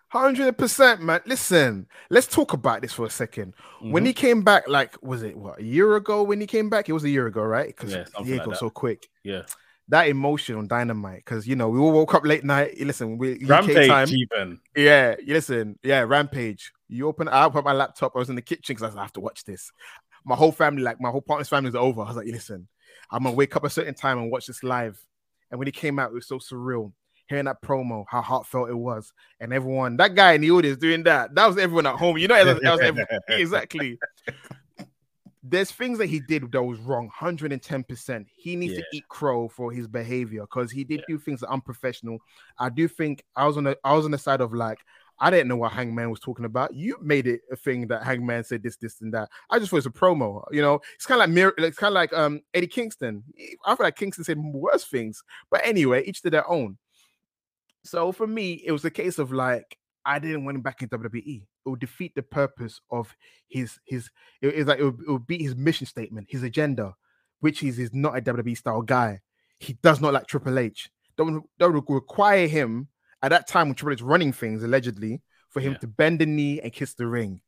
Hundred 0.10 0.58
percent, 0.58 1.02
man. 1.02 1.22
Listen, 1.26 1.88
let's 2.10 2.28
talk 2.28 2.54
about 2.54 2.82
this 2.82 2.94
for 2.94 3.06
a 3.06 3.10
2nd 3.10 3.54
Mm-hmm. 3.54 3.92
When 3.92 4.06
he 4.06 4.14
came 4.14 4.44
back, 4.44 4.68
like, 4.68 5.02
was 5.04 5.24
it 5.24 5.36
what 5.38 5.60
a 5.60 5.64
year 5.64 5.96
ago? 5.96 6.24
When 6.24 6.40
he 6.40 6.48
came 6.48 6.70
back, 6.70 6.88
it 6.88 6.94
was 6.94 7.04
a 7.04 7.10
year 7.10 7.28
ago, 7.28 7.42
right? 7.42 7.68
Because 7.68 7.94
Yeah, 7.94 8.06
year 8.24 8.44
like 8.46 8.56
so 8.56 8.70
quick. 8.70 9.08
Yeah, 9.24 9.44
That 9.90 10.08
emotion 10.08 10.56
on 10.56 10.68
Dynamite, 10.68 11.26
because 11.26 11.48
you 11.48 11.56
know 11.56 11.70
we 11.70 11.80
all 11.80 11.92
woke 11.92 12.14
up 12.14 12.26
late 12.26 12.44
night. 12.44 12.80
Listen, 12.80 13.18
we 13.18 13.34
UK 13.34 13.50
Rampage 13.50 13.88
time. 13.90 14.08
even. 14.10 14.60
Yeah, 14.76 15.16
listen, 15.28 15.78
yeah, 15.84 16.02
Rampage. 16.02 16.72
You 16.88 17.08
open, 17.08 17.28
I 17.28 17.46
opened 17.46 17.66
my 17.66 17.74
laptop. 17.74 18.14
I 18.16 18.20
was 18.20 18.30
in 18.30 18.36
the 18.36 18.42
kitchen 18.42 18.76
because 18.76 18.84
I 18.84 18.88
like, 18.88 18.98
I 18.98 19.02
have 19.02 19.14
to 19.14 19.20
watch 19.20 19.44
this. 19.44 19.72
My 20.24 20.36
whole 20.36 20.52
family, 20.52 20.84
like 20.84 21.02
my 21.02 21.10
whole 21.10 21.22
partner's 21.22 21.50
family, 21.50 21.70
is 21.70 21.76
over. 21.76 22.02
I 22.02 22.08
was 22.08 22.16
like, 22.16 22.28
listen, 22.28 22.68
I'm 23.12 23.24
gonna 23.24 23.36
wake 23.36 23.56
up 23.56 23.64
a 23.64 23.70
certain 23.70 23.96
time 23.96 24.18
and 24.18 24.32
watch 24.32 24.48
this 24.48 24.64
live. 24.64 25.00
And 25.52 25.60
when 25.60 25.68
he 25.68 25.72
came 25.72 26.00
out, 26.00 26.12
it 26.12 26.14
was 26.14 26.28
so 26.28 26.40
surreal. 26.40 26.92
Hearing 27.28 27.46
that 27.46 27.62
promo, 27.62 28.06
how 28.08 28.22
heartfelt 28.22 28.70
it 28.70 28.78
was, 28.78 29.12
and 29.40 29.52
everyone, 29.52 29.98
that 29.98 30.14
guy 30.14 30.34
in 30.34 30.42
the 30.42 30.52
audience 30.52 30.78
doing 30.78 31.02
that, 31.04 31.34
that 31.34 31.48
was 31.48 31.58
everyone 31.58 31.88
at 31.88 31.96
home. 31.96 32.20
You 32.20 32.28
know, 32.28 32.46
that 32.46 32.62
was 32.62 32.80
everyone. 32.80 33.08
exactly. 33.30 33.98
There's 35.42 35.72
things 35.72 35.98
that 35.98 36.06
he 36.06 36.20
did 36.20 36.52
that 36.52 36.64
was 36.64 36.80
wrong, 36.80 37.10
110%. 37.20 38.26
He 38.36 38.56
needs 38.56 38.76
to 38.76 38.84
eat 38.94 39.08
crow 39.10 39.48
for 39.48 39.72
his 39.72 39.88
behavior 39.88 40.42
because 40.42 40.72
he 40.72 40.84
did 40.84 41.04
do 41.08 41.18
things 41.18 41.40
that 41.40 41.48
are 41.48 41.54
unprofessional. 41.54 42.20
I 42.60 42.70
do 42.70 42.88
think 42.88 43.24
I 43.36 43.48
was 43.48 43.58
on 43.58 43.64
the 43.64 43.78
I 43.84 43.94
was 43.94 44.06
on 44.06 44.12
the 44.12 44.18
side 44.20 44.42
of 44.42 44.54
like 44.54 44.80
I 45.20 45.30
didn't 45.30 45.48
know 45.48 45.56
what 45.56 45.72
Hangman 45.72 46.10
was 46.10 46.20
talking 46.20 46.46
about. 46.46 46.74
You 46.74 46.98
made 47.02 47.28
it 47.28 47.42
a 47.52 47.56
thing 47.56 47.88
that 47.88 48.04
Hangman 48.04 48.44
said 48.44 48.64
this, 48.64 48.76
this, 48.78 49.02
and 49.02 49.14
that. 49.14 49.30
I 49.50 49.60
just 49.60 49.70
thought 49.70 49.78
it 49.78 49.86
was 49.86 49.86
a 49.86 49.90
promo. 49.90 50.44
You 50.52 50.62
know, 50.62 50.82
it's 50.96 51.06
kind 51.06 51.22
of 51.22 51.28
like 51.28 51.34
mirror. 51.34 51.54
It's 51.58 51.78
kind 51.78 51.92
of 51.92 51.96
like 51.96 52.14
um 52.14 52.42
Eddie 52.54 52.68
Kingston. 52.68 53.24
I 53.66 53.76
feel 53.76 53.86
like 53.86 53.96
Kingston 53.96 54.24
said 54.24 54.38
worse 54.38 54.86
things, 54.86 55.24
but 55.50 55.62
anyway, 55.66 56.04
each 56.06 56.22
to 56.24 56.30
their 56.30 56.50
own. 56.50 56.78
So 57.84 58.12
for 58.12 58.28
me, 58.28 58.62
it 58.66 58.72
was 58.72 58.84
a 58.84 58.92
case 58.92 59.20
of 59.20 59.32
like 59.32 59.78
I 60.06 60.20
didn't 60.20 60.46
want 60.46 60.56
him 60.56 60.62
back 60.62 60.82
in 60.82 60.90
WWE. 60.90 61.44
It 61.66 61.70
would 61.70 61.80
defeat 61.80 62.14
the 62.16 62.24
purpose 62.24 62.82
of 62.92 63.16
his 63.48 63.80
his. 63.86 64.10
It, 64.42 64.50
it's 64.50 64.68
like 64.68 64.80
it 64.80 64.84
would, 64.84 65.00
it 65.08 65.12
would 65.12 65.28
beat 65.28 65.42
his 65.42 65.56
mission 65.56 65.88
statement, 65.88 66.28
his 66.30 66.44
agenda, 66.44 66.94
which 67.40 67.64
is 67.64 67.78
he's 67.78 67.94
not 67.94 68.18
a 68.18 68.22
WWE 68.22 68.58
style 68.58 68.82
guy. 68.82 69.22
He 69.60 69.74
does 69.82 70.02
not 70.02 70.14
like 70.14 70.28
Triple 70.28 70.60
H. 70.60 70.90
That 71.18 71.24
would 71.60 71.90
require 71.90 72.48
him 72.48 72.90
at 73.24 73.30
that 73.30 73.48
time 73.48 73.68
when 73.68 73.76
Triple 73.76 73.94
H 73.94 74.02
running 74.02 74.34
things 74.34 74.64
allegedly 74.64 75.22
for 75.50 75.60
him 75.60 75.74
Yeah. 75.74 75.80
to 75.80 75.88
bend 75.88 76.20
the 76.20 76.26
knee 76.26 76.60
and 76.62 76.72
kiss 76.74 76.94
the 76.94 77.08
ring. 77.08 77.42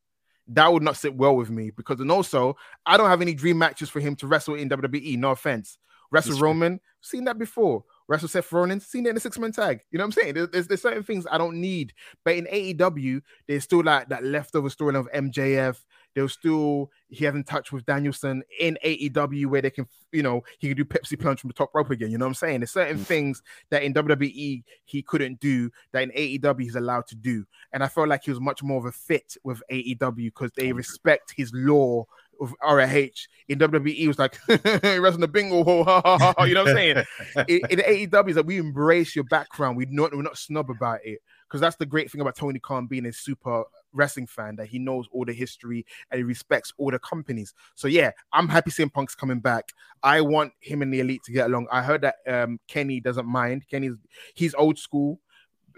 That 0.49 0.72
would 0.72 0.84
not 0.84 0.95
sit 0.97 1.13
well 1.15 1.36
with 1.36 1.49
me 1.49 1.72
because 1.72 1.99
and 1.99 2.09
also 2.11 2.55
I 2.86 2.95
don't 2.97 3.09
have 3.09 3.22
any 3.22 3.34
dream 3.34 3.57
matches 3.57 3.89
for 3.89 3.99
him 3.99 4.15
to 4.18 4.28
wrestle 4.28 4.55
in 4.55 4.70
WWE. 4.70 5.18
No 5.18 5.32
offense, 5.32 5.78
wrestle 6.09 6.34
true. 6.38 6.43
Roman, 6.43 6.80
seen 7.01 7.26
that 7.26 7.38
before. 7.38 7.84
Wrestle 8.07 8.30
Seth 8.30 8.49
Rollins, 8.53 8.86
seen 8.86 9.05
it 9.05 9.09
in 9.09 9.18
a 9.18 9.20
six 9.20 9.38
man 9.38 9.51
tag. 9.51 9.82
You 9.91 9.97
know 9.97 10.05
what 10.05 10.15
I'm 10.18 10.22
saying? 10.24 10.34
There's, 10.36 10.49
there's, 10.49 10.68
there's 10.68 10.82
certain 10.82 11.03
things 11.03 11.28
I 11.30 11.38
don't 11.38 11.59
need, 11.59 11.91
but 12.24 12.36
in 12.36 12.45
AEW, 12.45 13.22
there's 13.49 13.65
still 13.65 13.84
like 13.84 14.07
that 14.07 14.24
leftover 14.24 14.70
storyline 14.70 14.95
of 14.99 15.11
MJF. 15.11 15.78
There's 16.18 16.34
still 16.34 16.89
he 17.09 17.26
hasn't 17.26 17.45
touched 17.45 17.72
with 17.72 17.86
Danielson 17.86 18.41
in 18.59 18.76
AEW 18.84 19.45
where 19.45 19.61
they 19.61 19.70
can, 19.70 19.86
you 20.11 20.24
know, 20.24 20.43
he 20.57 20.68
can 20.68 20.76
do 20.76 20.84
Pepsi 20.84 21.20
plunge 21.20 21.41
from 21.41 21.49
the 21.49 21.53
top 21.53 21.70
rope 21.76 21.91
again. 21.91 22.09
You 22.09 22.18
know 22.18 22.26
what 22.26 22.30
I'm 22.30 22.34
saying? 22.34 22.61
There's 22.61 22.72
certain 22.72 22.97
Mm. 22.97 23.05
things 23.05 23.43
that 23.70 23.84
in 23.84 23.93
WWE 23.93 24.63
he 24.86 25.01
couldn't 25.03 25.39
do 25.39 25.70
that 25.91 26.01
in 26.01 26.11
AEW 26.11 26.63
he's 26.63 26.76
allowed 26.76 27.05
to 27.09 27.15
do. 27.15 27.45
And 27.72 27.84
I 27.84 27.88
felt 27.88 28.07
like 28.07 28.24
he 28.24 28.32
was 28.32 28.41
much 28.41 28.63
more 28.63 28.80
of 28.80 28.86
a 28.86 28.91
fit 28.91 29.38
with 29.43 29.61
AEW 29.70 30.26
because 30.26 30.51
they 30.55 30.74
respect 30.74 31.36
his 31.38 31.51
law 31.53 32.07
of 32.41 32.51
ROH. 32.63 33.28
In 33.47 33.59
WWE, 33.59 34.07
was 34.07 34.18
like 34.20 34.38
he 34.47 34.53
was 34.53 34.63
like, 34.65 34.84
wrestling 34.84 35.22
the 35.22 35.28
bingo, 35.28 35.63
ho, 35.63 35.84
ha, 35.84 36.01
ha, 36.03 36.18
ha, 36.18 36.34
ha," 36.36 36.43
you 36.45 36.55
know 36.55 36.63
what 36.63 36.72
I'm 36.72 36.76
saying? 36.76 37.05
in, 37.47 37.61
in 37.70 37.80
AEW, 38.09 38.30
is 38.30 38.36
that 38.36 38.45
we 38.45 38.57
embrace 38.57 39.15
your 39.15 39.26
background. 39.26 39.78
We 39.78 39.86
not 39.89 40.15
we're 40.15 40.24
not 40.24 40.38
snub 40.38 40.72
about 40.72 40.99
it 41.05 41.20
because 41.47 41.61
that's 41.61 41.76
the 41.76 41.86
great 41.86 42.11
thing 42.11 42.22
about 42.22 42.36
Tony 42.36 42.59
Khan 42.59 42.88
being 42.88 43.05
a 43.05 43.13
super 43.13 43.63
wrestling 43.93 44.27
fan 44.27 44.55
that 44.57 44.67
he 44.67 44.79
knows 44.79 45.07
all 45.11 45.25
the 45.25 45.33
history 45.33 45.85
and 46.11 46.19
he 46.19 46.23
respects 46.23 46.73
all 46.77 46.91
the 46.91 46.99
companies. 46.99 47.53
So 47.75 47.88
yeah, 47.88 48.11
I'm 48.33 48.47
happy 48.47 48.71
CM 48.71 48.91
Punk's 48.91 49.15
coming 49.15 49.39
back. 49.39 49.71
I 50.03 50.21
want 50.21 50.53
him 50.59 50.81
and 50.81 50.93
the 50.93 50.99
elite 50.99 51.23
to 51.25 51.31
get 51.31 51.47
along. 51.47 51.67
I 51.71 51.81
heard 51.81 52.01
that 52.01 52.15
um, 52.27 52.59
Kenny 52.67 52.99
doesn't 52.99 53.25
mind. 53.27 53.65
Kenny's 53.69 53.95
he's 54.35 54.53
old 54.55 54.77
school. 54.77 55.19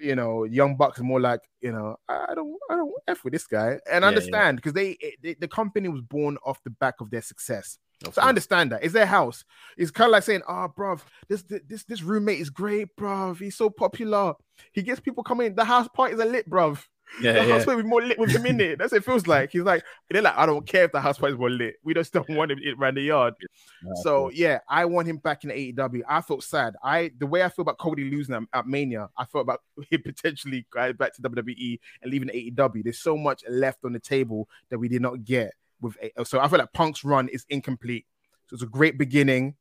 You 0.01 0.15
know, 0.15 0.45
Young 0.45 0.77
Bucks 0.77 0.99
more 1.01 1.19
like 1.19 1.41
you 1.59 1.73
know. 1.73 1.97
I 2.07 2.33
don't, 2.33 2.57
I 2.69 2.75
don't 2.75 2.93
f 3.07 3.23
with 3.23 3.33
this 3.33 3.47
guy, 3.47 3.79
and 3.91 4.03
Yeah, 4.03 4.07
understand 4.07 4.55
because 4.57 4.71
they, 4.73 4.97
they 5.21 5.33
the 5.33 5.47
company 5.47 5.89
was 5.89 6.01
born 6.01 6.37
off 6.45 6.63
the 6.63 6.69
back 6.69 7.01
of 7.01 7.09
their 7.09 7.21
success. 7.21 7.77
So 8.13 8.21
I 8.21 8.29
understand 8.29 8.71
that. 8.71 8.81
It's 8.81 8.93
their 8.93 9.05
house. 9.05 9.43
It's 9.77 9.91
kind 9.91 10.07
of 10.07 10.13
like 10.13 10.23
saying, 10.23 10.43
"Ah, 10.47 10.69
bruv, 10.69 11.01
this 11.27 11.43
this 11.43 11.83
this 11.83 12.01
roommate 12.01 12.39
is 12.39 12.49
great, 12.49 12.95
bruv. 12.97 13.39
He's 13.39 13.57
so 13.57 13.69
popular. 13.69 14.35
He 14.71 14.83
gets 14.83 15.01
people 15.01 15.21
coming. 15.23 15.53
The 15.53 15.65
house 15.65 15.89
parties 15.93 16.19
are 16.19 16.25
lit, 16.25 16.49
bruv. 16.49 16.81
Yeah, 17.21 17.33
the 17.33 17.39
yeah. 17.47 17.53
house 17.53 17.65
party 17.65 17.81
be 17.81 17.87
more 17.87 18.01
lit 18.01 18.19
with 18.19 18.29
him 18.31 18.45
in 18.45 18.61
it. 18.61 18.77
That's 18.77 18.91
what 18.91 18.99
it 18.99 19.05
feels 19.05 19.25
like. 19.27 19.51
He's 19.51 19.63
like, 19.63 19.83
they're 20.09 20.21
like, 20.21 20.37
I 20.37 20.45
don't 20.45 20.65
care 20.65 20.85
if 20.85 20.91
the 20.91 21.01
house 21.01 21.17
parties 21.17 21.37
were 21.37 21.49
lit. 21.49 21.75
We 21.83 21.93
just 21.93 22.13
don't 22.13 22.29
want 22.29 22.51
him 22.51 22.59
it 22.61 22.75
around 22.79 22.95
the 22.97 23.01
yard. 23.01 23.33
Yeah, 23.41 23.91
so 24.03 24.29
yeah, 24.29 24.59
I 24.69 24.85
want 24.85 25.07
him 25.07 25.17
back 25.17 25.43
in 25.43 25.49
AEW. 25.49 26.01
I 26.07 26.21
felt 26.21 26.43
sad. 26.43 26.75
I 26.83 27.11
the 27.17 27.25
way 27.27 27.43
I 27.43 27.49
feel 27.49 27.63
about 27.63 27.77
Cody 27.79 28.09
losing 28.09 28.35
at, 28.35 28.43
at 28.53 28.67
Mania, 28.67 29.09
I 29.17 29.25
felt 29.25 29.41
about 29.43 29.61
him 29.89 30.01
potentially 30.03 30.65
going 30.71 30.93
back 30.93 31.13
to 31.15 31.21
WWE 31.23 31.79
and 32.01 32.11
leaving 32.11 32.29
AEW. 32.29 32.83
There's 32.83 32.99
so 32.99 33.17
much 33.17 33.43
left 33.49 33.79
on 33.83 33.93
the 33.93 33.99
table 33.99 34.47
that 34.69 34.77
we 34.77 34.87
did 34.87 35.01
not 35.01 35.23
get 35.25 35.53
with. 35.81 35.97
A- 36.01 36.25
So 36.25 36.39
I 36.39 36.47
feel 36.47 36.59
like 36.59 36.73
Punk's 36.73 37.03
run 37.03 37.27
is 37.29 37.45
incomplete. 37.49 38.05
So 38.47 38.53
it's 38.53 38.63
a 38.63 38.67
great 38.67 38.97
beginning. 38.97 39.55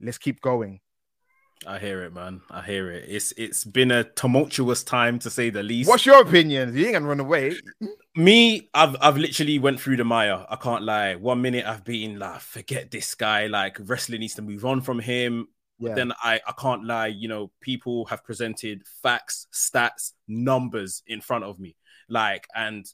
Let's 0.00 0.18
keep 0.18 0.40
going. 0.40 0.80
I 1.66 1.78
hear 1.78 2.02
it, 2.04 2.14
man. 2.14 2.40
I 2.50 2.62
hear 2.62 2.90
it. 2.90 3.04
It's 3.08 3.32
it's 3.36 3.64
been 3.64 3.90
a 3.90 4.04
tumultuous 4.04 4.82
time 4.84 5.18
to 5.20 5.30
say 5.30 5.50
the 5.50 5.62
least. 5.62 5.88
What's 5.88 6.06
your 6.06 6.20
opinion? 6.22 6.76
You 6.76 6.84
ain't 6.84 6.94
gonna 6.94 7.06
run 7.06 7.20
away. 7.20 7.56
me 8.16 8.68
i've 8.74 8.96
i've 9.00 9.16
literally 9.16 9.58
went 9.58 9.80
through 9.80 9.96
the 9.96 10.04
mire 10.04 10.44
i 10.50 10.56
can't 10.56 10.82
lie 10.82 11.14
one 11.14 11.40
minute 11.40 11.64
i've 11.66 11.84
been 11.84 12.18
like 12.18 12.40
forget 12.40 12.90
this 12.90 13.14
guy 13.14 13.46
like 13.46 13.76
wrestling 13.84 14.18
needs 14.20 14.34
to 14.34 14.42
move 14.42 14.64
on 14.64 14.80
from 14.80 14.98
him 14.98 15.46
Yeah. 15.78 15.94
then 15.94 16.12
i 16.22 16.40
i 16.46 16.52
can't 16.58 16.84
lie 16.84 17.06
you 17.08 17.28
know 17.28 17.52
people 17.60 18.06
have 18.06 18.24
presented 18.24 18.82
facts 19.02 19.46
stats 19.52 20.12
numbers 20.26 21.02
in 21.06 21.20
front 21.20 21.44
of 21.44 21.60
me 21.60 21.76
like 22.08 22.48
and 22.56 22.84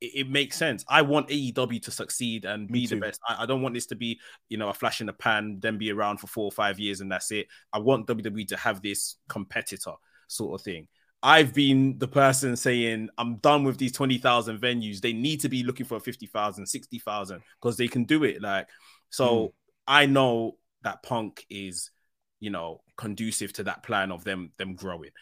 it, 0.00 0.28
makes 0.28 0.56
sense 0.56 0.84
i 0.88 1.00
want 1.02 1.28
aew 1.28 1.82
to 1.82 1.90
succeed 1.90 2.44
and 2.44 2.68
be 2.68 2.86
the 2.86 2.96
best 2.96 3.20
I, 3.28 3.42
I 3.42 3.46
don't 3.46 3.62
want 3.62 3.74
this 3.74 3.86
to 3.86 3.94
be 3.94 4.20
you 4.48 4.58
know 4.58 4.68
a 4.68 4.74
flash 4.74 5.00
in 5.00 5.06
the 5.06 5.12
pan 5.12 5.58
then 5.60 5.78
be 5.78 5.90
around 5.90 6.18
for 6.18 6.26
four 6.26 6.44
or 6.44 6.52
five 6.52 6.78
years 6.78 7.00
and 7.00 7.10
that's 7.10 7.30
it 7.30 7.46
i 7.72 7.78
want 7.78 8.06
wwe 8.06 8.48
to 8.48 8.56
have 8.56 8.82
this 8.82 9.16
competitor 9.28 9.92
sort 10.28 10.60
of 10.60 10.64
thing 10.64 10.88
I've 11.26 11.54
been 11.54 11.96
the 11.96 12.06
person 12.06 12.54
saying 12.54 13.08
I'm 13.16 13.36
done 13.36 13.64
with 13.64 13.78
these 13.78 13.92
20,000 13.92 14.60
venues. 14.60 15.00
They 15.00 15.14
need 15.14 15.40
to 15.40 15.48
be 15.48 15.62
looking 15.62 15.86
for 15.86 15.98
50,000, 15.98 16.66
60,000 16.66 17.40
because 17.58 17.78
they 17.78 17.88
can 17.88 18.04
do 18.04 18.24
it. 18.24 18.42
Like, 18.42 18.68
so 19.08 19.38
hmm. 19.38 19.46
I 19.88 20.04
know 20.04 20.58
that 20.82 21.02
punk 21.02 21.46
is, 21.48 21.90
you 22.40 22.50
know, 22.50 22.82
conducive 22.98 23.54
to 23.54 23.64
that 23.64 23.82
plan 23.82 24.12
of 24.12 24.22
them, 24.24 24.52
them 24.58 24.74
growing. 24.74 25.12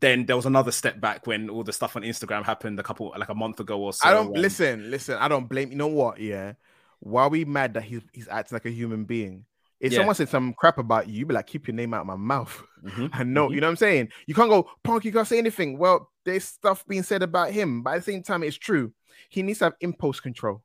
Then 0.00 0.24
there 0.24 0.36
was 0.36 0.46
another 0.46 0.72
step 0.72 1.00
back 1.00 1.26
when 1.26 1.50
all 1.50 1.64
the 1.64 1.72
stuff 1.72 1.96
on 1.96 2.02
Instagram 2.02 2.44
happened 2.44 2.80
a 2.80 2.82
couple, 2.82 3.12
like 3.18 3.28
a 3.28 3.34
month 3.34 3.60
ago 3.60 3.78
or 3.80 3.92
so. 3.92 4.08
I 4.08 4.12
don't 4.12 4.28
and- 4.28 4.38
listen, 4.40 4.90
listen. 4.90 5.16
I 5.18 5.28
don't 5.28 5.48
blame. 5.48 5.70
You 5.70 5.76
know 5.76 5.88
what? 5.88 6.18
Yeah. 6.18 6.54
Why 7.00 7.24
are 7.24 7.28
we 7.28 7.44
mad 7.44 7.74
that 7.74 7.82
he's 7.84 8.00
he's 8.12 8.28
acting 8.28 8.56
like 8.56 8.64
a 8.64 8.70
human 8.70 9.04
being? 9.04 9.44
If 9.80 9.92
Yeah. 9.92 9.98
someone 9.98 10.14
said 10.14 10.28
some 10.28 10.54
crap 10.54 10.78
about 10.78 11.08
you, 11.08 11.18
you 11.20 11.26
be 11.26 11.34
like, 11.34 11.46
keep 11.48 11.66
your 11.66 11.74
name 11.74 11.92
out 11.92 12.02
of 12.02 12.06
my 12.06 12.16
mouth. 12.16 12.62
Mhm, 12.84 13.10
I 13.12 13.24
know, 13.24 13.48
mhm. 13.48 13.54
you 13.54 13.60
know 13.60 13.66
what 13.66 13.72
I'm 13.72 13.76
saying? 13.76 14.08
You 14.26 14.34
can't 14.34 14.48
go, 14.48 14.70
Punk, 14.84 15.04
you 15.04 15.12
can't 15.12 15.26
say 15.26 15.38
anything. 15.38 15.76
Well, 15.76 16.08
there's 16.24 16.44
stuff 16.44 16.86
being 16.86 17.02
said 17.02 17.22
about 17.22 17.50
him, 17.50 17.82
but 17.82 17.94
at 17.94 17.96
the 18.04 18.12
same 18.12 18.22
time, 18.22 18.44
it's 18.44 18.56
true. 18.56 18.92
He 19.28 19.42
needs 19.42 19.58
to 19.58 19.64
have 19.66 19.74
impulse 19.80 20.20
control. 20.20 20.62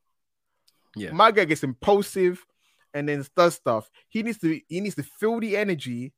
Yeah. 0.95 1.11
My 1.11 1.31
guy 1.31 1.45
gets 1.45 1.63
impulsive 1.63 2.45
and 2.93 3.09
then 3.09 3.25
does 3.35 3.55
stuff. 3.55 3.89
He 4.07 4.21
needs 4.23 4.37
to 4.39 4.61
he 4.67 4.79
needs 4.79 4.95
to 4.95 5.03
feel 5.03 5.39
the 5.39 5.57
energy, 5.57 6.13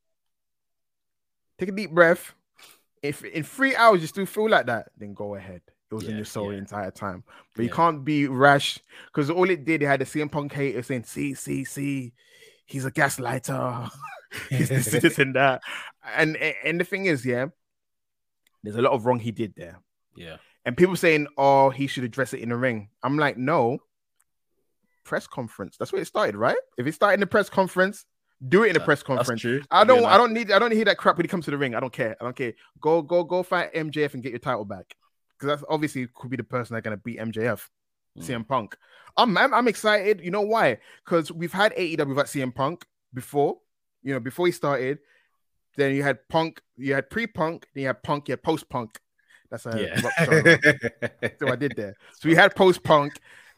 take 1.58 1.70
a 1.70 1.72
deep 1.72 1.90
breath. 1.92 2.34
If 3.02 3.24
in 3.24 3.44
three 3.44 3.74
hours 3.74 4.00
you 4.00 4.06
still 4.06 4.26
feel 4.26 4.48
like 4.48 4.66
that, 4.66 4.90
then 4.96 5.14
go 5.14 5.34
ahead. 5.34 5.62
It 5.90 5.94
was 5.94 6.06
in 6.06 6.16
your 6.16 6.24
soul 6.24 6.50
the 6.50 6.54
entire 6.54 6.92
time. 6.92 7.24
But 7.56 7.64
you 7.64 7.70
can't 7.70 8.04
be 8.04 8.28
rash 8.28 8.78
because 9.06 9.28
all 9.28 9.50
it 9.50 9.64
did, 9.64 9.82
it 9.82 9.86
had 9.86 10.00
the 10.00 10.04
CM 10.04 10.30
Punk 10.30 10.52
hater 10.52 10.82
saying, 10.82 11.04
see, 11.04 11.34
see, 11.34 11.64
see, 11.64 12.12
he's 12.64 12.84
a 12.84 12.92
gaslighter. 12.92 13.90
he's 14.50 14.68
this, 14.68 14.86
this, 14.86 15.18
and 15.18 15.34
that. 15.34 15.62
And 16.16 16.36
and 16.36 16.78
the 16.78 16.84
thing 16.84 17.06
is, 17.06 17.26
yeah, 17.26 17.46
there's 18.62 18.76
a 18.76 18.82
lot 18.82 18.92
of 18.92 19.04
wrong 19.04 19.18
he 19.18 19.32
did 19.32 19.54
there. 19.56 19.80
Yeah. 20.14 20.36
And 20.64 20.76
people 20.76 20.94
saying, 20.94 21.26
oh, 21.36 21.70
he 21.70 21.86
should 21.86 22.04
address 22.04 22.34
it 22.34 22.40
in 22.40 22.50
the 22.50 22.56
ring. 22.56 22.90
I'm 23.02 23.18
like, 23.18 23.36
no. 23.36 23.78
Press 25.04 25.26
conference. 25.26 25.76
That's 25.76 25.92
where 25.92 26.02
it 26.02 26.06
started, 26.06 26.36
right? 26.36 26.58
If 26.78 26.86
it 26.86 26.94
started 26.94 27.14
in 27.14 27.20
the 27.20 27.26
press 27.26 27.48
conference, 27.48 28.04
do 28.48 28.64
it 28.64 28.70
in 28.70 28.76
a 28.76 28.80
press 28.84 29.02
conference. 29.02 29.44
I 29.70 29.84
don't. 29.84 30.04
I 30.04 30.16
don't 30.16 30.32
need. 30.32 30.50
I 30.50 30.58
don't 30.58 30.72
hear 30.72 30.84
that 30.86 30.98
crap 30.98 31.16
when 31.16 31.24
he 31.24 31.28
comes 31.28 31.44
to 31.46 31.50
the 31.50 31.58
ring. 31.58 31.74
I 31.74 31.80
don't 31.80 31.92
care. 31.92 32.16
I 32.20 32.24
don't 32.24 32.36
care. 32.36 32.54
Go, 32.80 33.02
go, 33.02 33.24
go 33.24 33.42
fight 33.42 33.72
MJF 33.74 34.14
and 34.14 34.22
get 34.22 34.30
your 34.30 34.38
title 34.38 34.64
back. 34.64 34.94
Because 35.38 35.58
that's 35.60 35.64
obviously 35.70 36.06
could 36.14 36.30
be 36.30 36.36
the 36.36 36.44
person 36.44 36.74
that's 36.74 36.84
gonna 36.84 36.96
beat 36.96 37.18
MJF, 37.18 37.68
Mm. 38.18 38.22
CM 38.24 38.48
Punk. 38.48 38.76
I'm, 39.16 39.36
I'm, 39.38 39.54
I'm 39.54 39.68
excited. 39.68 40.20
You 40.20 40.30
know 40.30 40.40
why? 40.42 40.78
Because 41.04 41.30
we've 41.30 41.52
had 41.52 41.74
AEW 41.76 42.08
without 42.08 42.26
CM 42.26 42.54
Punk 42.54 42.84
before. 43.14 43.58
You 44.02 44.14
know, 44.14 44.20
before 44.20 44.46
he 44.46 44.52
started. 44.52 44.98
Then 45.76 45.94
you 45.94 46.02
had 46.02 46.26
Punk. 46.28 46.60
You 46.76 46.94
had 46.94 47.08
pre-Punk. 47.10 47.66
Then 47.74 47.82
you 47.82 47.86
had 47.86 48.02
Punk. 48.02 48.28
You 48.28 48.32
had 48.32 48.42
post-Punk. 48.42 48.98
That's 49.50 49.66
a 49.66 49.80
Yeah. 49.80 50.00
so 51.38 51.48
I 51.52 51.56
did 51.56 51.74
there. 51.76 51.96
So 52.18 52.28
we 52.28 52.34
had 52.34 52.54
post 52.54 52.82
punk, 52.82 53.14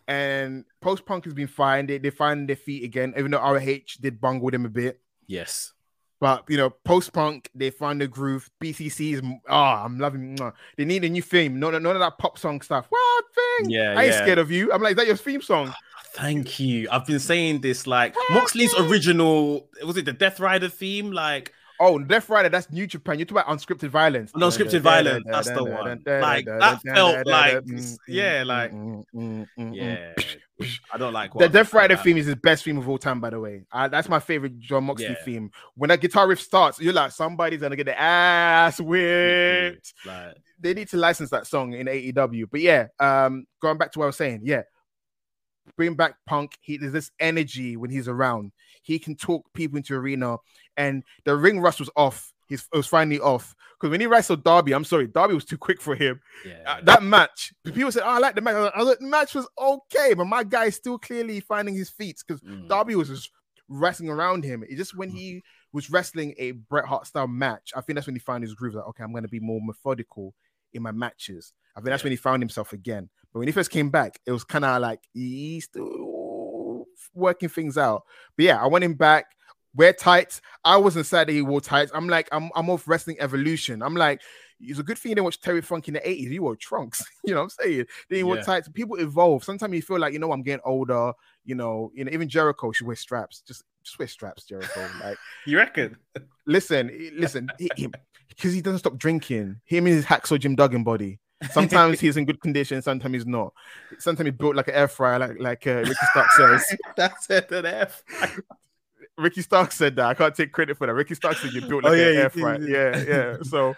and 0.08 0.64
post 0.80 1.04
punk 1.06 1.24
has 1.24 1.34
been 1.34 1.48
fine. 1.48 1.86
They 1.86 1.98
they 1.98 2.10
find 2.10 2.48
their 2.48 2.56
feet 2.56 2.84
again, 2.84 3.14
even 3.16 3.30
though 3.30 3.40
ROH 3.40 3.98
did 4.00 4.20
bungle 4.20 4.50
them 4.50 4.64
a 4.64 4.70
bit. 4.70 5.00
yes. 5.26 5.72
But 6.20 6.44
you 6.48 6.56
know, 6.56 6.70
post 6.70 7.12
punk, 7.12 7.50
they 7.52 7.70
find 7.70 8.00
the 8.00 8.06
groove. 8.06 8.48
BCC 8.62 9.14
is 9.14 9.22
ah, 9.48 9.84
I'm 9.84 9.98
loving. 9.98 10.36
mwah. 10.36 10.52
They 10.76 10.84
need 10.84 11.02
a 11.02 11.08
new 11.08 11.20
theme. 11.20 11.58
None, 11.58 11.74
of- 11.74 11.82
none 11.82 11.96
of 11.96 12.00
that 12.00 12.16
pop 12.16 12.38
song 12.38 12.60
stuff. 12.60 12.86
What 12.90 13.24
thing? 13.34 13.70
Yeah. 13.70 13.94
I 13.98 14.04
ain't 14.04 14.12
yeah. 14.12 14.22
scared 14.22 14.38
of 14.38 14.48
you. 14.48 14.72
I'm 14.72 14.80
like, 14.80 14.92
is 14.92 14.96
that 14.98 15.08
your 15.08 15.16
theme 15.16 15.42
song? 15.42 15.74
Thank 16.14 16.60
you. 16.60 16.86
I've 16.92 17.06
been 17.06 17.18
saying 17.18 17.62
this 17.62 17.88
like 17.88 18.14
Moxley's 18.30 18.72
original. 18.78 19.68
Was 19.84 19.96
it 19.96 20.04
the 20.04 20.12
Death 20.12 20.38
Rider 20.38 20.68
theme? 20.68 21.10
Like 21.10 21.52
Oh, 21.84 21.98
Death 21.98 22.28
Rider, 22.30 22.48
that's 22.48 22.70
New 22.70 22.86
Japan. 22.86 23.18
You're 23.18 23.26
talking 23.26 23.42
about 23.42 23.58
unscripted 23.58 23.88
violence. 23.88 24.30
Unscripted 24.32 24.80
violence, 24.82 25.24
that's 25.26 25.50
the 25.50 25.64
one. 25.64 26.00
Like, 26.06 26.44
that 26.46 26.80
felt 26.94 27.26
like- 27.26 27.64
yeah, 28.06 28.44
like- 28.46 28.72
yeah, 29.56 30.12
I 30.92 30.96
don't 30.98 31.12
like 31.12 31.32
The 31.34 31.48
Death 31.48 31.72
Rider 31.74 31.96
theme 31.96 32.18
is 32.18 32.26
his 32.26 32.36
best 32.36 32.62
theme 32.64 32.78
of 32.78 32.88
all 32.88 32.98
time, 32.98 33.20
by 33.20 33.30
the 33.30 33.40
way. 33.40 33.64
Uh, 33.72 33.88
that's 33.88 34.08
my 34.08 34.20
favorite 34.20 34.60
Jon 34.60 34.84
Moxley 34.84 35.06
Yeah. 35.08 35.24
theme. 35.24 35.50
When 35.74 35.88
that 35.88 36.00
guitar 36.00 36.28
riff 36.28 36.40
starts, 36.40 36.80
you're 36.80 36.92
like, 36.92 37.10
somebody's 37.10 37.60
gonna 37.62 37.74
get 37.74 37.86
the 37.86 37.98
ass 38.00 38.80
whipped. 38.80 39.92
Like, 40.06 40.36
They 40.60 40.74
need 40.74 40.88
to 40.90 40.96
license 40.98 41.30
that 41.30 41.48
song 41.48 41.72
in 41.72 41.88
AEW. 41.88 42.46
But 42.48 42.60
yeah, 42.60 42.86
um, 43.00 43.44
going 43.60 43.76
back 43.78 43.90
to 43.92 43.98
what 43.98 44.04
I 44.04 44.06
was 44.06 44.16
saying, 44.16 44.42
yeah, 44.44 44.62
bring 45.76 45.94
back 45.94 46.14
Punk. 46.26 46.56
He 46.60 46.76
there's 46.76 46.92
this 46.92 47.10
energy 47.18 47.76
when 47.76 47.90
he's 47.90 48.06
around. 48.06 48.52
He 48.82 48.98
can 49.00 49.16
talk 49.16 49.44
people 49.54 49.78
into 49.78 49.94
arena, 49.94 50.36
and 50.76 51.02
the 51.24 51.36
ring 51.36 51.60
rust 51.60 51.80
was 51.80 51.90
off. 51.96 52.32
He's 52.48 52.68
it 52.72 52.76
was 52.76 52.86
finally 52.86 53.18
off 53.20 53.54
because 53.80 53.90
when 53.90 54.00
he 54.00 54.06
wrestled 54.06 54.44
Darby, 54.44 54.72
I'm 54.74 54.84
sorry, 54.84 55.06
Darby 55.06 55.34
was 55.34 55.44
too 55.44 55.56
quick 55.56 55.80
for 55.80 55.94
him. 55.94 56.20
yeah, 56.44 56.62
Uh, 56.66 56.80
that 56.84 57.02
match, 57.02 57.52
people 57.64 57.90
said, 57.92 58.02
"Oh, 58.04 58.10
I 58.10 58.18
like 58.18 58.34
the 58.34 58.40
match." 58.42 58.54
I 58.54 58.78
was 58.78 58.88
like, 58.88 58.98
the 58.98 59.06
match 59.06 59.34
was 59.34 59.48
okay, 59.58 60.14
but 60.14 60.26
my 60.26 60.44
guy 60.44 60.66
is 60.66 60.76
still 60.76 60.98
clearly 60.98 61.40
finding 61.40 61.74
his 61.74 61.88
feet 61.90 62.22
because 62.26 62.40
Mm. 62.42 62.68
Darby 62.68 62.94
was 62.94 63.08
just 63.08 63.30
wrestling 63.68 64.10
around 64.10 64.44
him. 64.44 64.62
It 64.68 64.76
just 64.76 64.94
when 64.96 65.08
he 65.10 65.42
was 65.72 65.88
wrestling 65.90 66.34
a 66.36 66.50
Bret 66.50 66.84
Hart 66.84 67.06
style 67.06 67.26
match, 67.28 67.72
I 67.74 67.80
think 67.80 67.94
that's 67.96 68.06
when 68.06 68.16
he 68.16 68.20
found 68.20 68.44
his 68.44 68.54
groove. 68.54 68.74
Like, 68.74 68.86
okay, 68.88 69.02
I'm 69.04 69.12
going 69.12 69.22
to 69.24 69.28
be 69.28 69.40
more 69.40 69.60
methodical 69.62 70.34
in 70.74 70.82
my 70.82 70.92
matches. 70.92 71.54
I 71.74 71.80
think 71.80 71.86
that's 71.86 72.02
Yeah. 72.02 72.06
when 72.06 72.12
he 72.12 72.16
found 72.16 72.42
himself 72.42 72.74
again. 72.74 73.08
But 73.32 73.38
when 73.38 73.48
he 73.48 73.52
first 73.52 73.70
came 73.70 73.88
back, 73.88 74.20
it 74.26 74.32
was 74.32 74.44
kind 74.44 74.66
of 74.66 74.82
like 74.82 75.00
he's 75.14 75.64
still 75.64 76.84
working 77.14 77.48
things 77.48 77.78
out. 77.78 78.02
But 78.36 78.44
yeah, 78.44 78.62
I 78.62 78.66
want 78.66 78.84
him 78.84 78.94
back. 78.94 79.26
Wear 79.74 79.92
tights. 79.92 80.40
I 80.64 80.76
wasn't 80.76 81.06
sad 81.06 81.28
that 81.28 81.32
he 81.32 81.42
wore 81.42 81.60
tights. 81.60 81.90
I'm 81.94 82.08
like, 82.08 82.28
I'm, 82.32 82.50
I'm 82.54 82.68
off 82.70 82.86
wrestling 82.86 83.16
evolution. 83.20 83.82
I'm 83.82 83.94
like, 83.94 84.20
it's 84.60 84.78
a 84.78 84.82
good 84.82 84.98
thing 84.98 85.10
you 85.10 85.14
didn't 85.16 85.24
watch 85.24 85.40
Terry 85.40 85.60
Funk 85.62 85.88
in 85.88 85.94
the 85.94 86.00
80s. 86.00 86.30
He 86.30 86.38
wore 86.38 86.54
trunks. 86.56 87.02
you 87.24 87.32
know 87.34 87.40
what 87.40 87.44
I'm 87.58 87.64
saying? 87.64 87.86
Then 88.08 88.16
he 88.18 88.22
wore 88.22 88.36
Yeah. 88.36 88.42
tights. 88.42 88.68
People 88.68 88.96
evolve. 88.96 89.42
Sometimes 89.44 89.74
you 89.74 89.82
feel 89.82 89.98
like, 89.98 90.12
you 90.12 90.18
know, 90.18 90.30
I'm 90.30 90.42
getting 90.42 90.60
older. 90.64 91.12
You 91.44 91.54
know, 91.56 91.90
you 91.94 92.04
know, 92.04 92.10
even 92.12 92.28
Jericho 92.28 92.70
should 92.70 92.86
wear 92.86 92.96
straps. 92.96 93.40
Just 93.40 93.64
just 93.82 93.98
wear 93.98 94.06
straps, 94.06 94.44
Jericho. 94.44 94.88
Like, 95.02 95.18
you 95.46 95.56
reckon? 95.56 95.96
listen, 96.46 97.10
listen, 97.16 97.50
because 98.28 98.52
he 98.52 98.60
doesn't 98.60 98.78
stop 98.78 98.96
drinking. 98.96 99.60
Him 99.64 99.86
and 99.86 99.94
his 99.96 100.04
hacksaw 100.04 100.38
Jim 100.38 100.54
Duggan 100.54 100.84
body. 100.84 101.18
Sometimes 101.50 101.98
he's 101.98 102.16
in 102.16 102.24
good 102.24 102.40
condition, 102.40 102.80
sometimes 102.82 103.14
he's 103.14 103.26
not. 103.26 103.52
Sometimes 103.98 104.28
he 104.28 104.30
built 104.30 104.54
like 104.54 104.68
an 104.68 104.74
air 104.74 104.86
fryer, 104.86 105.18
like 105.18 105.40
like 105.40 105.66
uh, 105.66 105.80
Ricky 105.80 105.94
Starks 106.12 106.36
says. 106.36 106.76
That's 106.96 107.28
it. 107.30 107.50
An 107.50 107.66
F. 107.66 108.04
Ricky 109.18 109.42
Starks 109.42 109.76
said 109.76 109.96
that. 109.96 110.06
I 110.06 110.14
can't 110.14 110.34
take 110.34 110.52
credit 110.52 110.76
for 110.76 110.86
that. 110.86 110.94
Ricky 110.94 111.14
Starks 111.14 111.40
said 111.40 111.52
you 111.52 111.60
built 111.68 111.84
Oh, 111.84 111.90
like 111.90 111.98
yeah, 111.98 112.06
an 112.08 112.16
air 112.16 112.30
fryer. 112.30 112.60
Yeah, 112.62 113.04
yeah. 113.06 113.36
So 113.42 113.74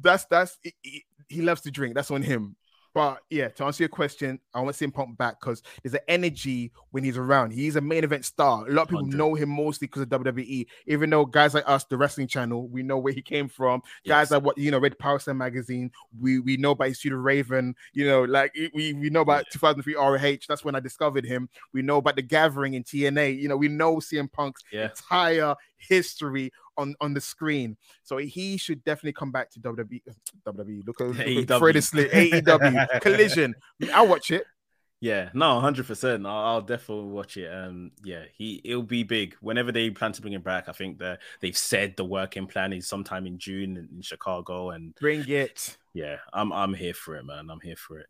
that's 0.00 0.24
that's 0.26 0.58
he, 0.62 0.74
he- 0.82 1.04
he 1.28 1.40
loves 1.42 1.62
to 1.62 1.70
drink. 1.70 1.94
That's 1.94 2.10
on 2.10 2.22
him. 2.22 2.54
But 2.94 3.22
yeah, 3.28 3.48
to 3.48 3.64
answer 3.64 3.82
your 3.82 3.88
question, 3.88 4.38
I 4.54 4.60
want 4.60 4.76
CM 4.76 4.94
Punk 4.94 5.18
back 5.18 5.40
because 5.40 5.62
there's 5.82 5.94
an 5.94 6.00
energy 6.06 6.70
when 6.92 7.02
he's 7.02 7.18
around. 7.18 7.50
He's 7.50 7.74
a 7.74 7.80
main 7.80 8.04
event 8.04 8.24
star. 8.24 8.66
A 8.68 8.70
lot 8.72 8.82
of 8.82 8.88
people 8.88 9.02
100. 9.02 9.18
know 9.18 9.34
him 9.34 9.48
mostly 9.48 9.88
because 9.88 10.02
of 10.02 10.08
WWE. 10.10 10.64
Even 10.86 11.10
though 11.10 11.26
guys 11.26 11.54
like 11.54 11.64
us, 11.68 11.82
the 11.84 11.96
wrestling 11.96 12.28
channel, 12.28 12.68
we 12.68 12.84
know 12.84 12.96
where 12.98 13.12
he 13.12 13.20
came 13.20 13.48
from. 13.48 13.80
Guys 14.06 14.26
Yes. 14.26 14.30
like 14.30 14.44
what 14.44 14.56
you 14.56 14.70
know, 14.70 14.78
read 14.78 14.96
Power 14.98 15.18
Slam 15.18 15.38
magazine. 15.38 15.90
We 16.20 16.38
we 16.38 16.56
know 16.56 16.70
about 16.70 16.86
his 16.88 16.98
Studio 17.00 17.18
Raven. 17.18 17.74
You 17.94 18.06
know, 18.06 18.22
like 18.22 18.54
we 18.72 18.92
we 18.92 19.10
know 19.10 19.22
about 19.22 19.46
2003 19.52 19.96
ROH. 19.96 20.38
That's 20.48 20.64
when 20.64 20.76
I 20.76 20.80
discovered 20.80 21.24
him. 21.24 21.48
We 21.72 21.82
know 21.82 21.96
about 21.96 22.14
the 22.14 22.22
Gathering 22.22 22.74
in 22.74 22.84
TNA. 22.84 23.40
You 23.40 23.48
know, 23.48 23.56
we 23.56 23.66
know 23.66 23.96
CM 23.96 24.30
Punk's 24.32 24.62
Yeah. 24.70 24.90
entire 24.90 25.56
history 25.76 26.50
on 26.76 26.94
on 27.00 27.14
the 27.14 27.20
screen. 27.20 27.76
So 28.02 28.16
he 28.18 28.56
should 28.56 28.84
definitely 28.84 29.12
come 29.14 29.32
back 29.32 29.50
to 29.52 29.60
WWE. 29.60 30.00
WWE. 30.46 30.86
Look 30.86 31.00
at 31.00 31.08
AEW. 31.08 31.58
Freud 31.58 31.76
is 31.76 31.92
lit. 31.94 32.10
AEW 32.12 33.00
Collision. 33.00 33.54
I'll 33.92 34.08
watch 34.08 34.30
it. 34.30 34.44
Yeah, 35.00 35.28
no, 35.34 35.60
hundred 35.60 35.86
percent. 35.86 36.26
I'll, 36.26 36.44
I'll 36.44 36.60
definitely 36.62 37.10
watch 37.10 37.36
it. 37.36 37.52
Um, 37.52 37.90
yeah, 38.02 38.22
he 38.32 38.62
it'll 38.64 38.82
be 38.82 39.02
big 39.02 39.36
whenever 39.42 39.70
they 39.70 39.90
plan 39.90 40.12
to 40.12 40.22
bring 40.22 40.32
him 40.32 40.40
back. 40.40 40.66
I 40.66 40.72
think 40.72 40.98
that 41.00 41.20
they've 41.40 41.56
said 41.56 41.94
the 41.96 42.06
working 42.06 42.46
plan 42.46 42.72
is 42.72 42.88
sometime 42.88 43.26
in 43.26 43.38
June 43.38 43.76
in, 43.76 43.88
in 43.96 44.00
Chicago, 44.00 44.70
and 44.70 44.94
Bring 44.94 45.28
it. 45.28 45.76
yeah, 45.92 46.16
I'm 46.32 46.54
I'm 46.54 46.72
here 46.72 46.94
for 46.94 47.16
it, 47.16 47.26
man. 47.26 47.50
I'm 47.50 47.60
here 47.60 47.76
for 47.76 47.98
it, 47.98 48.06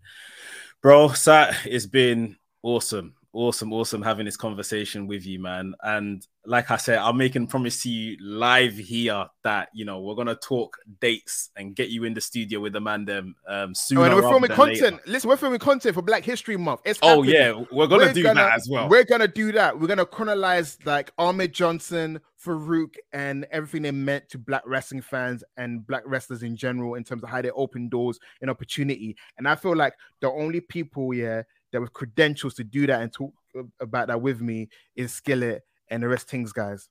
bro. 0.82 1.08
Sat, 1.08 1.56
it's 1.64 1.86
been 1.86 2.36
awesome, 2.62 3.14
awesome, 3.34 3.72
awesome 3.72 4.00
having 4.00 4.24
this 4.24 4.36
conversation 4.36 5.06
with 5.06 5.26
you, 5.26 5.38
man. 5.40 5.74
And 5.82 6.26
like 6.46 6.70
I 6.70 6.76
said, 6.76 6.98
I'm 6.98 7.16
making 7.16 7.48
promise 7.48 7.82
to 7.82 7.90
you 7.90 8.16
live 8.20 8.74
here 8.76 9.26
that 9.42 9.68
you 9.74 9.84
know 9.84 10.00
we're 10.00 10.14
gonna 10.14 10.34
talk 10.36 10.78
dates 11.00 11.50
and 11.56 11.74
get 11.74 11.88
you 11.90 12.04
in 12.04 12.14
the 12.14 12.20
studio 12.20 12.60
with 12.60 12.72
the 12.74 12.80
man 12.80 13.04
them 13.04 13.34
um 13.48 13.74
soon. 13.74 13.98
Oh, 13.98 14.02
and 14.04 14.14
we're 14.14 14.22
filming 14.22 14.50
content. 14.50 15.00
Listen, 15.06 15.28
we're 15.28 15.36
filming 15.36 15.58
content 15.58 15.94
for 15.94 16.02
Black 16.02 16.24
History 16.24 16.56
Month. 16.56 16.80
It's 16.84 16.98
Oh 17.02 17.22
happening. 17.22 17.34
yeah, 17.34 17.64
we're 17.72 17.86
gonna 17.86 18.06
We're 18.06 18.12
do 18.12 18.22
gonna- 18.22 18.40
that 18.40 18.54
as 18.54 18.68
well. 18.70 18.88
We're 18.88 19.04
gonna 19.04 19.28
do 19.28 19.52
that. 19.52 19.78
We're 19.78 19.88
gonna 19.88 20.06
chronologize 20.06 20.78
like 20.84 21.12
Ahmed 21.18 21.52
Johnson, 21.52 22.20
Faarooq, 22.44 22.94
and 23.12 23.46
everything 23.50 23.82
they 23.82 23.90
meant 23.90 24.28
to 24.30 24.38
black 24.38 24.62
wrestling 24.66 25.02
fans 25.02 25.42
and 25.56 25.86
black 25.86 26.02
wrestlers 26.06 26.42
in 26.42 26.56
general 26.56 26.94
in 26.94 27.04
terms 27.04 27.22
of 27.22 27.28
how 27.30 27.40
they 27.42 27.50
opened 27.50 27.90
doors 27.90 28.18
and 28.40 28.50
opportunity. 28.50 29.16
And 29.38 29.48
I 29.48 29.54
feel 29.54 29.74
like 29.74 29.94
the 30.20 30.30
only 30.30 30.60
people, 30.60 31.14
yeah, 31.14 31.42
that 31.74 31.80
with 31.80 31.92
credentials 31.92 32.54
to 32.54 32.64
do 32.64 32.86
that 32.86 33.02
and 33.02 33.12
talk 33.12 33.32
about 33.80 34.08
that 34.08 34.20
with 34.20 34.40
me 34.40 34.68
is 34.96 35.12
Skillet 35.12 35.62
and 35.88 36.02
the 36.02 36.08
Wresthings, 36.08 36.52
guys. 36.52 36.88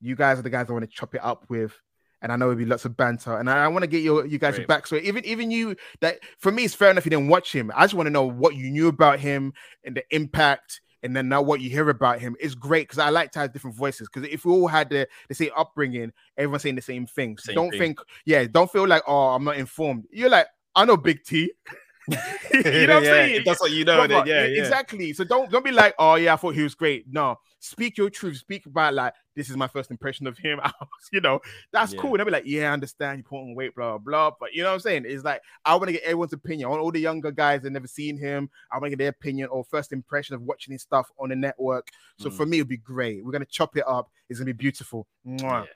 You 0.00 0.16
guys 0.16 0.38
are 0.38 0.42
the 0.42 0.50
guys 0.50 0.66
I 0.68 0.72
want 0.72 0.84
to 0.84 0.90
chop 0.90 1.14
it 1.14 1.22
up 1.22 1.44
with. 1.48 1.78
And 2.22 2.30
I 2.30 2.36
know 2.36 2.46
it'll 2.46 2.58
be 2.58 2.64
lots 2.64 2.84
of 2.84 2.96
banter. 2.96 3.36
And 3.36 3.50
I, 3.50 3.64
I 3.64 3.68
want 3.68 3.82
to 3.82 3.88
get 3.88 4.02
your 4.02 4.24
you 4.24 4.38
guys 4.38 4.54
Great. 4.54 4.68
back. 4.68 4.86
So 4.86 4.96
even 4.96 5.24
even 5.24 5.50
you 5.50 5.74
that 6.00 6.20
for 6.38 6.52
me 6.52 6.64
it's 6.64 6.74
fair 6.74 6.90
enough 6.90 7.04
you 7.04 7.10
didn't 7.10 7.28
watch 7.28 7.52
him. 7.52 7.72
I 7.74 7.82
just 7.82 7.94
want 7.94 8.06
to 8.06 8.12
know 8.12 8.24
what 8.24 8.54
you 8.54 8.70
knew 8.70 8.86
about 8.86 9.18
him 9.18 9.52
and 9.84 9.96
the 9.96 10.04
impact 10.14 10.80
and 11.02 11.16
then 11.16 11.28
now 11.28 11.42
what 11.42 11.60
you 11.60 11.68
hear 11.68 11.88
about 11.88 12.20
him 12.20 12.36
is 12.38 12.54
great 12.54 12.88
because 12.88 12.98
I 12.98 13.10
like 13.10 13.32
to 13.32 13.40
have 13.40 13.52
different 13.52 13.76
voices. 13.76 14.08
Because 14.08 14.28
if 14.30 14.44
we 14.44 14.52
all 14.52 14.68
had 14.68 14.88
the, 14.88 15.08
the 15.28 15.34
same 15.34 15.50
upbringing, 15.56 16.12
everyone's 16.36 16.62
saying 16.62 16.76
the 16.76 16.82
same 16.82 17.06
thing. 17.06 17.38
So 17.38 17.46
Same 17.46 17.54
don't 17.56 17.70
thing. 17.70 17.80
think, 17.80 18.00
yeah, 18.24 18.44
don't 18.44 18.70
feel 18.70 18.86
like, 18.86 19.02
oh, 19.06 19.30
I'm 19.30 19.42
not 19.42 19.56
informed. 19.56 20.04
You're 20.12 20.30
like, 20.30 20.46
I 20.74 20.84
know 20.84 20.96
Big 20.96 21.24
T. 21.24 21.52
you 22.52 22.86
know 22.86 22.94
what 22.94 22.96
I'm 22.98 23.04
Yeah, 23.04 23.10
saying? 23.10 23.42
that's 23.44 23.60
what 23.60 23.70
you 23.70 23.84
know. 23.84 24.06
Then, 24.06 24.26
yeah, 24.26 24.46
yeah. 24.46 24.60
exactly. 24.62 25.12
So 25.12 25.24
don't 25.24 25.50
don't 25.50 25.64
be 25.64 25.70
like, 25.70 25.94
oh 25.98 26.16
yeah, 26.16 26.32
I 26.34 26.36
thought 26.36 26.54
he 26.54 26.62
was 26.62 26.74
great. 26.74 27.04
No, 27.08 27.38
speak 27.60 27.96
your 27.96 28.10
truth. 28.10 28.38
Speak 28.38 28.66
about 28.66 28.94
like 28.94 29.14
this 29.36 29.48
is 29.48 29.56
my 29.56 29.68
first 29.68 29.90
impression 29.90 30.26
of 30.26 30.36
him. 30.36 30.60
I 30.64 30.72
was, 30.80 31.08
you 31.12 31.20
know, 31.20 31.40
that's 31.72 31.92
Yeah. 31.94 32.00
cool. 32.00 32.16
They'll 32.16 32.26
be 32.26 32.32
like, 32.32 32.44
yeah, 32.46 32.70
I 32.70 32.72
understand 32.72 33.18
you 33.18 33.24
put 33.24 33.36
on 33.38 33.54
weight, 33.54 33.74
blah 33.74 33.98
blah. 33.98 34.32
But 34.38 34.52
you 34.52 34.62
know 34.62 34.68
what 34.70 34.74
I'm 34.74 34.80
saying? 34.80 35.04
It's 35.06 35.24
like 35.24 35.40
I 35.64 35.74
want 35.76 35.86
to 35.86 35.92
get 35.92 36.02
everyone's 36.02 36.32
opinion. 36.32 36.66
I 36.66 36.70
want 36.70 36.82
all 36.82 36.90
the 36.92 37.00
younger 37.00 37.30
guys 37.30 37.62
that 37.62 37.70
never 37.70 37.86
seen 37.86 38.18
him. 38.18 38.50
I 38.70 38.76
want 38.76 38.86
to 38.86 38.90
get 38.90 38.98
their 38.98 39.08
opinion 39.10 39.48
or 39.50 39.64
first 39.64 39.92
impression 39.92 40.34
of 40.34 40.42
watching 40.42 40.72
his 40.72 40.82
stuff 40.82 41.08
on 41.18 41.28
the 41.28 41.36
network. 41.36 41.88
So 42.18 42.28
Mm. 42.28 42.32
for 42.32 42.46
me, 42.46 42.58
it'd 42.58 42.68
be 42.68 42.76
great. 42.78 43.24
We're 43.24 43.32
gonna 43.32 43.44
chop 43.46 43.76
it 43.76 43.84
up. 43.86 44.10
It's 44.28 44.38
gonna 44.40 44.46
be 44.46 44.52
beautiful. 44.52 45.06
Mwah. 45.26 45.66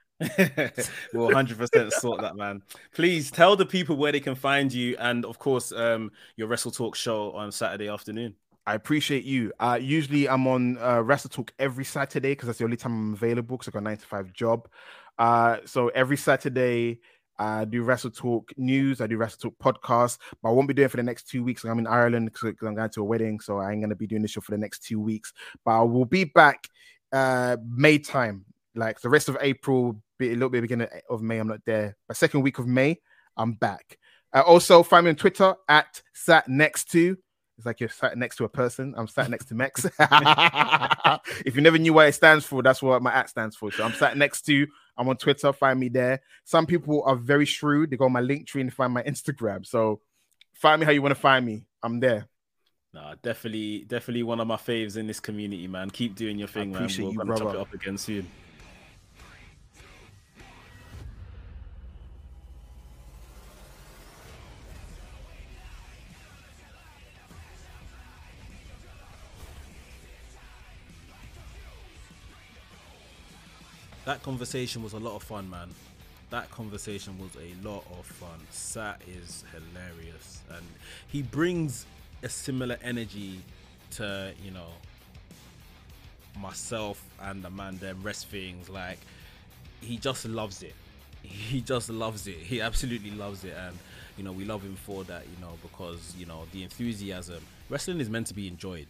We'll 1.13 1.29
100% 1.29 1.93
sort 1.93 2.21
that, 2.23 2.37
man. 2.37 2.63
Please 2.95 3.31
tell 3.31 3.57
the 3.57 3.67
people 3.67 3.97
where 3.97 4.13
they 4.13 4.21
can 4.21 4.35
find 4.35 4.73
you, 4.73 4.97
and 4.99 5.25
of 5.25 5.39
course, 5.39 5.73
um, 5.73 6.11
your 6.37 6.49
WrestleTalk 6.49 6.95
show 6.95 7.33
on 7.33 7.53
Saturday 7.53 7.89
afternoon. 7.89 8.35
I 8.67 8.75
appreciate 8.75 9.25
you. 9.25 9.53
Uh, 9.61 9.79
usually 9.81 10.29
I'm 10.29 10.47
on 10.49 10.79
uh, 10.79 10.97
WrestleTalk 10.97 11.51
every 11.59 11.85
Saturday 11.85 12.33
because 12.33 12.47
that's 12.47 12.59
the 12.59 12.65
only 12.65 12.77
time 12.77 12.93
I'm 12.93 13.15
available 13.15 13.57
because 13.57 13.69
I 13.69 13.73
got 13.73 13.79
a 13.81 13.83
nine 13.83 13.97
to 13.97 14.07
five 14.07 14.33
job. 14.33 14.69
Uh, 15.19 15.59
so 15.67 15.89
every 15.89 16.17
Saturday 16.17 16.99
I 17.39 17.65
do 17.65 17.85
WrestleTalk 17.85 18.57
news. 18.57 19.01
I 19.01 19.07
do 19.07 19.19
WrestleTalk 19.19 19.57
podcast, 19.63 20.19
but 20.43 20.49
I 20.49 20.53
won't 20.53 20.67
be 20.67 20.75
doing 20.75 20.89
for 20.89 20.97
the 20.97 21.03
next 21.03 21.29
two 21.29 21.45
weeks. 21.45 21.65
I'm 21.65 21.79
in 21.79 21.87
Ireland 21.87 22.33
because 22.33 22.55
I'm 22.63 22.75
going 22.75 22.91
to 22.91 23.01
a 23.03 23.05
wedding, 23.05 23.39
so 23.39 23.59
I 23.59 23.71
ain't 23.71 23.83
gonna 23.83 23.95
be 23.95 24.07
doing 24.07 24.23
this 24.23 24.33
show 24.33 24.41
for 24.41 24.53
the 24.53 24.59
next 24.59 24.83
two 24.85 25.01
weeks. 25.01 25.33
But 25.65 25.81
I 25.81 25.83
will 25.83 26.05
be 26.05 26.25
back 26.25 26.69
uh 27.13 27.57
May 27.65 27.99
time, 27.99 28.47
like 28.75 29.01
the 29.01 29.11
rest 29.11 29.29
of 29.29 29.37
April, 29.41 30.03
be 30.19 30.31
a 30.31 30.35
little 30.35 30.49
bit 30.49 30.63
beginning 30.63 30.89
of 31.09 31.23
May. 31.23 31.39
I'm 31.39 31.49
not 31.49 31.65
there, 31.65 31.97
but 32.07 32.17
second 32.17 32.43
week 32.43 32.59
of 32.59 32.67
May, 32.67 33.01
I'm 33.37 33.53
back. 33.53 33.99
Uh, 34.33 34.43
also, 34.43 34.83
find 34.83 35.05
me 35.05 35.11
on 35.11 35.17
Twitter 35.17 35.55
at 35.69 36.03
sat 36.13 36.49
next 36.49 36.91
to. 36.93 37.17
It's 37.57 37.65
like 37.65 37.81
you're 37.81 37.89
sat 37.89 38.19
next 38.19 38.37
to 38.37 38.45
a 38.45 38.49
person. 38.49 38.95
I'm 38.97 39.09
sat 39.09 39.31
next 39.31 39.47
to 39.47 39.55
Mex. 39.55 39.87
if 41.47 41.57
you 41.57 41.63
never 41.63 41.79
knew 41.79 41.95
what 41.95 42.09
it 42.09 42.13
stands 42.13 42.45
for, 42.45 42.63
that's 42.63 42.83
what 42.83 43.03
my 43.03 43.13
at 43.13 43.31
stands 43.31 43.57
for. 43.57 43.73
So 43.73 43.83
I'm 43.83 43.95
sat 43.95 44.17
next 44.17 44.43
to. 44.43 44.67
I'm 44.99 45.09
on 45.09 45.17
Twitter. 45.17 45.53
Find 45.53 45.81
me 45.81 45.89
there. 45.89 46.21
Some 46.45 46.67
people 46.67 47.03
are 47.05 47.17
very 47.17 47.47
shrewd. 47.47 47.91
They 47.91 47.97
go 47.97 48.05
on 48.05 48.13
my 48.13 48.21
Linktree 48.21 48.61
and 48.61 48.73
find 48.73 48.93
my 48.93 49.03
Instagram. 49.03 49.65
So 49.65 50.01
find 50.53 50.81
me 50.81 50.87
how 50.87 50.93
you 50.93 51.01
want 51.01 51.15
to 51.15 51.21
find 51.21 51.47
me. 51.47 51.65
I'm 51.83 51.99
there. 52.01 52.29
No, 52.93 53.15
definitely, 53.23 53.85
definitely 53.87 54.23
one 54.23 54.41
of 54.41 54.47
my 54.47 54.57
faves 54.57 54.97
in 54.97 55.07
this 55.07 55.21
community, 55.21 55.67
man. 55.67 55.91
Keep 55.91 56.15
doing 56.15 56.39
your 56.39 56.49
thing, 56.49 56.73
man. 56.73 56.83
appreciate 56.83 57.07
We're 57.07 57.13
you, 57.13 57.19
gonna 57.19 57.31
chop 57.33 57.43
brother. 57.43 57.59
it 57.59 57.61
up 57.61 57.75
again 57.75 57.99
soon. 57.99 58.27
That 74.07 74.23
conversation 74.23 74.85
was 74.85 74.93
a 74.93 75.01
lot 75.01 75.17
of 75.17 75.25
fun, 75.25 75.51
man. 75.51 75.69
That 76.31 76.49
conversation 76.53 77.19
was 77.19 77.31
a 77.35 77.69
lot 77.69 77.83
of 77.99 78.07
fun. 78.07 78.39
Sat 78.51 79.03
is 79.05 79.43
hilarious, 79.53 80.43
and 80.49 80.65
he 81.09 81.23
brings 81.23 81.87
a 82.23 82.29
similar 82.29 82.79
energy 82.85 83.41
to 83.91 84.33
you 84.45 84.53
know 84.53 84.69
myself 86.41 87.03
and 87.21 87.43
the 87.43 87.51
man 87.51 87.79
them 87.79 88.01
Wresthings. 88.05 88.69
Like 88.69 89.01
he 89.81 89.97
just 89.97 90.25
loves 90.25 90.63
it. 90.63 90.75
He 91.23 91.61
just 91.61 91.91
loves 91.91 92.29
it. 92.29 92.37
He 92.37 92.61
absolutely 92.61 93.11
loves 93.11 93.43
it, 93.43 93.55
and 93.59 93.77
you 94.17 94.23
know 94.23 94.31
we 94.31 94.45
love 94.45 94.63
him 94.63 94.77
for 94.77 95.03
that. 95.05 95.25
You 95.25 95.45
know 95.45 95.55
because 95.63 96.15
you 96.17 96.27
know 96.27 96.45
the 96.53 96.63
enthusiasm. 96.63 97.43
Wrestling 97.69 97.99
is 97.99 98.09
meant 98.09 98.29
to 98.29 98.35
be 98.35 98.47
enjoyed. 98.47 98.87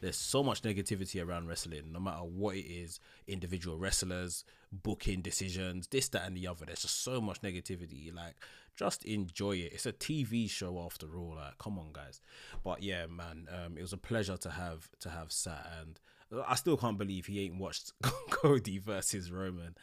There's 0.00 0.16
so 0.16 0.44
much 0.44 0.62
negativity 0.62 1.26
around 1.26 1.48
wrestling, 1.48 1.82
no 1.92 1.98
matter 1.98 2.22
what 2.22 2.54
it 2.54 2.66
is. 2.66 3.00
Individual 3.26 3.76
wrestlers, 3.76 4.44
booking 4.72 5.20
decisions, 5.20 5.88
this, 5.88 6.08
that, 6.08 6.26
and 6.26 6.36
the 6.36 6.46
other. 6.46 6.66
There's 6.66 6.82
just 6.82 7.02
so 7.02 7.20
much 7.20 7.42
negativity. 7.42 8.14
Like, 8.14 8.34
just 8.76 9.04
enjoy 9.04 9.56
it. 9.56 9.72
It's 9.72 9.86
a 9.86 9.92
TV 9.92 10.48
show 10.48 10.80
after 10.84 11.16
all. 11.16 11.34
Like, 11.36 11.58
come 11.58 11.78
on, 11.78 11.88
guys. 11.92 12.20
But 12.64 12.82
yeah, 12.82 13.06
man, 13.06 13.48
um, 13.50 13.76
it 13.76 13.82
was 13.82 13.92
a 13.92 13.98
pleasure 13.98 14.36
to 14.38 14.50
have 14.50 14.88
to 15.00 15.10
have 15.10 15.32
Sat, 15.32 15.66
and 15.80 16.00
I 16.46 16.54
still 16.54 16.76
can't 16.76 16.98
believe 16.98 17.26
he 17.26 17.44
ain't 17.44 17.58
watched 17.58 17.92
Cody 18.30 18.78
versus 18.78 19.30
Roman. 19.30 19.74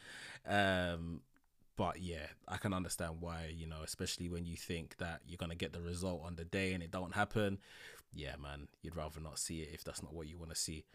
Um, 0.48 1.22
but 1.76 2.02
yeah, 2.02 2.26
I 2.48 2.58
can 2.58 2.74
understand 2.74 3.18
why, 3.20 3.54
you 3.56 3.68
know, 3.68 3.82
especially 3.84 4.30
when 4.30 4.46
you 4.46 4.56
think 4.56 4.98
that 4.98 5.22
you're 5.28 5.38
gonna 5.38 5.56
get 5.56 5.74
the 5.74 5.82
result 5.82 6.24
on 6.26 6.36
the 6.36 6.46
day 6.46 6.74
and 6.74 6.82
it 6.82 6.92
don't 6.92 7.14
happen. 7.14 7.60
Yeah, 8.14 8.36
man, 8.42 8.68
you'd 8.82 8.96
rather 8.96 9.20
not 9.20 9.38
see 9.38 9.62
it 9.62 9.70
if 9.74 9.84
that's 9.84 10.02
not 10.02 10.14
what 10.14 10.28
you 10.28 10.38
want 10.38 10.50
to 10.50 10.56
see. 10.56 10.86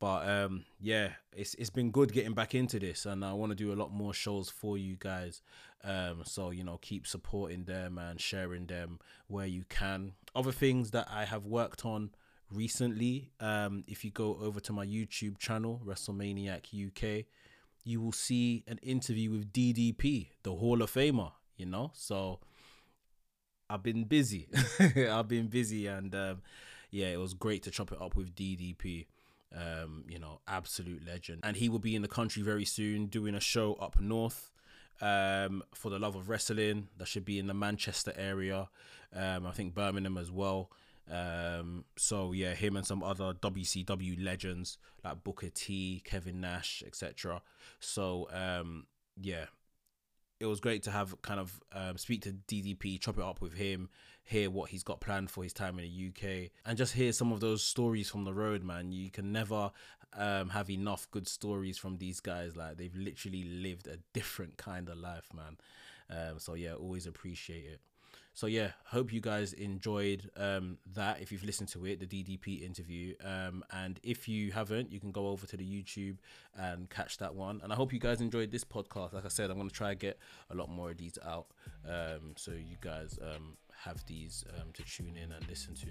But 0.00 0.28
um, 0.28 0.64
yeah, 0.80 1.10
it's 1.32 1.54
it's 1.54 1.70
been 1.70 1.90
good 1.90 2.12
getting 2.12 2.34
back 2.34 2.54
into 2.54 2.78
this, 2.78 3.06
and 3.06 3.24
I 3.24 3.32
want 3.32 3.50
to 3.50 3.56
do 3.56 3.72
a 3.72 3.74
lot 3.74 3.92
more 3.92 4.12
shows 4.12 4.50
for 4.50 4.76
you 4.76 4.96
guys. 4.98 5.40
Um, 5.82 6.22
so 6.24 6.50
you 6.50 6.64
know, 6.64 6.78
keep 6.82 7.06
supporting 7.06 7.64
them 7.64 7.98
and 7.98 8.20
sharing 8.20 8.66
them 8.66 8.98
where 9.28 9.46
you 9.46 9.64
can. 9.68 10.12
Other 10.34 10.52
things 10.52 10.90
that 10.90 11.08
I 11.10 11.24
have 11.24 11.46
worked 11.46 11.84
on 11.84 12.10
recently, 12.50 13.30
um, 13.40 13.84
if 13.86 14.04
you 14.04 14.10
go 14.10 14.38
over 14.40 14.60
to 14.60 14.72
my 14.72 14.84
YouTube 14.84 15.38
channel, 15.38 15.80
WrestleManiac 15.84 16.66
UK, 16.88 17.26
you 17.84 18.00
will 18.00 18.12
see 18.12 18.64
an 18.66 18.78
interview 18.82 19.30
with 19.30 19.52
DDP, 19.52 20.28
the 20.42 20.54
Hall 20.54 20.82
of 20.82 20.90
Famer. 20.92 21.32
You 21.56 21.66
know, 21.66 21.92
so 21.94 22.40
I've 23.70 23.82
been 23.82 24.04
busy. 24.04 24.48
I've 24.80 25.28
been 25.28 25.46
busy, 25.46 25.86
and 25.86 26.14
um, 26.14 26.42
yeah, 26.90 27.06
it 27.06 27.18
was 27.18 27.34
great 27.34 27.62
to 27.64 27.70
chop 27.70 27.92
it 27.92 28.00
up 28.00 28.16
with 28.16 28.34
DDP. 28.34 29.06
Um, 29.54 30.04
you 30.08 30.18
know, 30.18 30.40
absolute 30.48 31.06
legend, 31.06 31.40
and 31.44 31.56
he 31.56 31.68
will 31.68 31.78
be 31.78 31.94
in 31.94 32.02
the 32.02 32.08
country 32.08 32.42
very 32.42 32.64
soon 32.64 33.06
doing 33.06 33.34
a 33.36 33.40
show 33.40 33.74
up 33.74 34.00
north. 34.00 34.50
um, 35.00 35.62
for 35.74 35.90
the 35.90 35.98
love 35.98 36.16
of 36.16 36.28
wrestling. 36.28 36.88
That 36.98 37.08
should 37.08 37.24
be 37.24 37.38
in 37.38 37.46
the 37.46 37.54
Manchester 37.54 38.12
area. 38.16 38.68
Um, 39.14 39.46
I 39.46 39.52
think 39.52 39.74
Birmingham 39.74 40.16
as 40.18 40.30
well. 40.30 40.70
Um, 41.10 41.84
so 41.96 42.32
yeah, 42.32 42.54
him 42.54 42.76
and 42.76 42.86
some 42.86 43.02
other 43.02 43.34
WCW 43.34 44.24
legends 44.24 44.78
like 45.04 45.22
Booker 45.22 45.50
T, 45.50 46.00
Kevin 46.04 46.40
Nash, 46.40 46.82
etc. 46.86 47.42
So 47.80 48.28
um, 48.32 48.86
yeah, 49.20 49.46
it 50.40 50.46
was 50.46 50.60
great 50.60 50.82
to 50.84 50.90
have 50.90 51.20
kind 51.22 51.40
of 51.40 51.60
um, 51.72 51.98
speak 51.98 52.22
to 52.22 52.32
DDP, 52.48 52.98
chop 53.00 53.18
it 53.18 53.24
up 53.24 53.40
with 53.40 53.54
him, 53.54 53.90
hear 54.24 54.50
what 54.50 54.70
he's 54.70 54.82
got 54.82 55.00
planned 55.00 55.30
for 55.30 55.42
his 55.42 55.52
time 55.52 55.78
in 55.78 55.84
the 55.84 56.08
UK, 56.08 56.50
and 56.64 56.76
just 56.76 56.94
hear 56.94 57.12
some 57.12 57.32
of 57.32 57.40
those 57.40 57.62
stories 57.62 58.08
from 58.10 58.24
the 58.24 58.34
road, 58.34 58.64
man. 58.64 58.90
You 58.90 59.10
can 59.10 59.32
never 59.32 59.70
um, 60.16 60.48
have 60.50 60.70
enough 60.70 61.10
good 61.10 61.28
stories 61.28 61.78
from 61.78 61.98
these 61.98 62.20
guys. 62.20 62.56
Like 62.56 62.76
they've 62.76 62.94
literally 62.96 63.44
lived 63.44 63.86
a 63.86 63.98
different 64.12 64.56
kind 64.56 64.88
of 64.88 64.98
life, 64.98 65.28
man. 65.34 65.56
Um, 66.10 66.38
so 66.38 66.54
yeah, 66.54 66.74
always 66.74 67.06
appreciate 67.06 67.64
it. 67.64 67.80
So 68.36 68.48
yeah, 68.48 68.70
hope 68.86 69.12
you 69.12 69.20
guys 69.20 69.52
enjoyed 69.52 70.28
um, 70.36 70.78
that. 70.94 71.20
If 71.20 71.30
you've 71.30 71.44
listened 71.44 71.68
to 71.70 71.86
it, 71.86 72.00
the 72.00 72.06
DDP 72.06 72.62
interview, 72.62 73.14
um, 73.24 73.64
and 73.70 74.00
if 74.02 74.26
you 74.26 74.50
haven't, 74.50 74.90
you 74.90 74.98
can 74.98 75.12
go 75.12 75.28
over 75.28 75.46
to 75.46 75.56
the 75.56 75.64
YouTube 75.64 76.16
and 76.56 76.90
catch 76.90 77.18
that 77.18 77.32
one. 77.32 77.60
And 77.62 77.72
I 77.72 77.76
hope 77.76 77.92
you 77.92 78.00
guys 78.00 78.20
enjoyed 78.20 78.50
this 78.50 78.64
podcast. 78.64 79.12
Like 79.12 79.24
I 79.24 79.28
said, 79.28 79.50
I'm 79.50 79.56
gonna 79.56 79.70
try 79.70 79.90
to 79.90 79.94
get 79.94 80.18
a 80.50 80.54
lot 80.56 80.68
more 80.68 80.90
of 80.90 80.96
these 80.96 81.16
out, 81.24 81.46
um, 81.88 82.32
so 82.34 82.50
you 82.50 82.76
guys 82.80 83.20
um, 83.22 83.56
have 83.84 84.04
these 84.06 84.44
um, 84.56 84.68
to 84.72 84.82
tune 84.82 85.16
in 85.16 85.32
and 85.32 85.48
listen 85.48 85.74
to. 85.74 85.88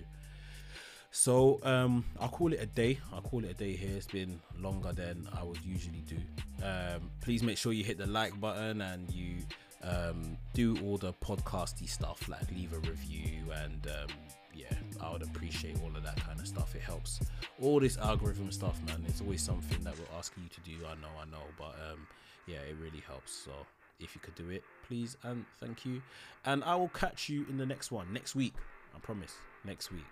So 1.12 1.60
um, 1.64 2.06
I'll 2.20 2.30
call 2.30 2.54
it 2.54 2.62
a 2.62 2.66
day. 2.66 3.00
I'll 3.14 3.22
call 3.22 3.44
it 3.44 3.52
a 3.52 3.54
day 3.54 3.76
here. 3.76 3.96
It's 3.96 4.08
been 4.08 4.40
longer 4.60 4.92
than 4.94 5.28
I 5.40 5.44
would 5.44 5.64
usually 5.64 6.04
do. 6.08 6.18
Um, 6.66 7.12
please 7.22 7.44
make 7.44 7.58
sure 7.58 7.72
you 7.72 7.84
hit 7.84 8.00
the 8.00 8.08
like 8.08 8.40
button 8.42 8.82
and 8.82 9.10
you 9.12 9.36
um, 9.84 10.38
do 10.54 10.76
all 10.84 10.98
the 10.98 11.14
podcasty 11.14 11.88
stuff, 11.88 12.28
like 12.28 12.50
leave 12.52 12.74
a 12.74 12.80
review 12.80 13.52
and 13.54 13.86
um, 13.88 14.16
yeah, 14.56 14.74
I 15.02 15.12
would 15.12 15.22
appreciate 15.24 15.78
all 15.84 15.96
of 15.96 16.04
that 16.04 16.20
kind 16.24 16.40
of 16.40 16.48
stuff. 16.48 16.76
It 16.76 16.82
helps. 16.82 17.20
All 17.62 17.80
this 17.80 17.98
algorithm 17.98 18.52
stuff, 18.52 18.82
man. 18.88 19.04
It's 19.08 19.22
always 19.22 19.42
something 19.42 19.84
that 19.84 19.94
we're 19.98 20.18
asking 20.18 20.44
you 20.44 20.50
to 20.50 20.62
do. 20.62 20.86
I 20.86 20.96
know, 20.96 21.10
I 21.22 21.26
know, 21.26 21.44
but 21.58 21.76
um, 21.92 22.08
yeah, 22.48 22.58
it 22.58 22.76
really 22.82 23.04
helps. 23.06 23.34
So 23.34 23.52
if 24.00 24.16
you 24.16 24.22
could 24.22 24.36
do 24.36 24.50
it, 24.50 24.64
please 24.88 25.18
and 25.24 25.46
thank 25.60 25.86
you. 25.86 26.02
And 26.46 26.64
I 26.64 26.76
will 26.76 26.90
catch 26.90 27.30
you 27.30 27.46
in 27.50 27.58
the 27.58 27.66
next 27.66 27.92
one 27.92 28.12
next 28.14 28.36
week. 28.36 28.54
I 28.96 29.00
promise. 29.00 29.34
Next 29.64 29.92
week. 29.92 30.06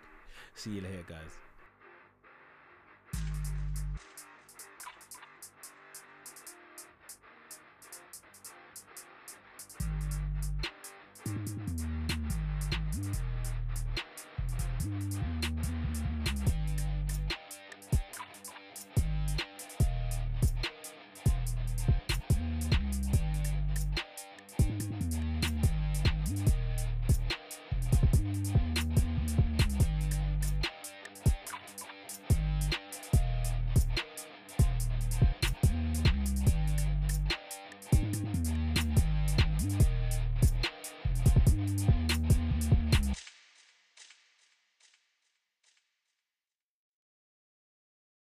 See 0.55 0.71
you 0.71 0.81
later, 0.81 1.03
guys. 1.07 1.37